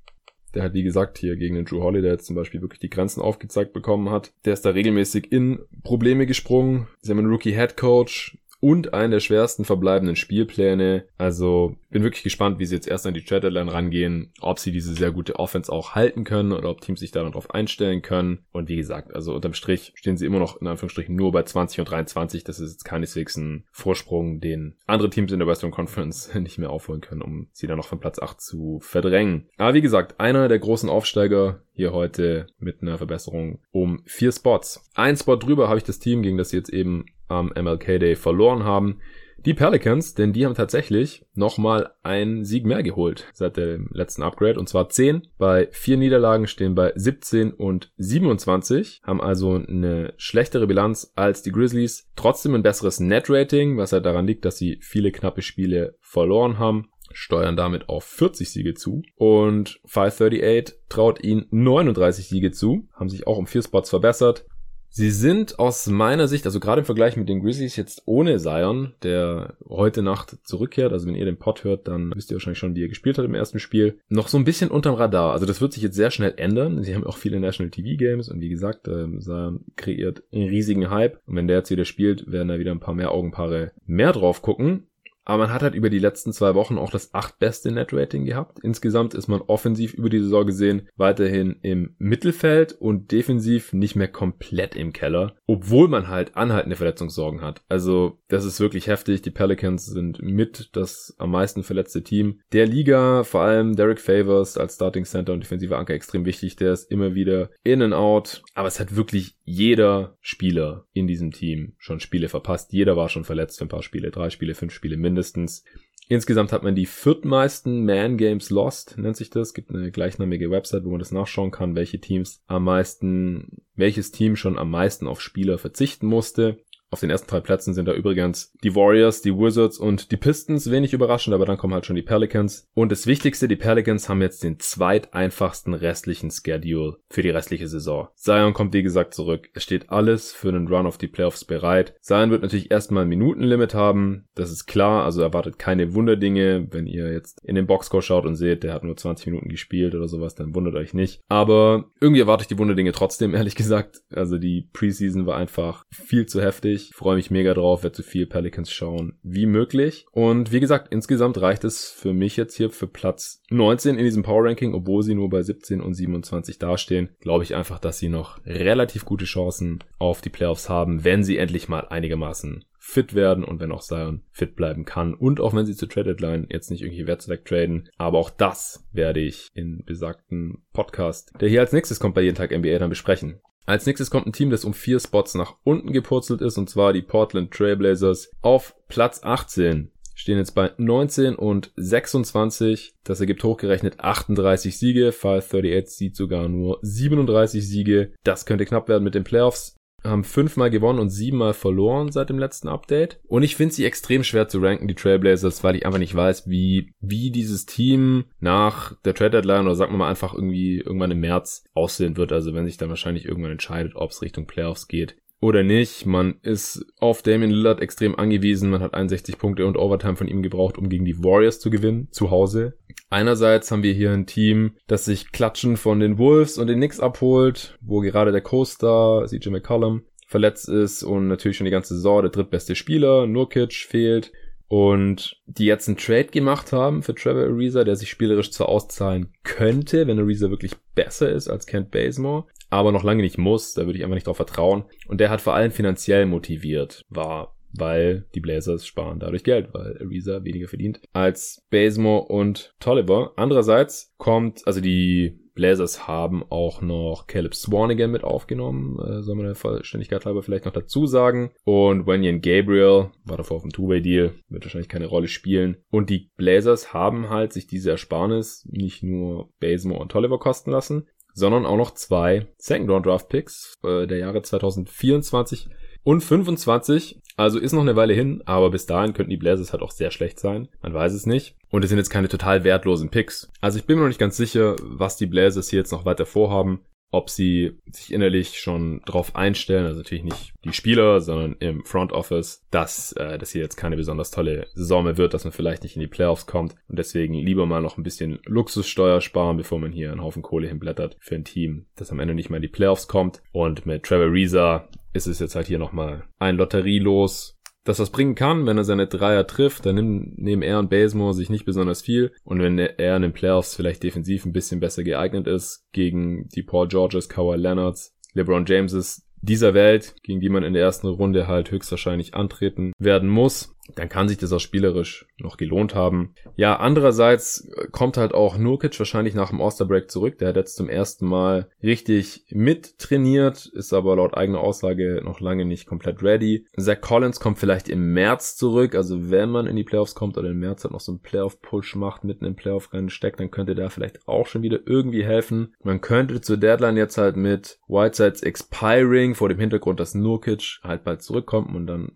der 0.53 0.63
halt 0.63 0.73
wie 0.73 0.83
gesagt 0.83 1.17
hier 1.17 1.35
gegen 1.35 1.55
den 1.55 1.65
Drew 1.65 1.81
Holiday 1.81 2.11
jetzt 2.11 2.25
zum 2.25 2.35
Beispiel 2.35 2.61
wirklich 2.61 2.79
die 2.79 2.89
Grenzen 2.89 3.21
aufgezeigt 3.21 3.73
bekommen 3.73 4.09
hat. 4.09 4.33
Der 4.45 4.53
ist 4.53 4.65
da 4.65 4.71
regelmäßig 4.71 5.31
in 5.31 5.59
Probleme 5.83 6.25
gesprungen. 6.25 6.87
Sie 7.01 7.11
haben 7.11 7.19
einen 7.19 7.29
Rookie 7.29 7.53
Head 7.53 7.77
Coach, 7.77 8.37
und 8.59 8.93
einen 8.93 9.11
der 9.11 9.19
schwersten 9.19 9.65
verbleibenden 9.65 10.15
Spielpläne. 10.15 11.05
Also 11.17 11.75
bin 11.89 12.03
wirklich 12.03 12.23
gespannt, 12.23 12.59
wie 12.59 12.65
sie 12.65 12.75
jetzt 12.75 12.87
erst 12.87 13.07
an 13.07 13.13
die 13.13 13.23
Deadline 13.23 13.69
rangehen, 13.69 14.33
ob 14.41 14.59
sie 14.59 14.71
diese 14.71 14.93
sehr 14.93 15.11
gute 15.11 15.37
Offense 15.37 15.71
auch 15.71 15.95
halten 15.95 16.23
können 16.23 16.51
oder 16.51 16.69
ob 16.69 16.81
Teams 16.81 16.99
sich 16.99 17.11
darauf 17.11 17.51
einstellen 17.51 18.01
können. 18.01 18.39
Und 18.51 18.69
wie 18.69 18.75
gesagt, 18.75 19.13
also 19.13 19.33
unterm 19.33 19.53
Strich 19.53 19.93
stehen 19.95 20.17
sie 20.17 20.25
immer 20.25 20.39
noch 20.39 20.59
in 20.59 20.67
Anführungsstrichen 20.67 21.15
nur 21.15 21.31
bei 21.31 21.43
20 21.43 21.79
und 21.79 21.89
23. 21.89 22.43
Das 22.43 22.59
ist 22.59 22.71
jetzt 22.73 22.85
keineswegs 22.85 23.37
ein 23.37 23.65
Vorsprung, 23.71 24.39
den 24.39 24.75
andere 24.85 25.09
Teams 25.09 25.31
in 25.31 25.39
der 25.39 25.47
Western 25.47 25.71
Conference 25.71 26.33
nicht 26.39 26.57
mehr 26.57 26.69
aufholen 26.69 27.01
können, 27.01 27.21
um 27.21 27.47
sie 27.53 27.67
dann 27.67 27.77
noch 27.77 27.87
von 27.87 27.99
Platz 27.99 28.19
8 28.19 28.41
zu 28.41 28.79
verdrängen. 28.81 29.47
Aber 29.57 29.73
wie 29.73 29.81
gesagt, 29.81 30.19
einer 30.19 30.47
der 30.47 30.59
großen 30.59 30.89
Aufsteiger 30.89 31.61
hier 31.73 31.93
heute 31.93 32.47
mit 32.59 32.81
einer 32.81 32.97
Verbesserung 32.97 33.59
um 33.71 34.01
vier 34.05 34.33
Spots. 34.33 34.89
Ein 34.95 35.15
Spot 35.15 35.37
drüber 35.37 35.69
habe 35.69 35.77
ich 35.77 35.85
das 35.85 35.99
Team, 35.99 36.21
gegen 36.21 36.37
das 36.37 36.49
sie 36.49 36.57
jetzt 36.57 36.73
eben 36.73 37.05
am 37.29 37.53
MLK 37.55 37.99
Day 37.99 38.15
verloren 38.15 38.63
haben. 38.63 38.99
Die 39.45 39.53
Pelicans, 39.53 40.15
denn 40.15 40.33
die 40.33 40.45
haben 40.45 40.53
tatsächlich 40.53 41.25
nochmal 41.33 41.91
einen 42.03 42.43
Sieg 42.43 42.65
mehr 42.65 42.83
geholt 42.83 43.25
seit 43.33 43.55
dem 43.55 43.87
letzten 43.93 44.21
Upgrade 44.21 44.59
und 44.59 44.67
zwar 44.67 44.89
10. 44.89 45.29
Bei 45.37 45.69
vier 45.71 45.95
Niederlagen 45.95 46.45
stehen 46.45 46.75
bei 46.75 46.91
17 46.93 47.53
und 47.53 47.93
27, 47.95 48.99
haben 49.01 49.21
also 49.21 49.55
eine 49.55 50.13
schlechtere 50.17 50.67
Bilanz 50.67 51.13
als 51.15 51.41
die 51.41 51.53
Grizzlies. 51.53 52.09
Trotzdem 52.17 52.53
ein 52.53 52.63
besseres 52.63 52.99
Net-Rating, 52.99 53.77
was 53.77 53.93
halt 53.93 54.05
daran 54.05 54.27
liegt, 54.27 54.43
dass 54.43 54.57
sie 54.57 54.77
viele 54.81 55.11
knappe 55.11 55.41
Spiele 55.41 55.95
verloren 56.01 56.59
haben 56.59 56.89
steuern 57.11 57.57
damit 57.57 57.89
auf 57.89 58.03
40 58.03 58.51
Siege 58.51 58.73
zu 58.75 59.01
und 59.15 59.79
538 59.85 60.75
traut 60.89 61.23
ihnen 61.23 61.47
39 61.49 62.27
Siege 62.27 62.51
zu, 62.51 62.87
haben 62.93 63.09
sich 63.09 63.25
auch 63.25 63.37
um 63.37 63.47
vier 63.47 63.63
Spots 63.63 63.89
verbessert. 63.89 64.45
Sie 64.91 65.11
sind 65.11 65.59
aus 65.59 65.87
meiner 65.87 66.27
Sicht, 66.27 66.45
also 66.45 66.59
gerade 66.59 66.79
im 66.79 66.85
Vergleich 66.85 67.15
mit 67.15 67.29
den 67.29 67.41
Grizzlies 67.41 67.75
jetzt 67.75 68.01
ohne 68.05 68.37
Zion, 68.37 68.93
der 69.03 69.53
heute 69.67 70.01
Nacht 70.01 70.37
zurückkehrt, 70.43 70.91
also 70.91 71.07
wenn 71.07 71.15
ihr 71.15 71.25
den 71.25 71.37
Pod 71.37 71.63
hört, 71.63 71.87
dann 71.87 72.11
wisst 72.15 72.31
ihr 72.31 72.35
wahrscheinlich 72.35 72.59
schon, 72.59 72.75
wie 72.75 72.83
er 72.83 72.89
gespielt 72.89 73.17
hat 73.17 73.25
im 73.25 73.35
ersten 73.35 73.59
Spiel, 73.59 73.99
noch 74.09 74.27
so 74.27 74.37
ein 74.37 74.45
bisschen 74.45 74.71
unterm 74.71 74.95
Radar. 74.95 75.31
Also 75.31 75.45
das 75.45 75.61
wird 75.61 75.73
sich 75.73 75.83
jetzt 75.83 75.95
sehr 75.95 76.11
schnell 76.11 76.33
ändern. 76.37 76.83
Sie 76.83 76.95
haben 76.95 77.05
auch 77.05 77.17
viele 77.17 77.39
National 77.39 77.69
TV 77.69 77.97
Games 77.97 78.29
und 78.29 78.41
wie 78.41 78.49
gesagt, 78.49 78.87
ähm, 78.87 79.21
Zion 79.21 79.63
kreiert 79.75 80.23
einen 80.33 80.49
riesigen 80.49 80.89
Hype 80.89 81.21
und 81.27 81.35
wenn 81.35 81.47
der 81.47 81.57
jetzt 81.57 81.71
wieder 81.71 81.85
spielt, 81.85 82.31
werden 82.31 82.47
da 82.47 82.59
wieder 82.59 82.71
ein 82.71 82.79
paar 82.79 82.95
mehr 82.95 83.11
Augenpaare 83.11 83.71
mehr 83.85 84.11
drauf 84.11 84.41
gucken. 84.41 84.88
Aber 85.29 85.43
man 85.43 85.53
hat 85.53 85.61
halt 85.61 85.75
über 85.75 85.91
die 85.91 85.99
letzten 85.99 86.33
zwei 86.33 86.55
Wochen 86.55 86.79
auch 86.79 86.89
das 86.89 87.13
achtbeste 87.13 87.71
Net-Rating 87.71 88.25
gehabt. 88.25 88.57
Insgesamt 88.63 89.13
ist 89.13 89.27
man 89.27 89.41
offensiv 89.41 89.93
über 89.93 90.09
die 90.09 90.21
Saison 90.21 90.43
gesehen 90.43 90.89
weiterhin 90.95 91.57
im 91.61 91.93
Mittelfeld 91.99 92.73
und 92.73 93.11
defensiv 93.11 93.71
nicht 93.71 93.95
mehr 93.95 94.07
komplett 94.07 94.75
im 94.75 94.91
Keller, 94.91 95.35
obwohl 95.45 95.87
man 95.87 96.07
halt 96.07 96.35
anhaltende 96.35 96.77
Verletzungssorgen 96.77 97.43
hat. 97.43 97.61
Also 97.69 98.17
das 98.27 98.43
ist 98.43 98.59
wirklich 98.59 98.87
heftig. 98.87 99.21
Die 99.21 99.29
Pelicans 99.29 99.85
sind 99.85 100.19
mit 100.19 100.71
das 100.75 101.13
am 101.19 101.29
meisten 101.29 101.61
verletzte 101.61 102.01
Team 102.01 102.39
der 102.51 102.65
Liga. 102.65 103.23
Vor 103.23 103.41
allem 103.41 103.75
Derek 103.75 103.99
Favors 103.99 104.57
als 104.57 104.73
Starting 104.73 105.05
Center 105.05 105.33
und 105.33 105.43
defensiver 105.43 105.77
Anker 105.77 105.93
extrem 105.93 106.25
wichtig. 106.25 106.55
Der 106.55 106.73
ist 106.73 106.89
immer 106.89 107.13
wieder 107.13 107.51
in 107.63 107.83
and 107.83 107.93
out. 107.93 108.41
Aber 108.55 108.67
es 108.67 108.79
hat 108.79 108.95
wirklich 108.95 109.35
jeder 109.49 110.15
Spieler 110.21 110.85
in 110.93 111.07
diesem 111.07 111.31
Team 111.31 111.73
schon 111.79 111.99
Spiele 111.99 112.29
verpasst. 112.29 112.71
Jeder 112.71 112.95
war 112.95 113.09
schon 113.09 113.23
verletzt 113.23 113.57
für 113.57 113.65
ein 113.65 113.69
paar 113.69 113.81
Spiele, 113.81 114.11
drei 114.11 114.29
Spiele, 114.29 114.53
fünf 114.53 114.71
Spiele 114.71 114.95
mindestens. 114.95 115.63
Insgesamt 116.07 116.51
hat 116.51 116.61
man 116.61 116.75
die 116.75 116.85
viertmeisten 116.85 117.83
Man 117.83 118.17
Games 118.17 118.51
Lost, 118.51 118.99
nennt 118.99 119.17
sich 119.17 119.31
das. 119.31 119.55
Gibt 119.55 119.71
eine 119.71 119.89
gleichnamige 119.89 120.51
Website, 120.51 120.85
wo 120.85 120.91
man 120.91 120.99
das 120.99 121.11
nachschauen 121.11 121.49
kann, 121.49 121.75
welche 121.75 121.99
Teams 121.99 122.43
am 122.45 122.65
meisten, 122.65 123.63
welches 123.75 124.11
Team 124.11 124.35
schon 124.35 124.59
am 124.59 124.69
meisten 124.69 125.07
auf 125.07 125.19
Spieler 125.19 125.57
verzichten 125.57 126.05
musste. 126.05 126.63
Auf 126.91 127.01
den 127.01 127.11
ersten 127.11 127.29
drei 127.29 127.39
Plätzen 127.39 127.73
sind 127.73 127.87
da 127.87 127.93
übrigens 127.93 128.51
die 128.63 128.75
Warriors, 128.75 129.21
die 129.21 129.35
Wizards 129.35 129.77
und 129.77 130.11
die 130.11 130.17
Pistons. 130.17 130.71
Wenig 130.71 130.93
überraschend, 130.93 131.35
aber 131.35 131.45
dann 131.45 131.57
kommen 131.57 131.73
halt 131.73 131.85
schon 131.85 131.95
die 131.95 132.01
Pelicans. 132.01 132.67
Und 132.73 132.91
das 132.91 133.05
Wichtigste, 133.05 133.47
die 133.47 133.55
Pelicans 133.55 134.09
haben 134.09 134.21
jetzt 134.21 134.43
den 134.43 134.59
zweiteinfachsten 134.59 135.75
restlichen 135.75 136.31
Schedule 136.31 136.97
für 137.09 137.21
die 137.21 137.29
restliche 137.29 137.67
Saison. 137.67 138.07
Zion 138.15 138.53
kommt 138.53 138.73
wie 138.73 138.81
gesagt 138.81 139.13
zurück. 139.13 139.49
Es 139.53 139.63
steht 139.63 139.91
alles 139.91 140.31
für 140.31 140.49
einen 140.49 140.67
Run 140.67 140.87
auf 140.87 140.97
die 140.97 141.07
Playoffs 141.07 141.45
bereit. 141.45 141.93
Zion 142.01 142.31
wird 142.31 142.41
natürlich 142.41 142.71
erstmal 142.71 143.03
ein 143.03 143.09
Minutenlimit 143.09 143.75
haben. 143.75 144.27
Das 144.33 144.51
ist 144.51 144.65
klar. 144.65 145.05
Also 145.05 145.21
erwartet 145.21 145.59
keine 145.59 145.93
Wunderdinge. 145.93 146.67
Wenn 146.71 146.87
ihr 146.87 147.13
jetzt 147.13 147.39
in 147.43 147.53
den 147.53 147.67
Boxscore 147.67 148.01
schaut 148.01 148.25
und 148.25 148.35
seht, 148.35 148.63
der 148.63 148.73
hat 148.73 148.83
nur 148.83 148.97
20 148.97 149.27
Minuten 149.27 149.49
gespielt 149.49 149.93
oder 149.93 150.07
sowas, 150.07 150.33
dann 150.33 150.55
wundert 150.55 150.75
euch 150.75 150.95
nicht. 150.95 151.21
Aber 151.27 151.91
irgendwie 152.01 152.21
erwarte 152.21 152.41
ich 152.41 152.47
die 152.47 152.57
Wunderdinge 152.57 152.93
trotzdem, 152.93 153.33
ehrlich 153.35 153.55
gesagt. 153.55 154.01
Also 154.11 154.39
die 154.39 154.67
Preseason 154.73 155.27
war 155.27 155.37
einfach 155.37 155.85
viel 155.91 156.25
zu 156.25 156.41
heftig. 156.41 156.78
Ich 156.79 156.95
freue 156.95 157.15
mich 157.15 157.31
mega 157.31 157.53
drauf, 157.53 157.83
werde 157.83 157.97
so 157.97 158.03
viel 158.03 158.25
Pelicans 158.25 158.71
schauen 158.71 159.19
wie 159.23 159.45
möglich. 159.45 160.05
Und 160.11 160.51
wie 160.51 160.59
gesagt, 160.59 160.87
insgesamt 160.91 161.39
reicht 161.41 161.63
es 161.63 161.89
für 161.89 162.13
mich 162.13 162.37
jetzt 162.37 162.55
hier 162.55 162.69
für 162.69 162.87
Platz 162.87 163.41
19 163.49 163.97
in 163.97 164.05
diesem 164.05 164.23
Power 164.23 164.45
Ranking, 164.45 164.73
obwohl 164.73 165.03
sie 165.03 165.15
nur 165.15 165.29
bei 165.29 165.41
17 165.41 165.81
und 165.81 165.93
27 165.93 166.59
dastehen. 166.59 167.09
Glaube 167.19 167.43
ich 167.43 167.55
einfach, 167.55 167.79
dass 167.79 167.99
sie 167.99 168.09
noch 168.09 168.39
relativ 168.45 169.05
gute 169.05 169.25
Chancen 169.25 169.79
auf 169.97 170.21
die 170.21 170.29
Playoffs 170.29 170.69
haben, 170.69 171.03
wenn 171.03 171.23
sie 171.23 171.37
endlich 171.37 171.67
mal 171.67 171.87
einigermaßen 171.87 172.63
fit 172.89 173.13
werden 173.13 173.43
und 173.43 173.59
wenn 173.59 173.71
auch 173.71 173.81
Zion 173.81 174.23
fit 174.31 174.55
bleiben 174.55 174.85
kann 174.85 175.13
und 175.13 175.39
auch 175.39 175.53
wenn 175.53 175.65
sie 175.65 175.75
zur 175.75 175.89
Trade 175.89 176.15
Deadline 176.15 176.47
jetzt 176.49 176.71
nicht 176.71 176.81
irgendwie 176.81 177.05
Werte 177.05 177.27
wegtraden. 177.27 177.89
Aber 177.97 178.17
auch 178.17 178.29
das 178.29 178.87
werde 178.91 179.19
ich 179.19 179.49
in 179.53 179.83
besagten 179.85 180.63
Podcast, 180.73 181.33
der 181.39 181.49
hier 181.49 181.59
als 181.59 181.73
nächstes 181.73 181.99
kommt 181.99 182.15
bei 182.15 182.21
jeden 182.21 182.37
Tag 182.37 182.51
NBA 182.51 182.79
dann 182.79 182.89
besprechen. 182.89 183.41
Als 183.69 183.85
nächstes 183.85 184.09
kommt 184.09 184.25
ein 184.25 184.33
Team, 184.33 184.49
das 184.49 184.65
um 184.65 184.73
vier 184.73 184.99
Spots 184.99 185.35
nach 185.35 185.53
unten 185.63 185.93
gepurzelt 185.93 186.41
ist, 186.41 186.57
und 186.57 186.71
zwar 186.71 186.91
die 186.91 187.03
Portland 187.03 187.51
Trailblazers 187.51 188.31
auf 188.41 188.73
Platz 188.87 189.21
18 189.21 189.91
stehen 190.15 190.39
jetzt 190.39 190.55
bei 190.55 190.71
19 190.77 191.35
und 191.35 191.71
26. 191.75 192.95
Das 193.03 193.19
ergibt 193.21 193.43
hochgerechnet 193.43 193.99
38 193.99 194.75
Siege. 194.75 195.11
538 195.11 195.95
sieht 195.95 196.15
sogar 196.15 196.49
nur 196.49 196.79
37 196.81 197.65
Siege. 197.65 198.11
Das 198.23 198.47
könnte 198.47 198.65
knapp 198.65 198.89
werden 198.89 199.03
mit 199.03 199.13
den 199.13 199.23
Playoffs 199.23 199.78
haben 200.03 200.23
fünfmal 200.23 200.69
gewonnen 200.69 200.99
und 200.99 201.09
siebenmal 201.09 201.53
verloren 201.53 202.11
seit 202.11 202.29
dem 202.29 202.39
letzten 202.39 202.67
Update. 202.67 203.19
Und 203.27 203.43
ich 203.43 203.55
finde 203.55 203.73
sie 203.73 203.85
extrem 203.85 204.23
schwer 204.23 204.47
zu 204.47 204.59
ranken, 204.59 204.87
die 204.87 204.95
Trailblazers, 204.95 205.63
weil 205.63 205.75
ich 205.75 205.85
einfach 205.85 205.99
nicht 205.99 206.15
weiß, 206.15 206.49
wie, 206.49 206.93
wie 206.99 207.31
dieses 207.31 207.65
Team 207.65 208.25
nach 208.39 208.93
der 209.05 209.13
Trade 209.13 209.31
Deadline 209.31 209.65
oder 209.65 209.75
sagen 209.75 209.93
wir 209.93 209.97
mal 209.97 210.09
einfach 210.09 210.33
irgendwie 210.33 210.79
irgendwann 210.79 211.11
im 211.11 211.19
März 211.19 211.63
aussehen 211.73 212.17
wird. 212.17 212.31
Also 212.31 212.53
wenn 212.53 212.65
sich 212.65 212.77
dann 212.77 212.89
wahrscheinlich 212.89 213.25
irgendwann 213.25 213.51
entscheidet, 213.51 213.95
ob 213.95 214.11
es 214.11 214.21
Richtung 214.21 214.45
Playoffs 214.45 214.87
geht 214.87 215.15
oder 215.41 215.63
nicht. 215.63 216.05
Man 216.05 216.35
ist 216.41 216.85
auf 216.99 217.21
Damian 217.21 217.51
Lillard 217.51 217.81
extrem 217.81 218.15
angewiesen. 218.15 218.69
Man 218.69 218.81
hat 218.81 218.93
61 218.93 219.37
Punkte 219.37 219.65
und 219.65 219.77
Overtime 219.77 220.15
von 220.15 220.27
ihm 220.27 220.41
gebraucht, 220.41 220.77
um 220.77 220.89
gegen 220.89 221.05
die 221.05 221.23
Warriors 221.23 221.59
zu 221.59 221.69
gewinnen, 221.69 222.07
zu 222.11 222.31
Hause. 222.31 222.77
Einerseits 223.09 223.71
haben 223.71 223.83
wir 223.83 223.93
hier 223.93 224.11
ein 224.11 224.27
Team, 224.27 224.75
das 224.87 225.05
sich 225.05 225.31
Klatschen 225.31 225.77
von 225.77 225.99
den 225.99 226.17
Wolves 226.17 226.57
und 226.57 226.67
den 226.67 226.77
Knicks 226.77 226.99
abholt, 226.99 227.77
wo 227.81 228.01
gerade 228.01 228.31
der 228.31 228.41
Co-Star 228.41 229.25
CJ 229.25 229.49
McCollum 229.49 230.03
verletzt 230.27 230.69
ist 230.69 231.01
und 231.01 231.27
natürlich 231.27 231.57
schon 231.57 231.65
die 231.65 231.71
ganze 231.71 231.95
Saison 231.95 232.21
der 232.21 232.31
drittbeste 232.31 232.75
Spieler, 232.75 233.25
Nurkic, 233.25 233.73
fehlt. 233.73 234.31
Und 234.67 235.41
die 235.47 235.65
jetzt 235.65 235.87
einen 235.87 235.97
Trade 235.97 236.25
gemacht 236.25 236.71
haben 236.71 237.01
für 237.01 237.15
Trevor 237.15 237.45
Ariza, 237.45 237.83
der 237.83 237.95
sich 237.95 238.11
spielerisch 238.11 238.51
zwar 238.51 238.69
auszahlen 238.69 239.33
könnte, 239.43 240.05
wenn 240.05 240.19
Ariza 240.19 240.51
wirklich 240.51 240.73
besser 240.93 241.31
ist 241.31 241.47
als 241.47 241.65
Kent 241.65 241.89
Bazemore, 241.89 242.45
aber 242.69 242.91
noch 242.91 243.03
lange 243.03 243.21
nicht 243.21 243.37
muss, 243.37 243.73
da 243.73 243.85
würde 243.85 243.97
ich 243.97 244.03
einfach 244.03 244.15
nicht 244.15 244.27
drauf 244.27 244.37
vertrauen. 244.37 244.85
Und 245.07 245.19
der 245.19 245.29
hat 245.29 245.41
vor 245.41 245.53
allem 245.53 245.71
finanziell 245.71 246.25
motiviert, 246.25 247.05
war 247.09 247.55
weil 247.71 248.25
die 248.33 248.39
Blazers 248.39 248.85
sparen 248.85 249.19
dadurch 249.19 249.43
Geld, 249.43 249.73
weil 249.73 249.97
Ariza 250.01 250.43
weniger 250.43 250.67
verdient 250.67 251.01
als 251.13 251.65
Bazemore 251.69 252.25
und 252.25 252.73
Tolliver. 252.79 253.33
Andererseits 253.35 254.13
kommt, 254.17 254.65
also 254.65 254.81
die 254.81 255.39
Blazers 255.53 256.07
haben 256.07 256.43
auch 256.49 256.81
noch 256.81 257.27
Caleb 257.27 257.53
Swanigan 257.53 258.11
mit 258.11 258.23
aufgenommen, 258.23 258.97
äh, 258.99 259.21
soll 259.21 259.35
man 259.35 259.45
der 259.45 259.55
Vollständigkeit 259.55 260.25
halber 260.25 260.41
vielleicht 260.41 260.63
noch 260.63 260.71
dazu 260.71 261.05
sagen. 261.05 261.51
Und 261.65 262.07
Wenyan 262.07 262.39
Gabriel 262.39 263.11
war 263.25 263.37
davor 263.37 263.57
auf 263.57 263.63
dem 263.63 263.71
Two-Way-Deal, 263.71 264.31
wird 264.47 264.63
wahrscheinlich 264.63 264.87
keine 264.87 265.07
Rolle 265.07 265.27
spielen. 265.27 265.77
Und 265.91 266.09
die 266.09 266.29
Blazers 266.37 266.93
haben 266.93 267.29
halt 267.29 267.51
sich 267.51 267.67
diese 267.67 267.91
Ersparnis 267.91 268.65
nicht 268.71 269.03
nur 269.03 269.49
Bazemore 269.59 269.99
und 269.99 270.13
Tolliver 270.13 270.39
kosten 270.39 270.71
lassen, 270.71 271.07
sondern 271.33 271.65
auch 271.65 271.77
noch 271.77 271.91
zwei 271.91 272.47
Second-Round-Draft-Picks 272.57 273.79
äh, 273.83 274.07
der 274.07 274.17
Jahre 274.17 274.41
2024 274.41 275.69
und 276.03 276.21
25. 276.21 277.19
Also 277.37 277.59
ist 277.59 277.71
noch 277.71 277.81
eine 277.81 277.95
Weile 277.95 278.13
hin, 278.13 278.41
aber 278.45 278.69
bis 278.69 278.85
dahin 278.85 279.13
könnten 279.13 279.29
die 279.29 279.37
Blazers 279.37 279.71
halt 279.71 279.81
auch 279.81 279.91
sehr 279.91 280.11
schlecht 280.11 280.39
sein. 280.39 280.67
Man 280.81 280.93
weiß 280.93 281.13
es 281.13 281.25
nicht. 281.25 281.55
Und 281.69 281.83
es 281.83 281.89
sind 281.89 281.97
jetzt 281.97 282.09
keine 282.09 282.27
total 282.27 282.63
wertlosen 282.63 283.09
Picks. 283.09 283.49
Also 283.61 283.79
ich 283.79 283.85
bin 283.85 283.95
mir 283.95 284.01
noch 284.01 284.09
nicht 284.09 284.19
ganz 284.19 284.35
sicher, 284.35 284.75
was 284.81 285.17
die 285.17 285.27
Blazers 285.27 285.69
hier 285.69 285.79
jetzt 285.79 285.91
noch 285.91 286.05
weiter 286.05 286.25
vorhaben 286.25 286.81
ob 287.11 287.29
sie 287.29 287.77
sich 287.89 288.13
innerlich 288.13 288.59
schon 288.59 289.01
drauf 289.05 289.35
einstellen, 289.35 289.85
also 289.85 289.99
natürlich 289.99 290.23
nicht 290.23 290.53
die 290.63 290.73
Spieler, 290.73 291.21
sondern 291.21 291.55
im 291.59 291.83
Front 291.85 292.11
Office, 292.11 292.65
dass 292.71 293.13
äh, 293.13 293.37
das 293.37 293.51
hier 293.51 293.61
jetzt 293.61 293.77
keine 293.77 293.95
besonders 293.95 294.31
tolle 294.31 294.67
Saison 294.73 295.03
mehr 295.03 295.17
wird, 295.17 295.33
dass 295.33 295.43
man 295.43 295.53
vielleicht 295.53 295.83
nicht 295.83 295.95
in 295.95 296.01
die 296.01 296.07
Playoffs 296.07 296.45
kommt 296.45 296.75
und 296.87 296.99
deswegen 296.99 297.33
lieber 297.33 297.65
mal 297.65 297.81
noch 297.81 297.97
ein 297.97 298.03
bisschen 298.03 298.39
Luxussteuer 298.45 299.21
sparen, 299.21 299.57
bevor 299.57 299.79
man 299.79 299.91
hier 299.91 300.11
einen 300.11 300.23
Haufen 300.23 300.41
Kohle 300.41 300.67
hinblättert 300.67 301.17
für 301.19 301.35
ein 301.35 301.45
Team, 301.45 301.85
das 301.95 302.11
am 302.11 302.19
Ende 302.19 302.33
nicht 302.33 302.49
mehr 302.49 302.57
in 302.57 302.63
die 302.63 302.67
Playoffs 302.67 303.07
kommt. 303.07 303.41
Und 303.51 303.85
mit 303.85 304.03
Trevor 304.03 304.31
Reza 304.31 304.87
ist 305.13 305.27
es 305.27 305.39
jetzt 305.39 305.55
halt 305.55 305.67
hier 305.67 305.79
nochmal 305.79 306.23
ein 306.37 306.57
Lotterielos 306.57 307.58
dass 307.83 307.97
das 307.97 308.11
bringen 308.11 308.35
kann, 308.35 308.65
wenn 308.65 308.77
er 308.77 308.83
seine 308.83 309.07
Dreier 309.07 309.47
trifft, 309.47 309.85
dann 309.85 309.95
nehmen 310.35 310.61
er 310.61 310.79
und 310.79 310.89
Basemore 310.89 311.33
sich 311.33 311.49
nicht 311.49 311.65
besonders 311.65 312.01
viel. 312.01 312.33
Und 312.43 312.61
wenn 312.61 312.77
er 312.77 313.15
in 313.15 313.21
den 313.21 313.33
Playoffs 313.33 313.75
vielleicht 313.75 314.03
defensiv 314.03 314.45
ein 314.45 314.53
bisschen 314.53 314.79
besser 314.79 315.03
geeignet 315.03 315.47
ist 315.47 315.85
gegen 315.91 316.47
die 316.49 316.63
Paul 316.63 316.87
Georges, 316.87 317.29
Kawhi 317.29 317.57
Leonards, 317.57 318.15
LeBron 318.33 318.65
Jameses 318.65 319.25
dieser 319.41 319.73
Welt, 319.73 320.15
gegen 320.23 320.41
die 320.41 320.49
man 320.49 320.63
in 320.63 320.73
der 320.73 320.83
ersten 320.83 321.07
Runde 321.07 321.47
halt 321.47 321.71
höchstwahrscheinlich 321.71 322.33
antreten 322.33 322.91
werden 322.99 323.29
muss, 323.29 323.75
dann 323.95 324.09
kann 324.09 324.27
sich 324.27 324.37
das 324.37 324.51
auch 324.51 324.59
spielerisch 324.59 325.27
noch 325.37 325.57
gelohnt 325.57 325.95
haben. 325.95 326.33
Ja, 326.55 326.77
andererseits 326.77 327.69
kommt 327.91 328.17
halt 328.17 328.33
auch 328.33 328.57
Nurkic 328.57 328.97
wahrscheinlich 328.99 329.33
nach 329.33 329.49
dem 329.49 329.61
Osterbreak 329.61 330.11
zurück. 330.11 330.37
Der 330.37 330.49
hat 330.49 330.55
jetzt 330.55 330.75
zum 330.75 330.89
ersten 330.89 331.25
Mal 331.25 331.69
richtig 331.81 332.45
mittrainiert, 332.49 333.65
ist 333.67 333.93
aber 333.93 334.15
laut 334.15 334.35
eigener 334.35 334.59
Aussage 334.59 335.21
noch 335.23 335.39
lange 335.39 335.65
nicht 335.65 335.85
komplett 335.85 336.21
ready. 336.23 336.65
Zach 336.77 337.01
Collins 337.01 337.39
kommt 337.39 337.59
vielleicht 337.59 337.89
im 337.89 338.13
März 338.13 338.55
zurück, 338.57 338.95
also 338.95 339.29
wenn 339.29 339.49
man 339.49 339.67
in 339.67 339.75
die 339.75 339.83
Playoffs 339.83 340.15
kommt 340.15 340.37
oder 340.37 340.49
im 340.49 340.59
März 340.59 340.83
halt 340.83 340.93
noch 340.93 340.99
so 340.99 341.11
einen 341.11 341.21
Playoff-Push 341.21 341.95
macht, 341.95 342.23
mitten 342.23 342.45
im 342.45 342.55
Playoff-Rennen 342.55 343.09
steckt, 343.09 343.39
dann 343.39 343.51
könnte 343.51 343.75
der 343.75 343.89
vielleicht 343.89 344.27
auch 344.27 344.47
schon 344.47 344.61
wieder 344.61 344.79
irgendwie 344.85 345.23
helfen. 345.23 345.73
Man 345.83 346.01
könnte 346.01 346.41
zur 346.41 346.57
Deadline 346.57 346.97
jetzt 346.97 347.17
halt 347.17 347.37
mit 347.37 347.79
Whitesides 347.87 348.43
Expiring 348.43 349.35
vor 349.35 349.49
dem 349.49 349.59
Hintergrund, 349.59 349.99
dass 349.99 350.15
Nurkic 350.15 350.79
halt 350.83 351.03
bald 351.03 351.21
zurückkommt 351.21 351.73
und 351.75 351.87
dann 351.87 352.11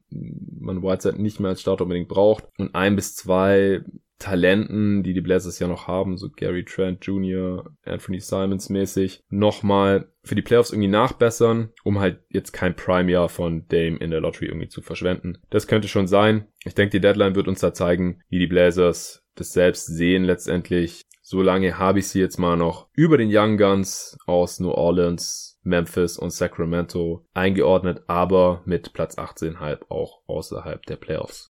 man 0.60 0.82
Whiteside 0.84 1.22
nicht 1.22 1.40
mehr 1.40 1.50
als 1.50 1.63
Starter 1.64 1.84
unbedingt 1.84 2.10
braucht 2.10 2.46
und 2.58 2.76
ein 2.76 2.96
bis 2.96 3.16
zwei 3.16 3.82
Talenten, 4.24 5.04
die 5.04 5.14
die 5.14 5.22
Blazers 5.22 5.60
ja 5.60 5.68
noch 5.68 5.88
haben, 5.88 6.16
so 6.16 6.30
Gary 6.30 6.64
Trent 6.64 7.06
Jr., 7.06 7.70
Anthony 7.84 8.22
Simons 8.22 8.70
mäßig, 8.70 9.22
nochmal 9.30 10.08
für 10.24 10.36
die 10.36 10.42
Playoffs 10.42 10.72
irgendwie 10.72 10.88
nachbessern, 10.88 11.72
um 11.84 12.00
halt 12.00 12.22
jetzt 12.30 12.54
kein 12.54 12.74
Prime-Jahr 12.74 13.28
von 13.28 13.68
Dame 13.68 13.98
in 13.98 14.12
der 14.12 14.22
Lottery 14.22 14.46
irgendwie 14.46 14.70
zu 14.70 14.82
verschwenden. 14.82 15.40
Das 15.50 15.68
könnte 15.68 15.90
schon 15.90 16.08
sein. 16.08 16.48
Ich 16.64 16.74
denke, 16.74 16.92
die 16.92 17.02
Deadline 17.02 17.36
wird 17.36 17.50
uns 17.50 17.60
da 17.60 17.74
zeigen, 17.74 18.22
wie 18.30 18.40
die 18.40 18.48
Blazers 18.48 19.26
das 19.36 19.52
selbst 19.52 19.88
sehen 19.88 20.24
letztendlich. 20.24 21.02
Solange 21.22 21.78
habe 21.78 22.00
ich 22.00 22.08
sie 22.08 22.20
jetzt 22.20 22.38
mal 22.38 22.56
noch 22.56 22.88
über 22.94 23.18
den 23.18 23.30
Young 23.30 23.58
Guns 23.58 24.18
aus 24.26 24.60
New 24.60 24.72
Orleans, 24.72 25.60
Memphis 25.64 26.18
und 26.18 26.32
Sacramento 26.32 27.26
eingeordnet, 27.34 28.04
aber 28.08 28.62
mit 28.66 28.94
Platz 28.94 29.18
18,5 29.18 29.90
auch 29.90 30.22
außerhalb 30.28 30.86
der 30.86 30.98
Playoffs. 30.98 31.53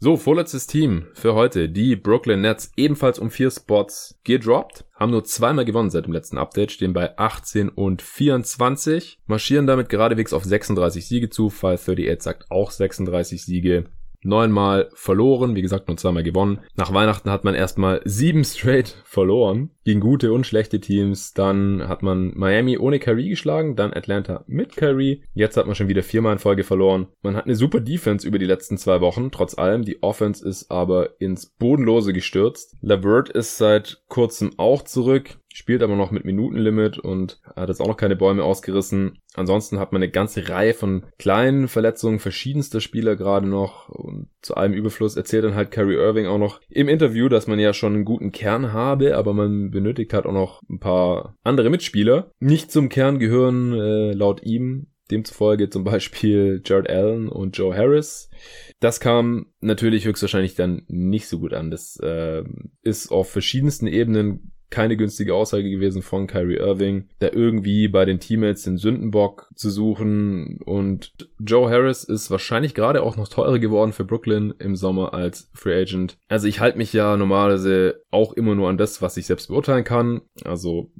So, 0.00 0.16
vorletztes 0.16 0.68
Team 0.68 1.06
für 1.12 1.34
heute. 1.34 1.68
Die 1.68 1.96
Brooklyn 1.96 2.40
Nets 2.40 2.70
ebenfalls 2.76 3.18
um 3.18 3.32
vier 3.32 3.50
Spots 3.50 4.16
gedroppt. 4.22 4.84
Haben 4.94 5.10
nur 5.10 5.24
zweimal 5.24 5.64
gewonnen 5.64 5.90
seit 5.90 6.06
dem 6.06 6.12
letzten 6.12 6.38
Update, 6.38 6.70
stehen 6.70 6.92
bei 6.92 7.18
18 7.18 7.68
und 7.68 8.00
24. 8.00 9.18
Marschieren 9.26 9.66
damit 9.66 9.88
geradewegs 9.88 10.32
auf 10.32 10.44
36 10.44 11.08
Siege 11.08 11.30
zu. 11.30 11.50
Fall 11.50 11.74
38 11.74 12.22
sagt 12.22 12.48
auch 12.48 12.70
36 12.70 13.44
Siege 13.44 13.86
neunmal 14.22 14.90
verloren, 14.94 15.54
wie 15.54 15.62
gesagt 15.62 15.88
nur 15.88 15.96
zweimal 15.96 16.22
gewonnen. 16.22 16.60
Nach 16.76 16.92
Weihnachten 16.92 17.30
hat 17.30 17.44
man 17.44 17.54
erstmal 17.54 18.00
sieben 18.04 18.44
straight 18.44 18.96
verloren 19.04 19.70
gegen 19.84 20.00
gute 20.00 20.32
und 20.32 20.46
schlechte 20.46 20.80
Teams. 20.80 21.32
Dann 21.32 21.88
hat 21.88 22.02
man 22.02 22.32
Miami 22.36 22.78
ohne 22.78 22.98
Curry 22.98 23.28
geschlagen, 23.28 23.76
dann 23.76 23.94
Atlanta 23.94 24.44
mit 24.46 24.76
Curry. 24.76 25.22
Jetzt 25.34 25.56
hat 25.56 25.66
man 25.66 25.74
schon 25.74 25.88
wieder 25.88 26.02
viermal 26.02 26.34
in 26.34 26.38
Folge 26.38 26.64
verloren. 26.64 27.08
Man 27.22 27.36
hat 27.36 27.46
eine 27.46 27.56
super 27.56 27.80
Defense 27.80 28.26
über 28.26 28.38
die 28.38 28.46
letzten 28.46 28.78
zwei 28.78 29.00
Wochen, 29.00 29.30
trotz 29.30 29.56
allem. 29.56 29.84
Die 29.84 30.02
Offense 30.02 30.46
ist 30.46 30.70
aber 30.70 31.20
ins 31.20 31.46
Bodenlose 31.46 32.12
gestürzt. 32.12 32.76
Lavert 32.80 33.30
ist 33.30 33.56
seit 33.56 34.02
kurzem 34.08 34.52
auch 34.58 34.82
zurück 34.82 35.38
spielt 35.58 35.82
aber 35.82 35.96
noch 35.96 36.12
mit 36.12 36.24
Minutenlimit 36.24 37.00
und 37.00 37.40
hat 37.56 37.68
jetzt 37.68 37.80
auch 37.80 37.88
noch 37.88 37.96
keine 37.96 38.14
Bäume 38.14 38.44
ausgerissen. 38.44 39.18
Ansonsten 39.34 39.80
hat 39.80 39.90
man 39.90 40.00
eine 40.00 40.10
ganze 40.10 40.48
Reihe 40.48 40.72
von 40.72 41.04
kleinen 41.18 41.66
Verletzungen 41.66 42.20
verschiedenster 42.20 42.80
Spieler 42.80 43.16
gerade 43.16 43.48
noch 43.48 43.88
und 43.88 44.28
zu 44.40 44.54
allem 44.54 44.72
Überfluss 44.72 45.16
erzählt 45.16 45.42
dann 45.42 45.56
halt 45.56 45.72
Kyrie 45.72 45.96
Irving 45.96 46.26
auch 46.26 46.38
noch 46.38 46.60
im 46.70 46.88
Interview, 46.88 47.28
dass 47.28 47.48
man 47.48 47.58
ja 47.58 47.72
schon 47.72 47.94
einen 47.94 48.04
guten 48.04 48.30
Kern 48.30 48.72
habe, 48.72 49.16
aber 49.16 49.34
man 49.34 49.72
benötigt 49.72 50.14
halt 50.14 50.26
auch 50.26 50.32
noch 50.32 50.62
ein 50.70 50.78
paar 50.78 51.34
andere 51.42 51.70
Mitspieler. 51.70 52.30
Nicht 52.38 52.70
zum 52.70 52.88
Kern 52.88 53.18
gehören 53.18 53.72
äh, 53.72 54.12
laut 54.12 54.44
ihm 54.44 54.86
demzufolge 55.10 55.70
zum 55.70 55.82
Beispiel 55.82 56.62
Jared 56.64 56.88
Allen 56.88 57.28
und 57.28 57.56
Joe 57.56 57.76
Harris. 57.76 58.30
Das 58.78 59.00
kam 59.00 59.46
natürlich 59.60 60.04
höchstwahrscheinlich 60.04 60.54
dann 60.54 60.82
nicht 60.86 61.26
so 61.26 61.40
gut 61.40 61.52
an. 61.52 61.72
Das 61.72 61.98
äh, 62.00 62.44
ist 62.82 63.10
auf 63.10 63.28
verschiedensten 63.28 63.88
Ebenen 63.88 64.52
keine 64.70 64.96
günstige 64.96 65.34
Aussage 65.34 65.70
gewesen 65.70 66.02
von 66.02 66.26
Kyrie 66.26 66.56
Irving, 66.56 67.08
da 67.20 67.28
irgendwie 67.32 67.88
bei 67.88 68.04
den 68.04 68.20
Teammates 68.20 68.64
den 68.64 68.76
Sündenbock 68.76 69.48
zu 69.54 69.70
suchen. 69.70 70.60
Und 70.64 71.12
Joe 71.38 71.70
Harris 71.70 72.04
ist 72.04 72.30
wahrscheinlich 72.30 72.74
gerade 72.74 73.02
auch 73.02 73.16
noch 73.16 73.28
teurer 73.28 73.58
geworden 73.58 73.92
für 73.92 74.04
Brooklyn 74.04 74.54
im 74.58 74.76
Sommer 74.76 75.14
als 75.14 75.50
Free 75.54 75.80
Agent. 75.80 76.18
Also 76.28 76.46
ich 76.46 76.60
halte 76.60 76.78
mich 76.78 76.92
ja 76.92 77.16
normalerweise 77.16 78.02
auch 78.10 78.32
immer 78.32 78.54
nur 78.54 78.68
an 78.68 78.78
das, 78.78 79.00
was 79.00 79.16
ich 79.16 79.26
selbst 79.26 79.48
beurteilen 79.48 79.84
kann. 79.84 80.22
Also 80.44 80.90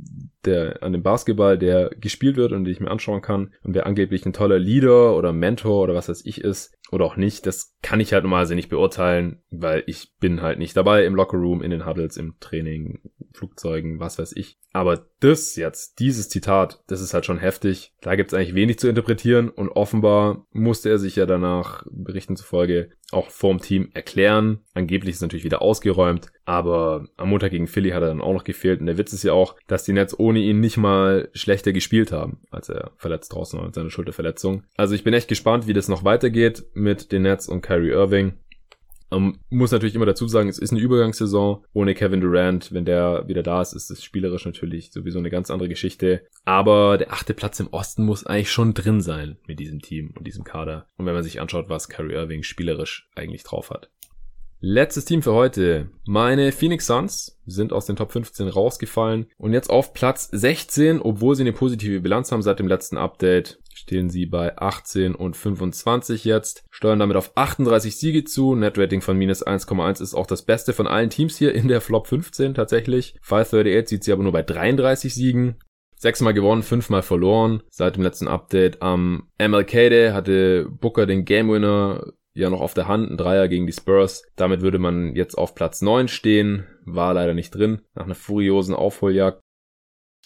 der, 0.49 0.83
an 0.83 0.93
dem 0.93 1.03
Basketball, 1.03 1.59
der 1.59 1.91
gespielt 2.01 2.37
wird 2.37 2.53
und 2.53 2.65
den 2.65 2.73
ich 2.73 2.81
mir 2.81 2.91
anschauen 2.91 3.23
kann. 3.23 3.53
Und 3.63 3.75
wer 3.75 3.87
angeblich 3.87 4.25
ein 4.27 4.33
toller 4.33 4.59
Leader 4.59 5.17
oder 5.17 5.33
Mentor 5.33 5.83
oder 5.83 5.95
was 5.95 6.09
weiß 6.09 6.25
ich 6.25 6.43
ist, 6.43 6.79
oder 6.91 7.05
auch 7.05 7.17
nicht, 7.17 7.47
das 7.47 7.75
kann 7.83 8.01
ich 8.01 8.13
halt 8.13 8.25
normalerweise 8.25 8.55
nicht 8.55 8.71
beurteilen, 8.71 9.43
weil 9.51 9.83
ich 9.87 10.15
bin 10.21 10.41
halt 10.43 10.59
nicht 10.59 10.77
dabei 10.77 11.05
im 11.05 11.15
Lockerroom, 11.15 11.63
in 11.63 11.71
den 11.71 11.87
Huddles, 11.87 12.17
im 12.17 12.37
Training, 12.41 13.01
Flugzeugen, 13.33 14.01
was 14.01 14.19
weiß 14.19 14.33
ich. 14.37 14.59
Aber 14.73 15.07
das 15.21 15.57
jetzt, 15.57 15.99
dieses 16.01 16.29
Zitat, 16.29 16.83
das 16.87 17.01
ist 17.01 17.15
halt 17.15 17.27
schon 17.27 17.39
heftig. 17.39 17.93
Da 18.01 18.17
gibt's 18.17 18.35
eigentlich 18.35 18.55
wenig 18.55 18.79
zu 18.79 18.89
interpretieren 18.89 19.49
und 19.49 19.69
offenbar 19.69 20.47
musste 20.51 20.89
er 20.89 20.99
sich 20.99 21.17
ja 21.17 21.27
danach, 21.27 21.85
Berichten 21.91 22.37
zufolge, 22.37 22.91
auch 23.11 23.31
vorm 23.31 23.61
Team 23.61 23.91
erklären. 23.95 24.61
Angeblich 24.75 25.17
ist 25.17 25.23
natürlich 25.23 25.45
wieder 25.45 25.63
ausgeräumt, 25.63 26.29
aber 26.49 27.05
am 27.19 27.29
Montag 27.29 27.51
gegen 27.51 27.67
Philly 27.67 27.91
hat 27.91 28.03
er 28.03 28.09
dann 28.09 28.23
auch 28.23 28.33
noch 28.33 28.45
gefehlt. 28.45 28.81
Und 28.81 28.87
der 28.87 28.97
Witz 28.97 29.13
ist 29.13 29.23
ja 29.23 29.35
auch, 29.35 29.55
dass 29.67 29.85
die 29.85 29.93
Nets 29.93 30.19
ohne 30.19 30.39
ihn 30.39 30.61
nicht 30.61 30.79
mal 30.79 31.29
schlechter 31.35 31.75
gespielt 31.75 32.11
haben, 32.11 32.39
als 32.51 32.71
er 32.71 32.93
verletzt 32.97 33.35
draußen 33.35 33.59
war 33.59 33.67
mit 33.67 33.75
seiner 33.75 33.91
Schulterverletzung. 33.91 34.63
Also 34.79 34.95
ich 34.95 35.05
bin 35.05 35.13
echt 35.13 35.29
gespannt, 35.29 35.67
wie 35.67 35.75
das 35.75 35.89
noch 35.89 36.05
weitergeht 36.05 36.65
mit 36.73 37.13
den 37.13 37.23
Nets 37.23 37.51
und 37.51 37.61
Kyrie 37.61 37.91
Irving. 37.91 38.33
Man 39.11 39.39
muss 39.51 39.73
natürlich 39.73 39.95
immer 39.95 40.07
dazu 40.07 40.27
sagen, 40.27 40.49
es 40.49 40.59
ist 40.59 40.71
eine 40.71 40.81
Übergangssaison. 40.81 41.67
Ohne 41.75 41.95
Kevin 41.95 42.23
Durant, 42.23 42.73
wenn 42.73 42.87
der 42.87 43.29
wieder 43.29 43.43
da 43.43 43.61
ist, 43.61 43.75
ist 43.75 43.91
es 43.91 44.03
spielerisch 44.03 44.47
natürlich 44.47 44.91
sowieso 44.91 45.19
eine 45.19 45.31
ganz 45.31 45.51
andere 45.51 45.69
Geschichte. 45.69 46.23
Aber 46.47 46.97
der 46.97 47.13
achte 47.13 47.35
Platz 47.35 47.61
im 47.61 47.69
Osten 47.69 48.07
muss 48.07 48.25
eigentlich 48.25 48.51
schon 48.51 48.73
drin 48.73 49.03
sein 49.03 49.37
mit 49.47 49.61
diesem 49.61 49.81
Team 49.81 50.15
und 50.17 50.27
diesem 50.27 50.45
Kader. 50.45 50.87
Und 50.97 51.05
wenn 51.05 51.15
man 51.15 51.23
sich 51.23 51.43
anschaut, 51.43 51.69
was 51.69 51.91
Kyrie 51.91 52.15
Irving 52.15 52.43
spielerisch 52.43 53.11
eigentlich 53.15 53.43
drauf 53.43 53.69
hat. 53.69 53.91
Letztes 54.61 55.05
Team 55.05 55.23
für 55.23 55.35
heute. 55.35 55.89
Meine 56.05 56.51
Phoenix 56.51 56.87
Suns 56.87 57.39
sind 57.47 57.73
aus 57.73 57.87
den 57.87 57.95
Top 57.95 58.11
15 58.11 58.49
rausgefallen 58.49 59.27
und 59.37 59.53
jetzt 59.53 59.71
auf 59.71 59.93
Platz 59.93 60.29
16, 60.33 61.01
obwohl 61.01 61.37
sie 61.37 61.43
eine 61.43 61.53
positive 61.53 62.01
Bilanz 62.01 62.33
haben 62.33 62.43
seit 62.43 62.59
dem 62.59 62.67
letzten 62.67 62.97
Update 62.97 63.61
stehen 63.79 64.11
sie 64.11 64.27
bei 64.27 64.59
18 64.59 65.15
und 65.15 65.37
25 65.37 66.25
jetzt, 66.25 66.65
steuern 66.71 66.99
damit 66.99 67.17
auf 67.17 67.33
38 67.37 67.97
Siege 67.97 68.25
zu. 68.25 68.55
Netrating 68.55 69.01
von 69.01 69.17
minus 69.17 69.47
1,1 69.47 70.03
ist 70.03 70.15
auch 70.15 70.27
das 70.27 70.43
beste 70.43 70.73
von 70.73 70.87
allen 70.87 71.11
Teams 71.11 71.39
hier 71.39 71.55
in 71.55 71.69
der 71.69 71.81
Flop 71.81 72.09
15 72.09 72.55
tatsächlich. 72.55 73.15
538 73.23 73.89
sieht 73.89 74.05
sie 74.05 74.13
aber 74.13 74.25
nur 74.25 74.33
bei 74.33 74.43
33 74.43 75.15
Siegen. 75.15 75.57
Sechsmal 75.97 76.35
gewonnen, 76.35 76.63
fünfmal 76.63 77.03
verloren. 77.03 77.63
Seit 77.71 77.97
dem 77.97 78.03
letzten 78.03 78.29
Update 78.29 78.83
am 78.83 79.29
MLK 79.41 79.71
Day 79.71 80.11
hatte 80.11 80.69
Booker 80.69 81.07
den 81.07 81.25
Game 81.25 81.51
Winner 81.51 82.13
ja 82.35 82.51
noch 82.51 82.61
auf 82.61 82.75
der 82.75 82.89
Hand, 82.89 83.11
ein 83.11 83.17
Dreier 83.17 83.49
gegen 83.49 83.67
die 83.67 83.73
Spurs. 83.73 84.23
Damit 84.37 84.61
würde 84.61 84.79
man 84.79 85.15
jetzt 85.15 85.37
auf 85.37 85.55
Platz 85.55 85.83
9 85.83 86.09
stehen, 86.09 86.67
war 86.85 87.15
leider 87.15 87.35
nicht 87.35 87.51
drin, 87.55 87.83
nach 87.95 88.05
einer 88.05 88.15
furiosen 88.15 88.75
Aufholjagd. 88.75 89.41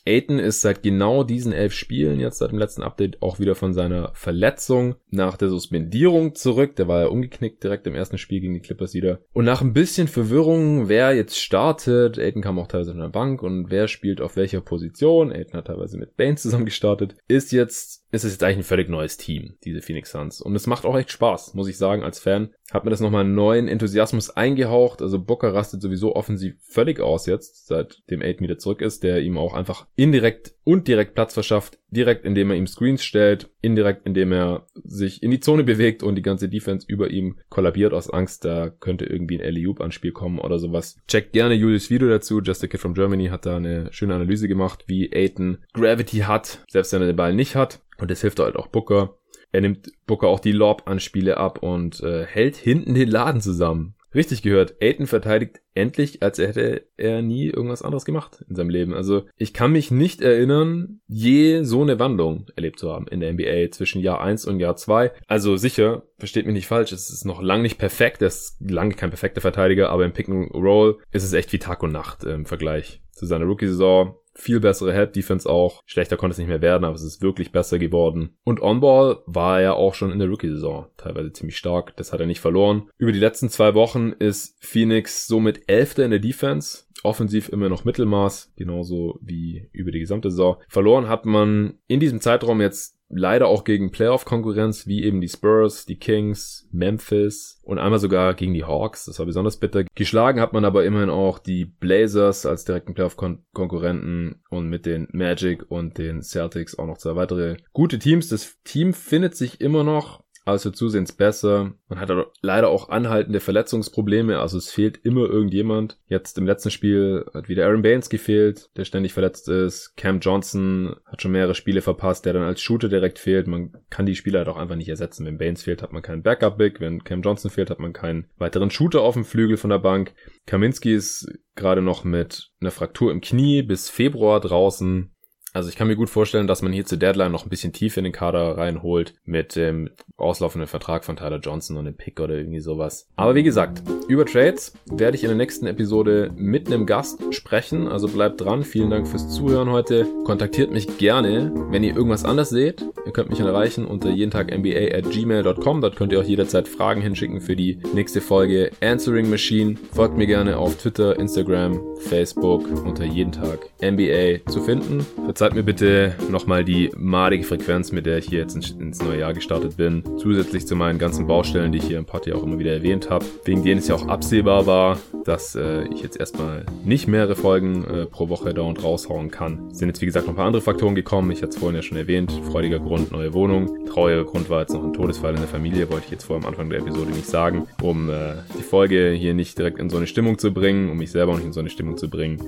Aiton 0.04 0.40
ist 0.40 0.60
seit 0.60 0.82
genau 0.82 1.22
diesen 1.22 1.52
elf 1.52 1.72
Spielen 1.72 2.18
jetzt 2.18 2.38
seit 2.38 2.50
dem 2.50 2.58
letzten 2.58 2.82
Update 2.82 3.22
auch 3.22 3.38
wieder 3.38 3.54
von 3.54 3.72
seiner 3.72 4.10
Verletzung 4.14 4.96
nach 5.10 5.36
der 5.36 5.48
Suspendierung 5.48 6.34
zurück. 6.34 6.74
Der 6.76 6.88
war 6.88 7.02
ja 7.02 7.06
umgeknickt 7.06 7.62
direkt 7.62 7.86
im 7.86 7.94
ersten 7.94 8.18
Spiel 8.18 8.40
gegen 8.40 8.54
die 8.54 8.60
Clippers 8.60 8.94
wieder. 8.94 9.20
Und 9.32 9.44
nach 9.44 9.60
ein 9.60 9.72
bisschen 9.72 10.08
Verwirrung, 10.08 10.88
wer 10.88 11.14
jetzt 11.14 11.38
startet, 11.38 12.18
Aiton 12.18 12.42
kam 12.42 12.58
auch 12.58 12.66
teilweise 12.66 12.90
von 12.90 13.00
der 13.00 13.08
Bank 13.10 13.42
und 13.42 13.70
wer 13.70 13.86
spielt 13.86 14.20
auf 14.20 14.34
welcher 14.34 14.60
Position, 14.60 15.32
Aiton 15.32 15.58
hat 15.58 15.68
teilweise 15.68 15.98
mit 15.98 16.16
Bane 16.16 16.34
zusammen 16.34 16.64
gestartet, 16.64 17.14
ist 17.28 17.52
jetzt 17.52 18.01
ist 18.12 18.24
es 18.24 18.32
jetzt 18.32 18.44
eigentlich 18.44 18.58
ein 18.58 18.62
völlig 18.64 18.90
neues 18.90 19.16
Team, 19.16 19.54
diese 19.64 19.80
Phoenix 19.80 20.10
Suns. 20.10 20.42
Und 20.42 20.54
es 20.54 20.66
macht 20.66 20.84
auch 20.84 20.96
echt 20.96 21.10
Spaß, 21.10 21.54
muss 21.54 21.68
ich 21.68 21.78
sagen, 21.78 22.02
als 22.02 22.18
Fan. 22.18 22.50
Hat 22.70 22.84
mir 22.84 22.90
das 22.90 23.00
nochmal 23.00 23.24
einen 23.24 23.34
neuen 23.34 23.68
Enthusiasmus 23.68 24.30
eingehaucht. 24.30 25.00
Also 25.00 25.18
Booker 25.18 25.54
rastet 25.54 25.80
sowieso 25.80 26.14
offensiv 26.14 26.54
völlig 26.60 27.00
aus 27.00 27.26
jetzt, 27.26 27.66
seit 27.66 28.02
dem 28.10 28.22
8 28.22 28.40
wieder 28.40 28.58
zurück 28.58 28.82
ist, 28.82 29.02
der 29.02 29.22
ihm 29.22 29.38
auch 29.38 29.54
einfach 29.54 29.86
indirekt 29.96 30.54
und 30.64 30.88
direkt 30.88 31.14
Platz 31.14 31.34
verschafft. 31.34 31.78
Direkt, 31.90 32.24
indem 32.24 32.50
er 32.50 32.56
ihm 32.56 32.66
Screens 32.66 33.02
stellt, 33.02 33.50
indirekt, 33.62 34.06
indem 34.06 34.32
er 34.32 34.66
sich 34.84 35.22
in 35.22 35.30
die 35.30 35.40
Zone 35.40 35.64
bewegt 35.64 36.02
und 36.02 36.14
die 36.14 36.22
ganze 36.22 36.48
Defense 36.48 36.86
über 36.88 37.10
ihm 37.10 37.38
kollabiert 37.48 37.92
aus 37.94 38.10
Angst, 38.10 38.44
da 38.44 38.68
könnte 38.68 39.06
irgendwie 39.06 39.38
ein 39.38 39.44
alley 39.44 39.62
anspiel 39.78 40.12
kommen 40.12 40.38
oder 40.38 40.58
sowas. 40.58 40.96
Checkt 41.08 41.32
gerne 41.32 41.54
Julius 41.54 41.88
Video 41.88 42.08
dazu. 42.08 42.40
Just 42.40 42.64
a 42.64 42.66
Kid 42.66 42.80
from 42.80 42.94
Germany 42.94 43.28
hat 43.28 43.46
da 43.46 43.56
eine 43.56 43.92
schöne 43.92 44.14
Analyse 44.14 44.48
gemacht, 44.48 44.84
wie 44.86 45.10
Aiton 45.14 45.58
Gravity 45.72 46.18
hat, 46.18 46.64
selbst 46.68 46.92
wenn 46.92 47.02
er 47.02 47.06
den 47.06 47.16
Ball 47.16 47.34
nicht 47.34 47.56
hat. 47.56 47.81
Und 47.98 48.10
das 48.10 48.20
hilft 48.20 48.38
halt 48.38 48.56
auch 48.56 48.68
Booker. 48.68 49.16
Er 49.52 49.60
nimmt 49.60 49.92
Booker 50.06 50.28
auch 50.28 50.40
die 50.40 50.52
Lob-Anspiele 50.52 51.36
ab 51.36 51.62
und 51.62 52.00
äh, 52.00 52.24
hält 52.24 52.56
hinten 52.56 52.94
den 52.94 53.08
Laden 53.08 53.40
zusammen. 53.40 53.94
Richtig 54.14 54.42
gehört, 54.42 54.76
Aiton 54.80 55.06
verteidigt 55.06 55.60
endlich, 55.74 56.22
als 56.22 56.36
hätte 56.36 56.86
er 56.98 57.22
nie 57.22 57.46
irgendwas 57.46 57.82
anderes 57.82 58.04
gemacht 58.04 58.44
in 58.46 58.54
seinem 58.54 58.68
Leben. 58.68 58.92
Also 58.92 59.24
ich 59.36 59.54
kann 59.54 59.72
mich 59.72 59.90
nicht 59.90 60.20
erinnern, 60.20 61.00
je 61.08 61.62
so 61.62 61.80
eine 61.80 61.98
Wandlung 61.98 62.46
erlebt 62.54 62.78
zu 62.78 62.92
haben 62.92 63.06
in 63.08 63.20
der 63.20 63.32
NBA 63.32 63.70
zwischen 63.70 64.02
Jahr 64.02 64.20
1 64.20 64.44
und 64.44 64.60
Jahr 64.60 64.76
2. 64.76 65.12
Also 65.28 65.56
sicher, 65.56 66.02
versteht 66.18 66.44
mich 66.44 66.54
nicht 66.54 66.66
falsch, 66.66 66.92
es 66.92 67.10
ist 67.10 67.24
noch 67.24 67.40
lange 67.40 67.62
nicht 67.62 67.78
perfekt, 67.78 68.20
er 68.20 68.28
ist 68.28 68.58
lange 68.60 68.94
kein 68.94 69.10
perfekter 69.10 69.40
Verteidiger, 69.40 69.88
aber 69.88 70.04
im 70.04 70.12
Pick 70.12 70.28
and 70.28 70.52
Roll 70.52 70.98
ist 71.10 71.24
es 71.24 71.32
echt 71.32 71.52
wie 71.54 71.58
Tag 71.58 71.82
und 71.82 71.92
Nacht 71.92 72.24
im 72.24 72.44
Vergleich 72.44 73.00
zu 73.12 73.24
seiner 73.24 73.46
Rookie-Saison 73.46 74.14
viel 74.34 74.60
bessere 74.60 74.92
Help-Defense 74.92 75.48
auch. 75.48 75.82
Schlechter 75.86 76.16
konnte 76.16 76.32
es 76.32 76.38
nicht 76.38 76.48
mehr 76.48 76.62
werden, 76.62 76.84
aber 76.84 76.94
es 76.94 77.02
ist 77.02 77.22
wirklich 77.22 77.52
besser 77.52 77.78
geworden. 77.78 78.36
Und 78.44 78.60
On-Ball 78.62 79.18
war 79.26 79.60
er 79.60 79.76
auch 79.76 79.94
schon 79.94 80.12
in 80.12 80.18
der 80.18 80.28
Rookie-Saison 80.28 80.86
teilweise 80.96 81.32
ziemlich 81.32 81.56
stark. 81.56 81.96
Das 81.96 82.12
hat 82.12 82.20
er 82.20 82.26
nicht 82.26 82.40
verloren. 82.40 82.88
Über 82.98 83.12
die 83.12 83.18
letzten 83.18 83.48
zwei 83.48 83.74
Wochen 83.74 84.12
ist 84.12 84.56
Phoenix 84.60 85.26
somit 85.26 85.68
Elfter 85.68 86.04
in 86.04 86.10
der 86.10 86.20
Defense. 86.20 86.84
Offensiv 87.04 87.48
immer 87.48 87.68
noch 87.68 87.84
Mittelmaß, 87.84 88.52
genauso 88.56 89.18
wie 89.20 89.68
über 89.72 89.90
die 89.90 89.98
gesamte 89.98 90.30
Saison. 90.30 90.56
Verloren 90.68 91.08
hat 91.08 91.26
man 91.26 91.78
in 91.88 91.98
diesem 91.98 92.20
Zeitraum 92.20 92.60
jetzt 92.60 92.96
leider 93.12 93.46
auch 93.46 93.64
gegen 93.64 93.90
Playoff-Konkurrenz 93.90 94.86
wie 94.86 95.04
eben 95.04 95.20
die 95.20 95.28
Spurs, 95.28 95.86
die 95.86 95.98
Kings, 95.98 96.66
Memphis 96.72 97.60
und 97.62 97.78
einmal 97.78 97.98
sogar 97.98 98.34
gegen 98.34 98.54
die 98.54 98.64
Hawks. 98.64 99.04
Das 99.04 99.18
war 99.18 99.26
besonders 99.26 99.58
bitter. 99.58 99.84
Geschlagen 99.94 100.40
hat 100.40 100.52
man 100.52 100.64
aber 100.64 100.84
immerhin 100.84 101.10
auch 101.10 101.38
die 101.38 101.66
Blazers 101.66 102.46
als 102.46 102.64
direkten 102.64 102.94
Playoff-Konkurrenten 102.94 104.42
und 104.48 104.68
mit 104.68 104.86
den 104.86 105.08
Magic 105.12 105.70
und 105.70 105.98
den 105.98 106.22
Celtics 106.22 106.78
auch 106.78 106.86
noch 106.86 106.98
zwei 106.98 107.14
weitere 107.14 107.58
gute 107.72 107.98
Teams. 107.98 108.28
Das 108.28 108.56
Team 108.64 108.94
findet 108.94 109.36
sich 109.36 109.60
immer 109.60 109.84
noch 109.84 110.22
also 110.44 110.70
zusehends 110.70 111.12
besser. 111.12 111.74
Man 111.88 112.00
hat 112.00 112.10
leider 112.40 112.68
auch 112.68 112.88
anhaltende 112.88 113.40
Verletzungsprobleme, 113.40 114.38
also 114.38 114.58
es 114.58 114.70
fehlt 114.70 114.98
immer 115.04 115.28
irgendjemand. 115.28 115.98
Jetzt 116.06 116.38
im 116.38 116.46
letzten 116.46 116.70
Spiel 116.70 117.26
hat 117.32 117.48
wieder 117.48 117.66
Aaron 117.66 117.82
Baines 117.82 118.10
gefehlt, 118.10 118.70
der 118.76 118.84
ständig 118.84 119.12
verletzt 119.12 119.48
ist. 119.48 119.94
Cam 119.96 120.20
Johnson 120.20 120.96
hat 121.06 121.22
schon 121.22 121.32
mehrere 121.32 121.54
Spiele 121.54 121.82
verpasst, 121.82 122.24
der 122.24 122.32
dann 122.32 122.42
als 122.42 122.60
Shooter 122.60 122.88
direkt 122.88 123.18
fehlt. 123.18 123.46
Man 123.46 123.72
kann 123.90 124.06
die 124.06 124.16
Spieler 124.16 124.40
halt 124.40 124.48
auch 124.48 124.56
einfach 124.56 124.76
nicht 124.76 124.88
ersetzen. 124.88 125.26
Wenn 125.26 125.38
Baines 125.38 125.62
fehlt, 125.62 125.82
hat 125.82 125.92
man 125.92 126.02
keinen 126.02 126.22
Backup-Big. 126.22 126.80
Wenn 126.80 127.04
Cam 127.04 127.22
Johnson 127.22 127.50
fehlt, 127.50 127.70
hat 127.70 127.78
man 127.78 127.92
keinen 127.92 128.26
weiteren 128.38 128.70
Shooter 128.70 129.02
auf 129.02 129.14
dem 129.14 129.24
Flügel 129.24 129.56
von 129.56 129.70
der 129.70 129.78
Bank. 129.78 130.14
Kaminski 130.46 130.94
ist 130.94 131.26
gerade 131.54 131.82
noch 131.82 132.04
mit 132.04 132.50
einer 132.60 132.70
Fraktur 132.70 133.12
im 133.12 133.20
Knie 133.20 133.62
bis 133.62 133.88
Februar 133.88 134.40
draußen. 134.40 135.11
Also 135.52 135.68
ich 135.68 135.76
kann 135.76 135.86
mir 135.86 135.96
gut 135.96 136.08
vorstellen, 136.08 136.46
dass 136.46 136.62
man 136.62 136.72
hier 136.72 136.86
zur 136.86 136.98
Deadline 136.98 137.30
noch 137.30 137.44
ein 137.44 137.50
bisschen 137.50 137.72
tief 137.72 137.96
in 137.96 138.04
den 138.04 138.12
Kader 138.12 138.56
reinholt 138.56 139.14
mit 139.24 139.54
dem 139.54 139.90
auslaufenden 140.16 140.66
Vertrag 140.66 141.04
von 141.04 141.16
Tyler 141.16 141.40
Johnson 141.40 141.76
und 141.76 141.84
dem 141.84 141.96
Pick 141.96 142.20
oder 142.20 142.34
irgendwie 142.34 142.60
sowas. 142.60 143.08
Aber 143.16 143.34
wie 143.34 143.42
gesagt, 143.42 143.82
über 144.08 144.24
Trades 144.24 144.72
werde 144.86 145.16
ich 145.16 145.24
in 145.24 145.28
der 145.28 145.36
nächsten 145.36 145.66
Episode 145.66 146.30
mit 146.36 146.68
einem 146.68 146.86
Gast 146.86 147.22
sprechen. 147.34 147.86
Also 147.86 148.08
bleibt 148.08 148.40
dran. 148.40 148.62
Vielen 148.62 148.90
Dank 148.90 149.06
fürs 149.06 149.28
Zuhören 149.28 149.70
heute. 149.70 150.06
Kontaktiert 150.24 150.70
mich 150.70 150.98
gerne, 150.98 151.52
wenn 151.70 151.84
ihr 151.84 151.94
irgendwas 151.94 152.24
anders 152.24 152.48
seht. 152.48 152.82
Ihr 153.04 153.12
könnt 153.12 153.30
mich 153.30 153.40
erreichen 153.40 153.84
unter 153.84 154.10
jeden 154.10 154.30
Tag 154.30 154.56
NBA 154.56 154.96
at 154.96 155.10
gmail.com. 155.10 155.80
Dort 155.80 155.96
könnt 155.96 156.12
ihr 156.12 156.20
auch 156.20 156.24
jederzeit 156.24 156.68
Fragen 156.68 157.02
hinschicken 157.02 157.40
für 157.40 157.56
die 157.56 157.78
nächste 157.94 158.20
Folge 158.20 158.70
Answering 158.80 159.28
Machine. 159.28 159.76
Folgt 159.92 160.16
mir 160.16 160.26
gerne 160.26 160.56
auf 160.56 160.76
Twitter, 160.76 161.18
Instagram, 161.18 161.80
Facebook 161.98 162.64
unter 162.84 163.04
jeden 163.04 163.32
Tag 163.32 163.68
NBA 163.82 164.50
zu 164.50 164.62
finden. 164.62 165.04
Verzeiht 165.24 165.41
mir 165.50 165.64
bitte 165.64 166.14
nochmal 166.30 166.64
die 166.64 166.92
madige 166.96 167.42
Frequenz, 167.42 167.90
mit 167.90 168.06
der 168.06 168.18
ich 168.18 168.26
hier 168.26 168.38
jetzt 168.38 168.54
ins 168.54 169.02
neue 169.02 169.18
Jahr 169.18 169.34
gestartet 169.34 169.76
bin. 169.76 170.04
Zusätzlich 170.16 170.68
zu 170.68 170.76
meinen 170.76 171.00
ganzen 171.00 171.26
Baustellen, 171.26 171.72
die 171.72 171.78
ich 171.78 171.84
hier 171.84 171.98
im 171.98 172.06
ja 172.26 172.36
auch 172.36 172.44
immer 172.44 172.60
wieder 172.60 172.72
erwähnt 172.72 173.10
habe, 173.10 173.24
wegen 173.44 173.64
denen 173.64 173.80
es 173.80 173.88
ja 173.88 173.96
auch 173.96 174.06
absehbar 174.06 174.66
war, 174.66 174.98
dass 175.24 175.56
äh, 175.56 175.82
ich 175.88 176.00
jetzt 176.00 176.20
erstmal 176.20 176.64
nicht 176.84 177.08
mehrere 177.08 177.34
Folgen 177.34 177.84
äh, 177.84 178.06
pro 178.06 178.28
Woche 178.28 178.54
da 178.54 178.62
und 178.62 178.84
raushauen 178.84 179.32
kann. 179.32 179.74
Sind 179.74 179.88
jetzt 179.88 180.00
wie 180.00 180.06
gesagt 180.06 180.26
noch 180.26 180.34
ein 180.34 180.36
paar 180.36 180.46
andere 180.46 180.62
Faktoren 180.62 180.94
gekommen. 180.94 181.32
Ich 181.32 181.38
hatte 181.38 181.50
es 181.50 181.56
vorhin 181.56 181.74
ja 181.74 181.82
schon 181.82 181.98
erwähnt. 181.98 182.30
Freudiger 182.48 182.78
Grund, 182.78 183.10
neue 183.10 183.34
Wohnung. 183.34 183.84
Trauriger 183.86 184.24
Grund 184.24 184.48
war 184.48 184.60
jetzt 184.60 184.74
noch 184.74 184.84
ein 184.84 184.92
Todesfall 184.92 185.34
in 185.34 185.40
der 185.40 185.48
Familie, 185.48 185.90
wollte 185.90 186.04
ich 186.04 186.12
jetzt 186.12 186.24
vor 186.24 186.36
am 186.36 186.46
Anfang 186.46 186.70
der 186.70 186.78
Episode 186.78 187.10
nicht 187.10 187.26
sagen, 187.26 187.66
um 187.82 188.08
äh, 188.10 188.34
die 188.56 188.62
Folge 188.62 189.10
hier 189.10 189.34
nicht 189.34 189.58
direkt 189.58 189.80
in 189.80 189.90
so 189.90 189.96
eine 189.96 190.06
Stimmung 190.06 190.38
zu 190.38 190.54
bringen, 190.54 190.88
um 190.88 190.98
mich 190.98 191.10
selber 191.10 191.32
auch 191.32 191.36
nicht 191.36 191.46
in 191.46 191.52
so 191.52 191.58
eine 191.58 191.70
Stimmung 191.70 191.96
zu 191.96 192.08
bringen. 192.08 192.38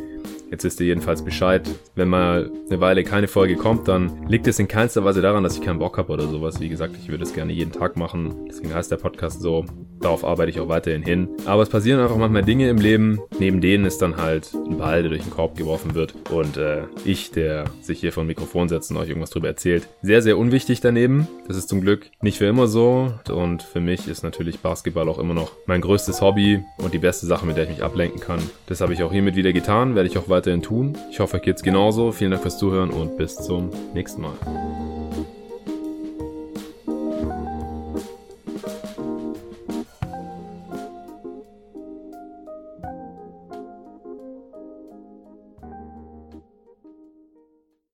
Jetzt 0.54 0.62
wisst 0.62 0.80
ihr 0.80 0.86
jedenfalls 0.86 1.24
Bescheid. 1.24 1.68
Wenn 1.96 2.08
mal 2.08 2.48
eine 2.68 2.80
Weile 2.84 3.02
keine 3.02 3.28
Folge 3.28 3.56
kommt, 3.56 3.88
dann 3.88 4.26
liegt 4.28 4.46
es 4.46 4.58
in 4.58 4.68
keinster 4.68 5.02
Weise 5.06 5.22
daran, 5.22 5.42
dass 5.42 5.56
ich 5.56 5.62
keinen 5.62 5.78
Bock 5.78 5.96
habe 5.96 6.12
oder 6.12 6.28
sowas. 6.28 6.60
Wie 6.60 6.68
gesagt, 6.68 6.94
ich 7.00 7.08
würde 7.08 7.24
es 7.24 7.32
gerne 7.32 7.50
jeden 7.50 7.72
Tag 7.72 7.96
machen. 7.96 8.44
Deswegen 8.46 8.74
heißt 8.74 8.90
der 8.90 8.98
Podcast 8.98 9.40
so. 9.40 9.64
Darauf 10.00 10.22
arbeite 10.22 10.50
ich 10.50 10.60
auch 10.60 10.68
weiterhin 10.68 11.02
hin. 11.02 11.28
Aber 11.46 11.62
es 11.62 11.70
passieren 11.70 11.98
einfach 11.98 12.18
manchmal 12.18 12.44
Dinge 12.44 12.68
im 12.68 12.76
Leben, 12.76 13.20
neben 13.38 13.62
denen 13.62 13.86
ist 13.86 14.02
dann 14.02 14.18
halt 14.18 14.52
ein 14.52 14.76
Ball, 14.76 15.00
der 15.00 15.08
durch 15.08 15.22
den 15.22 15.30
Korb 15.30 15.56
geworfen 15.56 15.94
wird. 15.94 16.14
Und 16.30 16.58
äh, 16.58 16.82
ich, 17.06 17.30
der 17.30 17.64
sich 17.80 18.00
hier 18.00 18.12
vor 18.12 18.24
Mikrofon 18.24 18.68
setzt 18.68 18.90
und 18.90 18.98
euch 18.98 19.08
irgendwas 19.08 19.30
drüber 19.30 19.48
erzählt, 19.48 19.88
sehr, 20.02 20.20
sehr 20.20 20.36
unwichtig 20.36 20.82
daneben. 20.82 21.26
Das 21.48 21.56
ist 21.56 21.70
zum 21.70 21.80
Glück 21.80 22.10
nicht 22.20 22.36
für 22.36 22.44
immer 22.44 22.66
so. 22.66 23.14
Und 23.32 23.62
für 23.62 23.80
mich 23.80 24.06
ist 24.08 24.22
natürlich 24.22 24.58
Basketball 24.58 25.08
auch 25.08 25.18
immer 25.18 25.32
noch 25.32 25.52
mein 25.64 25.80
größtes 25.80 26.20
Hobby 26.20 26.62
und 26.76 26.92
die 26.92 26.98
beste 26.98 27.24
Sache, 27.24 27.46
mit 27.46 27.56
der 27.56 27.64
ich 27.64 27.70
mich 27.70 27.82
ablenken 27.82 28.20
kann. 28.20 28.40
Das 28.66 28.82
habe 28.82 28.92
ich 28.92 29.02
auch 29.02 29.12
hiermit 29.12 29.36
wieder 29.36 29.54
getan, 29.54 29.94
werde 29.94 30.10
ich 30.10 30.18
auch 30.18 30.28
weiterhin 30.28 30.60
tun. 30.60 30.98
Ich 31.10 31.20
hoffe, 31.20 31.36
euch 31.36 31.42
geht's 31.42 31.62
genauso. 31.62 32.12
Vielen 32.12 32.32
Dank 32.32 32.42
fürs 32.42 32.58
Zuhören 32.74 32.90
und 32.90 33.16
bis 33.16 33.36
zum 33.36 33.70
nächsten 33.94 34.22
Mal. 34.22 34.32